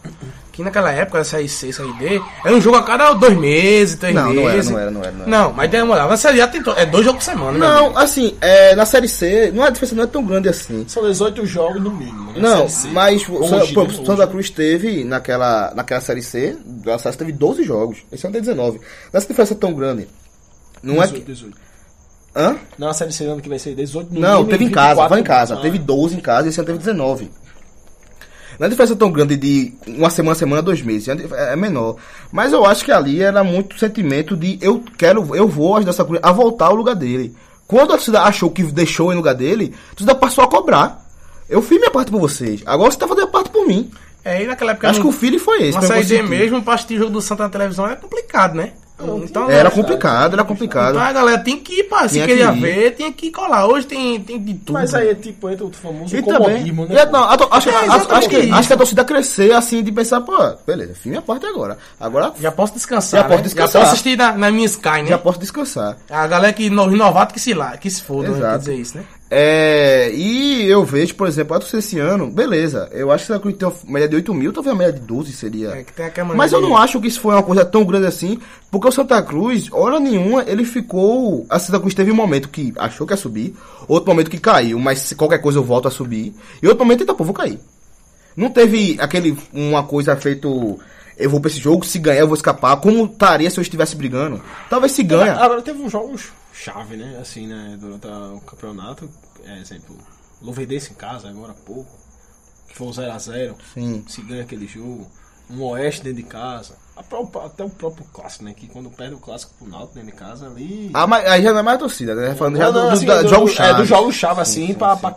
que 0.59 0.63
naquela 0.65 0.91
época 0.91 1.19
da 1.19 1.23
Série 1.23 1.47
C, 1.47 1.71
Série 1.71 1.93
D, 1.93 2.21
era 2.43 2.53
um 2.53 2.59
jogo 2.59 2.75
a 2.75 2.83
cada 2.83 3.13
dois 3.13 3.37
meses, 3.37 3.95
três 3.95 4.13
Não, 4.13 4.33
não 4.33 4.43
era, 4.43 4.53
meses. 4.57 4.69
não 4.71 4.79
era, 4.79 4.91
não 4.91 5.01
era, 5.01 5.11
não 5.13 5.21
era. 5.21 5.29
Não, 5.31 5.53
mas 5.53 5.71
demorava. 5.71 6.09
Na 6.09 6.17
Série 6.17 6.41
A 6.41 6.47
tem 6.49 6.61
to- 6.61 6.73
é 6.75 6.85
dois 6.85 7.05
jogos 7.05 7.23
por 7.23 7.31
semana, 7.31 7.57
né? 7.57 7.59
Não, 7.59 7.97
assim, 7.97 8.35
é, 8.41 8.75
na 8.75 8.85
Série 8.85 9.07
C, 9.07 9.51
não, 9.55 9.63
a 9.63 9.69
diferença 9.69 9.95
não 9.95 10.03
é 10.03 10.07
tão 10.07 10.23
grande 10.25 10.49
assim. 10.49 10.83
São 10.87 11.03
18 11.07 11.45
jogos 11.45 11.81
no 11.81 11.91
mínimo. 11.91 12.33
né? 12.33 12.39
Não, 12.41 12.67
Série 12.67 12.69
C. 12.69 12.87
mas 12.89 13.27
o 13.29 13.35
Hoje, 13.35 13.73
pô, 13.73 13.83
o 13.83 14.05
Santa 14.05 14.27
Cruz 14.27 14.49
teve 14.49 15.03
naquela, 15.05 15.71
naquela 15.73 16.01
Série 16.01 16.21
C, 16.21 16.57
o 16.85 16.91
acesso 16.91 17.17
teve 17.17 17.31
12 17.31 17.63
jogos. 17.63 17.99
Esse 18.11 18.25
ano 18.27 18.33
tem 18.33 18.41
19. 18.41 18.81
Nessa 19.13 19.27
diferença 19.27 19.55
tão 19.55 19.73
grande. 19.73 20.07
Não 20.83 20.95
é 21.01 21.07
18, 21.07 21.19
que. 21.25 21.31
18. 21.31 21.57
Hã? 22.35 22.55
Não, 22.77 22.89
a 22.89 22.93
série 22.93 23.11
C 23.11 23.25
ano 23.25 23.41
que 23.41 23.49
vai 23.49 23.57
ser 23.57 23.73
18 23.73 24.13
no 24.13 24.19
Não, 24.19 24.29
mínimo 24.43 24.49
teve 24.49 24.65
em 24.65 24.69
casa, 24.69 24.89
24 25.01 25.09
vai 25.09 25.19
em 25.19 25.23
casa. 25.23 25.53
Ah, 25.55 25.57
Teve 25.61 25.79
12 25.79 26.15
em 26.15 26.19
casa 26.19 26.47
e 26.47 26.49
esse 26.49 26.59
ano 26.59 26.67
teve 26.67 26.77
19. 26.79 27.31
Não 28.59 28.67
é 28.67 28.69
diferença 28.69 28.95
tão 28.95 29.09
grande 29.11 29.37
de 29.37 29.73
uma 29.87 30.09
semana, 30.09 30.35
semana, 30.35 30.61
dois 30.61 30.81
meses. 30.81 31.07
É 31.07 31.53
é 31.53 31.55
menor. 31.55 31.95
Mas 32.31 32.51
eu 32.51 32.65
acho 32.65 32.83
que 32.83 32.91
ali 32.91 33.21
era 33.21 33.43
muito 33.43 33.79
sentimento 33.79 34.35
de 34.35 34.59
eu 34.61 34.83
quero, 34.97 35.33
eu 35.35 35.47
vou 35.47 35.77
ajudar 35.77 35.91
essa 35.91 36.03
Cruz 36.03 36.19
a 36.21 36.31
voltar 36.33 36.65
ao 36.65 36.75
lugar 36.75 36.95
dele. 36.95 37.33
Quando 37.65 37.93
a 37.93 37.95
torcida 37.95 38.21
achou 38.23 38.51
que 38.51 38.63
deixou 38.63 39.13
em 39.13 39.15
lugar 39.15 39.33
dele, 39.35 39.73
a 39.91 39.95
torcida 39.95 40.13
passou 40.15 40.43
a 40.43 40.47
cobrar. 40.49 41.05
Eu 41.47 41.61
fiz 41.61 41.77
minha 41.79 41.89
parte 41.91 42.11
por 42.11 42.19
vocês. 42.19 42.61
Agora 42.65 42.91
você 42.91 42.97
tá 42.97 43.07
fazendo 43.07 43.25
a 43.25 43.31
parte 43.31 43.49
por 43.49 43.65
mim. 43.65 43.89
É, 44.25 44.43
e 44.43 44.47
naquela 44.47 44.71
época. 44.71 44.89
Acho 44.89 44.99
não- 44.99 45.09
que 45.09 45.15
o 45.15 45.17
filho 45.17 45.39
foi 45.39 45.63
esse. 45.63 45.79
Série 45.81 46.03
D 46.03 46.17
conseguir. 46.17 46.23
mesmo, 46.23 46.61
pra 46.61 46.73
assistir 46.73 46.97
jogo 46.97 47.11
do 47.11 47.21
Santa 47.21 47.43
na 47.43 47.49
televisão 47.49 47.85
era 47.85 47.95
complicado, 47.95 48.55
né? 48.55 48.73
Então, 49.01 49.49
Era 49.49 49.71
complicado, 49.71 50.33
era 50.33 50.43
complicado. 50.43 50.89
Então 50.95 51.01
a 51.01 51.11
galera 51.13 51.39
tem 51.39 51.57
que 51.57 51.79
ir, 51.79 51.83
pá, 51.85 52.07
se 52.07 52.15
Tinha 52.15 52.25
queria 52.27 52.51
que 52.51 52.59
ver, 52.59 52.91
tinha 52.95 53.11
que 53.13 53.31
colar. 53.31 53.65
Hoje 53.67 53.87
tem, 53.87 54.19
tem 54.21 54.37
de 54.41 54.53
tudo. 54.55 54.73
Mas 54.73 54.93
aí 54.93 55.09
é 55.09 55.15
tipo, 55.15 55.49
entra 55.49 55.65
o 55.65 55.71
famoso 55.71 56.15
E 56.15 56.21
também. 56.21 56.63
né? 56.63 56.67
e, 56.67 57.05
não, 57.11 57.23
a 57.23 57.37
to- 57.37 57.47
acho, 57.49 57.69
É, 57.69 57.75
acho- 57.75 58.11
acho 58.13 58.29
que, 58.29 58.51
acho 58.51 58.67
que 58.67 58.73
a 58.73 58.77
torcida 58.77 59.05
crescer 59.05 59.53
assim 59.53 59.81
de 59.81 59.91
pensar, 59.91 60.21
pô, 60.21 60.35
beleza, 60.67 60.93
fiz 60.95 61.05
minha 61.05 61.21
parte 61.21 61.45
agora. 61.45 61.77
Agora 61.99 62.33
Já 62.39 62.51
posso 62.51 62.73
descansar. 62.73 63.21
Já 63.21 63.27
né? 63.27 63.29
posso 63.31 63.43
descansar. 63.43 63.71
Já 63.73 63.79
posso 63.79 63.91
assistir 63.93 64.17
na, 64.17 64.33
na 64.33 64.51
minha 64.51 64.65
Sky, 64.65 65.01
né? 65.03 65.07
já 65.07 65.17
posso 65.17 65.39
descansar. 65.39 65.97
A 66.09 66.27
galera 66.27 66.51
que 66.51 66.69
novato 66.69 67.33
que 67.33 67.39
se 67.39 67.53
lá, 67.53 67.77
que 67.77 67.89
se 67.89 68.01
foda, 68.01 68.29
né? 68.31 68.57
Dizer 68.57 68.75
isso, 68.75 68.97
né? 68.97 69.03
É, 69.31 70.11
e 70.11 70.65
eu 70.65 70.83
vejo, 70.83 71.13
por 71.13 71.27
exemplo, 71.27 71.55
a 71.55 71.77
esse 71.77 71.99
ano, 71.99 72.31
beleza, 72.31 72.89
eu 72.91 73.11
acho 73.11 73.23
que 73.23 73.27
Santa 73.27 73.39
Cruz 73.39 73.57
tem 73.57 73.67
uma 73.67 73.75
média 73.85 74.07
de 74.07 74.15
8 74.15 74.33
mil, 74.33 74.51
talvez 74.51 74.75
a 74.75 74.77
média 74.77 74.93
de 74.93 75.01
12 75.01 75.31
seria. 75.33 75.69
É 75.69 75.83
que 75.83 75.93
tem 75.93 76.07
aquela 76.07 76.33
Mas 76.33 76.51
eu 76.51 76.59
não 76.59 76.75
acho 76.75 76.99
que 76.99 77.07
isso 77.07 77.21
foi 77.21 77.35
uma 77.35 77.43
coisa 77.43 77.63
tão 77.63 77.85
grande 77.85 78.07
assim, 78.07 78.39
porque 78.71 78.87
o 78.87 78.91
Santa 78.91 79.21
Cruz, 79.21 79.71
hora 79.71 79.99
nenhuma, 79.99 80.43
ele 80.47 80.65
ficou. 80.65 81.45
A 81.47 81.59
Santa 81.59 81.79
Cruz 81.79 81.93
teve 81.93 82.11
um 82.11 82.15
momento 82.15 82.49
que 82.49 82.73
achou 82.75 83.05
que 83.05 83.13
ia 83.13 83.17
subir, 83.17 83.55
outro 83.87 84.09
momento 84.09 84.31
que 84.31 84.39
caiu, 84.39 84.79
mas 84.79 84.99
se 84.99 85.15
qualquer 85.15 85.37
coisa 85.37 85.59
eu 85.59 85.63
volto 85.63 85.87
a 85.87 85.91
subir, 85.91 86.33
e 86.61 86.67
outro 86.67 86.83
momento, 86.83 87.01
eita, 87.01 87.13
pô, 87.13 87.23
vou 87.23 87.33
cair. 87.33 87.59
Não 88.35 88.49
teve 88.49 88.97
aquele, 88.99 89.37
uma 89.53 89.83
coisa 89.83 90.15
feito. 90.15 90.79
Eu 91.15 91.29
vou 91.29 91.39
pra 91.39 91.51
esse 91.51 91.59
jogo, 91.59 91.85
se 91.85 91.99
ganhar 91.99 92.21
eu 92.21 92.27
vou 92.27 92.35
escapar, 92.35 92.77
como 92.77 93.05
estaria 93.05 93.49
se 93.49 93.59
eu 93.59 93.61
estivesse 93.61 93.95
brigando. 93.95 94.41
Talvez 94.69 94.93
se 94.93 95.03
ganha. 95.03 95.35
Agora 95.35 95.61
teve 95.61 95.83
uns 95.83 95.91
jogos 95.91 96.31
chave, 96.63 96.97
né? 96.97 97.17
Assim, 97.21 97.47
né? 97.47 97.77
Durante 97.79 98.07
a- 98.07 98.33
o 98.33 98.41
campeonato. 98.41 99.09
É, 99.45 99.59
exemplo, 99.59 99.95
Luverdense 100.41 100.91
em 100.91 100.95
casa, 100.95 101.29
agora 101.29 101.51
há 101.51 101.55
pouco. 101.55 101.89
Que 102.67 102.75
foi 102.75 102.87
um 102.87 102.91
0x0. 102.93 103.55
Sim. 103.73 104.05
Se 104.07 104.21
ganha 104.21 104.43
aquele 104.43 104.67
jogo. 104.67 105.09
Um 105.49 105.63
Oeste 105.63 106.03
dentro 106.03 106.17
de 106.21 106.29
casa. 106.29 106.75
Própria- 107.09 107.45
até 107.45 107.63
o 107.63 107.69
próprio 107.69 108.05
clássico, 108.13 108.43
né? 108.43 108.53
Que 108.53 108.67
quando 108.67 108.89
perde 108.91 109.15
o 109.15 109.19
clássico 109.19 109.53
pro 109.57 109.67
Náutico 109.67 109.95
dentro 109.95 110.11
de 110.11 110.15
casa 110.17 110.45
ali. 110.47 110.91
Ah, 110.93 111.07
mas 111.07 111.25
aí 111.25 111.41
já 111.41 111.51
não 111.53 111.59
é 111.59 111.63
mais 111.63 111.79
torcida, 111.79 112.13
né? 112.13 112.35
Falando 112.35 112.57
já 112.57 112.65
Não, 112.65 112.73
do, 112.73 112.79
não, 112.79 112.87
do, 112.87 112.93
assim, 112.93 113.05
da- 113.05 113.21
do- 113.23 113.29
jogo 113.29 113.47
É, 113.49 113.51
chave. 113.53 113.81
do 113.81 113.85
jogo 113.85 114.11
chave, 114.11 114.41
assim, 114.41 114.67
sim, 114.67 114.73
pra. 114.75 114.95
sim. 114.95 115.01
pra... 115.01 115.11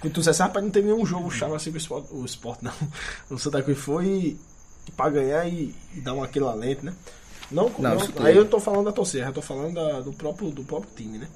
Quando 0.00 0.14
tu 0.14 0.20
dissesse, 0.20 0.40
rapaz, 0.40 0.64
não 0.64 0.70
tem 0.72 0.82
nenhum 0.84 1.04
jogo 1.04 1.30
chave 1.30 1.54
assim 1.54 1.70
que 1.70 1.76
o 1.76 1.78
esporte, 1.78 2.08
o 2.12 2.24
esporte 2.24 2.64
não. 2.64 2.72
O 3.28 3.36
Santa 3.38 3.60
Cruz 3.62 3.78
foi 3.78 4.06
e, 4.06 4.40
e 4.88 4.92
pra 4.92 5.10
ganhar 5.10 5.46
e, 5.46 5.74
e 5.94 6.00
dar 6.00 6.14
um 6.14 6.22
aquele 6.22 6.46
alento, 6.46 6.86
né? 6.86 6.94
Não, 7.50 7.70
Não, 7.78 7.94
não- 7.96 8.26
aí 8.26 8.36
eu 8.36 8.44
tô 8.46 8.60
falando 8.60 8.84
da 8.84 8.92
torcida, 8.92 9.24
já 9.24 9.32
tô 9.32 9.42
falando 9.42 9.74
da- 9.74 10.00
do, 10.00 10.12
próprio, 10.12 10.50
do 10.50 10.62
próprio 10.64 10.92
time, 10.96 11.18
né? 11.18 11.26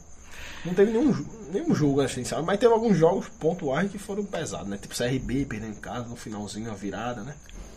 Não 0.64 0.72
teve 0.72 0.92
nenhum, 0.92 1.12
nenhum 1.52 1.74
jogo 1.74 2.00
assim, 2.00 2.24
sabe? 2.24 2.42
Mas 2.46 2.58
teve 2.58 2.72
alguns 2.72 2.96
jogos 2.96 3.28
pontuais 3.38 3.90
que 3.90 3.98
foram 3.98 4.24
pesados, 4.24 4.68
né? 4.68 4.78
Tipo 4.80 4.94
CRB 4.94 5.44
perdendo 5.44 5.72
em 5.72 5.80
casa 5.80 6.06
no 6.08 6.16
finalzinho, 6.16 6.70
a 6.70 6.74
virada, 6.74 7.22
né? 7.22 7.34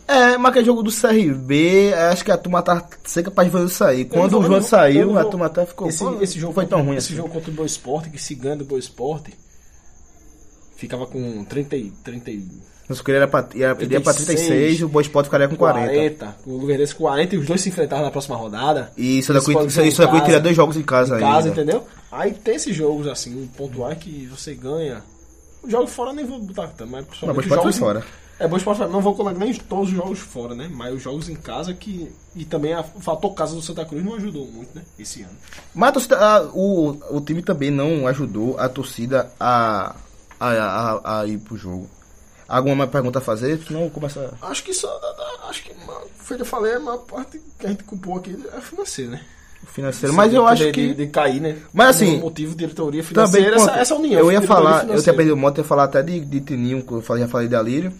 É, 0.07 0.37
mas 0.37 0.53
que 0.53 0.63
jogo 0.63 0.81
do 0.81 0.89
CRB, 0.91 1.93
acho 1.93 2.23
que 2.23 2.31
a 2.31 2.37
turma 2.37 2.61
tá 2.61 2.87
seca 3.03 3.29
pra 3.29 3.43
isso 3.43 3.83
aí. 3.83 4.05
Quando 4.05 4.33
Eu 4.33 4.39
o 4.39 4.43
João 4.43 4.55
eu 4.59 4.63
saiu, 4.63 5.17
a 5.19 5.25
turma 5.25 5.47
até 5.47 5.65
ficou. 5.65 5.89
Esse, 5.89 6.05
esse 6.21 6.39
jogo 6.39 6.53
foi 6.53 6.65
tão 6.65 6.81
ruim 6.81 6.95
esse 6.95 7.07
assim. 7.07 7.15
jogo 7.17 7.27
contra 7.29 7.51
o 7.51 7.53
Boa 7.53 7.65
Esporte, 7.65 8.09
que 8.09 8.17
se 8.17 8.33
ganha 8.33 8.55
do 8.55 8.63
Boa 8.63 8.79
Esporte, 8.79 9.33
ficava 10.77 11.05
com 11.07 11.43
30, 11.43 11.75
e- 11.75 11.91
30 12.03 12.31
Nosso 12.89 13.03
querido 13.03 13.23
era 13.23 13.27
pra, 13.27 13.47
ia, 13.53 13.75
iria 13.79 13.99
pra 13.99 14.13
36 14.13 14.79
e 14.79 14.85
o 14.85 14.87
Boa 14.87 15.01
Esporte 15.01 15.25
ficaria 15.25 15.47
com 15.49 15.55
40. 15.57 15.87
40. 15.87 16.35
O 16.45 16.57
Luverdense 16.57 16.95
40 16.95 17.35
e 17.35 17.37
os 17.37 17.45
dois 17.45 17.59
se 17.59 17.67
enfrentavam 17.69 18.05
na 18.05 18.11
próxima 18.11 18.37
rodada. 18.37 18.91
E 18.95 19.17
isso 19.19 19.33
da 19.33 19.39
Eles 19.39 19.45
podem 19.45 19.59
Cruz 19.61 19.73
jogar 19.73 19.85
em 19.85 19.89
isso 19.89 20.01
da 20.01 20.07
Cruz 20.07 20.19
casa, 20.21 20.25
teria 20.25 20.39
dois 20.41 20.55
jogos 20.55 20.77
em 20.77 20.83
casa 20.83 21.13
em 21.13 21.17
ainda. 21.17 21.27
casa, 21.35 21.49
entendeu? 21.49 21.83
Aí 22.11 22.31
tem 22.33 22.55
esses 22.55 22.73
jogos 22.75 23.07
assim, 23.07 23.49
pontuais 23.57 23.97
que 23.97 24.25
você 24.27 24.53
ganha. 24.55 25.03
O 25.61 25.69
jogo 25.69 25.87
fora 25.87 26.13
nem 26.13 26.25
vou 26.25 26.39
botar 26.39 26.67
tanto, 26.67 26.89
mas 26.89 27.01
Não, 27.01 27.07
principalmente 27.07 27.47
Boa 27.47 27.57
Esporte 27.57 27.63
foi 27.77 27.87
fora. 27.87 28.05
É, 28.39 28.47
Boa 28.47 28.57
Esporte 28.57 28.79
não 28.83 29.01
vou 29.01 29.15
colocar 29.15 29.37
nem 29.37 29.53
todos 29.53 29.89
os 29.89 29.95
jogos 29.95 30.19
fora, 30.19 30.55
né? 30.55 30.69
Mas 30.71 30.93
os 30.93 31.01
jogos 31.01 31.27
em 31.27 31.35
casa 31.35 31.73
que. 31.73 32.09
E 32.35 32.45
também 32.45 32.71
a- 32.73 32.85
o 32.95 33.01
fator 33.01 33.33
casa 33.33 33.53
do 33.53 33.61
Santa 33.61 33.83
Cruz 33.83 34.01
não 34.05 34.13
ajudou 34.15 34.45
muito, 34.45 34.69
né? 34.73 34.83
Esse 34.97 35.23
ano. 35.23 35.31
Mas 35.75 36.09
a- 36.11 36.43
o, 36.53 36.97
o 37.09 37.19
time 37.19 37.41
também 37.41 37.69
não 37.71 38.07
ajudou 38.07 38.57
a 38.57 38.69
torcida 38.69 39.29
a, 39.37 39.93
a, 40.39 40.47
a, 40.49 41.19
a 41.21 41.27
ir 41.27 41.39
pro 41.39 41.57
jogo. 41.57 41.89
Alguma 42.47 42.75
mais 42.75 42.89
pergunta 42.89 43.19
a 43.19 43.21
fazer? 43.21 43.59
Senão 43.67 43.89
começa. 43.89 44.33
Acho 44.41 44.63
que 44.63 44.73
só. 44.73 44.89
Acho 45.49 45.63
que, 45.63 45.71
foi 46.17 46.39
eu 46.39 46.45
falei, 46.45 46.73
a 46.75 46.79
maior 46.79 46.99
parte 46.99 47.41
que 47.59 47.65
a 47.65 47.69
gente 47.69 47.83
culpou 47.83 48.17
aqui 48.17 48.37
é 48.55 48.61
financeiro, 48.61 49.11
né? 49.11 49.21
Financeiro. 49.65 50.13
Mas 50.15 50.33
eu 50.33 50.43
De- 50.43 50.47
acho 50.51 50.63
de, 50.65 50.71
que. 50.71 50.87
De, 50.89 50.93
de 50.93 51.07
cair, 51.07 51.41
né? 51.41 51.57
Mas 51.73 51.89
assim, 51.97 52.17
O 52.17 52.21
motivo, 52.21 52.55
diretoria 52.55 53.01
Também, 53.03 53.07
financeira, 53.15 53.55
essa, 53.55 53.65
pronto, 53.65 53.79
essa 53.79 53.95
união. 53.95 54.19
eu 54.19 54.31
ia 54.31 54.39
diretoria 54.39 54.47
falar, 54.47 54.69
eu 54.71 54.75
tinha 54.79 54.87
financeira. 54.89 55.17
perdido 55.17 55.33
o 55.33 55.37
moto, 55.37 55.57
ia 55.57 55.63
falar 55.63 55.83
até 55.83 56.01
de, 56.03 56.19
de 56.21 56.39
Tininho, 56.41 56.83
que 56.83 56.91
eu 56.93 57.01
falei- 57.01 57.23
já 57.23 57.29
falei 57.29 57.47
de 57.47 57.55
Alírio. 57.55 57.91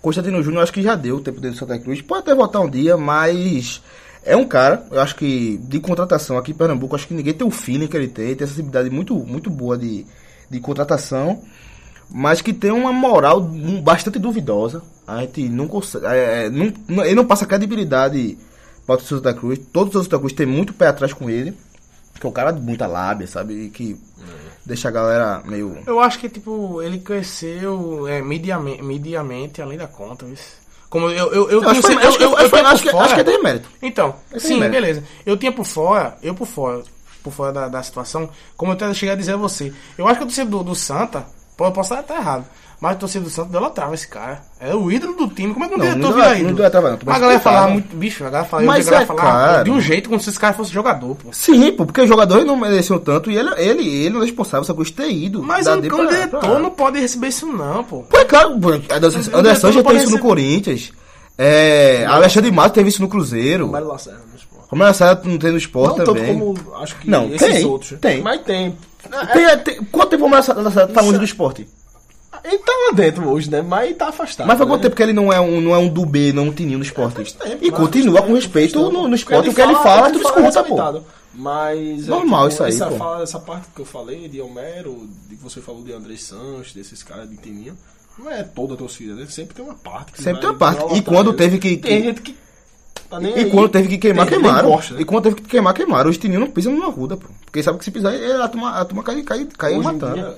Constantino 0.00 0.42
Júnior, 0.42 0.62
acho 0.62 0.72
que 0.72 0.82
já 0.82 0.94
deu 0.94 1.16
o 1.16 1.20
tempo 1.20 1.40
dele 1.40 1.54
do 1.54 1.58
Santa 1.58 1.78
Cruz. 1.78 2.00
Pode 2.02 2.20
até 2.22 2.34
voltar 2.34 2.60
um 2.60 2.68
dia, 2.68 2.96
mas 2.96 3.82
é 4.22 4.36
um 4.36 4.46
cara, 4.46 4.86
eu 4.90 5.00
acho 5.00 5.16
que 5.16 5.58
de 5.58 5.80
contratação 5.80 6.36
aqui 6.36 6.52
em 6.52 6.54
Pernambuco, 6.54 6.94
acho 6.94 7.08
que 7.08 7.14
ninguém 7.14 7.32
tem 7.34 7.46
o 7.46 7.50
feeling 7.50 7.86
que 7.86 7.96
ele 7.96 8.08
tem, 8.08 8.34
tem 8.34 8.44
essa 8.44 8.52
sensibilidade 8.52 8.90
muito, 8.90 9.14
muito 9.14 9.48
boa 9.50 9.78
de, 9.78 10.06
de 10.50 10.60
contratação, 10.60 11.42
mas 12.10 12.40
que 12.40 12.52
tem 12.52 12.70
uma 12.70 12.92
moral 12.92 13.40
hum, 13.40 13.80
bastante 13.80 14.18
duvidosa. 14.18 14.82
A 15.06 15.20
gente 15.20 15.48
não 15.48 15.68
consegue. 15.68 16.06
é, 16.06 16.46
é, 16.46 16.50
não, 16.50 17.04
ele 17.04 17.14
não 17.14 17.26
passa 17.26 17.44
credibilidade 17.46 18.38
para 18.86 18.96
o 18.96 19.00
Santa 19.00 19.34
Cruz. 19.34 19.58
Todos 19.72 19.94
os 19.94 20.04
Santa 20.04 20.18
Cruz 20.18 20.32
tem 20.32 20.46
muito 20.46 20.72
pé 20.72 20.86
atrás 20.88 21.12
com 21.12 21.28
ele. 21.28 21.54
Que 22.18 22.24
é 22.26 22.28
um 22.28 22.32
cara 22.32 22.52
de 22.52 22.60
muita 22.60 22.86
lábia, 22.86 23.26
sabe? 23.26 23.54
E 23.66 23.70
Que 23.70 23.96
deixa 24.64 24.88
a 24.88 24.90
galera 24.90 25.42
meio. 25.44 25.76
Eu 25.86 25.98
acho 26.00 26.18
que, 26.18 26.28
tipo, 26.28 26.80
ele 26.80 26.98
cresceu 26.98 28.06
é, 28.08 28.22
mediamente, 28.22 28.82
mediamente 28.82 29.60
além 29.60 29.76
da 29.76 29.86
conta, 29.86 30.24
viu? 30.24 30.36
Como 30.88 31.10
eu, 31.10 31.32
eu, 31.32 31.50
eu, 31.50 31.62
Eu 31.62 31.68
acho 31.68 31.80
tinha- 31.82 31.98
foi- 31.98 32.06
acho 32.08 32.18
que- 32.18 32.24
eu- 32.24 32.30
eu 32.30 32.36
acho 32.36 32.50
que- 32.50 32.56
tinha 32.56 32.68
acho 32.70 32.82
que- 32.82 32.88
acho 32.96 33.14
que 33.14 33.20
é 33.20 33.24
demérito. 33.24 33.68
Então, 33.82 34.14
é 34.32 34.38
sim, 34.38 34.54
demérito. 34.54 34.72
beleza. 34.80 35.04
Eu 35.26 35.36
tinha 35.36 35.50
por 35.50 35.66
fora, 35.66 36.16
eu 36.22 36.34
por 36.36 36.46
fora, 36.46 36.82
por 37.22 37.32
fora 37.32 37.52
da, 37.52 37.68
da 37.68 37.82
situação, 37.82 38.30
como 38.56 38.70
eu 38.70 38.76
até 38.76 38.94
cheguei 38.94 39.12
a 39.12 39.16
dizer 39.16 39.32
a 39.32 39.36
você, 39.36 39.72
eu 39.98 40.06
acho 40.06 40.18
que 40.18 40.24
o 40.24 40.28
torcedor 40.28 40.62
do, 40.62 40.70
do 40.70 40.74
Santa, 40.76 41.26
pô, 41.56 41.66
eu 41.66 41.72
posso 41.72 41.94
estar 41.94 42.14
errado, 42.16 42.44
mas 42.80 42.96
o 42.96 42.98
torcedor 43.00 43.28
do 43.28 43.32
Santa 43.34 43.48
idolatrava 43.50 43.94
esse 43.94 44.06
cara. 44.08 44.42
É 44.60 44.74
o 44.74 44.90
ídolo 44.90 45.14
do 45.14 45.28
time. 45.28 45.52
Como 45.54 45.64
é 45.64 45.68
que 45.68 45.74
um 45.74 45.78
Não, 45.78 45.84
diretor 45.86 46.00
não 46.02 46.08
vira 46.12 46.18
idolatra- 46.20 46.34
ídolo? 46.38 46.44
não 46.48 46.52
idolatrava, 46.54 46.90
não, 46.90 46.98
Mas 47.04 47.16
a 47.16 47.18
galera 47.20 47.40
falava 47.40 47.68
muito, 47.68 47.96
bicho, 47.96 48.24
a 48.24 48.30
galera 48.30 48.48
falava, 48.48 48.66
Mas 48.66 48.78
eu 48.78 48.84
cheguei 48.84 48.98
a 48.98 49.02
é 49.02 49.06
claro. 49.20 49.64
de 49.64 49.70
um 49.70 49.80
jeito 49.80 50.08
como 50.08 50.20
se 50.20 50.30
esse 50.30 50.38
cara 50.38 50.52
fosse 50.54 50.72
jogador, 50.72 51.14
pô. 51.16 51.28
Sim, 51.32 51.72
pô, 51.72 51.86
porque 51.86 52.00
os 52.02 52.08
jogadores 52.08 52.44
não 52.44 52.56
mereciam 52.56 52.98
tanto 52.98 53.30
e 53.30 53.36
ele, 53.36 53.50
ele, 53.56 53.88
ele 53.88 54.10
não 54.10 54.22
é 54.22 54.26
responsável, 54.26 54.62
essa 54.62 54.74
coisa 54.74 54.92
ter 54.92 55.10
ido. 55.10 55.42
Mas 55.42 55.66
um, 55.66 55.80
D 55.80 55.86
um 55.92 55.96
pra- 55.96 56.06
diretor 56.06 56.40
pra- 56.40 56.58
não 56.58 56.70
pode 56.70 56.98
receber 57.00 57.28
isso 57.28 57.46
não, 57.46 57.84
pô. 57.84 58.02
Pô, 58.02 58.18
é 58.18 58.24
claro, 58.24 58.50
pô, 58.60 58.70
não 58.72 58.80
pode 58.80 59.84
teve 59.84 59.96
isso 60.04 60.10
no 60.10 60.18
Corinthians. 60.18 60.92
É, 61.36 62.04
Alexandre 62.06 62.50
Mato 62.52 62.74
teve 62.74 62.88
isso 62.88 63.02
no 63.02 63.08
Cruzeiro. 63.08 63.66
Mário 63.68 63.88
Lacerda 63.88 64.20
no 64.30 64.36
esporte. 64.36 64.68
Como 64.68 64.82
ela 64.82 64.92
sabe, 64.92 65.28
não 65.28 65.36
tem 65.38 65.50
no 65.50 65.58
esporte 65.58 65.98
Não 65.98 66.04
tanto 66.04 66.14
também. 66.14 66.38
como 66.38 66.54
acho 66.76 66.96
que 66.96 67.10
Não, 67.10 67.26
esses 67.34 67.40
tem, 67.40 67.64
outros. 67.64 67.98
tem. 68.00 68.22
Mas 68.22 68.40
tem. 68.42 68.76
Tem, 69.32 69.58
tem- 69.58 69.84
quanto 69.84 70.10
tempo 70.10 70.26
o 70.26 70.30
Lacerda 70.30 70.70
tá 70.88 71.00
longe 71.00 71.18
do 71.18 71.24
esporte? 71.24 71.68
Ele 72.42 72.58
tá 72.58 72.72
lá 72.88 72.96
dentro 72.96 73.26
hoje, 73.28 73.48
né? 73.50 73.62
Mas 73.62 73.96
tá 73.96 74.08
afastado. 74.08 74.46
Mas 74.46 74.58
faz 74.58 74.68
quanto 74.68 74.80
né? 74.80 74.82
tempo 74.84 74.96
que 74.96 75.02
ele 75.02 75.12
não 75.14 75.32
é 75.32 75.40
um, 75.40 75.60
não 75.60 75.74
é 75.74 75.78
um 75.78 75.88
do 75.88 76.04
B, 76.04 76.32
não 76.32 76.48
um 76.48 76.52
tininho 76.52 76.78
no 76.78 76.84
esporte? 76.84 77.14
Faz 77.14 77.32
tempo, 77.32 77.64
e 77.64 77.70
continua 77.70 78.20
com 78.22 78.34
respeito 78.34 78.78
no, 78.90 79.08
no 79.08 79.14
esporte. 79.14 79.48
O 79.48 79.54
que 79.54 79.60
ele 79.62 79.74
fala, 79.76 80.10
tu 80.10 80.20
escuta, 80.20 80.62
pô. 80.64 81.02
Mas. 81.32 82.06
é, 82.06 82.10
Normal 82.10 82.48
isso 82.48 82.62
aí, 82.62 82.72
essa, 82.72 82.90
fala- 82.90 83.22
essa 83.22 83.40
parte 83.40 83.66
que 83.74 83.80
eu 83.80 83.86
falei 83.86 84.28
de 84.28 84.40
Homero, 84.40 85.08
de 85.28 85.36
que 85.36 85.42
você 85.42 85.60
falou 85.60 85.82
de 85.82 85.92
André 85.92 86.16
Santos, 86.16 86.72
desses 86.72 87.02
caras 87.02 87.28
de 87.28 87.36
Tininho, 87.36 87.76
não 88.18 88.30
é 88.30 88.42
toda 88.42 88.74
a 88.74 88.76
torcida, 88.76 89.14
né? 89.14 89.26
Sempre 89.28 89.54
tem 89.54 89.64
uma 89.64 89.74
parte. 89.74 90.12
Que 90.12 90.22
Sempre 90.22 90.40
tem 90.42 90.50
uma 90.50 90.56
parte. 90.58 90.96
E 90.96 91.02
quando 91.02 91.32
teve 91.32 91.58
que- 91.58 91.76
Tem 91.76 92.02
gente 92.02 92.20
que. 92.20 92.36
Tá 93.20 93.28
E 93.28 93.34
aí. 93.34 93.50
quando 93.50 93.68
teve 93.68 93.88
que 93.88 93.98
queimar, 93.98 94.26
Tem- 94.26 94.38
queimaram. 94.40 94.68
nem 94.68 94.76
gosta, 94.76 94.94
né? 94.94 95.00
E 95.00 95.04
quando 95.04 95.22
teve 95.24 95.36
que 95.36 95.42
queimar, 95.42 95.74
queimaram. 95.74 96.10
Os 96.10 96.18
tininhos 96.18 96.40
não 96.44 96.50
pisam 96.50 96.72
numa 96.72 96.90
ruda, 96.90 97.16
pô. 97.16 97.28
Porque 97.44 97.62
sabe 97.62 97.78
que 97.78 97.84
se 97.84 97.90
pisar, 97.90 98.14
é, 98.14 98.42
a 98.42 98.48
turma, 98.48 98.70
a 98.70 98.84
turma 98.84 99.02
cai, 99.02 99.22
cai, 99.22 99.46
cai 99.56 99.78
matando. 99.78 100.14
dia- 100.14 100.34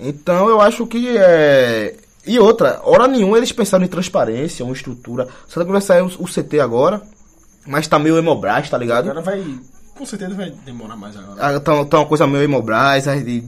Então 0.00 0.48
eu 0.48 0.60
acho 0.60 0.86
que 0.86 1.16
é. 1.16 1.96
E 2.26 2.38
outra, 2.38 2.80
hora 2.84 3.06
nenhuma 3.06 3.36
eles 3.36 3.52
pensaram 3.52 3.84
em 3.84 3.88
transparência, 3.88 4.64
uma 4.64 4.74
estrutura. 4.74 5.28
Santa 5.46 5.66
Cruz 5.66 5.72
vai 5.72 5.80
sair 5.82 6.02
o, 6.02 6.06
o 6.22 6.26
CT 6.26 6.58
agora, 6.58 7.02
mas 7.66 7.86
tá 7.86 7.98
meio 7.98 8.16
Hemobras, 8.16 8.68
tá 8.70 8.78
ligado? 8.78 9.10
Agora 9.10 9.20
vai. 9.20 9.44
Com 9.96 10.04
certeza 10.06 10.34
vai 10.34 10.50
demorar 10.64 10.96
mais 10.96 11.16
agora. 11.16 11.36
Ah, 11.38 11.60
Tá, 11.60 11.84
tá 11.84 11.98
uma 11.98 12.06
coisa 12.06 12.26
meio 12.26 12.42
Hemobras, 12.42 13.06
aí 13.06 13.44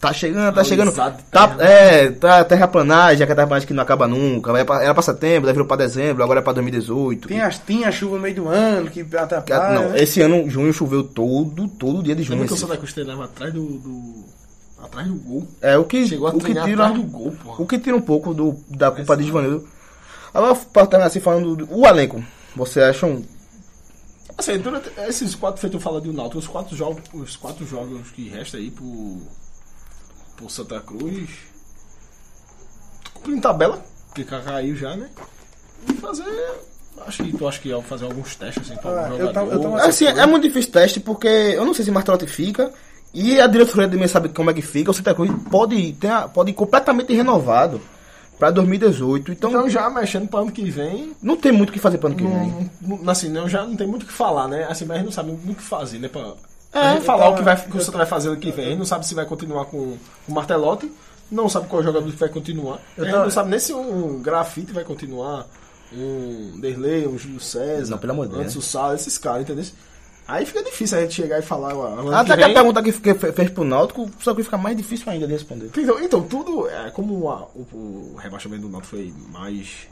tá 0.00 0.12
chegando, 0.12 0.54
tá 0.54 0.64
chegando. 0.64 0.92
Tá, 0.92 1.10
terra. 1.48 1.56
é, 1.70 2.10
tá 2.10 2.44
terraplanagem, 2.44 3.26
que 3.26 3.32
a 3.32 3.34
terraplanagem 3.36 3.66
que 3.66 3.74
não 3.74 3.82
acaba 3.82 4.06
nunca. 4.06 4.52
Era 4.56 4.94
pra 4.94 5.02
setembro, 5.02 5.46
daí 5.46 5.52
virou 5.52 5.66
pra 5.66 5.76
dezembro, 5.76 6.22
agora 6.22 6.40
é 6.40 6.42
pra 6.42 6.52
2018. 6.52 7.28
Tem, 7.28 7.40
as, 7.40 7.58
tem 7.58 7.84
a 7.84 7.90
chuva 7.92 8.16
no 8.16 8.22
meio 8.22 8.34
do 8.36 8.48
ano 8.48 8.90
que 8.90 9.02
Que- 9.04 9.16
atrapalha. 9.16 9.80
não, 9.80 9.88
né? 9.90 10.02
esse 10.02 10.20
ano, 10.20 10.48
junho, 10.48 10.72
choveu 10.72 11.02
todo, 11.02 11.66
todo 11.68 12.02
dia 12.02 12.14
de 12.14 12.22
junho. 12.22 12.38
Lembra 12.40 12.48
que 12.48 12.54
o 12.54 12.56
Santa 12.56 12.76
Cruz 12.76 12.92
treinava 12.92 13.24
atrás 13.24 13.52
do, 13.52 13.64
do. 13.64 14.24
atrás 14.82 15.06
do 15.08 15.14
gol? 15.16 15.46
É 15.60 15.76
o 15.76 15.84
que, 15.84 16.06
Chegou 16.06 16.28
a 16.28 16.30
o 16.30 16.38
que 16.38 16.46
tira 16.54 16.62
atrás 16.62 16.94
do 16.94 17.02
gol, 17.02 17.32
porra. 17.42 17.62
o 17.62 17.66
que 17.66 17.78
tira 17.78 17.96
um 17.96 18.00
pouco 18.00 18.32
do, 18.32 18.56
da 18.68 18.90
culpa 18.90 19.16
de 19.16 19.24
Givanildo. 19.24 19.66
Agora 20.32 20.54
pra 20.54 20.86
terminar 20.86 21.06
assim 21.08 21.20
falando 21.20 21.56
do 21.56 21.68
o 21.74 21.86
elenco, 21.86 22.22
você 22.54 22.80
acha 22.82 23.06
um 23.06 23.22
Assim, 24.36 24.56
durante 24.58 24.88
esses 25.08 25.34
quatro 25.34 25.60
feitos 25.60 25.80
eu 25.80 25.82
falo 25.82 26.00
de 26.00 26.12
Náutico, 26.12 26.38
os 26.38 26.46
quatro 26.46 26.76
jogos, 26.76 27.02
os 27.12 27.34
quatro 27.34 27.66
jogos 27.66 28.10
que 28.12 28.28
restam 28.28 28.60
aí 28.60 28.70
pro, 28.70 29.20
pro 30.38 30.48
Santa 30.48 30.80
Cruz. 30.80 31.28
Cumprindo 33.14 33.42
tabela, 33.42 33.82
porque 34.06 34.24
caiu 34.24 34.76
já, 34.76 34.96
né? 34.96 35.08
E 35.88 35.92
fazer. 35.94 36.24
Acho 37.06 37.22
que 37.24 37.36
tu 37.36 37.46
acha 37.46 37.60
que 37.60 37.82
fazer 37.82 38.04
alguns 38.06 38.34
testes 38.34 38.70
assim 38.70 38.80
pra 38.80 38.90
Ah, 38.90 39.08
eu 39.08 39.18
jogador. 39.18 39.32
tava- 39.32 39.52
eu 39.52 39.60
tava- 39.60 39.82
assim, 39.86 40.06
é 40.06 40.26
muito 40.26 40.42
difícil 40.48 40.72
teste 40.72 40.98
porque 41.00 41.28
eu 41.28 41.64
não 41.64 41.72
sei 41.72 41.84
se 41.84 41.90
Martelotti 41.90 42.26
fica 42.26 42.72
e 43.14 43.40
a 43.40 43.46
diretoria 43.46 43.88
também 43.88 44.08
sabe 44.08 44.28
como 44.30 44.50
é 44.50 44.54
que 44.54 44.62
fica. 44.62 44.90
O 44.90 44.94
Santa 44.94 45.14
Cruz 45.14 45.30
pode 45.50 45.92
ter 45.94 46.08
a- 46.08 46.28
pode 46.28 46.50
ir 46.50 46.54
completamente 46.54 47.12
renovado 47.14 47.80
pra 48.36 48.50
2018. 48.50 49.30
Então, 49.30 49.50
Então 49.50 49.70
já 49.70 49.88
mexendo 49.88 50.28
para 50.28 50.40
ano 50.40 50.50
que 50.50 50.68
vem. 50.70 51.12
não 51.22 51.36
tem 51.36 51.52
muito 51.52 51.70
o 51.70 51.72
que 51.72 51.78
fazer 51.78 51.98
pro 51.98 52.08
ano 52.08 52.16
que 52.16 52.24
vem. 52.24 52.70
Não, 52.80 52.98
não- 52.98 53.10
assim, 53.10 53.28
não, 53.28 53.48
já 53.48 53.64
não 53.64 53.76
tem 53.76 53.86
muito 53.86 54.02
o 54.02 54.06
que 54.06 54.12
falar, 54.12 54.48
né? 54.48 54.66
Assim, 54.68 54.84
mas 54.84 54.96
a 54.96 54.98
gente 54.98 55.06
não 55.06 55.12
sabe 55.12 55.30
muito 55.30 55.52
o 55.52 55.54
que 55.56 55.62
fazer, 55.62 56.00
né? 56.00 56.08
Pra, 56.08 56.34
É, 56.72 56.78
a 56.78 56.92
gente 56.94 57.04
falar 57.04 57.26
eu 57.26 57.32
o 57.32 57.36
que, 57.36 57.42
vai, 57.42 57.56
que 57.56 57.76
o 57.76 57.80
Santa 57.80 57.98
vai 57.98 58.06
fazer 58.06 58.28
ano 58.28 58.36
que 58.38 58.50
vem. 58.50 58.66
A 58.66 58.68
gente 58.70 58.78
não 58.78 58.86
sabe 58.86 59.06
se 59.06 59.14
vai 59.14 59.24
continuar 59.24 59.64
com 59.66 59.96
o 60.28 60.32
Martelotti, 60.32 60.90
não 61.30 61.48
sabe 61.48 61.66
qual 61.68 61.82
jogador 61.82 62.10
que 62.10 62.16
vai 62.16 62.28
continuar. 62.28 62.78
a 62.96 63.00
gente 63.02 63.10
tava- 63.10 63.24
não 63.24 63.30
sabe 63.30 63.50
nem 63.50 63.58
se 63.58 63.72
um 63.72 64.20
grafite 64.22 64.72
vai 64.72 64.84
continuar, 64.84 65.46
um 65.92 66.58
Derlei, 66.60 67.06
um 67.06 67.18
Júlio 67.18 67.40
César, 67.40 67.90
Não, 67.92 67.98
pelo 67.98 68.12
amor 68.12 68.26
de 68.26 68.32
Deus. 68.34 68.42
antes 68.44 68.56
o 68.56 68.62
Sala, 68.62 68.94
esses 68.94 69.16
caras, 69.16 69.42
entendeu? 69.42 69.64
Aí 70.26 70.44
fica 70.44 70.62
difícil 70.62 70.98
a 70.98 71.00
gente 71.00 71.14
chegar 71.14 71.38
e 71.38 71.42
falar. 71.42 71.74
ó, 71.74 71.86
ano 71.86 72.14
Até 72.14 72.36
que 72.36 72.42
vem- 72.42 72.50
a 72.50 72.54
pergunta 72.54 72.82
que 72.82 72.92
que 72.92 73.14
fe- 73.14 73.32
fez 73.32 73.48
pro 73.50 73.64
Náutico, 73.64 74.10
Santa 74.20 74.34
Cruz 74.34 74.46
fica 74.46 74.58
mais 74.58 74.76
difícil 74.76 75.10
ainda 75.10 75.26
de 75.26 75.32
responder. 75.32 75.70
Então, 75.74 75.98
então 76.02 76.22
tudo. 76.22 76.68
É, 76.68 76.90
como 76.90 77.30
a- 77.30 77.46
o, 77.54 78.12
o 78.12 78.16
rebaixamento 78.18 78.60
do 78.62 78.68
Náutico 78.68 78.94
foi 78.96 79.14
mais. 79.32 79.88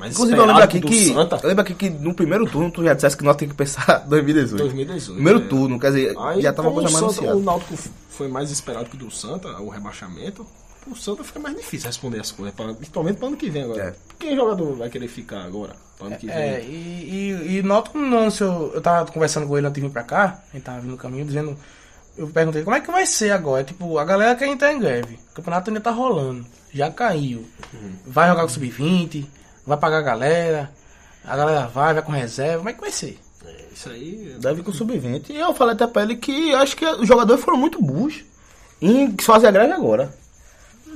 Mais 0.00 0.14
Inclusive, 0.14 0.38
eu 0.38 0.46
lembro 0.46 0.62
esperado 0.62 0.86
aqui 0.88 0.96
que. 0.96 1.14
Santa, 1.14 1.40
Eu 1.42 1.48
lembro 1.50 1.62
aqui 1.62 1.74
que 1.74 1.90
no 1.90 2.14
primeiro 2.14 2.50
turno 2.50 2.70
tu 2.70 2.82
já 2.82 2.94
dissesse 2.94 3.14
que 3.14 3.22
nós 3.22 3.36
tem 3.36 3.46
que 3.46 3.54
pensar 3.54 3.98
2018. 4.08 4.62
2018. 4.62 5.14
Primeiro 5.14 5.38
é. 5.40 5.42
turno, 5.42 5.78
quer 5.78 5.88
dizer, 5.88 6.18
Aí, 6.18 6.40
já 6.40 6.52
tava 6.54 6.68
uma 6.68 6.74
como 6.74 6.88
coisa 6.88 6.98
o, 6.98 7.02
mais 7.02 7.14
Santa, 7.14 7.26
o 7.26 7.30
anunciada. 7.30 7.58
Náutico 7.58 7.90
foi 8.08 8.28
mais 8.28 8.50
esperado 8.50 8.88
que 8.88 8.96
o 8.96 8.98
do 8.98 9.10
Santa, 9.10 9.48
o 9.60 9.68
rebaixamento, 9.68 10.46
o 10.86 10.96
Santa 10.96 11.22
fica 11.22 11.38
mais 11.38 11.54
difícil 11.54 11.88
responder 11.88 12.18
as 12.18 12.32
coisas, 12.32 12.54
pra, 12.54 12.72
principalmente 12.72 13.18
para 13.18 13.28
ano 13.28 13.36
que 13.36 13.50
vem 13.50 13.64
agora. 13.64 13.82
É. 13.82 13.94
Quem 14.18 14.34
jogador 14.34 14.74
vai 14.74 14.88
querer 14.88 15.08
ficar 15.08 15.42
agora, 15.42 15.76
para 15.98 16.06
ano 16.06 16.16
que 16.16 16.26
vem? 16.26 16.34
É, 16.34 16.64
e, 16.64 17.36
e, 17.46 17.58
e 17.58 17.62
noto 17.62 17.90
como 17.90 18.06
não, 18.06 18.30
se 18.30 18.42
eu, 18.42 18.72
eu 18.72 18.80
tava 18.80 19.12
conversando 19.12 19.46
com 19.46 19.58
ele 19.58 19.66
antes 19.66 19.82
de 19.82 19.86
vir 19.86 19.92
pra 19.92 20.02
cá, 20.02 20.42
a 20.50 20.56
gente 20.56 20.64
tava 20.64 20.80
vindo 20.80 20.92
no 20.92 20.96
caminho, 20.96 21.26
dizendo. 21.26 21.54
Eu 22.16 22.26
perguntei 22.26 22.62
como 22.64 22.74
é 22.74 22.80
que 22.80 22.90
vai 22.90 23.06
ser 23.06 23.30
agora? 23.30 23.64
Tipo, 23.64 23.96
a 23.98 24.04
galera 24.04 24.34
quer 24.34 24.48
entrar 24.48 24.72
em 24.72 24.80
greve. 24.80 25.18
O 25.30 25.34
campeonato 25.34 25.70
ainda 25.70 25.80
tá 25.80 25.90
rolando. 25.90 26.44
Já 26.74 26.90
caiu. 26.90 27.46
Vai 28.04 28.28
jogar 28.28 28.42
com 28.42 28.48
o 28.48 28.50
sub-20, 28.50 29.26
vai 29.66 29.76
pagar 29.76 29.98
a 29.98 30.02
galera. 30.02 30.70
A 31.24 31.36
galera 31.36 31.66
vai, 31.66 31.94
vai 31.94 32.02
com 32.02 32.12
reserva. 32.12 32.58
Como 32.58 32.68
é 32.68 32.72
que 32.72 32.80
vai 32.80 32.90
ser? 32.90 33.18
É, 33.46 33.64
isso 33.74 33.88
aí. 33.90 34.36
Deve 34.40 34.62
com 34.62 34.72
sub-20. 34.72 35.30
E 35.30 35.36
eu 35.36 35.54
falei 35.54 35.74
até 35.74 35.86
pra 35.86 36.02
ele 36.02 36.16
que 36.16 36.54
acho 36.54 36.76
que 36.76 36.84
os 36.86 37.06
jogadores 37.06 37.42
foram 37.44 37.58
muito 37.58 37.80
burros 37.82 38.22
em 38.80 39.14
fazer 39.20 39.48
a 39.48 39.50
greve 39.50 39.72
agora. 39.72 40.12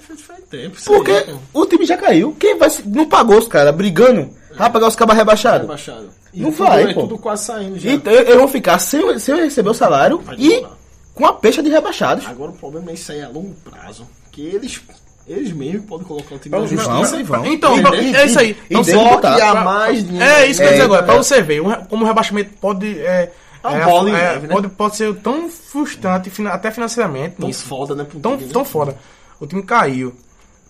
Faz, 0.00 0.20
faz 0.22 0.44
tempo. 0.50 0.76
isso 0.78 0.92
aí, 0.92 0.96
Porque 0.98 1.20
pô. 1.52 1.60
o 1.62 1.66
time 1.66 1.84
já 1.86 1.96
caiu. 1.96 2.34
Quem 2.38 2.58
vai 2.58 2.68
se- 2.68 2.86
não 2.86 3.08
pagou 3.08 3.38
os 3.38 3.48
caras 3.48 3.74
brigando? 3.74 4.30
Vai 4.56 4.70
pagar 4.70 4.88
os 4.88 4.96
cabas 4.96 5.16
rebaixados. 5.16 5.62
Rebaixado. 5.62 6.10
E 6.32 6.40
Não 6.42 6.50
tudo, 6.52 6.66
vai, 6.68 6.90
é 6.90 6.94
pô. 6.94 7.00
tudo 7.02 7.18
quase 7.18 7.44
saindo 7.44 7.78
já. 7.78 7.90
Então 7.90 8.12
eles 8.12 8.34
vão 8.36 8.48
ficar 8.48 8.78
sem, 8.78 9.18
sem 9.18 9.34
receber 9.36 9.70
o 9.70 9.74
salário 9.74 10.18
Vai 10.18 10.36
e 10.38 10.48
demorar. 10.48 10.76
com 11.14 11.26
a 11.26 11.32
peixe 11.32 11.62
de 11.62 11.70
rebaixados. 11.70 12.26
Agora 12.26 12.50
o 12.50 12.54
problema 12.54 12.90
é 12.90 12.94
isso 12.94 13.10
aí 13.12 13.22
a 13.22 13.28
longo 13.28 13.54
prazo. 13.64 14.06
Que 14.30 14.42
eles, 14.42 14.80
eles 15.26 15.52
mesmos 15.52 15.86
podem 15.86 16.06
colocar 16.06 16.34
o 16.34 16.38
time 16.38 16.54
Vamos- 16.54 16.70
na 16.70 16.76
justiça 16.76 17.10
vão, 17.12 17.20
e 17.20 17.22
vão. 17.22 17.46
Então, 17.46 17.78
E- 17.94 18.14
é 18.14 18.26
isso 18.26 18.38
aí. 18.38 18.50
e- 18.70 18.76
Então, 18.76 19.18
e 19.36 19.40
a 19.40 19.52
pra- 19.52 19.64
mais 19.64 20.04
dinheiro. 20.06 20.24
É 20.30 20.46
isso 20.46 20.60
que 20.60 20.64
eu 20.64 20.66
ia 20.66 20.72
dizer 20.72 20.82
É, 20.82 20.84
agora. 20.84 21.02
Pra 21.02 21.14
é. 21.14 21.16
você 21.18 21.42
ver, 21.42 21.62
como 21.88 22.04
o 22.04 22.06
rebaixamento 22.06 22.50
pode. 22.60 22.98
É, 23.00 23.32
É 23.64 23.74
é, 23.80 23.84
bola 23.84 24.10
em 24.10 24.12
é, 24.14 24.16
neve, 24.16 24.46
né? 24.48 24.52
pode, 24.54 24.68
pode 24.68 24.96
ser 24.96 25.14
tão 25.16 25.48
frustrante, 25.48 26.30
até 26.50 26.70
financeiramente. 26.70 27.36
Tão 27.36 27.48
nisso. 27.48 27.64
foda, 27.66 27.94
né? 27.94 28.06
tão, 28.20 28.36
time, 28.36 28.46
né? 28.48 28.52
tão 28.52 28.64
foda. 28.64 28.96
O 29.40 29.46
time 29.46 29.62
caiu. 29.62 30.14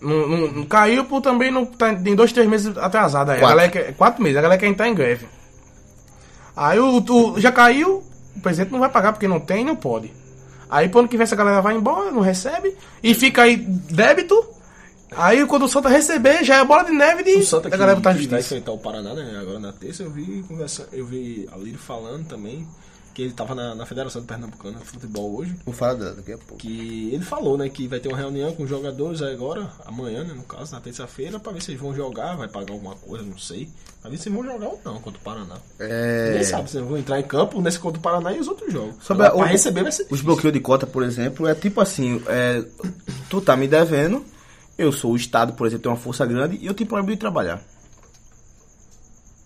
Não, 0.01 0.27
não- 0.27 0.47
não 0.51 0.65
caiu 0.65 1.03
por 1.05 1.21
também 1.21 1.51
não 1.51 1.65
tá 1.65 1.91
em 1.91 2.15
dois, 2.15 2.31
três 2.31 2.47
meses 2.47 2.77
atrasado. 2.77 3.31
Aí. 3.31 3.37
A 3.37 3.39
Quatro. 3.39 3.55
galera 3.57 3.71
quer, 3.71 3.93
quatro 3.95 4.21
meses, 4.23 4.37
a 4.37 4.41
galera 4.41 4.59
quer 4.59 4.67
entrar 4.67 4.87
em 4.87 4.93
greve. 4.93 5.25
Aí 6.55 6.79
o, 6.79 6.97
o- 6.99 7.39
já 7.39 7.51
caiu, 7.51 8.03
o 8.35 8.39
presidente 8.41 8.71
não 8.71 8.79
vai 8.79 8.89
pagar 8.89 9.11
porque 9.13 9.27
não 9.27 9.39
tem 9.39 9.63
não 9.65 9.75
pode. 9.75 10.11
Aí 10.69 10.89
quando 10.89 11.07
que 11.07 11.17
vem 11.17 11.23
essa 11.23 11.35
galera 11.35 11.61
vai 11.61 11.75
embora, 11.75 12.11
não 12.11 12.21
recebe, 12.21 12.75
e 13.03 13.13
fica 13.13 13.43
aí 13.43 13.57
débito. 13.57 14.43
Aí 15.11 15.45
quando 15.45 15.63
o 15.63 15.67
Santa 15.67 15.87
receber, 15.89 16.43
já 16.43 16.57
é 16.57 16.65
bola 16.65 16.83
de 16.83 16.91
neve 16.91 17.23
de 17.23 17.35
O 17.35 17.45
Santa 17.45 17.67
a 17.67 17.71
que, 17.71 17.77
galera 17.77 17.95
botar 17.95 18.15
que 18.15 18.27
vai 18.27 18.39
enfrentar 18.39 18.71
o 18.71 18.79
Paraná, 18.79 19.13
né? 19.13 19.37
Agora 19.39 19.59
na 19.59 19.71
terça 19.71 20.03
eu 20.03 20.09
vi 20.09 20.43
conversa, 20.47 20.89
eu 20.91 21.05
vi 21.05 21.47
a 21.51 21.57
Lírio 21.57 21.79
falando 21.79 22.27
também 22.27 22.67
que 23.15 23.21
ele 23.21 23.31
tava 23.33 23.55
na, 23.55 23.73
na 23.73 23.85
Federação 23.85 24.21
Pernambucana 24.23 24.77
de 24.77 24.85
Futebol 24.85 25.37
hoje. 25.37 25.55
Vou 25.65 25.73
falar 25.73 25.93
dela 25.93 26.13
daqui 26.15 26.33
a 26.33 26.37
pouco. 26.37 26.57
Que 26.57 27.09
ele 27.13 27.23
falou, 27.23 27.57
né, 27.57 27.69
que 27.69 27.87
vai 27.87 27.99
ter 27.99 28.09
uma 28.09 28.17
reunião 28.17 28.53
com 28.53 28.63
os 28.63 28.69
jogadores 28.69 29.21
agora, 29.21 29.71
amanhã, 29.85 30.25
né, 30.25 30.33
no 30.33 30.43
caso, 30.43 30.73
na 30.73 30.81
terça-feira, 30.81 31.39
pra 31.39 31.53
ver 31.53 31.61
se 31.61 31.71
eles 31.71 31.81
vão 31.81 31.95
jogar, 31.95 32.35
vai 32.35 32.49
pagar 32.49 32.73
alguma 32.73 32.93
coisa, 32.95 33.23
não 33.23 33.37
sei. 33.37 33.69
Pra 34.01 34.11
ver 34.11 34.17
se 34.17 34.27
eles 34.27 34.37
vão 34.37 34.45
jogar 34.51 34.67
ou 34.67 34.81
não 34.83 34.99
contra 34.99 35.17
o 35.19 35.23
Paraná. 35.23 35.55
É... 35.79 36.27
Ninguém 36.31 36.43
sabe 36.43 36.69
se 36.69 36.77
eles 36.77 36.89
vão 36.89 36.97
entrar 36.97 37.17
em 37.19 37.23
campo 37.23 37.61
nesse 37.61 37.79
contra 37.79 37.97
o 37.99 38.01
Paraná 38.01 38.33
e 38.33 38.39
os 38.39 38.47
outros 38.49 38.71
jogos. 38.71 38.95
Sobre 39.01 39.25
Agora, 39.25 39.29
a- 39.29 39.43
pra 39.43 39.49
o- 39.49 39.51
receber 39.51 39.81
vai 39.83 39.91
ser 39.93 40.07
Os 40.11 40.21
bloqueios 40.21 40.53
de 40.53 40.59
cota, 40.59 40.85
por 40.85 41.01
exemplo, 41.01 41.47
é 41.47 41.55
tipo 41.55 41.79
assim, 41.79 42.21
é, 42.27 42.63
tu 43.29 43.39
tá 43.39 43.55
me 43.55 43.67
devendo, 43.67 44.25
eu 44.77 44.91
sou 44.91 45.13
o 45.13 45.15
Estado, 45.15 45.53
por 45.53 45.65
exemplo, 45.65 45.83
tem 45.83 45.91
uma 45.93 45.97
força 45.97 46.25
grande 46.25 46.57
e 46.61 46.65
eu 46.67 46.73
tenho 46.73 46.87
problema 46.89 47.11
de 47.13 47.17
trabalhar. 47.17 47.61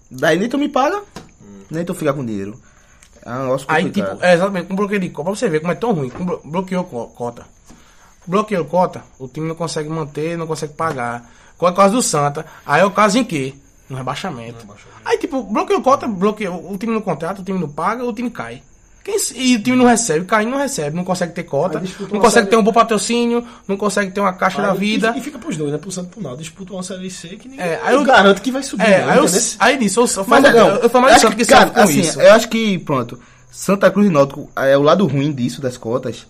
Daí 0.09 0.39
nem 0.39 0.49
tu 0.49 0.57
me 0.57 0.67
paga, 0.67 1.03
nem 1.69 1.85
tu 1.85 1.93
fica 1.93 2.11
com 2.11 2.25
dinheiro. 2.25 2.59
É 3.25 3.29
um 3.31 3.41
negócio 3.43 3.67
Aí, 3.69 3.83
tipo, 3.91 4.23
é 4.25 4.33
exatamente, 4.33 4.67
com 4.67 4.75
bloqueio 4.75 4.99
de 5.01 5.09
cota, 5.09 5.29
pra 5.29 5.35
você 5.39 5.49
ver 5.49 5.59
como 5.59 5.71
é 5.71 5.75
tão 5.75 5.91
ruim, 5.93 6.09
blo- 6.09 6.41
bloqueou 6.43 6.83
co- 6.83 7.07
cota. 7.07 7.45
Bloqueou 8.27 8.65
cota, 8.65 9.03
o 9.17 9.27
time 9.27 9.47
não 9.47 9.55
consegue 9.55 9.89
manter, 9.89 10.37
não 10.37 10.45
consegue 10.47 10.73
pagar. 10.73 11.29
Com 11.57 11.65
a 11.65 11.73
causa 11.73 11.95
do 11.95 12.01
Santa, 12.01 12.45
aí 12.65 12.81
é 12.81 12.85
o 12.85 12.91
caso 12.91 13.17
em 13.17 13.23
quê? 13.23 13.53
No 13.89 13.97
rebaixamento. 13.97 14.65
Aí, 15.03 15.17
tipo, 15.17 15.43
bloqueou 15.43 15.81
cota, 15.81 16.07
bloqueou, 16.07 16.71
o 16.71 16.77
time 16.77 16.93
não 16.93 17.01
contrata, 17.01 17.41
o 17.41 17.43
time 17.43 17.59
não 17.59 17.67
paga, 17.69 18.03
o 18.05 18.13
time 18.13 18.29
cai. 18.29 18.61
E 19.35 19.55
o 19.55 19.63
time 19.63 19.75
não 19.77 19.85
recebe, 19.85 20.25
cai 20.25 20.45
não 20.45 20.57
recebe, 20.57 20.95
não 20.95 21.03
consegue 21.03 21.33
ter 21.33 21.43
cota, 21.43 21.79
não 21.79 22.19
consegue 22.19 22.29
série- 22.31 22.45
ter 22.47 22.55
um 22.57 22.63
bom 22.63 22.71
patrocínio, 22.73 23.45
não 23.67 23.75
consegue 23.77 24.11
ter 24.11 24.19
uma 24.21 24.33
caixa 24.33 24.61
da 24.61 24.71
Aí, 24.71 24.77
vida. 24.77 25.13
E, 25.15 25.19
e 25.19 25.21
fica 25.21 25.37
pros 25.39 25.57
dois, 25.57 25.71
né? 25.71 25.77
Pro 25.77 25.91
Santo 25.91 26.09
pro 26.09 26.21
Naldo. 26.21 26.37
Disputa 26.39 26.73
uma 26.73 26.83
série 26.83 27.09
C 27.09 27.29
que 27.29 27.47
ninguém 27.47 27.65
É, 27.65 27.79
aí 27.83 27.93
eu- 27.95 28.03
garante 28.03 28.41
que 28.41 28.51
vai 28.51 28.63
subir. 28.63 28.83
É, 28.85 29.01
não, 29.05 29.09
aí, 29.11 29.17
eu, 29.17 29.25
aí 29.59 29.77
nisso, 29.77 29.99
eu, 30.01 30.05
eu, 30.17 30.25
Mas 30.27 30.43
eu, 30.45 30.51
eu 30.55 30.89
falo 30.89 31.03
mais 31.05 31.15
do 31.15 31.21
Santa 31.21 31.35
que 31.35 31.45
cara, 31.45 31.71
assim, 31.75 31.99
isso. 32.01 32.21
eu 32.21 32.31
acho 32.33 32.47
que, 32.49 32.77
pronto, 32.79 33.19
Santa 33.51 33.89
Cruz 33.91 34.07
e 34.07 34.11
Náutico, 34.11 34.49
é 34.55 34.77
o 34.77 34.81
lado 34.81 35.05
ruim 35.07 35.31
disso, 35.33 35.59
das 35.61 35.75
cotas, 35.77 36.25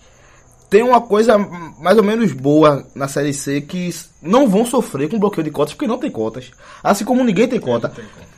tem 0.70 0.82
uma 0.82 1.00
coisa 1.00 1.36
mais 1.80 1.98
ou 1.98 2.04
menos 2.04 2.32
boa 2.32 2.86
na 2.94 3.08
Série 3.08 3.34
C, 3.34 3.60
que 3.60 3.92
não 4.22 4.48
vão 4.48 4.64
sofrer 4.64 5.08
com 5.10 5.18
bloqueio 5.18 5.44
de 5.44 5.50
cotas, 5.50 5.74
porque 5.74 5.86
não 5.86 5.98
tem 5.98 6.10
cotas. 6.10 6.50
Assim 6.82 7.04
como 7.04 7.24
ninguém 7.24 7.48
tem 7.48 7.58
cota. 7.60 7.92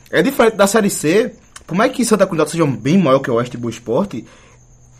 É 0.09 0.21
diferente 0.21 0.55
da 0.55 0.65
Série 0.67 0.89
C, 0.89 1.33
por 1.65 1.75
mais 1.75 1.91
que 1.91 2.03
Santa 2.05 2.25
Cruz 2.25 2.37
Náutico 2.37 2.57
sejam 2.57 2.71
bem 2.75 2.97
maior 2.97 3.19
que 3.19 3.29
o 3.31 3.35
Oeste 3.35 3.55
e 3.55 3.57
o 3.57 3.61
Boa 3.61 3.71
Esporte, 3.71 4.25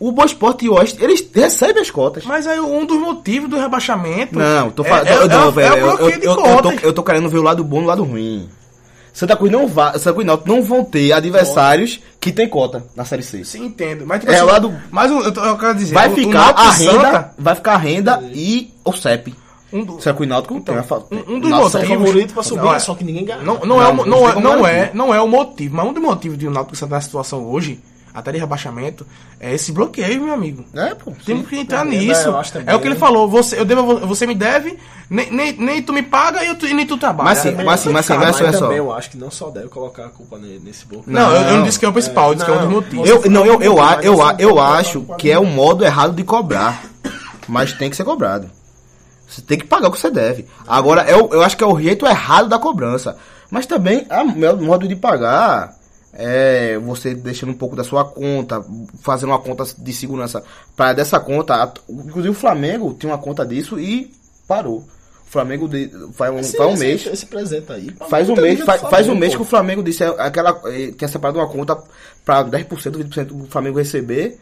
o 0.00 0.10
Boa 0.12 0.26
Esporte 0.26 0.64
e 0.64 0.68
o 0.68 0.74
Oeste, 0.74 1.02
eles 1.02 1.24
recebem 1.34 1.80
as 1.82 1.90
cotas. 1.90 2.24
Mas 2.24 2.46
aí 2.46 2.58
um 2.60 2.84
dos 2.84 2.98
motivos 2.98 3.48
do 3.48 3.56
rebaixamento. 3.58 4.38
Não, 4.38 4.70
tô 4.70 4.84
é- 4.84 4.88
falando. 4.88 5.06
é- 5.06 5.28
não, 5.28 5.42
é 5.42 5.46
o- 5.46 5.52
velho. 5.52 5.74
é 5.76 5.84
o 5.84 6.10
eu, 6.10 6.36
tô, 6.62 6.70
eu 6.82 6.92
tô 6.92 7.02
querendo 7.02 7.28
ver 7.28 7.38
o 7.38 7.42
lado 7.42 7.62
bom 7.64 7.80
e 7.80 7.84
o 7.84 7.86
lado 7.86 8.02
ruim. 8.04 8.48
Santa 9.12 9.36
Cruz 9.36 9.52
não 9.52 9.68
vai. 9.68 9.92
Santa 9.98 10.12
Cruz 10.12 10.26
não 10.44 10.60
vão 10.60 10.82
ter 10.84 11.12
adversários 11.12 12.00
que 12.20 12.32
tem 12.32 12.48
cota 12.48 12.84
na 12.96 13.04
Série 13.04 13.22
C. 13.22 13.44
Sim, 13.44 13.66
entendo. 13.66 14.04
Mas, 14.04 14.18
tipo 14.20 14.32
É, 14.32 14.34
assim, 14.34 14.44
o 14.44 14.46
lado- 14.48 14.74
mas 14.90 15.08
o- 15.12 15.20
eu, 15.20 15.32
eu 15.32 15.56
quero 15.56 15.74
dizer, 15.76 15.94
Vai 15.94 16.08
o- 16.08 16.12
o 16.12 16.14
ficar 16.16 16.32
Náutico 16.32 16.60
a 16.60 16.70
renda, 16.72 16.92
Santa- 16.92 17.30
vai 17.38 17.54
ficar 17.54 17.74
a 17.74 17.78
renda 17.78 18.24
e 18.34 18.74
o 18.84 18.92
CEP. 18.92 19.32
Um 19.74 19.84
do- 19.84 20.00
Será 20.00 20.14
que 20.14 20.22
o 20.22 20.26
Náutico 20.26 20.60
tem 20.60 20.76
a 20.76 20.82
fa- 20.84 21.02
um, 21.10 21.34
um 21.34 21.40
dos 21.40 21.50
Nossa, 21.50 21.78
É 21.78 21.82
motivos. 21.82 22.06
favorito 22.06 22.32
pra 22.34 22.42
subir, 22.44 22.62
Não, 22.62 22.74
é- 22.74 22.78
só 22.78 22.94
que 22.94 23.02
ninguém 23.04 23.24
ganha. 23.24 23.42
Não, 23.42 23.58
não, 23.64 23.82
é, 23.82 23.88
o, 23.88 23.94
Não, 23.94 24.04
não 24.06 24.06
não, 24.06 24.22
tem 24.22 24.30
é, 24.30 24.40
não, 24.42 24.66
é, 24.66 24.90
não 24.94 25.14
é 25.14 25.20
o 25.20 25.26
motivo, 25.28 25.76
mas 25.76 25.86
um 25.86 25.92
dos 25.92 26.02
motivos 26.02 26.38
de 26.38 26.46
o 26.46 26.50
Náutico 26.50 26.74
estar 26.74 26.86
na 26.86 27.00
situação 27.00 27.44
hoje, 27.44 27.80
até 28.14 28.30
de 28.30 28.38
rebaixamento, 28.38 29.04
é 29.40 29.52
esse 29.52 29.72
bloqueio, 29.72 30.22
meu 30.22 30.32
amigo. 30.32 30.64
É, 30.72 30.94
pô. 30.94 31.12
Temos 31.26 31.48
que 31.48 31.58
entrar 31.58 31.84
É, 31.84 31.90
nisso. 31.90 32.28
eu 32.28 32.36
acho 32.38 32.52
também. 32.52 32.72
É 32.72 32.76
o 32.76 32.80
que 32.80 32.86
ele 32.86 32.94
falou. 32.94 33.28
Você, 33.28 33.58
eu 33.58 33.64
devo, 33.64 33.98
você 34.06 34.24
me 34.24 34.36
deve, 34.36 34.78
nem, 35.10 35.28
nem, 35.32 35.52
nem 35.54 35.82
tu 35.82 35.92
me 35.92 36.04
paga 36.04 36.44
e, 36.44 36.46
eu, 36.46 36.54
tu- 36.56 36.66
nem 36.72 36.86
tu 36.86 36.96
trabalha. 36.96 37.30
Mas 37.30 37.38
sim, 37.38 37.48
É, 37.48 37.64
mas 37.64 37.80
sim, 37.80 37.90
mas 37.90 38.06
sim, 38.06 38.14
mas 38.16 38.40
Mas 38.40 38.58
também 38.60 38.78
eu 38.78 38.92
acho 38.92 39.10
que 39.10 39.16
não 39.18 39.32
só 39.32 39.50
deve 39.50 39.66
colocar 39.68 40.04
a 40.06 40.08
culpa 40.10 40.38
ne- 40.38 40.60
nesse 40.60 40.86
bloco. 40.86 41.10
Não, 41.10 41.28
eu, 41.32 41.36
eu 41.42 41.44
não 41.50 41.56
Não. 41.58 41.62
disse 41.64 41.76
que 41.80 41.84
é 41.84 41.88
o 41.88 41.92
principal, 41.92 42.28
eu 42.28 42.34
disse 42.36 42.46
que 42.46 42.52
é 42.52 42.54
um 42.54 42.58
dos 42.58 42.66
Não, 42.68 42.74
motivos. 42.76 43.08
Eu, 43.08 43.22
não, 43.28 43.44
eu, 43.44 43.60
eu, 43.60 43.80
a- 43.82 43.96
Mas 43.96 44.04
eu, 44.04 44.22
a- 44.22 44.36
eu 44.38 44.50
não 44.50 44.62
acho 44.62 45.00
que 45.18 45.28
é 45.32 45.38
o 45.38 45.44
modo 45.44 45.84
errado 45.84 46.14
de 46.14 46.22
cobrar. 46.22 46.84
Mas 47.48 47.72
tem 47.72 47.90
que 47.90 47.96
ser 47.96 48.04
cobrado. 48.04 48.48
Você 49.28 49.42
tem 49.42 49.58
que 49.58 49.66
pagar 49.66 49.88
o 49.88 49.92
que 49.92 49.98
você 49.98 50.10
deve. 50.10 50.46
Agora, 50.66 51.08
eu, 51.10 51.28
eu 51.32 51.42
acho 51.42 51.56
que 51.56 51.64
é 51.64 51.66
o 51.66 51.78
jeito 51.80 52.06
errado 52.06 52.48
da 52.48 52.58
cobrança. 52.58 53.16
Mas 53.50 53.66
também, 53.66 54.06
a- 54.10 54.22
o 54.22 54.62
modo 54.62 54.86
de 54.88 54.96
pagar 54.96 55.74
é 56.12 56.78
você 56.78 57.14
deixando 57.14 57.50
um 57.50 57.54
pouco 57.56 57.74
da 57.74 57.82
sua 57.84 58.04
conta, 58.04 58.64
fazendo 59.02 59.30
uma 59.30 59.38
conta 59.38 59.64
de 59.76 59.92
segurança 59.92 60.42
para 60.76 60.92
dessa 60.92 61.18
conta. 61.18 61.72
Inclusive 61.88 62.30
o 62.30 62.34
Flamengo 62.34 62.94
tinha 62.98 63.10
uma 63.12 63.18
conta 63.18 63.44
disso 63.44 63.78
e 63.80 64.12
parou. 64.46 64.78
O 65.26 65.30
Flamengo 65.34 65.68
de- 65.68 65.90
faz 66.12 66.32
um, 66.32 66.38
Esse, 66.38 66.56
faz 66.56 66.70
um 66.70 66.74
esse- 66.74 66.84
mês. 66.84 67.06
Esse 67.06 67.26
presente 67.26 67.72
aí. 67.72 67.90
Faz 68.08 68.28
um 68.30 68.36
mês, 68.36 68.60
faz, 68.60 68.80
faz 68.82 69.08
um 69.08 69.16
mês 69.16 69.32
pô. 69.32 69.38
que 69.38 69.42
o 69.42 69.48
Flamengo 69.48 69.82
disse 69.82 70.04
é, 70.04 70.08
aquela 70.18 70.60
tinha 70.96 71.08
separado 71.08 71.38
uma 71.40 71.48
conta 71.48 71.76
para 72.24 72.44
10%, 72.44 72.96
20% 72.98 73.24
do 73.34 73.46
Flamengo 73.46 73.78
receber, 73.78 74.38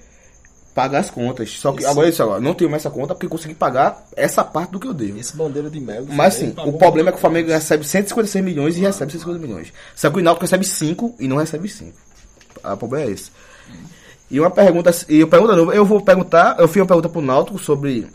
pagar 0.75 1.01
as 1.01 1.11
contas. 1.11 1.51
Só 1.59 1.73
que 1.73 1.81
Isso. 1.81 1.91
agora 1.91 2.09
isso 2.09 2.23
agora, 2.23 2.41
não 2.41 2.55
tenho 2.55 2.71
mais 2.71 2.83
essa 2.83 2.91
conta 2.91 3.15
porque 3.15 3.29
consegui 3.29 3.55
pagar 3.55 4.05
essa 4.17 4.43
parte 4.43 4.71
do 4.71 4.81
que 4.81 4.87
eu 4.87 4.95
devo. 4.95 5.19
Esse 5.19 5.37
bandeira 5.37 5.71
de 5.71 5.81
mel. 5.81 6.05
do 6.05 6.13
Mas 6.13 6.35
sim, 6.35 6.55
o 6.57 6.73
problema 6.73 7.11
é 7.11 7.13
que 7.13 7.19
o. 7.19 7.21
Flamengo 7.21 7.51
recebe 7.51 7.85
156 7.85 8.45
milhões 8.45 8.77
e 8.77 8.81
recebe 8.81 9.13
150 9.13 9.39
milhões. 9.39 9.73
Só 9.95 10.11
que 10.11 10.19
o 10.19 10.23
Náutico 10.23 10.45
recebe 10.45 10.65
5 10.65 11.17
e 11.21 11.29
não 11.29 11.37
recebe 11.37 11.69
5. 11.69 11.93
O 12.65 12.77
problema 12.77 13.09
é 13.09 13.13
esse. 13.13 13.31
E 14.31 14.41
uma 14.41 14.51
pergunta, 14.51 14.91
e 15.09 15.21
eu 15.21 15.29
pergunto 15.29 15.53
de 15.53 15.59
novo, 15.59 15.73
eu 15.73 15.85
vou 15.85 16.01
perguntar, 16.01 16.57
eu 16.59 16.67
fiz 16.67 16.81
uma 16.81 16.87
pergunta 16.87 17.09
pro 17.09 17.21
Náutico 17.21 17.59
sobre 17.59 18.09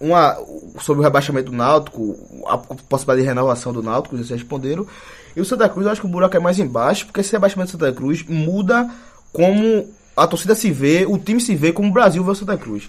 uma 0.00 0.36
sobre 0.80 1.00
o 1.00 1.04
rebaixamento 1.04 1.50
do 1.50 1.56
Náutico, 1.56 2.16
a 2.46 2.58
possibilidade 2.58 3.22
de 3.22 3.28
renovação 3.28 3.72
do 3.72 3.82
Náutico, 3.82 4.16
vocês 4.16 4.30
responderam. 4.30 4.86
E 5.34 5.40
o 5.40 5.44
Santa 5.44 5.68
Cruz, 5.68 5.86
eu 5.86 5.92
acho 5.92 6.00
que 6.00 6.06
o 6.06 6.10
buraco 6.10 6.36
é 6.36 6.40
mais 6.40 6.58
embaixo, 6.58 7.06
porque 7.06 7.20
esse 7.20 7.32
rebaixamento 7.32 7.76
do 7.76 7.78
Santa 7.78 7.92
Cruz 7.92 8.24
muda 8.28 8.90
como 9.32 9.86
a 10.16 10.26
torcida 10.26 10.54
se 10.54 10.70
vê, 10.70 11.04
o 11.06 11.18
time 11.18 11.40
se 11.40 11.54
vê 11.54 11.72
como 11.72 11.90
o 11.90 11.92
Brasil 11.92 12.24
vê 12.24 12.30
o 12.30 12.34
Santa 12.34 12.56
Cruz. 12.56 12.88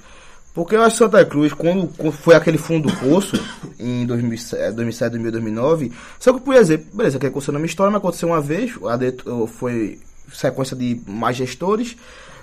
Porque 0.54 0.76
eu 0.76 0.82
acho 0.82 0.96
que 0.96 1.04
Santa 1.04 1.24
Cruz, 1.24 1.54
quando, 1.54 1.88
quando 1.96 2.12
foi 2.12 2.34
aquele 2.34 2.58
fundo 2.58 2.90
do 2.90 2.96
poço, 2.96 3.40
em 3.78 4.06
2007, 4.08 4.74
2007 4.74 5.12
2008, 5.12 5.32
2009, 5.34 5.92
só 6.20 6.32
que 6.32 6.38
eu 6.38 6.42
podia 6.42 6.62
dizer, 6.62 6.88
beleza, 6.94 7.20
que 7.20 7.28
aconteceu 7.28 7.52
na 7.52 7.60
minha 7.60 7.68
história, 7.68 7.92
mas 7.92 8.00
aconteceu 8.00 8.30
uma 8.30 8.42
vez, 8.42 8.72
a 8.84 9.48
foi 9.48 10.00
sequência 10.34 10.76
de 10.76 11.00
mais 11.06 11.36
gestores, 11.36 11.96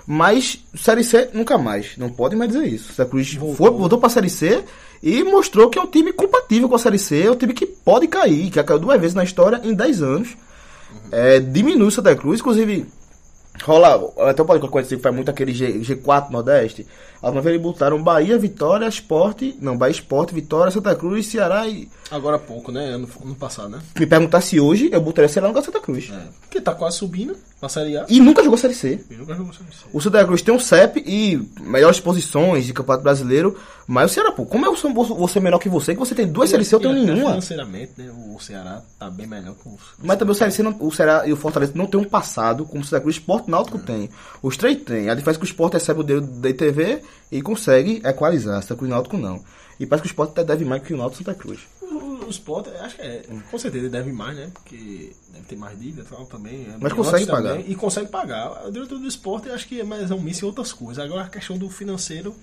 mas 0.07 0.63
Série 0.75 1.03
C 1.03 1.29
nunca 1.33 1.57
mais, 1.57 1.97
não 1.97 2.09
pode 2.09 2.35
mais 2.35 2.51
dizer 2.51 2.67
isso. 2.67 2.93
Santa 2.93 3.09
Cruz 3.09 3.33
foi, 3.33 3.71
voltou 3.71 3.99
pra 3.99 4.07
Série 4.07 4.29
C 4.29 4.63
e 5.01 5.23
mostrou 5.23 5.69
que 5.69 5.79
é 5.79 5.81
um 5.81 5.87
time 5.87 6.13
compatível 6.13 6.69
com 6.69 6.75
a 6.75 6.79
Série 6.79 6.99
C, 6.99 7.23
é 7.23 7.31
um 7.31 7.35
time 7.35 7.53
que 7.53 7.65
pode 7.65 8.07
cair, 8.07 8.49
que 8.49 8.63
caiu 8.63 8.79
duas 8.79 8.99
vezes 9.01 9.15
na 9.15 9.23
história 9.23 9.59
em 9.63 9.73
10 9.73 10.01
anos. 10.01 10.37
É, 11.11 11.39
diminui 11.39 11.87
o 11.87 11.91
Santa 11.91 12.15
Cruz, 12.15 12.39
inclusive 12.39 12.85
rola, 13.63 14.13
até 14.29 14.41
o 14.41 14.45
podcast 14.45 14.71
conhecido 14.71 15.01
faz 15.01 15.15
muito 15.15 15.29
aquele 15.29 15.53
G, 15.53 15.79
G4 15.79 16.29
Nordeste. 16.29 16.85
Alguma 17.21 17.41
vez 17.41 17.55
eles 17.55 17.63
botaram 17.65 18.03
Bahia, 18.03 18.37
Vitória, 18.37 18.87
Esporte, 18.87 19.57
não, 19.59 19.75
Bahia 19.75 19.91
Esporte, 19.91 20.33
Vitória, 20.33 20.71
Santa 20.71 20.95
Cruz, 20.95 21.25
Ceará 21.25 21.67
e. 21.67 21.89
Agora 22.11 22.35
há 22.35 22.39
pouco, 22.39 22.71
né? 22.71 22.85
Ano, 22.85 23.09
ano 23.23 23.33
passado, 23.33 23.69
né? 23.69 23.79
Me 23.97 24.05
perguntar 24.05 24.41
se 24.41 24.59
hoje 24.59 24.89
eu 24.91 25.01
botaria 25.01 25.27
Ceará 25.27 25.47
no 25.47 25.53
lugar 25.53 25.65
Santa 25.65 25.79
Cruz. 25.79 26.11
É. 26.11 26.27
Porque 26.41 26.61
tá 26.61 26.75
quase 26.75 26.97
subindo 26.97 27.35
na 27.59 27.67
Série 27.67 27.97
A. 27.97 28.05
E 28.07 28.19
nunca 28.19 28.43
jogou 28.43 28.57
Série 28.57 28.75
C. 28.75 29.03
E 29.09 29.15
nunca 29.15 29.33
jogou 29.33 29.51
Série 29.53 29.71
C. 29.71 29.85
O 29.91 29.99
Santa 29.99 30.23
Cruz 30.23 30.41
tem 30.43 30.53
um 30.53 30.59
CEP 30.59 31.03
e 31.05 31.41
melhores 31.61 31.99
posições 31.99 32.65
de 32.65 32.73
Campeonato 32.73 33.03
Brasileiro, 33.03 33.57
mas 33.87 34.11
o 34.11 34.13
Ceará, 34.13 34.31
pô, 34.31 34.45
como 34.45 34.65
eu 34.65 34.75
sou 34.77 34.93
vou 34.93 35.27
ser 35.27 35.39
menor 35.39 35.57
que 35.57 35.67
você, 35.67 35.93
que 35.93 35.99
você 35.99 36.13
tem 36.13 36.27
duas 36.27 36.49
Série 36.49 36.63
C, 36.63 36.75
eu 36.75 36.79
tenho 36.79 36.95
E 36.95 37.05
nenhuma. 37.05 37.29
Financeiramente, 37.29 37.93
né? 37.97 38.11
O 38.35 38.39
Ceará 38.39 38.83
tá 38.99 39.09
bem 39.09 39.25
melhor 39.25 39.55
que 39.55 39.67
o. 39.67 39.77
Mas 40.03 40.17
também 40.17 40.31
o 40.31 40.35
Série 40.35 40.51
C, 40.51 40.61
não, 40.61 40.75
o 40.79 40.91
Ceará 40.91 41.27
e 41.27 41.33
o 41.33 41.35
Fortaleza 41.35 41.71
não 41.73 41.87
tem 41.87 41.99
um 41.99 42.03
passado 42.03 42.65
como 42.65 42.83
o 42.83 42.85
Santa 42.85 43.01
Cruz, 43.01 43.17
o 43.17 43.21
Sport 43.45 43.47
Náutico 43.47 43.79
tem. 43.79 44.09
Os 44.41 44.57
três 44.57 44.81
têm. 44.83 45.09
A 45.09 45.15
diferença 45.15 45.39
é 45.39 45.41
que 45.41 45.45
o 45.45 45.49
Sport 45.51 45.73
recebe 45.73 45.99
o 45.99 46.03
dinheiro 46.03 46.25
da 46.25 46.49
ITV 46.49 47.01
e 47.31 47.41
consegue 47.41 48.01
equalizar, 48.03 48.59
o 48.59 48.61
Santa 48.61 48.75
Cruz 48.75 48.89
e 48.89 48.91
o 48.91 48.95
Náutico 48.95 49.17
não. 49.17 49.43
E 49.79 49.85
parece 49.85 50.03
que 50.03 50.07
o 50.07 50.11
Sport 50.11 50.31
até 50.31 50.43
deve 50.43 50.65
mais 50.65 50.81
que 50.83 50.93
o 50.93 50.97
Náutico 50.97 51.23
Santa 51.23 51.37
Cruz. 51.37 51.59
O, 51.81 52.25
o 52.25 52.29
Sport, 52.29 52.67
acho 52.79 52.95
que 52.95 53.01
é. 53.01 53.23
Com 53.51 53.57
certeza 53.57 53.89
deve 53.89 54.11
mais, 54.11 54.35
né? 54.35 54.49
Porque 54.53 55.13
deve 55.31 55.45
ter 55.45 55.55
mais 55.55 55.79
dívida 55.79 56.05
tal 56.09 56.25
também. 56.25 56.67
é 56.73 56.77
Mas 56.79 56.93
consegue 56.93 57.25
também, 57.25 57.43
pagar. 57.43 57.69
E 57.69 57.75
consegue 57.75 58.07
pagar. 58.09 58.67
O 58.67 58.71
diretor 58.71 58.99
do 58.99 59.07
esporte, 59.07 59.49
acho 59.49 59.67
que 59.67 59.79
é 59.79 59.83
mais 59.83 60.09
um 60.11 60.19
miss 60.19 60.41
em 60.41 60.45
outras 60.45 60.73
coisas. 60.73 61.03
Agora 61.03 61.23
a 61.23 61.29
questão 61.29 61.57
do 61.57 61.69
financeiro. 61.69 62.35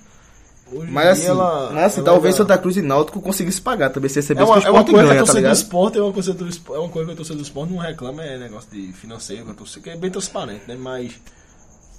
Hoje 0.72 0.90
Mas 0.90 1.08
assim, 1.08 1.26
ela, 1.26 1.70
mas 1.72 1.84
assim 1.84 2.00
ela 2.00 2.04
talvez 2.06 2.34
ainda- 2.34 2.44
Santa 2.48 2.58
Cruz 2.58 2.76
e 2.76 2.82
Náutico 2.82 3.20
conseguissem 3.20 3.62
pagar 3.62 3.90
também, 3.90 4.08
se 4.08 4.18
É 4.18 4.22
recebesse 4.22 4.50
uma, 4.50 4.60
que 4.60 4.66
o 4.66 4.68
é 4.68 4.70
uma 4.70 4.84
coisa 4.84 4.96
que 4.96 5.00
a 5.00 5.14
ganha, 5.14 5.24
tá 5.26 5.32
do 5.40 5.52
esporte, 5.52 5.98
é 5.98 6.02
uma 6.02 6.12
coisa 6.12 6.32
do 6.34 6.48
esporte, 6.48 6.76
é 6.78 6.80
uma 6.80 6.88
coisa 6.88 7.06
que 7.06 7.12
a 7.12 7.16
torcida 7.16 7.36
do 7.36 7.42
esporte 7.42 7.72
não 7.72 7.78
reclama, 7.78 8.22
é 8.24 8.38
negócio 8.38 8.70
de 8.70 8.92
financeiro, 8.92 9.44
que 9.44 9.50
a 9.50 9.54
torcida, 9.54 9.80
que 9.82 9.90
é 9.90 9.96
bem 9.96 10.10
transparente, 10.10 10.62
né? 10.66 10.76
Mas 10.78 11.12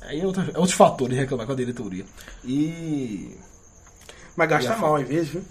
aí 0.01 0.21
é, 0.21 0.25
outra, 0.25 0.43
é 0.43 0.57
outros 0.57 0.73
fatores 0.73 1.17
reclamar 1.17 1.45
com 1.45 1.53
a 1.53 1.55
diretoria. 1.55 2.05
E. 2.43 3.37
Mas 4.35 4.49
gasta 4.49 4.75
mal 4.77 4.95
às 4.95 5.07
vezes, 5.07 5.29
viu? 5.29 5.43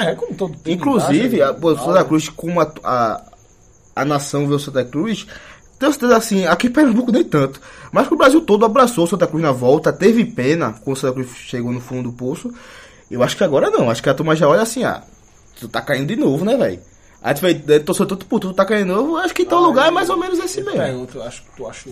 É, 0.00 0.14
como 0.14 0.34
todo 0.34 0.56
time, 0.56 0.74
Inclusive, 0.74 1.42
acha, 1.42 1.50
a, 1.52 1.54
pô, 1.54 1.72
o 1.72 1.78
Santa 1.78 2.04
Cruz, 2.04 2.28
como 2.28 2.60
a, 2.60 2.72
a, 2.82 3.22
a 3.94 4.04
nação 4.04 4.48
vê 4.48 4.54
o 4.54 4.58
Santa 4.58 4.84
Cruz, 4.84 5.26
certeza 5.92 6.16
assim, 6.16 6.46
aqui 6.46 6.66
em 6.68 6.70
Pernambuco 6.72 7.10
nem 7.12 7.24
tanto, 7.24 7.60
mas 7.92 8.06
que 8.08 8.14
o 8.14 8.16
Brasil 8.16 8.40
todo 8.40 8.64
abraçou 8.64 9.04
o 9.04 9.06
Santa 9.06 9.26
Cruz 9.26 9.42
na 9.42 9.52
volta, 9.52 9.92
teve 9.92 10.24
pena 10.24 10.72
quando 10.84 10.96
o 10.96 11.00
Santa 11.00 11.14
Cruz 11.14 11.30
chegou 11.36 11.72
no 11.72 11.80
fundo 11.80 12.10
do 12.10 12.16
poço. 12.16 12.52
Eu 13.10 13.22
acho 13.22 13.36
que 13.36 13.44
agora 13.44 13.70
não, 13.70 13.90
acho 13.90 14.02
que 14.02 14.08
a 14.08 14.14
turma 14.14 14.34
já 14.34 14.48
olha 14.48 14.62
assim, 14.62 14.82
ah, 14.84 15.02
tu 15.58 15.68
tá 15.68 15.80
caindo 15.80 16.08
de 16.08 16.16
novo, 16.16 16.44
né, 16.44 16.56
velho? 16.56 16.80
Aí 17.22 17.32
tu 17.34 17.40
vai, 17.40 17.54
torceu 17.54 18.04
tanto 18.04 18.26
por 18.26 18.38
tu 18.38 18.52
tá 18.52 18.66
caindo 18.66 18.88
de 18.88 18.92
novo, 18.92 19.16
acho 19.16 19.32
que 19.32 19.42
então 19.42 19.62
o 19.62 19.66
lugar 19.66 19.88
é 19.88 19.90
mais 19.90 20.10
ou 20.10 20.16
menos 20.18 20.38
esse 20.38 20.58
Eu 20.60 20.64
mesmo. 20.66 20.78
pergunto, 20.80 21.16
eu 21.18 21.22
acho 21.22 21.42
que 21.42 21.56
tu 21.56 21.66
acha 21.66 21.88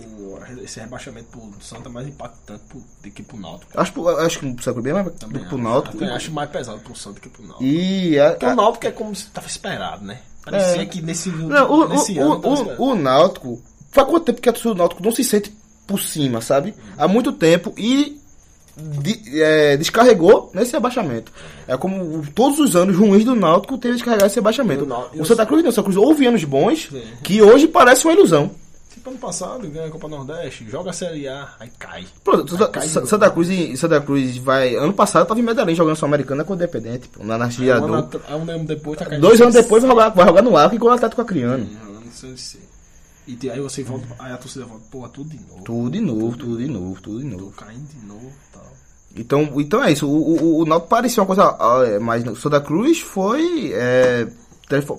esse 0.63 0.79
rebaixamento 0.79 1.27
pro 1.29 1.41
Santa 1.59 1.89
mais 1.89 2.07
impactante 2.07 2.61
pro, 2.69 2.79
do 3.01 3.09
que 3.11 3.23
pro 3.23 3.39
Náutico. 3.39 3.71
Acho, 3.73 3.91
que- 3.93 3.99
acho 4.07 4.39
que 4.39 4.45
o 4.45 4.49
Santa 4.61 4.73
Cruz 4.73 4.85
é 4.87 4.93
mais 4.93 5.05
do 5.07 5.11
que 5.39 5.45
pro. 5.45 5.57
Náutico. 5.57 5.97
Até 5.97 6.13
acho 6.13 6.31
mais 6.31 6.49
pesado 6.51 6.79
pro 6.81 6.95
Santa 6.95 7.19
que 7.19 7.29
pro 7.29 7.41
Náutico. 7.41 7.63
E 7.63 8.19
a, 8.19 8.29
Porque 8.31 8.45
o 8.45 8.55
Náutico 8.55 8.85
é 8.87 8.91
como 8.91 9.15
se 9.15 9.25
tava 9.31 9.47
esperado, 9.47 10.05
né? 10.05 10.19
Parecia 10.45 10.85
que 10.85 11.01
nesse, 11.01 11.29
É. 11.29 11.31
Não, 11.33 11.71
o, 11.71 11.87
nesse 11.87 12.19
o, 12.19 12.21
ano 12.33 12.41
o, 12.77 12.83
o 12.91 12.95
Náutico. 12.95 13.61
Faz 13.93 14.07
quanto 14.07 14.25
tempo 14.25 14.41
que 14.41 14.49
a 14.49 14.51
torcida 14.53 14.73
do 14.73 14.77
Náutico 14.79 15.03
não 15.03 15.11
se 15.11 15.23
sente 15.23 15.53
por 15.87 15.99
cima, 15.99 16.41
sabe? 16.41 16.73
Há 16.97 17.07
muito 17.07 17.31
tempo 17.31 17.73
e 17.77 18.19
de- 18.75 19.39
é, 19.41 19.77
descarregou 19.77 20.49
nesse 20.53 20.71
rebaixamento. 20.73 21.31
É 21.67 21.77
como 21.77 22.25
todos 22.33 22.59
os 22.59 22.75
anos 22.75 22.95
ruins 22.97 23.23
do 23.23 23.35
Náutico 23.35 23.77
teve 23.77 23.93
que 23.93 23.97
descarregar 23.99 24.25
esse 24.27 24.35
rebaixamento. 24.37 24.81
E 24.81 24.85
o 24.85 24.89
Náutico- 24.89 25.21
O 25.21 25.25
Santa 25.25 25.45
Cruz 25.45 25.61
não, 25.63 25.69
o 25.69 25.73
Santa 25.73 25.83
Cruz 25.83 25.95
houve 25.97 26.25
anos 26.25 26.43
bons 26.43 26.87
Sim. 26.91 27.03
que 27.23 27.41
hoje 27.41 27.67
parece 27.67 28.05
uma 28.05 28.13
ilusão. 28.13 28.49
Tipo 28.91 29.09
ano 29.09 29.19
passado, 29.19 29.67
ganha 29.67 29.87
a 29.87 29.91
Copa 29.91 30.07
Nordeste, 30.07 30.65
joga 30.69 30.89
a 30.91 30.93
Série 30.93 31.27
A, 31.27 31.49
aí 31.59 31.69
cai. 31.77 32.05
Pronto, 32.23 32.49
Santa, 32.49 32.67
cai. 32.69 32.87
Santa 32.87 33.29
Cruz 33.29 33.49
e 33.49 33.75
Santa 33.77 33.99
Cruz 34.01 34.37
vai. 34.37 34.75
Ano 34.75 34.93
passado 34.93 35.27
tava 35.27 35.39
em 35.39 35.43
Medellín 35.43 35.75
jogando 35.75 35.95
Sul-Americana 35.97 36.43
com 36.43 36.53
o 36.53 36.55
Independente, 36.55 37.09
pô, 37.09 37.23
na 37.23 37.37
Um 37.37 37.43
at- 37.43 38.15
um 38.31 38.51
ano 38.51 38.65
depois 38.65 38.97
tá 38.97 39.05
caindo. 39.05 39.21
Dois 39.21 39.39
anos 39.41 39.53
depois 39.53 39.83
vai 39.83 39.91
jogar, 39.91 40.09
vai 40.09 40.25
jogar 40.25 40.41
no 40.41 40.55
Arco 40.57 40.75
e 40.75 40.79
com 40.79 40.85
o 40.87 40.89
Atlético 40.89 41.21
Acreano. 41.21 41.67
Jogando 41.67 42.05
no 42.05 42.11
Série 42.11 42.37
C. 42.37 42.57
E 43.25 43.49
aí 43.49 43.59
você 43.59 43.83
volta, 43.83 44.05
aí 44.19 44.33
a 44.33 44.37
torcida 44.37 44.65
volta, 44.65 44.83
porra, 44.91 45.09
tudo 45.09 45.29
de 45.29 45.39
novo. 45.39 45.63
Tudo 45.63 45.91
de 45.91 46.01
novo, 46.01 46.37
tudo 46.37 46.57
de 46.57 46.67
novo, 46.67 47.01
tudo 47.01 47.23
de 47.23 47.29
Tô 47.29 47.37
novo. 47.37 47.51
caindo 47.51 47.87
de 47.87 48.05
novo 48.05 48.27
e 48.27 48.53
tal. 48.53 48.73
Então, 49.15 49.61
então 49.61 49.83
é 49.83 49.91
isso. 49.91 50.07
O, 50.07 50.41
o, 50.43 50.57
o 50.59 50.65
Náutico 50.65 50.89
parecia 50.89 51.21
uma 51.21 51.27
coisa 51.27 51.55
ah, 51.59 51.83
é, 51.85 51.99
mais. 51.99 52.25
O 52.25 52.35
Santa 52.35 52.59
Cruz 52.59 52.99
foi. 52.99 53.71
é, 53.73 54.27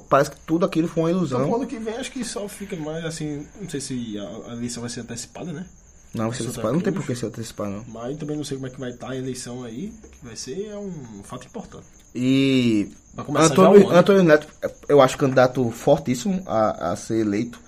parece 0.09 0.31
que 0.31 0.37
tudo 0.47 0.65
aquilo 0.65 0.89
foi 0.89 1.03
uma 1.03 1.11
Então, 1.11 1.19
ilusão. 1.19 1.49
pro 1.49 1.57
ano 1.57 1.67
que 1.67 1.79
vem, 1.79 1.95
acho 1.97 2.13
que 2.13 2.25
só 2.25 2.49
fica 2.49 2.77
mais 2.77 3.05
assim. 3.05 3.47
Não 3.61 3.69
sei 3.69 3.81
se 3.81 4.19
a, 4.19 4.51
a 4.51 4.53
eleição 4.55 4.81
vai 4.81 4.91
ser 4.91 5.01
antecipada, 5.01 5.53
né? 5.53 5.67
Não, 6.15 6.31
se 6.31 6.39
Santa 6.39 6.51
antecipar, 6.51 6.73
não 6.73 6.81
tem 6.81 6.93
por 6.93 7.05
que 7.05 7.15
se 7.17 7.27
antecipar, 7.27 7.69
não. 7.69 7.85
Mas 7.89 8.17
também 8.17 8.37
não 8.37 8.45
sei 8.45 8.57
como 8.57 8.69
é 8.69 8.71
que 8.71 8.79
vai 8.79 8.91
estar 8.91 9.11
a 9.11 9.17
eleição 9.17 9.65
aí. 9.65 9.93
Que 10.13 10.25
vai 10.25 10.37
ser 10.37 10.69
é 10.69 10.79
um 10.79 10.93
fato 11.25 11.47
importante. 11.47 11.87
E. 12.15 12.89
Vai 13.13 13.45
Antônio. 13.45 13.91
Antônio 13.91 14.23
Neto, 14.23 14.47
eu 14.89 15.01
acho 15.03 15.19
candidato 15.19 15.69
fortíssimo 15.71 16.41
a, 16.47 16.93
a 16.93 16.97
ser 16.97 17.19
eleito. 17.19 17.59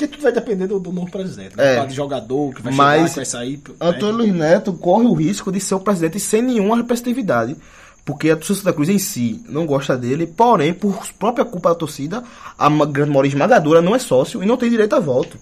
Porque 0.00 0.16
tudo 0.16 0.22
vai 0.22 0.32
depender 0.32 0.66
do, 0.66 0.80
do 0.80 0.90
novo 0.90 1.10
presidente. 1.10 1.54
É. 1.58 1.80
Né? 1.80 1.86
De 1.86 1.94
jogador 1.94 2.54
que 2.54 2.62
vai 2.62 2.72
Mas 2.72 2.96
chegar, 2.96 3.08
que 3.08 3.16
vai 3.16 3.24
sair. 3.26 3.62
Antônio 3.78 4.16
Luiz 4.16 4.34
Neto 4.34 4.72
corre 4.72 5.04
o 5.04 5.12
risco 5.12 5.52
de 5.52 5.60
ser 5.60 5.74
o 5.74 5.80
presidente 5.80 6.18
sem 6.18 6.40
nenhuma 6.40 6.76
representatividade. 6.76 7.54
Porque 8.02 8.30
a 8.30 8.36
torcida 8.36 8.54
do 8.54 8.62
Santa 8.62 8.72
Cruz 8.72 8.88
em 8.88 8.98
si 8.98 9.44
não 9.46 9.66
gosta 9.66 9.98
dele, 9.98 10.26
porém, 10.26 10.72
por 10.72 11.06
própria 11.18 11.44
culpa 11.44 11.68
da 11.68 11.74
torcida, 11.74 12.24
a 12.58 12.70
grande 12.86 13.10
maioria 13.10 13.28
esmagadora 13.28 13.82
não 13.82 13.94
é 13.94 13.98
sócio 13.98 14.42
e 14.42 14.46
não 14.46 14.56
tem 14.56 14.70
direito 14.70 14.96
a 14.96 15.00
voto. 15.00 15.36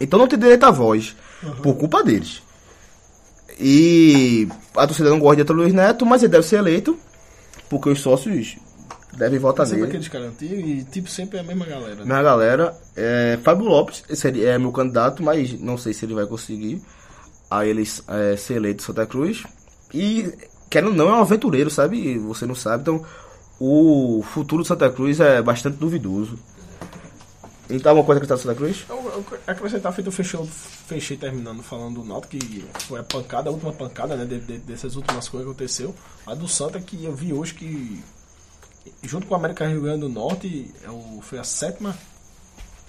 Então 0.00 0.16
não 0.16 0.28
tem 0.28 0.38
direito 0.38 0.64
a 0.64 0.70
voz, 0.70 1.16
por 1.60 1.74
culpa 1.74 2.04
deles. 2.04 2.42
E 3.58 4.48
a 4.76 4.86
torcida 4.86 5.10
não 5.10 5.18
gosta 5.18 5.36
de 5.36 5.42
Antônio 5.42 5.64
Luiz 5.64 5.74
Neto, 5.74 6.06
mas 6.06 6.22
ele 6.22 6.30
deve 6.30 6.46
ser 6.46 6.58
eleito, 6.58 6.96
porque 7.68 7.90
os 7.90 8.00
sócios 8.00 8.56
deve 9.16 9.38
votar 9.38 9.66
Sempre 9.66 9.80
nele. 9.82 9.90
aqueles 9.90 10.08
caras 10.08 10.28
antigos 10.28 10.58
e 10.70 10.84
tipo 10.84 11.08
sempre 11.08 11.38
é 11.38 11.40
a 11.40 11.44
mesma 11.44 11.66
galera. 11.66 11.96
né? 11.96 12.04
Minha 12.04 12.22
galera, 12.22 12.76
é, 12.96 13.38
Fábio 13.42 13.66
Lopes 13.66 14.02
seria, 14.14 14.50
é 14.50 14.58
meu 14.58 14.72
candidato, 14.72 15.22
mas 15.22 15.58
não 15.60 15.76
sei 15.76 15.92
se 15.92 16.04
ele 16.04 16.14
vai 16.14 16.26
conseguir 16.26 16.80
a 17.50 17.66
ele 17.66 17.82
é, 18.08 18.36
ser 18.36 18.54
eleito 18.54 18.82
em 18.82 18.86
Santa 18.86 19.04
Cruz. 19.06 19.44
E, 19.92 20.32
querendo 20.70 20.90
ou 20.90 20.94
não, 20.96 21.08
é 21.08 21.12
um 21.16 21.20
aventureiro, 21.22 21.68
sabe? 21.70 22.16
Você 22.18 22.46
não 22.46 22.54
sabe, 22.54 22.82
então 22.82 23.04
o 23.58 24.22
futuro 24.32 24.62
de 24.62 24.68
Santa 24.68 24.88
Cruz 24.88 25.18
é 25.20 25.42
bastante 25.42 25.76
duvidoso. 25.76 26.38
Então, 27.68 27.90
alguma 27.90 28.04
coisa 28.06 28.20
que 28.20 28.24
está 28.24 28.36
Santa 28.36 28.54
Cruz? 28.54 28.84
Eu, 28.88 28.96
eu 28.96 29.24
acrescentar 29.46 29.92
feito 29.92 30.10
fechou, 30.10 30.44
fechei 30.46 31.16
terminando 31.16 31.62
falando 31.62 32.00
do 32.00 32.04
Náutico 32.04 32.36
que 32.36 32.64
foi 32.80 32.98
a 32.98 33.02
pancada, 33.04 33.48
a 33.48 33.52
última 33.52 33.72
pancada, 33.72 34.16
né, 34.16 34.24
de- 34.24 34.40
de- 34.40 34.58
dessas 34.58 34.96
últimas 34.96 35.28
coisas 35.28 35.46
que 35.46 35.50
aconteceu. 35.52 35.94
A 36.26 36.34
do 36.34 36.48
Santa 36.48 36.80
que 36.80 37.04
eu 37.04 37.14
vi 37.14 37.32
hoje 37.32 37.54
que 37.54 38.02
junto 39.02 39.26
com 39.26 39.34
o 39.34 39.36
América 39.36 39.66
Rio 39.66 39.82
Grande 39.82 40.00
do 40.00 40.08
Norte 40.08 40.70
é 40.84 40.90
o, 40.90 41.20
foi 41.22 41.38
a 41.38 41.44
sétima 41.44 41.96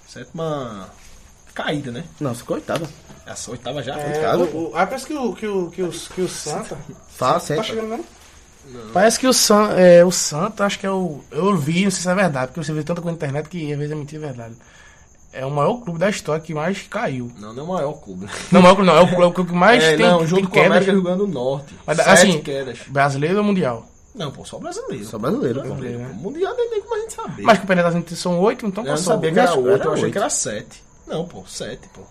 sétima 0.08 0.88
caída, 1.54 1.90
né? 1.90 2.04
Não, 2.20 2.34
ficou 2.34 2.56
oitava. 2.56 2.88
Essa 3.26 3.50
oitava 3.50 3.82
já. 3.82 3.98
É, 3.98 4.16
Oitavo? 4.16 4.44
o, 4.44 4.70
o, 4.70 4.76
ah, 4.76 4.86
parece 4.86 5.06
que 5.06 5.14
o, 5.14 5.32
que 5.34 5.46
o, 5.46 5.70
que 5.70 5.82
o, 5.82 5.90
que 5.90 6.20
o 6.22 6.28
Santa. 6.28 6.76
Tá, 7.18 7.38
Tá 7.38 7.62
chegando 7.62 7.88
mesmo? 7.88 8.04
Parece 8.92 9.18
que 9.18 9.26
o, 9.26 9.32
San, 9.32 9.72
é, 9.72 10.04
o 10.04 10.10
Santa, 10.10 10.64
acho 10.64 10.78
que 10.78 10.86
é 10.86 10.90
o. 10.90 11.20
Eu 11.30 11.56
vi, 11.56 11.84
não 11.84 11.90
sei 11.90 12.02
se 12.02 12.08
é 12.08 12.14
verdade, 12.14 12.48
porque 12.48 12.64
você 12.64 12.72
vê 12.72 12.82
tanta 12.82 13.00
coisa 13.02 13.12
na 13.12 13.16
internet 13.16 13.48
que 13.48 13.72
às 13.72 13.78
vezes 13.78 13.92
é 13.92 13.94
mentira 13.94 14.22
é 14.24 14.26
verdade. 14.26 14.54
É 15.32 15.46
o 15.46 15.50
maior 15.50 15.78
clube 15.80 15.98
da 15.98 16.10
história 16.10 16.42
que 16.42 16.52
mais 16.54 16.82
caiu. 16.82 17.32
Não, 17.38 17.52
não 17.52 17.62
é 17.62 17.64
o 17.64 17.68
maior 17.68 17.92
clube. 17.94 18.26
né? 18.26 18.32
Não, 18.52 18.60
o 18.60 18.62
maior 18.62 18.74
clube 18.76 18.90
não, 18.90 18.96
é 18.96 19.00
o 19.00 19.08
clube, 19.08 19.22
é 19.22 19.26
o 19.26 19.32
clube 19.32 19.50
que 19.50 19.56
mais 19.56 19.82
É, 19.82 19.96
tem, 19.96 20.06
não, 20.06 20.18
tem 20.18 20.26
junto 20.26 20.42
com 20.42 20.48
o 20.48 20.52
quedas. 20.52 20.70
América 20.70 20.92
Rio 20.92 21.02
Grande 21.02 21.18
do 21.18 21.26
Norte. 21.28 21.74
Mas, 21.86 21.96
Sete 21.96 22.10
assim, 22.10 22.40
quedas. 22.42 22.78
brasileiro 22.86 23.38
ou 23.38 23.44
mundial? 23.44 23.86
Não, 24.14 24.30
pô, 24.30 24.44
só 24.44 24.58
brasileiro. 24.58 25.04
Só 25.04 25.18
brasileiro. 25.18 25.60
Brasileiro, 25.60 25.98
né? 25.98 26.08
pô. 26.08 26.14
Mundial 26.14 26.54
nem 26.56 26.82
como 26.82 26.94
a 26.94 26.98
gente 26.98 27.14
saber. 27.14 27.42
Mas 27.42 27.58
que 27.58 27.64
o 27.64 27.68
Campeonato 27.68 28.16
são 28.16 28.40
oito, 28.40 28.66
então 28.66 28.84
eu 28.84 28.90
não 28.90 28.96
sabia 28.96 29.32
que 29.32 29.38
era 29.38 29.54
oito, 29.54 29.84
eu 29.84 29.92
achei 29.92 30.10
que 30.10 30.18
era 30.18 30.30
sete. 30.30 30.82
Não, 31.06 31.26
pô, 31.26 31.44
sete, 31.46 31.88
pô. 31.88 32.02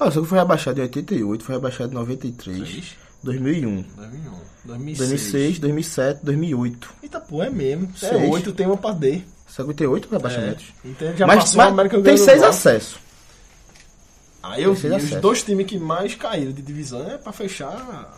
Olha, 0.00 0.10
só 0.10 0.20
que 0.20 0.26
foi 0.28 0.38
rebaixado 0.38 0.78
em 0.78 0.82
88, 0.82 1.44
foi 1.44 1.54
rebaixado 1.56 1.90
em 1.90 1.94
93, 1.94 2.56
Seis. 2.56 2.96
2001, 3.22 3.82
2001, 3.96 4.30
2006. 4.64 4.98
2006, 4.98 5.58
2007, 5.58 6.20
2008. 6.22 6.94
Eita, 7.02 7.20
pô, 7.20 7.42
é 7.42 7.50
mesmo. 7.50 7.92
É 8.00 8.08
Seis. 8.08 8.30
oito, 8.30 8.52
tem 8.52 8.66
uma 8.66 8.76
pra 8.76 8.92
D. 8.92 9.22
58 9.48 10.08
rebaixamentos. 10.10 10.66
Então 10.84 11.16
já 11.16 11.26
Mas, 11.26 11.40
passou 11.40 11.60
o 11.60 11.64
América 11.64 11.96
mas 11.96 12.04
tem 12.04 12.16
seis 12.16 12.42
acessos. 12.42 12.96
Aí 14.42 14.62
eu 14.62 14.74
vi 14.74 14.88
os 14.88 15.10
dois 15.16 15.42
times 15.42 15.66
que 15.66 15.78
mais 15.78 16.14
caíram 16.14 16.52
de 16.52 16.62
divisão 16.62 17.10
é 17.10 17.18
pra 17.18 17.32
fechar. 17.32 18.16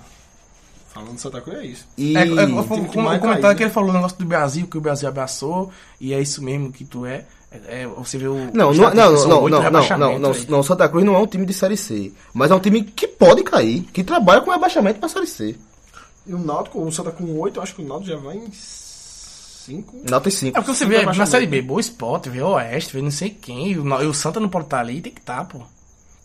Falando 0.93 1.15
de 1.15 1.21
Santa 1.21 1.41
Cruz 1.41 1.59
é 1.59 1.67
isso. 1.67 1.89
E 1.97 2.17
É, 2.17 2.23
é, 2.23 2.45
o, 2.47 3.19
comentário 3.21 3.57
que 3.57 3.63
ele 3.63 3.71
falou 3.71 3.91
o 3.91 3.93
negócio 3.93 4.19
do 4.19 4.25
Brasil, 4.25 4.67
que 4.67 4.77
o 4.77 4.81
Brasil 4.81 5.09
abraçou, 5.09 5.71
e 6.01 6.13
é 6.13 6.21
isso 6.21 6.43
mesmo 6.43 6.73
que 6.73 6.85
tu 6.85 7.07
é. 7.07 7.25
É, 7.51 7.83
é, 7.83 7.87
você 7.87 8.19
vê 8.19 8.27
o. 8.27 8.51
Não, 8.53 8.71
os 8.71 8.79
não, 8.79 8.93
não, 8.93 9.13
não, 9.13 9.49
não, 9.49 9.49
não, 9.49 9.71
não, 9.71 10.19
não, 10.19 10.33
não, 10.49 10.63
Santa 10.63 10.89
Cruz 10.89 11.05
não 11.05 11.15
é 11.15 11.19
um 11.19 11.27
time 11.27 11.47
de 11.47 11.53
Série 11.53 11.77
C, 11.77 12.13
mas 12.35 12.51
é 12.51 12.55
um 12.55 12.61
time 12.61 12.83
que 12.83 13.07
pode 13.07 13.43
cair, 13.43 13.83
que 13.93 14.03
trabalha 14.03 14.41
com 14.41 14.51
rebaixamento 14.51 14.99
pra 14.99 15.09
Série 15.09 15.27
C. 15.27 15.57
E 16.27 16.35
o 16.35 16.39
Náutico, 16.39 16.81
o 16.81 16.93
Santa 16.93 17.11
com 17.11 17.39
oito, 17.39 17.59
eu 17.59 17.63
acho 17.63 17.75
que 17.75 17.83
o 17.83 17.87
Náutico 17.87 18.11
já 18.11 18.17
vai 18.17 18.37
em 18.37 18.51
cinco. 18.51 19.97
Nota 20.09 20.31
5. 20.31 20.59
É 20.59 20.61
porque 20.61 20.77
você 20.77 20.87
vê 20.87 21.05
na. 21.05 21.27
Série 21.27 21.47
B, 21.47 21.63
Boa 21.63 21.81
Sport, 21.81 22.27
vê 22.27 22.43
o 22.43 22.51
Oeste, 22.51 22.93
vê 22.95 23.03
não 23.03 23.11
sei 23.11 23.31
quem, 23.31 23.73
e 23.73 23.79
o, 23.79 24.03
e 24.03 24.07
o 24.07 24.15
Santa 24.15 24.41
não 24.41 24.49
pode 24.49 24.67
estar 24.67 24.81
ali, 24.81 25.01
tem 25.01 25.13
que 25.13 25.21
estar, 25.21 25.45
pô. 25.45 25.61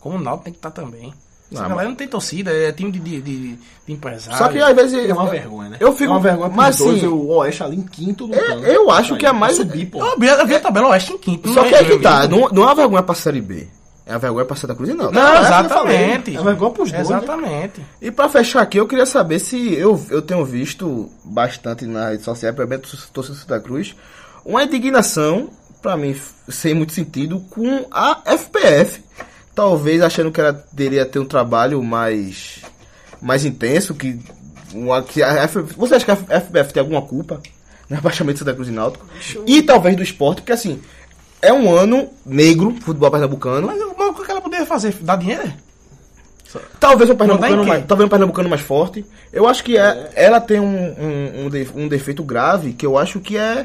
Como 0.00 0.16
o 0.16 0.20
Náutico 0.20 0.44
tem 0.44 0.52
que 0.52 0.58
estar 0.58 0.70
também. 0.70 1.12
Essa 1.52 1.62
Não, 1.62 1.68
galera 1.70 1.88
não 1.88 1.94
tem 1.96 2.08
torcida, 2.08 2.50
é 2.52 2.72
time 2.72 2.90
de, 2.90 2.98
de, 2.98 3.20
de, 3.22 3.38
de 3.86 3.92
empresário. 3.92 4.36
Só 4.36 4.48
que 4.48 4.58
às 4.58 4.74
vezes 4.74 5.08
É 5.08 5.12
uma 5.12 5.24
eu- 5.26 5.30
vergonha, 5.30 5.68
né? 5.70 5.76
Eu 5.78 5.92
fico, 5.92 6.10
é 6.10 6.14
uma 6.14 6.20
vergonha 6.20 6.50
mas 6.50 6.76
dois, 6.78 6.96
assim, 6.96 7.06
o 7.06 7.28
Oeste 7.28 7.62
ali 7.62 7.76
em 7.76 7.82
quinto 7.82 8.26
lutando. 8.26 8.66
É, 8.66 8.76
eu 8.76 8.90
acho 8.90 9.16
que 9.16 9.24
é 9.24 9.30
mais- 9.32 9.56
subir, 9.56 9.86
pô. 9.86 10.04
Eu 10.04 10.18
vi, 10.18 10.26
eu 10.26 10.46
vi 10.46 10.54
a 10.56 10.60
tabela 10.60 10.88
Oeste 10.88 11.12
em 11.12 11.18
quinto. 11.18 11.52
só 11.54 11.62
que 11.62 11.74
é- 11.74 11.78
aí 11.78 11.84
que 11.86 11.98
tá, 12.00 12.26
não- 12.26 12.40
não, 12.40 12.48
não 12.48 12.62
é 12.62 12.66
uma 12.66 12.74
vergonha 12.74 13.02
pra 13.04 13.14
Série 13.14 13.40
B, 13.40 13.68
é 14.04 14.12
uma 14.14 14.18
vergonha 14.18 14.44
pra 14.44 14.56
Santa 14.56 14.74
Cruz 14.74 14.90
e 14.90 14.94
não. 14.94 15.12
Não, 15.12 15.22
é 15.34 15.36
eu 15.36 15.42
exatamente. 15.42 16.36
é 16.36 16.42
vergonha 16.42 16.70
pros 16.72 16.90
dois, 16.90 17.08
né? 17.08 17.16
Exatamente. 17.16 17.80
E 18.02 18.10
pra 18.10 18.28
fechar 18.28 18.62
aqui, 18.62 18.78
eu 18.78 18.88
queria 18.88 19.06
saber 19.06 19.38
se 19.38 19.72
eu, 19.74 20.04
eu 20.10 20.22
tenho 20.22 20.44
visto 20.44 21.08
bastante 21.24 21.86
nas 21.86 22.10
redes 22.10 22.24
sociais, 22.24 22.56
pelo 22.56 22.68
menos 22.68 23.08
torcida 23.12 23.38
Santa 23.38 23.60
Cruz, 23.60 23.94
uma 24.44 24.64
indignação, 24.64 25.48
pra 25.80 25.96
mim, 25.96 26.16
sem 26.48 26.74
muito 26.74 26.92
sentido, 26.92 27.38
com 27.50 27.86
a 27.92 28.20
FPF. 28.24 29.00
Talvez 29.56 30.02
achando 30.02 30.30
que 30.30 30.38
ela 30.40 30.64
deveria 30.70 31.06
ter 31.06 31.18
um 31.18 31.24
trabalho 31.24 31.82
mais, 31.82 32.60
mais 33.22 33.44
intenso, 33.44 33.94
que, 33.94 34.20
uma, 34.74 35.02
que 35.02 35.22
a 35.22 35.28
F, 35.44 35.62
Você 35.76 35.94
acha 35.94 36.04
que 36.04 36.10
a 36.10 36.40
FPF 36.40 36.72
tem 36.74 36.80
alguma 36.82 37.00
culpa 37.02 37.40
no 37.88 37.96
rebaixamento 37.96 38.36
do 38.36 38.38
Santa 38.40 38.54
Cruz 38.54 38.68
e 38.68 38.72
Náutico? 38.72 39.06
E 39.46 39.62
talvez 39.62 39.96
do 39.96 40.02
esporte, 40.02 40.42
porque 40.42 40.52
assim, 40.52 40.80
é 41.40 41.52
um 41.52 41.74
ano 41.74 42.08
negro, 42.24 42.76
futebol 42.82 43.10
pernambucano. 43.10 43.66
Mas, 43.68 43.78
mas 43.96 44.08
o 44.20 44.22
que 44.24 44.30
ela 44.30 44.42
poderia 44.42 44.66
fazer? 44.66 44.92
Dar 45.00 45.16
dinheiro? 45.16 45.50
Talvez 46.78 47.08
um 47.10 47.14
pernambucano, 47.16 47.56
mais, 47.68 47.86
talvez 47.86 48.06
um 48.06 48.10
pernambucano 48.10 48.48
mais 48.50 48.60
forte. 48.62 49.04
Eu 49.32 49.48
acho 49.48 49.64
que 49.64 49.78
é, 49.78 50.10
ela 50.14 50.38
tem 50.40 50.60
um, 50.60 51.44
um, 51.46 51.48
de- 51.50 51.68
um 51.74 51.88
defeito 51.88 52.22
grave 52.22 52.72
que 52.74 52.84
eu 52.86 52.96
acho 52.98 53.20
que 53.20 53.36
é 53.38 53.64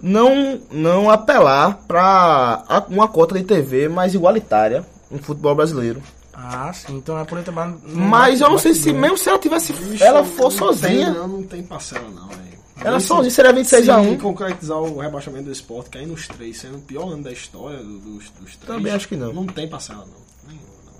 não, 0.00 0.60
não 0.70 1.08
apelar 1.10 1.78
para 1.88 2.84
uma 2.90 3.08
cota 3.08 3.34
de 3.38 3.44
TV 3.44 3.88
mais 3.88 4.14
igualitária 4.14 4.84
no 5.12 5.22
futebol 5.22 5.54
brasileiro. 5.54 6.02
Ah, 6.32 6.72
sim. 6.72 6.96
Então 6.96 7.18
é 7.18 7.24
por 7.24 7.38
aí 7.38 7.44
trabalhar. 7.44 7.76
Mas 7.84 8.40
eu 8.40 8.48
não 8.50 8.58
sei 8.58 8.74
se 8.74 8.92
mesmo 8.92 9.18
se 9.18 9.28
ela 9.28 9.38
tivesse, 9.38 9.72
Bicho, 9.74 10.02
ela 10.02 10.24
for 10.24 10.44
não 10.44 10.50
sozinha, 10.50 11.06
Tem, 11.12 11.14
não, 11.14 11.28
não 11.28 11.42
tem 11.42 11.62
parcela, 11.62 12.08
não, 12.08 12.26
velho. 12.28 12.58
ela 12.82 12.98
sozinha 12.98 13.30
seria 13.30 13.52
26 13.52 13.88
a 13.90 14.02
Se 14.02 14.08
1. 14.08 14.18
concretizar 14.18 14.78
o 14.78 14.98
rebaixamento 14.98 15.44
do 15.44 15.52
esporte, 15.52 15.90
cair 15.90 16.06
nos 16.06 16.26
três, 16.26 16.58
sendo 16.58 16.78
o 16.78 16.80
pior 16.82 17.08
ano 17.12 17.22
da 17.22 17.30
história 17.32 17.78
do- 17.78 17.98
dos, 17.98 18.30
dos 18.30 18.56
três. 18.56 18.58
Também 18.66 18.92
acho 18.92 19.06
que 19.08 19.14
não. 19.16 19.32
Não 19.32 19.46
tem 19.46 19.68
parcela, 19.68 20.06
não. 20.06 20.48
Nenhuma, 20.50 20.66
não, 20.86 20.92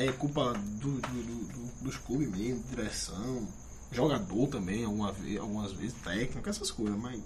velho. 0.00 0.08
É 0.10 0.12
culpa 0.12 0.52
do, 0.54 0.90
do- 0.90 1.00
do- 1.00 1.46
do- 1.52 1.68
dos 1.82 1.96
clubes 1.96 2.28
mesmo, 2.28 2.62
direção, 2.68 3.46
jogador 3.92 4.48
também, 4.48 4.84
alguma 4.84 5.12
vez, 5.12 5.38
algumas 5.38 5.70
vezes, 5.72 5.94
técnico, 6.04 6.48
essas 6.50 6.70
coisas, 6.72 6.98
mas 6.98 7.20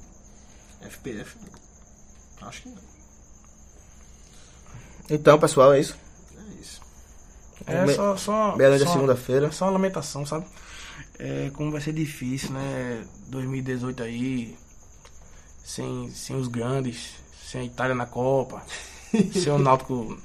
FPF 0.82 1.36
não. 1.40 2.46
Acho 2.48 2.62
que 2.62 2.68
não. 2.68 2.91
Então, 5.14 5.38
pessoal, 5.38 5.74
é 5.74 5.80
isso. 5.80 5.94
É 6.36 6.60
isso. 6.60 6.80
É 7.66 7.86
Me- 7.86 7.94
só. 7.94 8.16
segunda-feira. 8.92 9.46
É 9.46 9.50
só 9.50 9.66
uma 9.66 9.72
lamentação, 9.72 10.24
sabe? 10.24 10.46
É, 11.18 11.50
como 11.52 11.70
vai 11.70 11.80
ser 11.80 11.92
difícil, 11.92 12.50
né? 12.50 13.04
2018 13.28 14.02
aí. 14.02 14.56
Sem, 15.62 16.10
sem 16.10 16.34
os 16.34 16.48
grandes. 16.48 17.14
Sem 17.44 17.60
a 17.60 17.64
Itália 17.64 17.94
na 17.94 18.06
Copa. 18.06 18.62
sem 19.32 19.52
o 19.52 19.58
Náutico 19.58 20.16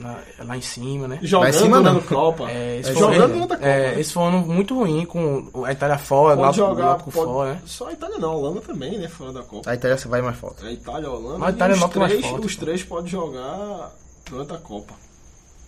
na- 0.00 0.18
lá 0.44 0.56
em 0.56 0.60
cima, 0.60 1.08
né? 1.08 1.18
Jogando 1.22 1.52
cima 1.52 1.80
na. 1.80 2.00
Copa. 2.00 2.50
É, 2.50 2.78
esse 2.78 2.90
É, 2.90 2.92
foi 2.92 3.02
jogando 3.02 3.40
outra 3.40 3.56
Copa. 3.56 3.68
é, 3.68 3.94
né? 3.94 4.00
esse 4.00 4.12
foi 4.12 4.22
um 4.22 4.26
ano 4.26 4.46
muito 4.46 4.74
ruim 4.74 5.04
com 5.06 5.50
a 5.64 5.72
Itália 5.72 5.98
fora, 5.98 6.34
o 6.34 6.36
Pode 6.36 6.42
Náutico, 6.42 6.64
o 6.64 6.68
jogar, 6.68 6.84
Náutico 6.84 7.12
pode, 7.12 7.26
fora, 7.26 7.52
né? 7.54 7.62
só 7.64 7.88
a 7.88 7.92
Itália 7.92 8.18
não, 8.18 8.30
a 8.30 8.34
Holanda 8.34 8.60
também, 8.60 8.98
né? 8.98 9.08
Fora 9.08 9.32
da 9.32 9.42
Copa. 9.42 9.70
A 9.70 9.74
Itália 9.74 9.96
vai 9.96 10.22
mais 10.22 10.36
forte. 10.36 10.64
A 10.66 10.72
Itália, 10.72 11.08
a 11.08 11.12
Holanda. 11.12 11.38
Mas 11.38 11.48
a 11.48 11.52
Itália 11.56 11.72
e 11.72 11.74
é 11.74 11.76
os 11.76 11.80
muito 11.82 11.98
mais 11.98 12.12
três, 12.12 12.26
forte, 12.26 12.46
os 12.46 12.56
três 12.56 12.84
podem 12.84 13.10
jogar 13.10 13.92
durante 14.28 14.52
a 14.52 14.58
Copa. 14.58 14.94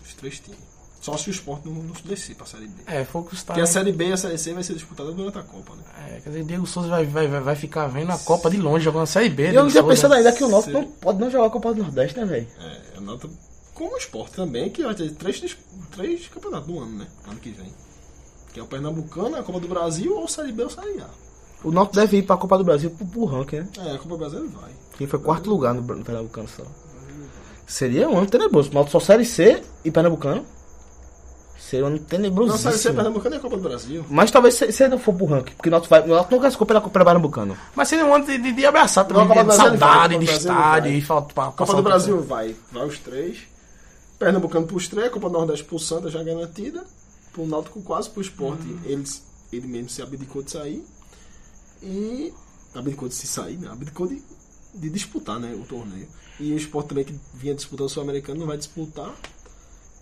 Os 0.04 0.14
três 0.14 0.38
times. 0.40 0.70
Só 1.00 1.16
se 1.16 1.30
o 1.30 1.32
Sport 1.32 1.64
não, 1.64 1.72
não 1.72 1.94
descer 2.04 2.36
pra 2.36 2.44
Série 2.44 2.66
B. 2.66 2.82
É, 2.86 3.06
foi 3.06 3.22
o 3.22 3.24
que 3.24 3.34
Porque 3.42 3.60
a 3.60 3.66
Série 3.66 3.90
B 3.90 4.08
e 4.08 4.12
a 4.12 4.18
Série 4.18 4.36
C 4.36 4.52
vai 4.52 4.62
ser 4.62 4.74
disputada 4.74 5.10
durante 5.12 5.38
a 5.38 5.42
Copa, 5.42 5.72
né? 5.74 5.82
É, 6.16 6.20
quer 6.20 6.28
dizer, 6.28 6.44
Diego 6.44 6.66
Souza 6.66 6.88
vai, 6.88 7.06
vai, 7.06 7.26
vai, 7.26 7.56
ficar 7.56 7.86
vendo 7.86 8.12
a 8.12 8.18
Copa 8.18 8.50
de 8.50 8.58
longe, 8.58 8.84
jogando 8.84 9.04
a 9.04 9.06
Série 9.06 9.30
B. 9.30 9.50
E 9.50 9.54
eu 9.54 9.62
não 9.64 9.70
tinha 9.70 9.82
pensado 9.82 10.12
ainda 10.12 10.30
que 10.30 10.44
o 10.44 10.48
Náutico 10.48 10.72
Sim. 10.76 10.84
não 10.84 10.92
pode 10.92 11.18
não 11.18 11.30
jogar 11.30 11.46
a 11.46 11.50
Copa 11.50 11.72
do 11.72 11.82
Nordeste, 11.82 12.18
né, 12.18 12.26
velho? 12.26 12.46
É, 12.60 12.98
a 12.98 13.00
nota. 13.00 13.30
Como 13.80 13.94
o 13.94 13.96
Sport 13.96 14.32
também, 14.32 14.68
que 14.68 14.82
vai 14.82 14.94
ter 14.94 15.10
três, 15.12 15.56
três 15.90 16.28
campeonatos 16.28 16.68
no 16.68 16.80
ano, 16.80 16.98
né? 16.98 17.06
Ano 17.26 17.40
que 17.40 17.48
vem. 17.48 17.72
Que 18.52 18.60
é 18.60 18.62
o 18.62 18.66
Pernambucano, 18.66 19.36
a 19.36 19.42
Copa 19.42 19.58
do 19.58 19.66
Brasil, 19.66 20.18
ou 20.18 20.28
Série 20.28 20.52
B 20.52 20.64
ou 20.64 20.68
Série 20.68 21.00
A. 21.00 21.08
O 21.64 21.72
Náutico 21.72 21.96
deve 21.96 22.18
ir 22.18 22.22
pra 22.24 22.36
Copa 22.36 22.58
do 22.58 22.64
Brasil 22.64 22.90
pro, 22.90 23.06
pro 23.06 23.24
ranking, 23.24 23.60
né? 23.60 23.68
É, 23.78 23.92
a 23.92 23.98
Copa 23.98 24.10
do 24.10 24.18
Brasil 24.18 24.40
ele 24.40 24.48
vai. 24.48 24.70
Quem 24.98 25.06
foi 25.06 25.18
quarto 25.18 25.48
lugar 25.48 25.72
no, 25.72 25.80
no 25.80 26.04
Pernambucano 26.04 26.46
só. 26.46 26.62
Seria 27.66 28.06
um 28.06 28.18
ano 28.18 28.26
tenebroso. 28.26 28.70
O 28.70 28.74
Náutico 28.74 29.00
só 29.00 29.00
Série 29.00 29.24
C 29.24 29.62
e 29.82 29.90
Pernambucano. 29.90 30.44
Seria 31.58 31.86
um 31.86 31.88
ano 31.88 32.00
Não, 32.46 32.58
Série 32.58 32.76
C. 32.76 32.92
Pernambucano 32.92 33.36
é 33.36 33.38
a 33.38 33.40
Copa 33.40 33.56
do 33.56 33.62
Brasil. 33.62 34.04
Mas 34.10 34.30
talvez 34.30 34.56
se, 34.56 34.70
se 34.72 34.82
ele 34.82 34.90
não 34.90 34.98
for 34.98 35.14
pro 35.14 35.24
ranking, 35.24 35.54
porque 35.54 35.70
o 35.70 35.72
Náutico, 35.72 35.88
vai, 35.88 36.02
o 36.02 36.08
Náutico 36.08 36.32
não 36.32 36.40
classificou 36.40 36.66
pela 36.66 36.82
Copa 36.82 37.02
Pernambucano. 37.02 37.56
Mas 37.74 37.88
seria 37.88 38.04
um 38.04 38.14
ano 38.14 38.26
de, 38.26 38.36
de, 38.36 38.52
de 38.52 38.66
abraçar 38.66 39.06
também, 39.06 39.24
Não, 39.24 39.32
a 39.32 39.34
Copa 39.34 39.40
de 39.40 39.46
Brasil 39.46 39.78
saudade, 39.78 39.80
vai, 39.80 40.08
de 40.08 40.14
a 40.14 40.18
Copa 40.18 40.18
do 40.18 40.26
Brasil 40.26 40.52
estádio, 40.52 40.90
vai. 40.90 40.98
e 40.98 41.00
falta 41.00 41.32
pra 41.32 41.44
Copa 41.44 41.56
passar 41.56 41.76
do 41.76 41.82
Brasil 41.82 42.20
vai. 42.20 42.56
Vai 42.70 42.86
os 42.86 42.98
três. 42.98 43.50
Pernambucano 44.20 44.66
pros 44.66 44.86
três, 44.86 45.10
Copa 45.10 45.28
Nordeste 45.28 45.64
pro 45.64 45.78
Santa 45.80 46.08
já 46.10 46.22
garantida. 46.22 46.84
Pro 47.32 47.46
Náutico 47.46 47.80
quase 47.82 48.08
pro 48.10 48.20
esporte. 48.20 48.62
Eles, 48.84 49.22
ele 49.52 49.66
mesmo 49.66 49.88
se 49.88 50.00
abdicou 50.02 50.42
de 50.42 50.50
sair. 50.52 50.84
E. 51.82 52.32
Abdicou 52.74 53.08
de 53.08 53.14
se 53.14 53.26
sair, 53.26 53.56
né? 53.56 53.68
Abdicou 53.72 54.06
de, 54.06 54.22
de 54.74 54.90
disputar 54.90 55.40
né, 55.40 55.52
o 55.54 55.64
torneio. 55.64 56.06
E 56.38 56.52
o 56.52 56.56
esporte 56.56 56.88
também 56.90 57.04
que 57.04 57.18
vinha 57.34 57.54
disputando 57.54 57.86
o 57.86 57.88
Sul-Americano 57.88 58.38
não 58.40 58.46
vai 58.46 58.56
disputar. 58.56 59.10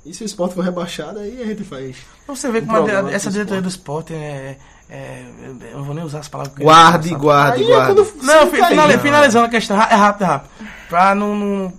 E 0.04 0.12
se 0.12 0.22
o 0.22 0.26
esporte 0.26 0.54
for 0.54 0.62
rebaixado, 0.64 1.18
aí 1.20 1.40
a 1.42 1.46
gente 1.46 1.64
faz. 1.64 1.96
Você 2.26 2.50
vê 2.50 2.58
Um 2.60 2.66
como 2.66 2.86
a- 2.88 3.12
essa 3.12 3.30
diretoria 3.30 3.62
do 3.62 3.68
esporte 3.68 4.12
é, 4.14 4.58
é, 4.88 5.24
eu- 5.44 5.68
eu 5.70 5.76
não 5.78 5.84
vou 5.84 5.94
nem 5.94 6.04
usar 6.04 6.20
as 6.20 6.28
palavras. 6.28 6.56
eu 6.58 6.62
Guarde, 6.64 7.14
guarde, 7.14 7.62
é 7.64 7.66
guarde. 7.66 7.94
Não, 8.22 8.46
fica 8.46 8.56
fi- 8.56 8.62
aí, 8.62 8.68
finali- 8.70 8.96
né? 8.96 9.02
finalizando 9.02 9.46
a 9.46 9.48
questão, 9.48 9.76
é 9.76 9.94
rápido, 9.94 10.22
é 10.22 10.26
rápido. 10.26 10.50
Pra 10.88 11.14
não. 11.14 11.34
não 11.36 11.72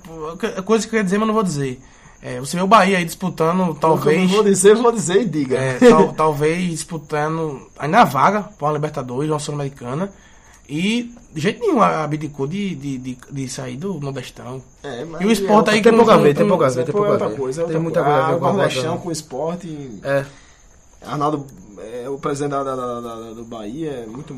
coisa 0.65 0.87
que 0.87 0.95
eu 0.95 0.97
ia 0.97 1.03
dizer, 1.03 1.17
mas 1.17 1.27
não 1.27 1.33
vou 1.33 1.43
dizer. 1.43 1.81
É, 2.21 2.39
você 2.39 2.57
vê 2.57 2.63
o 2.63 2.67
Bahia 2.67 2.97
aí 2.97 3.05
disputando, 3.05 3.73
talvez. 3.75 4.21
Eu 4.23 4.27
Vou 4.27 4.43
dizer, 4.43 4.75
vou 4.75 4.91
dizer 4.91 5.21
e 5.21 5.25
diga. 5.25 5.57
é, 5.57 5.77
tal- 5.89 6.11
talvez 6.13 6.69
disputando 6.69 7.61
ainda 7.77 8.01
a 8.01 8.03
vaga 8.03 8.41
para 8.43 8.67
uma 8.67 8.73
Libertadores, 8.73 9.29
uma 9.31 9.39
Sul-Americana. 9.39 10.11
E 10.67 11.11
de 11.33 11.41
jeito 11.41 11.59
nenhum 11.61 11.81
abdicou 11.81 12.45
de, 12.45 12.75
de, 12.75 12.97
de, 12.97 13.17
de 13.31 13.47
sair 13.49 13.77
do 13.77 13.93
Nordestão. 13.99 14.61
É, 14.83 15.03
mas 15.05 15.21
E 15.21 15.25
o 15.25 15.31
esporte 15.31 15.69
é 15.69 15.73
aí 15.73 15.81
Tem 15.81 15.91
com- 15.91 15.97
pouco 15.97 16.11
a 16.11 16.17
ver, 16.17 16.35
tem 16.35 16.47
pouco 16.47 16.63
a 16.63 16.67
outra- 16.67 16.79
ver, 16.81 16.85
tem 16.85 16.89
é 16.89 16.91
pouco 16.93 17.07
a 17.07 17.11
outra 17.13 17.27
ver. 17.29 17.35
coisa. 17.37 17.61
é 17.63 17.65
Tem 17.65 17.79
muita 17.79 18.03
coisa. 18.03 18.19
coisa 18.21 18.33
Ah, 18.33 18.37
o 18.49 18.53
Nordestão 18.53 18.97
com 18.97 19.09
o 19.09 19.11
esporte. 19.11 19.99
É. 20.03 20.25
Arnaldo, 21.05 21.47
é, 22.03 22.09
o 22.09 22.17
presidente 22.19 22.51
da, 22.51 22.63
da- 22.63 22.75
da- 22.75 22.99
da- 23.01 23.33
do 23.33 23.45
Bahia 23.45 23.91
é 23.91 24.05
muito, 24.05 24.33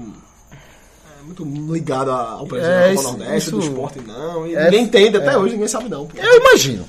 é 1.19 1.23
muito 1.25 1.43
ligado 1.73 2.11
ao 2.11 2.45
presidente 2.45 2.75
É, 2.75 2.93
isso- 2.93 3.03
Copa 3.03 3.17
Nordeste, 3.17 3.51
do 3.51 3.59
isso- 3.59 3.67
esporte 3.69 3.99
não. 4.01 4.47
E 4.47 4.55
é- 4.55 4.63
ninguém 4.65 4.83
entende, 4.83 5.17
até 5.17 5.33
é. 5.33 5.37
hoje 5.37 5.53
ninguém 5.53 5.67
sabe 5.67 5.89
não. 5.89 6.05
pô. 6.05 6.17
Eu 6.17 6.37
imagino. 6.39 6.85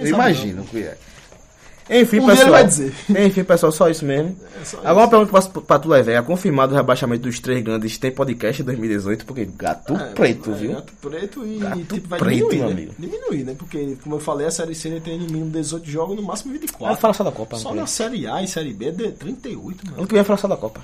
Eu 0.00 0.06
imagino 0.08 0.64
que 0.64 0.78
é. 0.82 0.96
Enfim, 1.90 2.18
Um 2.18 2.20
dia 2.20 2.28
pessoal. 2.30 2.40
ele 2.46 2.50
vai 2.50 2.64
dizer. 2.66 2.94
Enfim, 3.26 3.44
pessoal, 3.44 3.70
só 3.70 3.90
isso 3.90 4.06
mesmo. 4.06 4.34
É 4.58 4.64
só 4.64 4.78
Agora 4.78 5.04
uma 5.06 5.08
pergunta 5.26 5.50
eu 5.54 5.62
pra 5.62 5.78
tu, 5.78 5.86
Levé. 5.90 6.14
É 6.14 6.22
confirmado 6.22 6.72
o 6.72 6.76
rebaixamento 6.76 7.24
dos 7.24 7.38
três 7.40 7.62
grandes 7.62 7.98
tem 7.98 8.10
podcast 8.10 8.62
em 8.62 8.64
2018? 8.64 9.26
Porque 9.26 9.44
gato. 9.44 9.94
É, 9.94 10.06
preto, 10.14 10.50
é, 10.50 10.54
viu? 10.54 10.72
Gato 10.72 10.92
preto 11.02 11.46
e 11.46 11.58
Gato 11.58 11.78
tipo, 11.84 12.08
vai 12.08 12.18
preto, 12.18 12.48
diminuir, 12.48 12.56
meu 12.56 12.66
né? 12.68 12.72
amigo. 12.72 12.94
Diminuir, 12.98 13.44
né? 13.44 13.54
Porque, 13.58 13.98
como 14.02 14.14
eu 14.16 14.20
falei, 14.20 14.46
a 14.46 14.50
Série 14.50 14.74
C 14.74 14.98
tem 14.98 15.18
no 15.18 15.26
mínimo 15.26 15.50
18 15.50 15.84
jogos, 15.90 16.16
no 16.16 16.22
máximo 16.22 16.52
24. 16.54 16.86
Vai 16.86 16.96
falar 16.96 17.12
só 17.12 17.22
da 17.24 17.32
Copa. 17.32 17.56
Só 17.58 17.68
que 17.68 17.76
na. 17.76 17.86
Série 17.86 18.26
A 18.26 18.42
e 18.42 18.48
Série 18.48 18.72
B 18.72 18.86
é 18.86 18.90
de 18.90 19.12
38, 19.12 19.84
mano. 19.84 19.98
Ano 19.98 20.06
que 20.06 20.14
vem 20.14 20.22
vai 20.22 20.24
falar 20.24 20.38
só 20.38 20.48
da 20.48 20.56
Copa. 20.56 20.80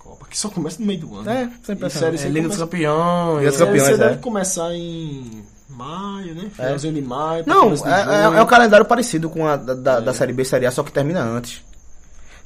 Copa, 0.00 0.26
que 0.28 0.36
só 0.36 0.48
começa 0.48 0.80
no 0.80 0.86
meio 0.86 0.98
do 0.98 1.14
ano. 1.14 1.30
É, 1.30 1.48
sem 1.62 1.76
E 1.76 1.78
pensar. 1.78 1.98
Série 2.00 2.16
É, 2.16 2.18
C 2.18 2.28
Liga 2.28 2.48
dos 2.48 2.56
começa- 2.56 2.64
Campeões. 2.72 3.38
Liga 3.38 3.50
dos 3.50 3.58
Campeões, 3.60 3.88
é. 3.88 3.96
deve 3.98 4.16
começar 4.18 4.74
em 4.74 5.44
maio, 5.84 6.34
né? 6.34 6.50
Finalzinho 6.54 6.94
de 6.94 7.02
maio. 7.02 7.44
Não, 7.46 7.72
é, 7.72 8.34
é, 8.34 8.38
é 8.38 8.42
um 8.42 8.46
calendário 8.46 8.86
parecido 8.86 9.28
com 9.30 9.46
a 9.46 9.56
da, 9.56 9.74
da, 9.74 10.00
da 10.00 10.14
Série 10.14 10.32
B 10.32 10.42
e 10.42 10.44
Série 10.44 10.66
A, 10.66 10.70
só 10.70 10.82
que 10.82 10.92
termina 10.92 11.22
antes. 11.22 11.62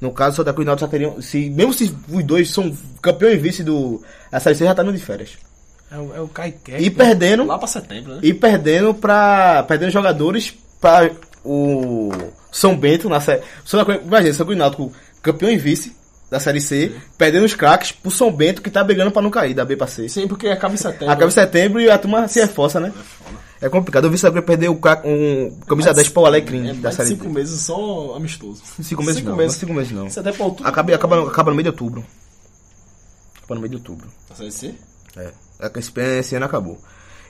No 0.01 0.13
caso, 0.13 0.33
o 0.33 0.37
Santa 0.37 0.53
Cruz 0.53 0.65
e 0.65 0.67
Náutico 0.67 0.87
já 0.87 0.91
teriam. 0.91 1.21
Se, 1.23 1.49
mesmo 1.51 1.73
se 1.73 1.95
os 2.09 2.25
dois 2.25 2.51
são 2.51 2.77
campeão 3.01 3.31
e 3.31 3.37
vice 3.37 3.63
do. 3.63 4.03
A 4.31 4.41
Série 4.41 4.57
C 4.57 4.65
já 4.65 4.75
tá 4.75 4.83
indo 4.83 4.93
de 4.93 4.99
férias. 4.99 5.31
É 5.91 5.99
o, 5.99 6.15
é 6.15 6.21
o. 6.21 6.31
E 6.79 6.91
perdendo. 6.91 7.45
Lá 7.47 7.59
pra 7.59 7.69
setembro, 7.69 8.15
né? 8.15 8.21
E 8.23 8.35
perdendo 8.35 8.93
pra. 8.95 9.63
Perdendo 9.69 9.91
jogadores 9.91 10.55
pra 10.81 11.11
o 11.45 12.11
São 12.51 12.77
Bento 12.77 13.09
na 13.09 13.21
série. 13.21 13.43
Santa 13.65 13.85
Cruz- 13.85 14.01
Imagina, 14.05 14.35
São 14.35 14.47
Cruz 14.47 14.59
Náutico, 14.59 14.93
campeão 15.23 15.51
e 15.51 15.57
vice 15.57 15.95
da 16.35 16.41
Série 16.41 16.61
C, 16.61 16.93
perdendo 17.17 17.45
os 17.45 17.55
craques 17.55 17.93
pro 17.93 18.11
São 18.11 18.29
Bento 18.29 18.61
que 18.61 18.69
tá 18.69 18.83
brigando 18.83 19.13
pra 19.13 19.23
não 19.23 19.31
cair 19.31 19.55
da 19.55 19.65
B 19.65 19.77
pra 19.77 19.87
C. 19.87 20.09
Sim, 20.09 20.27
porque 20.27 20.49
acaba 20.49 20.75
em 20.75 20.77
setembro. 20.77 21.11
Acaba 21.11 21.29
em 21.29 21.31
setembro 21.31 21.81
e 21.81 21.89
a 21.89 21.97
turma 21.97 22.27
se 22.27 22.41
reforça, 22.41 22.81
né? 22.81 22.93
É 23.61 23.69
complicado. 23.69 24.07
Eu 24.07 24.11
vi 24.11 24.19
Cruz 24.19 24.45
perder 24.45 24.69
o 24.69 24.75
craque, 24.75 25.07
um 25.09 25.57
camisa 25.61 25.95
10 25.95 26.09
para 26.09 26.23
o 26.23 26.27
Alecrim 26.27 26.71
É 26.71 26.75
da 26.75 26.91
Série 26.91 27.11
cinco 27.11 27.27
B. 27.27 27.35
meses 27.35 27.61
só 27.61 28.15
amistoso. 28.17 28.63
Cinco 28.83 29.05
meses 29.05 29.19
cinco 29.19 29.31
não, 29.31 29.37
meses. 29.37 29.57
cinco 29.57 29.73
meses 29.73 29.93
não. 29.93 30.11
Setembro 30.11 30.37
pra 30.37 30.47
outubro. 30.47 30.69
Acaba, 30.69 30.95
acaba, 30.95 31.29
acaba 31.29 31.51
no 31.53 31.57
meio 31.57 31.63
de 31.63 31.71
outubro. 31.71 32.05
Acaba 33.37 33.55
no 33.55 33.61
meio 33.61 33.71
de 33.71 33.77
outubro. 33.77 34.09
A 34.29 34.35
Série 34.35 34.51
C? 34.51 34.75
É, 35.17 35.33
é 35.61 36.19
esse 36.19 36.35
ano 36.35 36.47
acabou. 36.47 36.81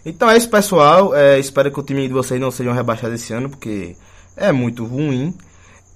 Então 0.04 0.30
é 0.30 0.36
isso, 0.38 0.48
pessoal. 0.48 1.14
É, 1.14 1.38
espero 1.38 1.70
que 1.70 1.78
o 1.78 1.82
time 1.82 2.08
de 2.08 2.14
vocês 2.14 2.40
não 2.40 2.50
sejam 2.50 2.72
rebaixados 2.72 3.20
esse 3.20 3.34
ano, 3.34 3.50
porque 3.50 3.96
é 4.34 4.50
muito 4.50 4.86
ruim. 4.86 5.36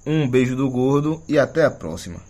Um 0.07 0.29
beijo 0.29 0.55
do 0.55 0.69
gordo 0.69 1.23
e 1.27 1.39
até 1.39 1.65
a 1.65 1.71
próxima. 1.71 2.28